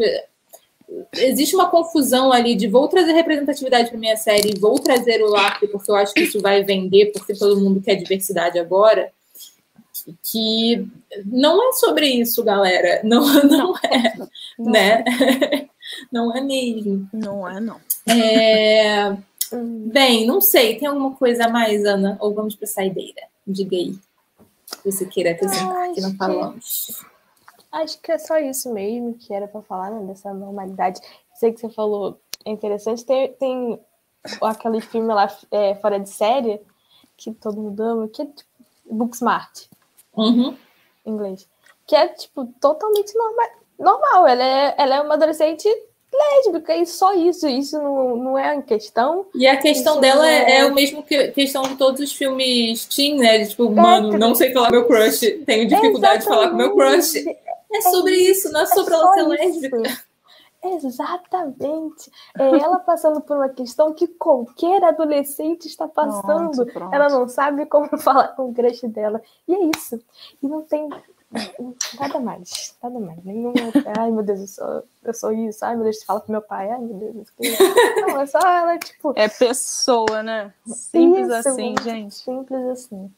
Existe 1.13 1.55
uma 1.55 1.69
confusão 1.69 2.33
ali 2.33 2.55
de 2.55 2.67
vou 2.69 2.89
trazer 2.89 3.13
representatividade 3.13 3.91
para 3.91 3.99
minha 3.99 4.17
série, 4.17 4.59
vou 4.59 4.79
trazer 4.79 5.23
o 5.23 5.29
lacre, 5.29 5.69
porque 5.69 5.91
eu 5.91 5.97
acho 5.97 6.15
que 6.15 6.23
isso 6.23 6.41
vai 6.41 6.65
vender, 6.65 7.13
porque 7.13 7.35
todo 7.35 7.61
mundo 7.61 7.83
quer 7.83 7.97
diversidade 7.97 8.59
agora 8.59 9.13
que 10.23 10.89
não 11.25 11.69
é 11.69 11.73
sobre 11.73 12.07
isso, 12.07 12.43
galera. 12.45 13.01
Não, 13.05 13.21
não 13.45 13.75
é, 13.83 14.17
não, 14.17 14.31
né? 14.71 15.05
Não 16.13 16.37
é 16.37 16.41
mesmo. 16.41 17.09
Não 17.13 17.49
é, 17.49 17.59
não. 17.59 17.81
É... 18.07 19.17
Bem, 19.93 20.25
não 20.25 20.41
sei. 20.41 20.79
Tem 20.79 20.87
alguma 20.87 21.13
coisa 21.17 21.47
a 21.47 21.49
mais, 21.49 21.85
Ana? 21.85 22.17
Ou 22.21 22.33
vamos 22.33 22.55
para 22.55 22.69
saideira? 22.69 23.23
Diga 23.45 23.75
aí. 23.75 23.99
Se 24.67 24.93
você 24.93 25.07
queira 25.07 25.33
acrescentar 25.33 25.93
que 25.93 26.01
não 26.01 26.15
falamos. 26.15 27.05
Acho 27.73 28.01
que 28.01 28.13
é 28.13 28.19
só 28.19 28.39
isso 28.39 28.73
mesmo 28.73 29.15
que 29.15 29.35
era 29.35 29.49
para 29.49 29.63
falar, 29.63 29.91
né? 29.91 30.07
Dessa 30.07 30.33
normalidade. 30.33 31.01
Sei 31.35 31.53
que 31.53 31.61
você 31.61 31.71
falou, 31.71 32.21
é 32.45 32.51
interessante. 32.51 33.05
Tem, 33.05 33.33
tem 33.33 33.81
aquele 34.43 34.81
filme 34.81 35.13
lá 35.13 35.29
é, 35.51 35.75
fora 35.77 35.99
de 35.99 36.09
série 36.09 36.61
que 37.17 37.33
todo 37.33 37.61
mundo 37.61 37.81
ama, 37.81 38.09
que 38.09 38.23
é 38.23 38.27
tipo 38.27 38.49
Booksmart. 38.91 39.67
Uhum. 40.17 40.57
Inglês. 41.07 41.47
Que 41.87 41.97
é, 41.97 42.09
tipo, 42.09 42.47
totalmente 42.61 43.15
normal. 43.17 43.49
normal. 43.79 44.27
Ela 44.27 44.45
é, 44.45 44.75
ela 44.79 44.97
é 44.97 45.01
uma 45.01 45.15
adolescente 45.15 45.69
lésbica 46.13 46.75
e 46.77 46.87
só 46.87 47.15
isso. 47.15 47.49
Isso 47.49 47.77
não, 47.79 48.17
não 48.17 48.39
é 48.39 48.55
em 48.55 48.63
questão. 48.63 49.27
E 49.35 49.47
a 49.47 49.57
questão 49.57 50.01
dela 50.01 50.29
é... 50.29 50.59
é 50.59 50.65
o 50.67 50.75
mesmo 50.75 51.03
que 51.03 51.29
questão 51.29 51.63
de 51.63 51.77
todos 51.77 52.01
os 52.01 52.13
filmes 52.13 52.85
teen, 52.87 53.17
né? 53.17 53.45
Tipo, 53.45 53.67
é, 53.67 53.71
mano, 53.71 54.19
não 54.19 54.35
sei 54.35 54.53
falar 54.53 54.71
meu 54.71 54.87
crush, 54.87 55.21
tenho 55.47 55.69
dificuldade 55.69 56.23
de 56.23 56.29
falar 56.29 56.51
com 56.51 56.57
meu 56.57 56.75
crush. 56.75 57.17
É 57.73 57.81
sobre 57.83 58.15
é, 58.15 58.31
isso, 58.31 58.51
não 58.51 58.63
é 58.63 58.67
sobre 58.67 58.95
é 58.95 58.97
ela 58.97 59.13
ser 59.13 59.23
lésbica. 59.23 60.10
Exatamente. 60.63 62.11
É 62.39 62.49
ela 62.59 62.79
passando 62.81 63.21
por 63.21 63.37
uma 63.37 63.49
questão 63.49 63.95
que 63.95 64.07
qualquer 64.07 64.85
adolescente 64.85 65.67
está 65.67 65.89
passando. 65.89 66.67
Pronto, 66.67 66.95
ela 66.95 67.09
não 67.09 67.29
sabe 67.29 67.65
como 67.67 67.89
falar 67.99 68.29
com 68.29 68.51
o 68.51 68.55
crush 68.55 68.87
dela. 68.89 69.23
E 69.49 69.55
é 69.55 69.71
isso. 69.75 69.99
E 70.43 70.47
não 70.47 70.63
tem 70.63 70.89
nada 71.99 72.21
mais. 72.21 72.77
Nada 72.83 73.01
mais. 73.01 73.25
Nenhum. 73.25 73.55
Ai, 73.99 74.11
meu 74.11 74.23
Deus, 74.23 74.41
eu 74.41 74.47
sou, 74.49 74.83
eu 75.05 75.15
sou 75.15 75.33
isso. 75.33 75.65
Ai, 75.65 75.77
meu 75.77 75.85
Deus, 75.85 76.03
fala 76.03 76.21
com 76.21 76.33
meu 76.33 76.43
pai. 76.43 76.71
Ai, 76.71 76.79
meu 76.79 76.95
Deus. 76.95 77.29
Não, 78.03 78.21
é 78.21 78.27
só 78.27 78.39
ela, 78.39 78.79
tipo. 78.79 79.15
É 79.17 79.29
pessoa, 79.29 80.23
né? 80.23 80.53
Simples 80.67 81.29
isso, 81.29 81.49
assim, 81.49 81.75
gente. 81.83 82.15
Simples 82.15 82.67
assim. 82.67 83.11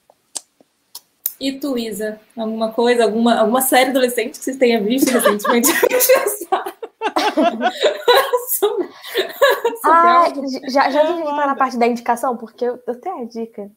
E 1.41 1.59
tu, 1.59 1.77
Isa? 1.77 2.21
Alguma 2.37 2.71
coisa, 2.71 3.03
alguma, 3.03 3.41
alguma 3.41 3.61
série 3.63 3.91
adolescente 3.91 4.39
que 4.39 4.45
você 4.45 4.57
tenha 4.57 4.81
visto 4.81 5.11
recentemente? 5.11 5.73
ah, 9.85 10.27
já, 10.69 10.91
já 10.91 11.07
tem 11.07 11.17
que 11.17 11.23
entrar 11.23 11.47
na 11.47 11.55
parte 11.55 11.79
da 11.79 11.87
indicação? 11.87 12.37
Porque 12.37 12.65
eu, 12.65 12.79
eu 12.87 13.01
tenho 13.01 13.23
a 13.23 13.25
dica. 13.25 13.71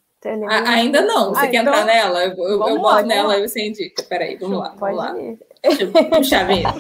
Ah, 0.50 0.72
ainda 0.72 1.02
não. 1.02 1.30
Você 1.30 1.46
ah, 1.46 1.50
quer 1.50 1.62
então... 1.62 1.74
entrar 1.74 1.86
nela? 1.86 2.26
Eu, 2.26 2.36
eu, 2.36 2.68
eu 2.68 2.80
boto 2.80 3.06
nela 3.06 3.38
e 3.38 3.48
você 3.48 3.68
indica. 3.68 4.02
Peraí, 4.04 4.36
vamos 4.38 4.58
lá. 4.58 4.72
Pode 4.72 4.96
vamos 4.96 5.22
ir. 5.22 5.32
lá. 5.32 5.38
Deixa 5.62 5.84
eu 5.84 5.92
puxar 6.10 6.42
a 6.42 6.46
vinheta. 6.46 6.74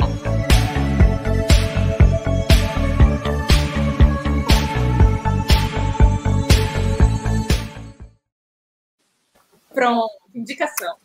Pronto, 9.75 10.24
indicação. 10.35 10.95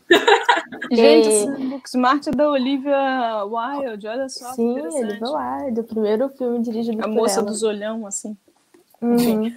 Gente, 0.90 1.28
esse 1.28 1.50
Booksmart 1.68 2.26
é 2.26 2.30
da 2.32 2.50
Olivia 2.50 3.44
Wilde, 3.44 4.06
olha 4.06 4.28
só. 4.28 4.52
Sim, 4.52 4.80
Olivia 4.80 5.18
Wilde, 5.20 5.80
o 5.80 5.84
primeiro 5.84 6.28
filme 6.30 6.60
dirigido 6.60 7.02
A 7.04 7.08
moça 7.08 7.40
ela. 7.40 7.48
dos 7.48 7.62
olhão, 7.62 8.06
assim. 8.06 8.36
Uhum. 9.00 9.50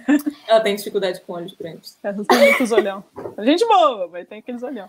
Ela 0.48 0.60
tem 0.60 0.74
dificuldade 0.74 1.20
com 1.20 1.34
olhos 1.34 1.52
grandes. 1.52 1.98
Ela 2.02 2.24
tem 2.24 2.38
muitos 2.38 2.72
olhão. 2.72 3.04
A 3.36 3.44
gente 3.44 3.66
boa, 3.66 4.08
mas 4.10 4.26
tem 4.26 4.38
aqueles 4.38 4.62
olhão. 4.62 4.88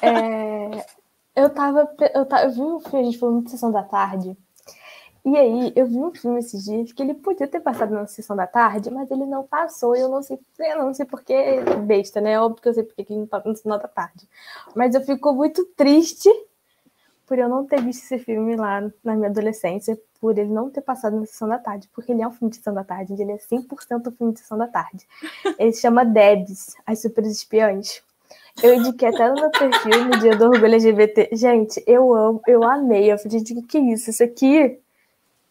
É, 0.00 0.86
eu 1.34 1.50
tava. 1.50 1.80
Eu, 2.14 2.24
tava, 2.24 2.44
eu 2.44 2.50
vi 2.50 2.60
um 2.60 2.80
filme, 2.80 3.00
a 3.00 3.04
gente 3.04 3.18
falou 3.18 3.34
muito 3.34 3.50
sessão 3.50 3.70
da 3.70 3.82
tarde. 3.82 4.34
E 5.26 5.36
aí, 5.36 5.72
eu 5.74 5.86
vi 5.86 5.98
um 5.98 6.14
filme 6.14 6.38
esses 6.38 6.64
dias 6.64 6.92
que 6.92 7.02
ele 7.02 7.12
podia 7.12 7.48
ter 7.48 7.58
passado 7.58 7.92
na 7.92 8.06
sessão 8.06 8.36
da 8.36 8.46
tarde, 8.46 8.92
mas 8.92 9.10
ele 9.10 9.26
não 9.26 9.42
passou. 9.42 9.96
E 9.96 10.00
eu 10.00 10.08
não 10.08 10.22
sei, 10.22 10.38
eu 10.56 10.78
não 10.78 10.94
sei 10.94 11.04
porque 11.04 11.34
besta, 11.84 12.20
né? 12.20 12.40
Óbvio 12.40 12.62
que 12.62 12.68
eu 12.68 12.74
sei 12.74 12.84
porque 12.84 13.12
ele 13.12 13.18
não 13.18 13.26
passou 13.26 13.50
na 13.50 13.56
sessão 13.56 13.76
da 13.76 13.88
tarde. 13.88 14.28
Mas 14.72 14.94
eu 14.94 15.00
fico 15.00 15.32
muito 15.32 15.64
triste 15.76 16.30
por 17.26 17.40
eu 17.40 17.48
não 17.48 17.66
ter 17.66 17.82
visto 17.82 18.04
esse 18.04 18.20
filme 18.20 18.54
lá 18.54 18.80
na 19.02 19.16
minha 19.16 19.28
adolescência, 19.28 19.98
por 20.20 20.38
ele 20.38 20.48
não 20.48 20.70
ter 20.70 20.80
passado 20.80 21.18
na 21.18 21.26
sessão 21.26 21.48
da 21.48 21.58
tarde, 21.58 21.90
porque 21.92 22.12
ele 22.12 22.22
é 22.22 22.28
um 22.28 22.30
filme 22.30 22.50
de 22.50 22.58
sessão 22.58 22.72
da 22.72 22.84
tarde, 22.84 23.20
ele 23.20 23.32
é 23.32 23.36
100% 23.36 24.06
um 24.06 24.10
filme 24.12 24.32
de 24.32 24.38
sessão 24.38 24.56
da 24.56 24.68
tarde. 24.68 25.08
Ele 25.58 25.72
se 25.72 25.80
chama 25.80 26.04
Debs, 26.04 26.76
As 26.86 27.02
Super 27.02 27.24
Espiãs. 27.24 28.00
Eu 28.62 28.74
indiquei 28.76 29.08
até 29.08 29.28
no 29.28 29.34
meu 29.34 29.50
perfil 29.50 30.04
no 30.04 30.20
dia 30.20 30.36
do 30.36 30.44
orgulho 30.44 30.66
LGBT. 30.66 31.30
Gente, 31.32 31.82
eu 31.84 32.14
amo, 32.14 32.40
eu 32.46 32.62
amei. 32.62 33.12
Eu 33.12 33.18
falei, 33.18 33.38
gente, 33.38 33.58
o 33.58 33.62
que 33.62 33.76
é 33.76 33.80
isso? 33.80 34.08
Isso 34.08 34.22
aqui 34.22 34.80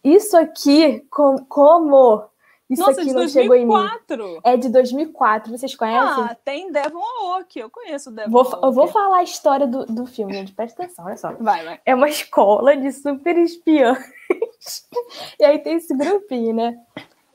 isso 0.05 0.37
aqui, 0.37 0.99
com, 1.09 1.37
como? 1.49 2.23
Isso 2.69 2.81
Nossa, 2.81 3.01
aqui 3.01 3.09
de 3.09 3.13
não 3.13 3.21
2004. 3.21 3.31
chegou 3.31 3.55
em 3.55 4.33
mim. 4.33 4.39
É 4.43 4.55
de 4.55 4.69
2004, 4.69 5.57
vocês 5.57 5.75
conhecem? 5.75 6.23
Ah, 6.23 6.37
tem 6.45 6.71
Devon 6.71 7.01
Aoki, 7.01 7.59
eu 7.59 7.69
conheço 7.71 8.11
Devon 8.11 8.29
vou, 8.29 8.41
Aoki. 8.41 8.65
Eu 8.65 8.71
vou 8.71 8.87
falar 8.87 9.17
a 9.17 9.23
história 9.23 9.65
do, 9.65 9.85
do 9.85 10.05
filme, 10.05 10.33
gente, 10.33 10.53
presta 10.53 10.83
atenção, 10.83 11.05
olha 11.05 11.17
só. 11.17 11.33
Vai, 11.33 11.65
vai. 11.65 11.81
É 11.83 11.95
uma 11.95 12.07
escola 12.07 12.77
de 12.77 12.91
super 12.91 13.35
espiãs. 13.37 13.97
e 15.39 15.43
aí 15.43 15.59
tem 15.59 15.75
esse 15.75 15.95
grupinho, 15.95 16.55
né? 16.55 16.77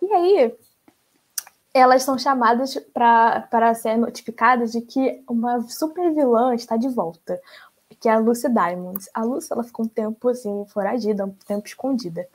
E 0.01 0.13
aí, 0.13 0.55
elas 1.75 2.03
são 2.03 2.19
chamadas 2.19 2.77
para 2.93 3.75
ser 3.75 3.97
notificadas 3.97 4.73
de 4.73 4.81
que 4.81 5.23
uma 5.29 5.61
super 5.63 6.13
vilã 6.13 6.55
está 6.55 6.77
de 6.77 6.89
volta 6.89 7.41
que 8.01 8.09
é 8.09 8.13
a 8.13 8.19
Lucy 8.19 8.49
Diamonds. 8.49 9.11
A 9.13 9.23
Lucy, 9.23 9.53
ela 9.53 9.63
ficou 9.63 9.85
um 9.85 9.89
tempo, 9.89 10.31
assim, 10.31 10.65
foragida, 10.69 11.27
um 11.27 11.35
tempo 11.47 11.67
escondida. 11.67 12.27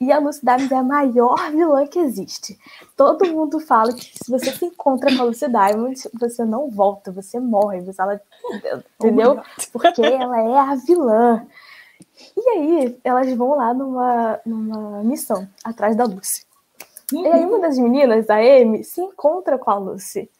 E 0.00 0.12
a 0.12 0.18
Lucy 0.20 0.40
Diamonds 0.44 0.70
é 0.70 0.76
a 0.76 0.82
maior 0.82 1.36
vilã 1.50 1.84
que 1.86 1.98
existe. 1.98 2.56
Todo 2.96 3.26
mundo 3.26 3.58
fala 3.58 3.92
que 3.92 4.04
se 4.16 4.30
você 4.30 4.52
se 4.52 4.64
encontra 4.64 5.14
com 5.14 5.22
a 5.22 5.24
Lucy 5.26 5.48
Diamonds, 5.48 6.08
você 6.14 6.44
não 6.44 6.70
volta, 6.70 7.10
você 7.10 7.40
morre. 7.40 7.80
Você, 7.80 8.00
ela, 8.00 8.20
entendeu? 8.94 9.40
Oh 9.40 9.62
Porque 9.72 10.00
ela 10.00 10.40
é 10.40 10.58
a 10.58 10.74
vilã. 10.76 11.44
E 12.36 12.48
aí, 12.50 13.00
elas 13.02 13.32
vão 13.34 13.56
lá 13.56 13.74
numa, 13.74 14.40
numa 14.46 15.02
missão, 15.02 15.48
atrás 15.64 15.96
da 15.96 16.04
Lucy. 16.04 16.46
Uhum. 17.12 17.24
E 17.24 17.26
aí, 17.26 17.44
uma 17.44 17.58
das 17.58 17.76
meninas, 17.76 18.30
a 18.30 18.36
Amy, 18.36 18.84
se 18.84 19.00
encontra 19.00 19.58
com 19.58 19.70
a 19.70 19.78
Lucy. 19.78 20.30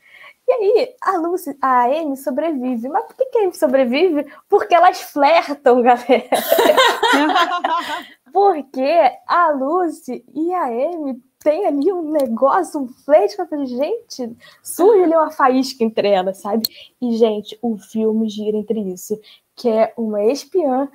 E 0.49 0.53
aí, 0.53 0.95
a 1.03 1.19
Lucy, 1.19 1.55
a 1.61 1.85
Amy 1.85 2.17
sobrevive. 2.17 2.89
Mas 2.89 3.05
por 3.05 3.17
que, 3.17 3.27
que 3.27 3.39
a 3.39 3.43
Amy 3.43 3.55
sobrevive? 3.55 4.27
Porque 4.49 4.75
elas 4.75 4.99
flertam, 5.03 5.83
galera. 5.85 6.25
Porque 8.33 9.13
a 9.27 9.51
Lucy 9.51 10.25
e 10.35 10.55
a 10.55 10.65
Amy 10.65 11.23
tem 11.39 11.67
ali 11.67 11.93
um 11.93 12.11
negócio, 12.11 12.81
um 12.81 12.89
flerte 12.89 13.37
que 13.37 13.43
eu 13.43 13.47
falei, 13.47 13.67
gente, 13.67 14.37
surge 14.63 15.03
ali 15.03 15.15
uma 15.15 15.31
faísca 15.31 15.85
entre 15.85 16.09
elas, 16.09 16.39
sabe? 16.39 16.63
E, 17.01 17.15
gente, 17.17 17.59
o 17.61 17.77
filme 17.77 18.29
gira 18.31 18.57
entre 18.57 18.81
isso, 18.81 19.21
que 19.55 19.69
é 19.69 19.93
uma 19.99 20.25
espiã, 20.25 20.89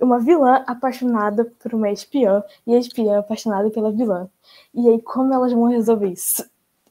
uma 0.00 0.18
vilã 0.18 0.64
apaixonada 0.66 1.44
por 1.62 1.74
uma 1.74 1.90
espiã, 1.90 2.42
e 2.66 2.74
a 2.74 2.78
espiã 2.78 3.18
apaixonada 3.18 3.70
pela 3.70 3.92
vilã. 3.92 4.28
E 4.74 4.88
aí, 4.88 5.00
como 5.02 5.32
elas 5.32 5.52
vão 5.52 5.64
resolver 5.64 6.08
isso? 6.08 6.42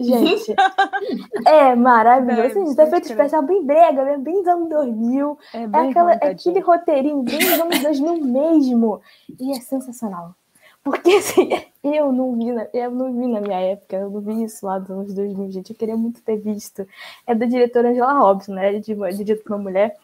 Gente, 0.03 0.55
é 1.47 1.75
maravilhoso. 1.75 2.53
Gente, 2.53 2.79
é 2.79 2.85
feito 2.87 3.05
especial 3.05 3.41
bem 3.43 3.65
brega, 3.65 4.03
né? 4.03 4.17
bem 4.17 4.35
dos 4.35 4.47
anos 4.47 4.69
2000. 4.69 5.37
É, 5.53 5.57
é, 5.57 5.65
aquela, 5.65 6.13
é 6.13 6.27
aquele 6.29 6.59
roteirinho 6.59 7.23
bem 7.23 7.39
dos 7.39 7.59
anos 7.59 7.79
2000 7.79 8.25
mesmo. 8.25 9.01
E 9.39 9.51
é 9.51 9.61
sensacional. 9.61 10.35
Porque 10.83 11.11
assim, 11.11 11.49
eu 11.83 12.11
não 12.11 12.35
vi 12.35 12.51
na, 12.51 12.67
eu 12.73 12.91
não 12.91 13.13
vi 13.13 13.27
na 13.27 13.39
minha 13.39 13.59
época, 13.59 13.95
eu 13.95 14.09
não 14.09 14.19
vi 14.19 14.43
isso 14.43 14.65
lá 14.65 14.77
dos 14.79 14.91
anos 14.91 15.13
2000, 15.13 15.51
gente. 15.51 15.71
Eu 15.71 15.77
queria 15.77 15.95
muito 15.95 16.21
ter 16.21 16.37
visto. 16.37 16.85
É 17.25 17.33
da 17.33 17.45
diretora 17.45 17.89
Angela 17.89 18.13
Robson, 18.13 18.53
né? 18.53 18.73
De, 18.73 18.93
dirigido 18.93 19.41
por 19.41 19.53
uma 19.53 19.63
mulher. 19.63 19.95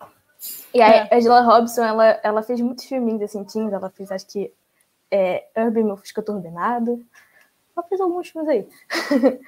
E 0.74 0.82
a 0.82 0.90
é. 0.90 1.10
Angela 1.12 1.42
Robson, 1.42 1.84
ela, 1.84 2.20
ela 2.24 2.42
fez 2.42 2.62
muitos 2.62 2.86
filminhos 2.86 3.22
assim, 3.22 3.44
teens. 3.44 3.74
Ela 3.74 3.90
fez, 3.90 4.12
acho 4.12 4.26
que, 4.28 4.54
é, 5.12 5.46
Urban 5.58 5.84
Meu 5.84 5.98
Fusca 5.98 6.22
Turbinado. 6.22 7.04
Ela 7.76 7.86
fez 7.88 8.00
alguns 8.00 8.30
filmes 8.30 8.50
aí. 8.50 8.68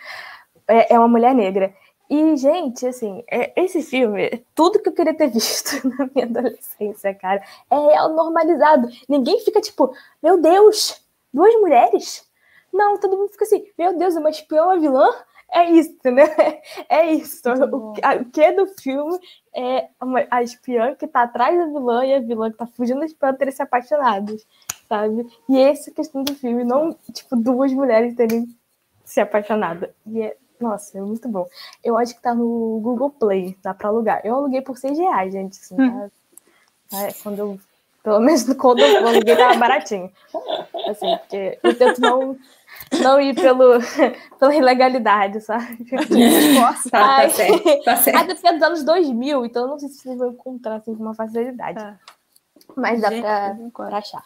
é, 0.71 0.87
é 0.93 0.99
uma 0.99 1.07
mulher 1.07 1.35
negra. 1.35 1.73
E, 2.09 2.35
gente, 2.35 2.85
assim, 2.85 3.23
é, 3.31 3.53
esse 3.55 3.81
filme, 3.81 4.43
tudo 4.53 4.81
que 4.81 4.89
eu 4.89 4.93
queria 4.93 5.13
ter 5.13 5.27
visto 5.31 5.87
na 5.87 6.09
minha 6.13 6.25
adolescência, 6.25 7.13
cara, 7.15 7.41
é 7.69 7.75
real 7.75 8.13
normalizado. 8.13 8.89
Ninguém 9.07 9.39
fica 9.39 9.61
tipo, 9.61 9.95
meu 10.21 10.37
Deus, 10.41 11.01
duas 11.33 11.53
mulheres? 11.55 12.29
Não, 12.73 12.97
todo 12.97 13.17
mundo 13.17 13.31
fica 13.31 13.45
assim, 13.45 13.65
meu 13.77 13.97
Deus, 13.97 14.15
uma 14.15 14.29
espiã, 14.29 14.63
uma 14.63 14.79
vilã? 14.79 15.09
É 15.53 15.69
isso, 15.69 15.91
entendeu? 15.91 16.27
É 16.89 17.13
isso. 17.13 17.41
O, 17.49 17.93
a, 18.01 18.15
o 18.15 18.25
que 18.25 18.41
é 18.41 18.51
do 18.51 18.67
filme 18.67 19.17
é 19.55 19.87
uma, 20.01 20.25
a 20.29 20.43
espiã 20.43 20.95
que 20.95 21.07
tá 21.07 21.23
atrás 21.23 21.57
da 21.57 21.65
vilã 21.67 22.05
e 22.05 22.13
a 22.13 22.19
vilã 22.19 22.51
que 22.51 22.57
tá 22.57 22.65
fugindo 22.65 22.99
da 22.99 23.05
espiã 23.05 23.33
terem 23.33 23.53
se 23.53 23.61
apaixonados, 23.61 24.45
sabe? 24.89 25.25
E 25.47 25.59
essa 25.59 25.89
é 25.89 25.91
a 25.91 25.95
questão 25.95 26.23
do 26.23 26.35
filme, 26.35 26.65
não, 26.65 26.93
tipo, 27.13 27.35
duas 27.35 27.71
mulheres 27.73 28.15
terem 28.15 28.47
se 29.03 29.19
apaixonado. 29.19 29.89
E 30.05 30.21
é 30.21 30.37
nossa, 30.61 30.97
é 30.97 31.01
muito 31.01 31.27
bom. 31.27 31.47
Eu 31.83 31.97
acho 31.97 32.15
que 32.15 32.21
tá 32.21 32.33
no 32.33 32.79
Google 32.81 33.09
Play, 33.09 33.57
dá 33.63 33.73
pra 33.73 33.89
alugar. 33.89 34.21
Eu 34.23 34.35
aluguei 34.35 34.61
por 34.61 34.77
6 34.77 34.97
reais, 34.97 35.33
gente. 35.33 35.59
Assim, 35.59 35.75
tá? 35.75 36.09
é, 36.93 37.13
quando 37.23 37.39
eu, 37.39 37.59
pelo 38.03 38.19
menos 38.21 38.43
quando 38.53 38.79
eu 38.79 39.07
aluguei 39.07 39.35
tava 39.35 39.57
baratinho. 39.57 40.11
Assim, 40.87 41.17
porque 41.17 41.59
eu 41.63 41.77
tento 41.77 41.99
não, 41.99 42.37
não 43.01 43.19
ir 43.19 43.35
pelo, 43.35 43.79
pela 44.39 44.55
ilegalidade, 44.55 45.41
sabe? 45.41 45.77
Nossa, 46.53 46.89
tá, 46.89 47.29
certo, 47.29 47.83
tá 47.83 47.95
certo. 47.95 48.17
Até 48.17 48.33
porque 48.33 48.47
é 48.47 48.53
dos 48.53 48.63
anos 48.63 48.83
2000, 48.83 49.45
então 49.45 49.63
eu 49.63 49.67
não 49.69 49.79
sei 49.79 49.89
se 49.89 49.99
vocês 49.99 50.17
vão 50.17 50.31
encontrar 50.31 50.75
assim, 50.75 50.95
com 50.95 51.03
uma 51.03 51.15
facilidade. 51.15 51.79
É. 51.79 51.95
Mas 52.75 53.01
dá 53.01 53.09
pra, 53.09 53.57
pra 53.73 53.97
achar. 53.97 54.23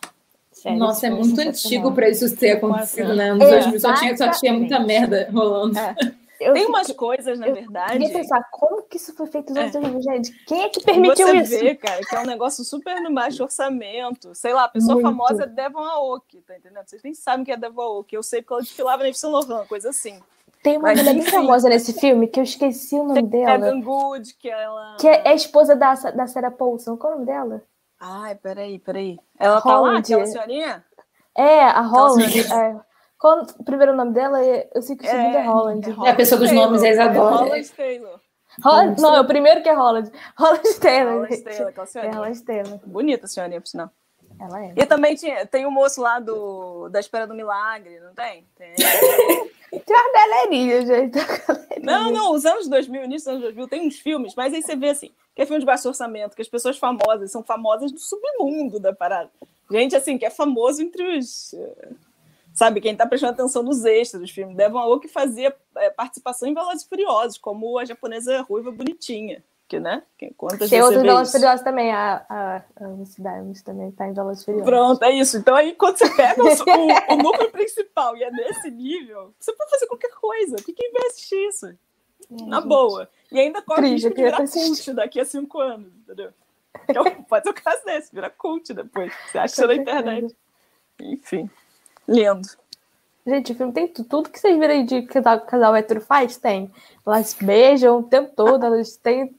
Sério, 0.51 0.79
Nossa, 0.79 1.07
é 1.07 1.09
muito 1.09 1.39
antigo 1.41 1.91
para 1.91 2.09
isso 2.09 2.33
ter 2.37 2.53
acontecido, 2.53 3.13
né? 3.13 3.33
Nos 3.33 3.49
2000 3.49 3.79
só 3.79 3.93
tinha, 3.93 4.17
só 4.17 4.31
tinha 4.31 4.53
muita 4.53 4.79
merda 4.79 5.29
rolando. 5.31 5.77
É. 5.77 5.95
Eu 6.39 6.53
Tem 6.53 6.65
umas 6.65 6.91
coisas, 6.91 7.39
na 7.39 7.47
eu 7.47 7.53
verdade. 7.53 8.03
Eu 8.03 8.11
pensar, 8.11 8.43
como 8.51 8.83
que 8.83 8.97
isso 8.97 9.13
foi 9.15 9.27
feito 9.27 9.53
nos 9.53 9.57
anos 9.57 9.71
2000, 9.71 10.01
gente? 10.01 10.45
Quem 10.45 10.63
é 10.63 10.69
que 10.69 10.83
permitiu 10.83 11.27
Você 11.27 11.37
isso? 11.37 11.51
Você 11.51 11.63
vê, 11.63 11.75
cara, 11.75 12.01
que 12.01 12.15
é 12.15 12.19
um 12.19 12.25
negócio 12.25 12.63
super 12.63 12.99
no 13.01 13.13
baixo 13.13 13.43
orçamento. 13.43 14.33
Sei 14.35 14.53
lá, 14.53 14.65
a 14.65 14.69
pessoa 14.69 14.95
Muito. 14.95 15.05
famosa 15.05 15.43
é 15.43 15.47
Devon 15.47 15.83
Aoki, 15.83 16.41
tá 16.41 16.57
entendendo? 16.57 16.85
Vocês 16.85 17.03
nem 17.03 17.13
sabem 17.13 17.45
que 17.45 17.51
é 17.51 17.57
Devon 17.57 17.81
Aoki. 17.81 18.15
Eu 18.15 18.23
sei 18.23 18.41
porque 18.41 18.53
ela 18.53 18.61
desfilava 18.63 19.03
na 19.03 19.09
Yves 19.09 19.23
Laurent, 19.23 19.67
coisa 19.67 19.89
assim. 19.89 20.19
Tem 20.61 20.77
uma 20.77 20.89
Mas, 20.89 20.99
mulher 20.99 21.13
bem 21.13 21.23
famosa 21.23 21.69
nesse 21.69 21.93
filme, 21.93 22.27
que 22.27 22.39
eu 22.39 22.43
esqueci 22.43 22.95
o 22.95 23.03
nome 23.03 23.21
Tem 23.21 23.27
dela. 23.27 23.67
Evan 23.67 23.81
Good, 23.81 24.33
que 24.35 24.49
ela... 24.49 24.97
Que 24.99 25.07
é 25.07 25.29
a 25.29 25.33
esposa 25.35 25.75
da, 25.75 25.93
da 25.93 26.27
Sarah 26.27 26.49
Paulson. 26.49 26.97
Qual 26.97 27.13
é 27.13 27.15
o 27.15 27.19
nome 27.19 27.31
dela? 27.31 27.61
Ai, 27.99 28.35
peraí, 28.35 28.79
peraí. 28.79 29.19
Ela 29.39 29.59
Holland. 29.59 30.09
tá 30.09 30.17
lá, 30.17 30.23
aquela 30.23 30.25
senhorinha? 30.25 30.85
É, 31.35 31.61
a 31.61 31.81
Holland. 31.81 32.39
É. 32.39 32.79
Qual 33.19 33.43
o 33.43 33.63
primeiro 33.63 33.95
nome 33.95 34.11
dela? 34.13 34.39
Eu 34.43 34.81
sei 34.81 34.95
que 34.95 35.05
o 35.05 35.09
segundo 35.09 35.35
é, 35.35 35.41
é 35.41 35.45
Holland. 35.45 35.89
É, 35.89 35.93
Holland. 35.93 36.09
é 36.09 36.11
a 36.11 36.15
pessoa 36.15 36.39
dos 36.39 36.49
Taylor. 36.49 36.65
nomes, 36.65 36.83
eles 36.83 36.99
adoram. 36.99 37.37
Holland 37.37 37.71
Taylor. 37.71 38.19
Holland, 38.63 39.01
não, 39.01 39.15
é 39.15 39.21
o 39.21 39.25
primeiro 39.25 39.61
que 39.61 39.69
é 39.69 39.73
Holland. 39.73 40.11
Holland 40.37 40.79
Taylor. 40.79 41.13
Holland 41.13 41.41
Taylor, 41.43 41.73
É 41.95 42.09
Holland 42.09 42.43
Taylor. 42.43 42.79
Bonita 42.85 43.25
a 43.25 43.27
senhorinha, 43.27 43.61
por 43.61 43.67
sinal. 43.67 43.89
Ela 44.39 44.65
é. 44.65 44.73
E 44.75 44.85
também 44.85 45.15
tinha, 45.15 45.45
tem 45.45 45.65
o 45.65 45.71
moço 45.71 46.01
lá 46.01 46.19
do, 46.19 46.89
da 46.89 46.99
Espera 46.99 47.25
do 47.25 47.33
Milagre, 47.33 47.99
não 48.01 48.13
tem? 48.13 48.45
Tem. 48.55 48.73
Tem 49.85 49.97
uma 49.97 50.13
galerinha, 50.13 50.85
gente. 50.85 51.17
Não, 51.83 52.09
não, 52.09 52.31
os 52.33 52.45
anos 52.45 52.69
2000, 52.69 53.03
início 53.03 53.25
dos 53.25 53.27
anos 53.27 53.41
2000, 53.41 53.67
tem 53.67 53.85
uns 53.85 53.99
filmes, 53.99 54.33
mas 54.33 54.53
aí 54.53 54.61
você 54.61 54.73
vê 54.73 54.89
assim, 54.89 55.11
que 55.35 55.41
é 55.41 55.45
filme 55.45 55.59
de 55.59 55.65
baixo 55.65 55.87
orçamento, 55.89 56.33
que 56.33 56.41
as 56.41 56.47
pessoas 56.47 56.77
famosas 56.77 57.29
são 57.31 57.43
famosas 57.43 57.91
do 57.91 57.99
submundo 57.99 58.79
da 58.79 58.93
parada. 58.93 59.29
Gente, 59.69 59.93
assim, 59.93 60.17
que 60.17 60.25
é 60.25 60.29
famoso 60.29 60.81
entre 60.81 61.17
os. 61.17 61.53
Sabe, 62.55 62.79
quem 62.79 62.95
tá 62.95 63.05
prestando 63.05 63.33
atenção 63.33 63.61
nos 63.61 63.83
extras 63.83 64.21
dos 64.21 64.31
filmes. 64.31 64.55
Devon 64.55 64.79
Aoki 64.79 65.07
que 65.07 65.13
fazia 65.13 65.53
é, 65.75 65.89
participação 65.89 66.47
em 66.47 66.53
Velozes 66.53 66.85
Furiosos, 66.85 67.37
como 67.37 67.77
a 67.77 67.83
japonesa 67.83 68.41
ruiva 68.43 68.71
bonitinha. 68.71 69.43
Que, 69.67 69.77
né? 69.77 70.03
Quantas 70.37 70.69
Tem 70.69 70.81
outros 70.81 71.01
Velozes 71.01 71.33
Furiosos 71.33 71.63
também, 71.65 71.91
a, 71.91 72.25
a, 72.29 72.55
a 72.57 72.63
também 73.65 73.91
tá 73.91 74.07
em 74.07 74.13
Velozes 74.13 74.45
Furiosos. 74.45 74.69
Pronto, 74.69 75.03
é 75.03 75.11
isso. 75.11 75.37
Então 75.37 75.53
aí, 75.53 75.73
quando 75.73 75.97
você 75.97 76.09
pega 76.15 76.41
o, 76.41 76.47
o, 76.47 77.13
o 77.13 77.17
núcleo 77.17 77.51
principal 77.51 78.15
e 78.15 78.23
é 78.23 78.31
nesse 78.31 78.71
nível, 78.71 79.33
você 79.37 79.51
pode 79.51 79.71
fazer 79.71 79.87
qualquer 79.87 80.11
coisa. 80.11 80.55
Por 80.55 80.63
que 80.63 80.73
quem 80.73 80.93
vai 80.93 81.07
assistir 81.07 81.47
isso? 81.49 81.67
É, 81.67 81.75
Na 82.45 82.61
gente. 82.61 82.69
boa. 82.69 83.09
E 83.29 83.37
ainda 83.37 83.61
corre 83.61 83.89
risco 83.89 84.09
de 84.13 84.23
virar 84.23 84.47
cult 84.47 84.93
daqui 84.93 85.19
a 85.19 85.25
cinco 85.25 85.59
anos, 85.59 85.91
entendeu? 85.97 86.31
Então, 86.87 87.03
pode 87.27 87.43
ser 87.43 87.49
o 87.49 87.53
caso 87.53 87.83
desse, 87.83 88.13
virar 88.15 88.29
cult 88.29 88.73
depois. 88.73 89.11
Você 89.29 89.39
acha 89.39 89.67
na 89.67 89.75
internet. 89.75 90.33
Enfim, 91.01 91.49
lindo. 92.07 92.47
Gente, 93.27 93.53
o 93.53 93.55
filme 93.55 93.73
tem 93.73 93.87
tudo 93.87 94.29
que 94.29 94.39
vocês 94.39 94.57
viram 94.57 94.73
aí 94.73 94.83
de 94.83 95.01
casal, 95.03 95.41
casal 95.41 95.75
hétero 95.75 95.99
faz, 95.99 96.37
tem. 96.37 96.71
Elas 97.05 97.33
beijam 97.33 97.99
o 97.99 98.03
tempo 98.03 98.31
todo, 98.35 98.63
elas 98.63 98.97
têm. 98.97 99.35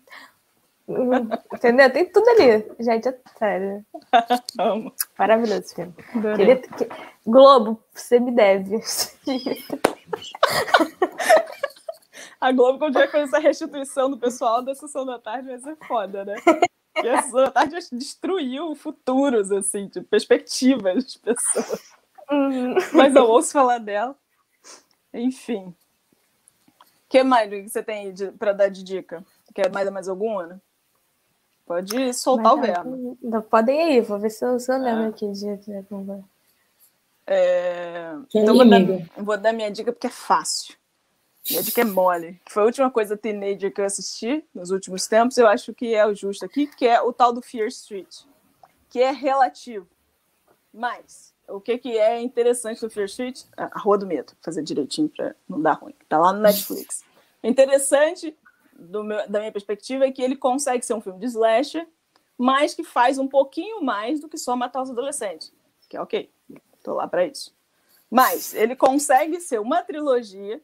Entendeu? 1.53 1.93
Tem 1.93 2.05
tudo 2.11 2.29
ali. 2.31 2.67
Gente, 2.81 3.09
é 3.09 3.19
sério. 3.39 3.87
Amo. 4.59 4.93
Maravilhoso 5.17 5.73
filme. 5.75 5.95
Queria... 6.37 6.61
Globo, 7.25 7.81
você 7.93 8.19
me 8.19 8.33
deve. 8.33 8.81
A 12.41 12.53
Globo, 12.53 12.79
quando 12.79 12.95
tiver 12.95 13.11
com 13.11 13.19
essa 13.19 13.39
restituição 13.39 14.11
do 14.11 14.19
pessoal 14.19 14.63
da 14.63 14.75
sessão 14.75 15.07
da 15.07 15.19
tarde, 15.19 15.49
vai 15.49 15.59
ser 15.59 15.77
foda, 15.87 16.25
né? 16.25 16.35
Porque 16.93 17.09
a 17.09 17.23
sessão 17.23 17.41
da 17.41 17.51
tarde 17.51 17.77
destruiu 17.93 18.75
futuros, 18.75 19.53
assim, 19.53 19.89
de 19.89 20.01
perspectivas 20.01 21.13
de 21.13 21.19
pessoas. 21.21 21.97
Uhum. 22.31 22.75
Mas 22.95 23.15
eu 23.15 23.25
ouço 23.25 23.53
falar 23.53 23.79
dela. 23.79 24.17
Enfim. 25.13 25.75
O 26.69 27.09
que 27.09 27.23
mais 27.23 27.49
que 27.49 27.69
você 27.69 27.83
tem 27.83 28.13
para 28.39 28.53
dar 28.53 28.69
de 28.69 28.83
dica? 28.83 29.25
Quer 29.55 29.71
mais 29.71 29.91
mais 29.91 30.09
alguma, 30.09 30.47
né? 30.47 30.61
Pode 31.65 32.13
soltar 32.15 32.57
Mas, 32.57 32.59
o 32.59 32.61
verbo. 32.61 33.19
Não, 33.23 33.43
podem 33.43 33.97
ir, 33.97 34.03
vou 34.03 34.19
ver 34.19 34.31
se 34.31 34.45
eu, 34.45 34.59
se 34.59 34.73
eu 34.73 34.79
lembro 34.79 35.05
é. 35.05 35.09
aqui 35.09 35.31
de, 35.33 35.57
de 35.57 35.73
é... 37.27 38.13
Então 38.33 38.55
vou 38.55 38.69
dar, 38.69 38.81
vou 39.17 39.37
dar 39.37 39.53
minha 39.53 39.71
dica 39.71 39.93
porque 39.93 40.07
é 40.07 40.11
fácil. 40.11 40.77
Minha 41.49 41.63
dica 41.63 41.81
é 41.81 41.85
mole. 41.85 42.41
Que 42.45 42.53
foi 42.53 42.63
a 42.63 42.67
última 42.67 42.91
coisa 42.91 43.17
teenager 43.17 43.73
que 43.73 43.81
eu 43.81 43.85
assisti 43.85 44.45
nos 44.55 44.71
últimos 44.71 45.07
tempos. 45.07 45.37
Eu 45.37 45.49
acho 45.49 45.75
que 45.75 45.95
é 45.95 46.07
o 46.07 46.15
justo 46.15 46.45
aqui, 46.45 46.67
que 46.67 46.87
é 46.87 47.01
o 47.01 47.13
tal 47.13 47.33
do 47.33 47.43
Fear 47.43 47.69
Street. 47.69 48.23
Que 48.89 49.01
é 49.01 49.11
relativo. 49.11 49.89
Mas 50.73 51.35
o 51.49 51.61
que, 51.61 51.79
que 51.79 51.99
é 51.99 52.21
interessante 52.21 52.81
do 52.81 52.91
Fear 52.91 53.07
Street? 53.07 53.43
A 53.57 53.79
Rua 53.79 53.99
do 53.99 54.07
Medo, 54.07 54.33
fazer 54.43 54.63
direitinho 54.63 55.09
para 55.09 55.35
não 55.49 55.61
dar 55.61 55.75
ruim. 55.75 55.95
Tá 56.09 56.19
lá 56.19 56.33
no 56.33 56.41
Netflix. 56.41 57.05
Interessante, 57.43 58.37
meu, 58.79 59.29
da 59.29 59.39
minha 59.39 59.53
perspectiva, 59.53 60.07
é 60.07 60.13
que 60.13 60.23
ele 60.23 60.37
consegue 60.37 60.85
ser 60.85 60.95
um 60.95 61.01
filme 61.01 61.19
de 61.19 61.27
slasher, 61.27 61.87
mas 62.37 62.75
que 62.75 62.85
faz 62.85 63.19
um 63.19 63.29
pouquinho 63.29 63.83
mais 63.83 64.21
do 64.21 64.29
que 64.29 64.39
só 64.39 64.57
matar 64.57 64.83
os 64.83 64.91
adolescentes. 64.91 65.53
Que 65.89 65.97
é 65.97 66.01
ok, 66.01 66.31
tô 66.83 66.95
lá 66.95 67.07
para 67.07 67.25
isso. 67.25 67.55
Mas 68.11 68.55
ele 68.55 68.77
consegue 68.77 69.41
ser 69.41 69.61
uma 69.61 69.83
trilogia, 69.83 70.61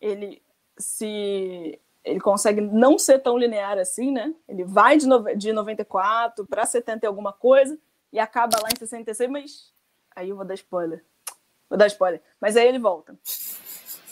ele 0.00 0.42
se 0.78 1.78
ele 2.02 2.20
consegue 2.20 2.60
não 2.60 2.98
ser 2.98 3.18
tão 3.18 3.36
linear 3.36 3.78
assim, 3.78 4.10
né? 4.10 4.34
Ele 4.48 4.64
vai 4.64 4.96
de, 4.96 5.06
no, 5.06 5.22
de 5.36 5.52
94 5.52 6.46
para 6.46 6.64
70 6.64 7.04
e 7.04 7.06
alguma 7.06 7.32
coisa 7.32 7.78
e 8.12 8.18
acaba 8.18 8.58
lá 8.62 8.68
em 8.72 8.78
66, 8.78 9.30
mas 9.30 9.72
Aí 10.14 10.28
eu 10.28 10.36
vou 10.36 10.44
dar 10.44 10.54
spoiler. 10.54 11.04
Vou 11.68 11.78
dar 11.78 11.86
spoiler. 11.86 12.20
Mas 12.40 12.56
aí 12.56 12.66
ele 12.66 12.78
volta. 12.78 13.16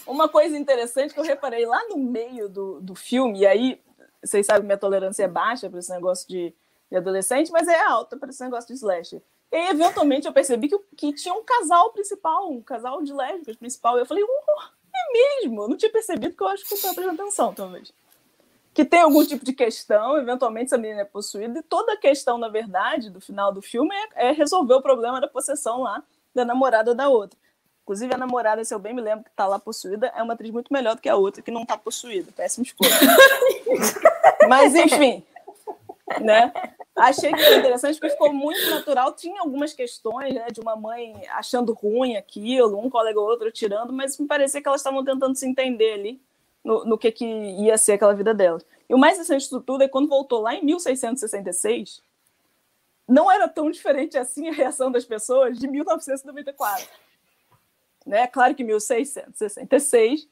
Uma 0.07 0.29
coisa 0.29 0.57
interessante 0.57 1.13
que 1.13 1.21
eu 1.21 1.25
reparei 1.25 1.67
lá 1.67 1.87
no 1.89 1.99
meio 1.99 2.49
do, 2.49 2.81
do 2.81 2.95
filme, 2.95 3.41
e 3.41 3.47
aí 3.47 3.83
vocês 4.23 4.47
sabem 4.47 4.63
que 4.63 4.67
minha 4.67 4.79
tolerância 4.79 5.25
é 5.25 5.29
baixa 5.29 5.69
para 5.69 5.79
esse 5.79 5.91
negócio 5.91 6.27
de, 6.29 6.55
de, 6.91 6.97
adolescente, 6.97 7.53
mas 7.53 7.69
é 7.69 7.81
alta 7.81 8.17
para 8.17 8.31
esse 8.31 8.43
negócio 8.43 8.69
de 8.69 8.75
slasher. 8.75 9.23
E 9.53 9.57
aí, 9.57 9.69
eventualmente, 9.69 10.27
eu 10.27 10.33
percebi 10.33 10.69
que, 10.69 10.79
que 10.97 11.13
tinha 11.15 11.35
um 11.35 11.45
casal 11.45 11.93
principal, 11.93 12.51
um 12.51 12.63
casal 12.63 13.03
de 13.03 13.13
lésbicas 13.13 13.57
principal. 13.57 13.97
E 13.97 14.01
eu 14.01 14.07
falei, 14.07 14.23
uh, 14.23 14.29
é 14.95 15.13
mesmo? 15.43 15.63
Eu 15.63 15.69
não 15.69 15.77
tinha 15.77 15.91
percebido, 15.91 16.31
porque 16.33 16.43
eu 16.43 16.49
acho 16.49 16.67
que 16.67 16.75
eu 16.75 16.77
estava 16.77 16.95
prestando 16.95 17.23
atenção, 17.23 17.55
talvez 17.55 17.93
que 18.75 18.85
tem 18.85 19.01
algum 19.01 19.25
tipo 19.25 19.45
de 19.45 19.53
questão, 19.53 20.17
eventualmente 20.17 20.67
essa 20.67 20.79
menina 20.79 21.03
é 21.03 21.05
possuída, 21.05 21.59
e 21.59 21.63
toda 21.63 21.95
a 21.95 21.97
questão, 21.97 22.39
na 22.39 22.49
verdade, 22.49 23.11
do 23.11 23.21
final 23.21 23.53
do 23.53 23.61
filme 23.61 23.95
é, 24.15 24.29
é 24.29 24.33
resolver 24.33 24.75
o 24.75 24.83
problema 24.83 25.21
da 25.21 25.29
possessão 25.29 25.83
lá 25.83 26.03
da 26.35 26.45
namorada 26.45 26.95
da 26.95 27.09
outra. 27.09 27.39
Inclusive, 27.83 28.15
a 28.15 28.19
namorada, 28.19 28.63
se 28.65 28.75
eu 28.75 28.79
bem 28.79 28.93
me 28.93 29.01
lembro, 29.01 29.25
que 29.25 29.31
está 29.31 29.47
lá 29.47 29.59
possuída, 29.59 30.13
é 30.15 30.23
uma 30.23 30.35
atriz 30.35 30.53
muito 30.53 30.71
melhor 30.71 30.95
do 30.95 31.01
que 31.01 31.09
a 31.09 31.17
outra, 31.17 31.43
que 31.43 31.51
não 31.51 31.63
está 31.63 31.77
possuída. 31.77 32.31
Péssima 32.37 32.65
escolha. 32.65 32.91
Mas, 34.47 34.75
enfim, 34.75 35.25
né? 36.21 36.53
Achei 36.95 37.33
que 37.33 37.43
foi 37.43 37.57
interessante 37.57 37.99
porque 37.99 38.13
ficou 38.13 38.33
muito 38.33 38.69
natural. 38.69 39.15
Tinha 39.15 39.41
algumas 39.41 39.73
questões, 39.73 40.35
né, 40.35 40.49
de 40.53 40.61
uma 40.61 40.77
mãe 40.77 41.15
achando 41.31 41.73
ruim 41.73 42.17
aquilo, 42.17 42.79
um 42.79 42.91
colega 42.91 43.19
ou 43.19 43.27
outro 43.27 43.51
tirando, 43.51 43.93
mas 43.93 44.19
me 44.19 44.27
parecia 44.27 44.61
que 44.61 44.69
elas 44.69 44.81
estavam 44.81 45.05
tentando 45.05 45.35
se 45.37 45.47
entender 45.47 45.93
ali 45.93 46.21
no, 46.69 46.85
no 46.85 46.99
que, 46.99 47.11
que 47.11 47.25
ia 47.25 47.79
ser 47.79 47.93
aquela 47.93 48.15
vida 48.15 48.35
dela. 48.35 48.61
E 48.87 48.95
o 48.95 48.99
mais 48.99 49.15
interessante 49.15 49.45
disso 49.45 49.61
tudo 49.63 49.83
é 49.83 49.89
quando 49.89 50.07
voltou 50.07 50.43
lá 50.43 50.55
em 50.55 50.63
1666, 50.63 52.03
não 53.09 53.33
era 53.33 53.49
tão 53.49 53.71
diferente 53.71 54.19
assim 54.19 54.49
a 54.49 54.53
reação 54.53 54.93
das 54.93 55.07
pessoas 55.07 55.59
de 55.59 55.67
1994. 55.67 56.87
Né? 58.05 58.27
Claro 58.27 58.55
que 58.55 58.63
1666 58.63 60.29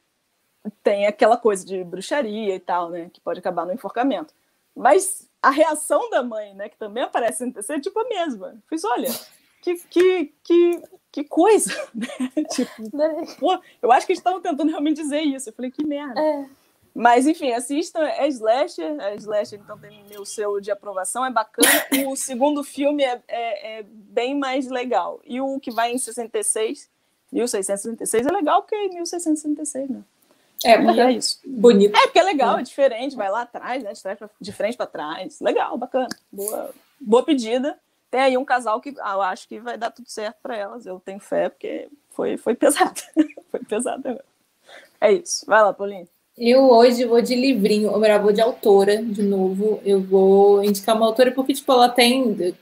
tem 0.83 1.07
aquela 1.07 1.39
coisa 1.39 1.65
de 1.65 1.83
bruxaria 1.83 2.55
e 2.55 2.61
tal, 2.61 2.91
né? 2.91 3.09
Que 3.11 3.21
pode 3.21 3.39
acabar 3.39 3.65
no 3.65 3.73
enforcamento. 3.73 4.35
Mas 4.75 5.31
a 5.41 5.49
reação 5.49 6.11
da 6.11 6.23
mãe, 6.23 6.55
né, 6.55 6.69
que 6.69 6.77
também 6.77 7.05
aparece 7.05 7.47
no 7.47 7.53
terceiro, 7.53 7.81
é 7.81 7.83
tipo 7.83 7.99
a 7.99 8.09
mesma. 8.09 8.57
Fiz, 8.69 8.85
olha, 8.85 9.09
que, 9.63 9.75
que, 9.89 10.33
que, 10.43 10.83
que 11.13 11.25
coisa, 11.25 11.73
né? 11.95 12.45
tipo, 12.51 12.71
né? 12.97 13.25
pô, 13.39 13.59
eu 13.83 13.91
acho 13.93 14.07
que 14.07 14.13
eles 14.13 14.21
estavam 14.21 14.41
tentando 14.41 14.69
realmente 14.69 14.97
dizer 14.97 15.21
isso. 15.21 15.49
Eu 15.49 15.53
falei, 15.53 15.71
que 15.71 15.85
merda. 15.85 16.21
É. 16.21 16.47
Mas, 16.95 17.27
enfim, 17.27 17.53
assistam, 17.53 18.01
é 18.01 18.27
Slasher, 18.29 18.99
é 19.01 19.15
Slasher, 19.17 19.61
então 19.63 19.77
tem 19.77 20.03
meu 20.09 20.25
selo 20.25 20.63
de 20.63 20.71
aprovação, 20.71 21.27
é 21.27 21.31
bacana. 21.31 21.69
O 22.09 22.17
segundo 22.17 22.65
filme 22.65 23.05
é, 23.05 23.21
é, 23.29 23.81
é, 23.81 23.83
bem 23.87 24.35
mais 24.35 24.69
legal. 24.69 25.21
E 25.25 25.39
o 25.39 25.61
que 25.61 25.71
vai 25.71 25.93
em 25.93 25.99
66, 25.99 26.89
1666 27.31 28.27
é 28.27 28.31
legal, 28.31 28.63
porque 28.63 28.75
é 28.75 28.89
1666, 28.89 29.91
né? 29.91 30.03
É, 30.65 30.73
é 30.73 31.13
isso. 31.13 31.39
Bonito. 31.45 31.95
É, 31.95 32.01
porque 32.03 32.19
é 32.19 32.23
legal, 32.23 32.57
é, 32.57 32.61
é 32.61 32.65
diferente, 32.65 33.15
vai 33.15 33.31
lá 33.31 33.43
atrás, 33.43 33.83
né? 33.83 33.93
De, 33.93 34.03
trás 34.03 34.19
pra, 34.19 34.31
de 34.41 34.53
frente 34.53 34.77
para 34.77 34.87
trás. 34.87 35.39
Legal, 35.41 35.77
bacana. 35.77 36.09
Boa, 36.33 36.75
boa 36.99 37.23
pedida 37.23 37.79
tem 38.11 38.21
aí 38.21 38.39
um 38.39 38.45
casal 38.45 38.81
que 38.81 38.95
ah, 39.01 39.15
eu 39.15 39.23
acho 39.23 39.49
que 39.49 39.61
vai 39.61 39.77
dar 39.77 39.91
tudo 39.91 40.09
certo 40.09 40.37
para 40.43 40.57
elas. 40.57 40.87
Eu 40.87 41.01
tenho 41.01 41.21
fé, 41.21 41.49
porque 41.49 41.89
foi, 42.11 42.37
foi 42.37 42.55
pesado. 42.55 43.01
foi 43.51 43.61
pesado. 43.61 44.21
É 45.01 45.13
isso. 45.13 45.45
Vai 45.47 45.63
lá, 45.63 45.73
Paulinho. 45.73 46.09
Eu 46.37 46.71
hoje 46.71 47.07
vou 47.07 47.23
de 47.23 47.35
livrinho, 47.35 47.91
ou 47.91 47.99
melhor, 47.99 48.21
vou 48.21 48.33
de 48.33 48.43
autora 48.43 49.03
de 49.03 49.23
novo. 49.23 49.81
Eu 49.85 50.03
vou 50.03 50.63
indicar 50.63 50.95
uma 50.95 51.07
autora 51.07 51.33
porque, 51.33 51.55
tipo, 51.55 51.73
ela 51.73 51.89
tem 51.89 52.55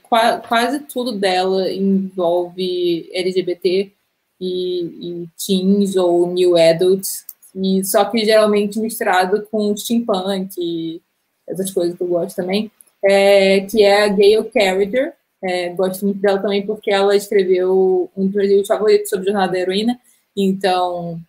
quase 0.47 0.79
tudo 0.79 1.11
dela 1.11 1.69
envolve 1.69 3.09
LGBT 3.13 3.91
e, 4.39 5.23
e 5.23 5.29
teens 5.37 5.95
ou 5.95 6.27
new 6.31 6.57
adults, 6.57 7.25
e 7.53 7.83
só 7.83 8.05
que 8.05 8.23
geralmente 8.25 8.79
misturado 8.79 9.45
com 9.49 9.75
steampunk 9.75 10.55
e 10.57 11.01
essas 11.47 11.71
coisas 11.71 11.97
que 11.97 12.03
eu 12.03 12.07
gosto 12.07 12.35
também, 12.35 12.71
é, 13.03 13.61
que 13.61 13.83
é 13.83 14.03
a 14.03 14.07
Gail 14.07 14.49
Carriger, 14.51 15.13
é, 15.45 15.69
gosto 15.69 16.05
muito 16.05 16.19
dela 16.19 16.39
também 16.39 16.65
porque 16.65 16.91
ela 16.91 17.15
escreveu 17.15 18.09
um 18.17 18.27
dos 18.27 18.35
meus 18.35 18.67
favoritos 18.67 19.09
sobre 19.09 19.25
Jornada 19.25 19.51
da 19.51 19.59
Heroína. 19.59 19.99
Então, 20.35 21.19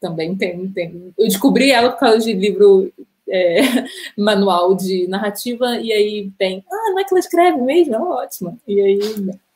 também 0.00 0.36
tem, 0.36 0.68
tem. 0.68 1.12
Eu 1.18 1.26
descobri 1.26 1.70
ela 1.70 1.90
por 1.90 1.98
causa 1.98 2.18
de 2.18 2.32
livro 2.32 2.92
é, 3.28 3.60
manual 4.16 4.74
de 4.74 5.06
narrativa, 5.08 5.76
e 5.76 5.92
aí 5.92 6.30
tem. 6.38 6.64
Ah, 6.70 6.90
não 6.90 7.00
é 7.00 7.04
que 7.04 7.12
ela 7.12 7.20
escreve 7.20 7.60
mesmo? 7.60 7.94
Ela 7.94 8.04
é 8.04 8.08
ótima. 8.08 8.58
E 8.66 8.80
aí. 8.80 9.00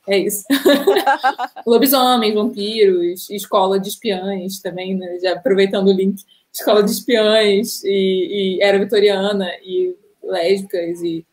É 0.08 0.18
isso. 0.18 0.44
Lobisomens, 1.64 2.34
vampiros, 2.34 3.30
escola 3.30 3.78
de 3.78 3.88
espiãs 3.88 4.58
também, 4.60 4.96
né? 4.96 5.18
Já 5.22 5.34
aproveitando 5.34 5.88
o 5.88 5.92
link. 5.92 6.24
Escola 6.52 6.82
de 6.82 6.90
espiãs 6.90 7.84
e, 7.84 8.56
e 8.58 8.62
era 8.62 8.78
vitoriana 8.78 9.48
e 9.62 9.94
lésbicas 10.22 11.00
e 11.02 11.24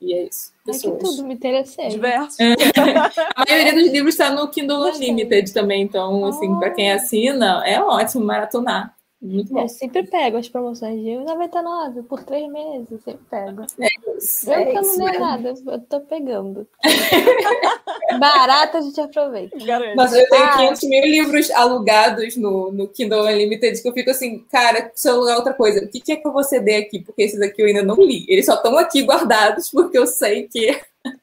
E 0.00 0.14
é 0.14 0.24
isso. 0.24 0.52
Ai, 0.66 0.78
que 0.78 0.90
tudo, 0.92 1.24
me 1.24 1.34
interessei. 1.34 1.88
Diversos. 1.88 2.38
a 3.36 3.44
maioria 3.48 3.74
dos 3.74 3.90
livros 3.90 4.14
está 4.14 4.30
no 4.30 4.48
Kindle 4.48 4.88
Unlimited 4.88 5.52
também, 5.52 5.82
então, 5.82 6.24
assim, 6.26 6.58
para 6.58 6.70
quem 6.70 6.90
assina, 6.90 7.62
é 7.66 7.80
ótimo 7.80 8.24
maratonar. 8.24 8.94
Muito 9.22 9.52
bom. 9.52 9.60
Eu 9.60 9.68
sempre 9.68 10.02
pego 10.06 10.38
as 10.38 10.48
promoções 10.48 10.98
de 10.98 11.14
99 11.18 12.04
por 12.04 12.24
três 12.24 12.50
meses, 12.50 12.90
eu 12.90 12.98
sempre 13.00 13.20
pego. 13.28 13.66
É 13.78 14.16
isso, 14.16 14.50
eu 14.50 14.54
é 14.54 14.72
não 14.72 14.96
leio 14.96 15.12
né? 15.12 15.18
nada, 15.18 15.54
eu 15.66 15.80
tô 15.82 16.00
pegando. 16.00 16.66
Barato 18.18 18.78
a 18.78 18.80
gente 18.80 18.98
aproveita. 18.98 19.58
Garanto. 19.58 19.94
Mas 19.94 20.14
eu 20.14 20.26
tenho 20.26 20.44
Ah. 20.44 20.56
500 20.56 20.82
mil 20.84 21.04
livros 21.04 21.50
alugados 21.50 22.34
no, 22.38 22.72
no 22.72 22.88
Kindle 22.88 23.26
Unlimited 23.26 23.82
que 23.82 23.88
eu 23.88 23.92
fico 23.92 24.10
assim, 24.10 24.38
cara, 24.50 24.90
se 24.94 25.06
eu 25.06 25.16
alugar 25.16 25.36
outra 25.36 25.52
coisa, 25.52 25.84
o 25.84 25.88
que, 25.88 26.00
que 26.00 26.12
é 26.12 26.16
que 26.16 26.26
eu 26.26 26.32
vou 26.32 26.42
ceder 26.42 26.86
aqui? 26.86 27.00
Porque 27.00 27.22
esses 27.22 27.42
aqui 27.42 27.60
eu 27.60 27.66
ainda 27.66 27.82
não 27.82 27.96
li. 27.96 28.24
Eles 28.26 28.46
só 28.46 28.54
estão 28.54 28.78
aqui 28.78 29.02
guardados 29.02 29.70
porque 29.70 29.98
eu 29.98 30.06
sei 30.06 30.48
que. 30.48 30.80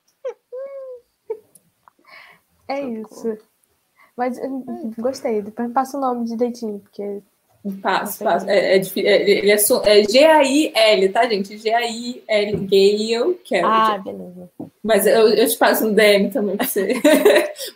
É 2.69 2.81
isso. 2.81 3.37
Mas 4.13 4.37
hum, 4.39 4.91
gostei, 4.97 5.41
depois 5.41 5.69
me 5.69 5.73
passa 5.73 5.97
o 5.97 6.01
nome 6.01 6.25
direitinho, 6.25 6.79
porque 6.79 7.21
Passo, 7.81 8.23
passo. 8.23 8.49
É, 8.49 8.77
é, 8.77 8.81
é, 8.81 9.29
ele 9.29 9.51
é, 9.51 9.57
so- 9.57 9.81
é 9.85 10.03
G-A-I-L, 10.03 11.09
tá, 11.09 11.27
gente? 11.27 11.57
G-A-I-L, 11.57 12.51
Gale 12.57 13.35
Carrot. 13.49 13.65
Ah, 13.65 13.97
beleza. 13.97 14.49
Mas 14.83 15.05
eu, 15.05 15.29
eu 15.29 15.47
te 15.47 15.57
passo 15.57 15.85
um 15.87 15.93
DM 15.93 16.29
também 16.29 16.55
pra 16.57 16.65
você. 16.65 16.93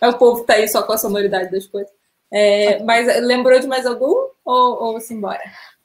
Mas 0.00 0.14
o 0.14 0.18
povo 0.18 0.44
tá 0.44 0.54
aí 0.54 0.68
só 0.68 0.82
com 0.82 0.92
a 0.92 0.98
sonoridade 0.98 1.50
das 1.50 1.66
coisas. 1.66 1.90
É, 2.32 2.82
mas 2.82 3.06
lembrou 3.22 3.58
de 3.60 3.66
mais 3.66 3.84
algum? 3.84 4.28
Ou, 4.44 4.82
ou 4.84 5.00
simbora? 5.00 5.42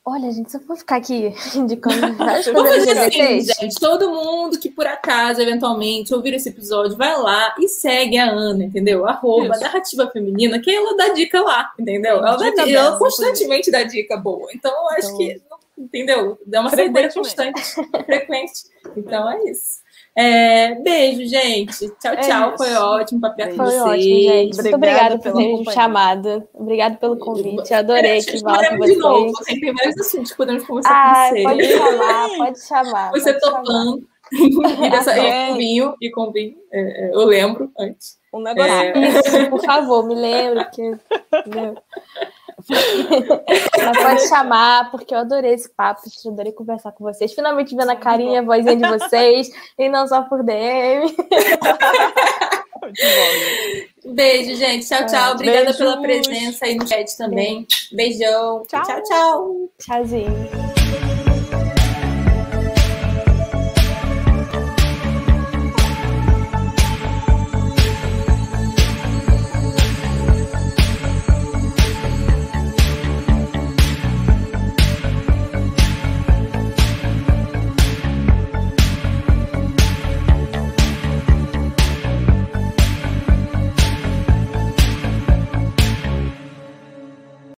Olha, 0.10 0.32
gente, 0.32 0.50
se 0.50 0.56
eu 0.56 0.62
for 0.62 0.78
ficar 0.78 0.96
aqui 0.96 1.34
indicando 1.54 2.14
várias 2.16 2.48
coisas 2.48 2.98
assim, 2.98 3.42
gente. 3.42 3.78
Todo 3.78 4.10
mundo 4.10 4.58
que 4.58 4.70
por 4.70 4.88
acaso, 4.88 5.42
eventualmente, 5.42 6.14
ouvir 6.14 6.34
esse 6.34 6.48
episódio, 6.48 6.96
vai 6.96 7.18
lá 7.22 7.54
e 7.60 7.68
segue 7.68 8.18
a 8.18 8.32
Ana, 8.32 8.64
entendeu? 8.64 9.06
Arroba 9.06 9.54
Isso. 9.54 9.64
Narrativa 9.64 10.10
Feminina, 10.10 10.62
que 10.62 10.72
ela 10.74 10.96
dá 10.96 11.10
dica 11.10 11.42
lá, 11.42 11.74
entendeu? 11.78 12.20
Ela, 12.20 12.38
dá 12.38 12.50
Dica 12.50 12.70
ela 12.70 12.98
constantemente 12.98 13.70
dá 13.70 13.84
dica 13.84 14.16
boa. 14.16 14.48
Então, 14.56 14.72
eu 14.72 14.90
acho 14.92 15.08
Então- 15.10 15.18
que, 15.18 15.42
entendeu? 15.78 16.40
É 16.54 16.60
uma 16.62 16.70
saideira 16.70 17.12
constante, 17.14 17.62
frequente. 18.06 18.62
Então, 18.96 19.30
é 19.30 19.44
isso. 19.52 19.80
É, 20.20 20.74
beijo, 20.82 21.26
gente. 21.28 21.90
Tchau, 22.00 22.14
É 22.14 22.16
tchau. 22.18 22.50
isso. 22.50 22.58
Foi 22.58 22.74
ótimo 22.76 23.22
papear 23.22 23.50
com 23.50 23.56
foi 23.58 23.66
vocês. 23.66 23.82
ótimo, 23.84 24.02
gente. 24.02 24.62
Muito 24.64 24.76
Obrigada 24.76 25.20
por 25.20 25.34
terem 25.34 25.66
chamado. 25.66 26.48
Obrigada 26.56 26.96
pelo 26.98 27.18
convite. 27.20 27.72
Eu 27.72 27.78
adorei 27.78 28.20
que 28.24 28.40
falar 28.40 28.58
com 28.58 28.64
Escolhemos 28.84 28.88
de 28.88 28.96
novo. 28.98 29.32
vocês. 29.34 29.60
Tem 29.60 29.74
vários 29.76 29.98
assuntos 30.00 30.32
que 30.32 30.38
podemos 30.38 30.64
conversar 30.66 30.92
Ah, 30.92 31.30
com 31.30 31.36
você. 31.36 31.44
pode 31.44 31.68
chamar, 31.68 32.30
pode 32.38 32.66
chamar. 32.68 33.12
Você 33.12 33.34
pode 33.34 33.42
topando. 33.56 34.08
e, 34.34 34.90
dessa, 34.90 35.18
e 35.18 35.26
É. 35.26 35.48
com 35.50 35.56
vinho, 35.58 35.94
e 36.02 36.10
com 36.12 36.32
vinho. 36.32 36.56
É, 36.74 36.80
é, 36.80 37.12
eu 37.14 37.26
lembro 37.26 37.72
antes. 37.80 38.18
Um 38.34 38.42
negócio. 38.42 38.72
É. 38.72 38.94
Isso, 39.20 39.50
por 39.52 39.62
favor, 39.64 40.06
me 40.08 40.16
lembre, 40.16 40.66
porque. 40.66 40.98
Mas 43.86 43.98
pode 43.98 44.28
chamar, 44.28 44.92
porque 44.92 45.14
eu 45.14 45.20
adorei 45.20 45.54
esse 45.54 45.70
papo, 45.70 46.02
adorei 46.28 46.52
conversar 46.52 46.92
com 46.92 47.04
vocês. 47.04 47.34
Finalmente 47.34 47.76
vendo 47.76 47.92
a 47.92 47.96
carinha, 47.96 48.40
a 48.40 48.44
vozinha 48.44 48.76
de 48.76 48.88
vocês, 48.88 49.50
e 49.78 49.90
não 49.90 50.08
só 50.08 50.24
por 50.24 50.44
DM. 50.44 51.16
Beijo, 54.06 54.56
gente. 54.56 54.88
Tchau, 54.88 55.06
tchau. 55.06 55.34
Obrigada 55.34 55.66
Beijos. 55.66 55.78
pela 55.78 56.02
presença 56.02 56.66
aí 56.66 56.76
no 56.76 56.88
chat 56.88 57.16
também. 57.18 57.68
Beijão. 57.92 58.64
Tchau. 58.68 58.84
tchau. 58.84 59.04
tchau. 59.04 59.70
Tchauzinho. 59.80 60.87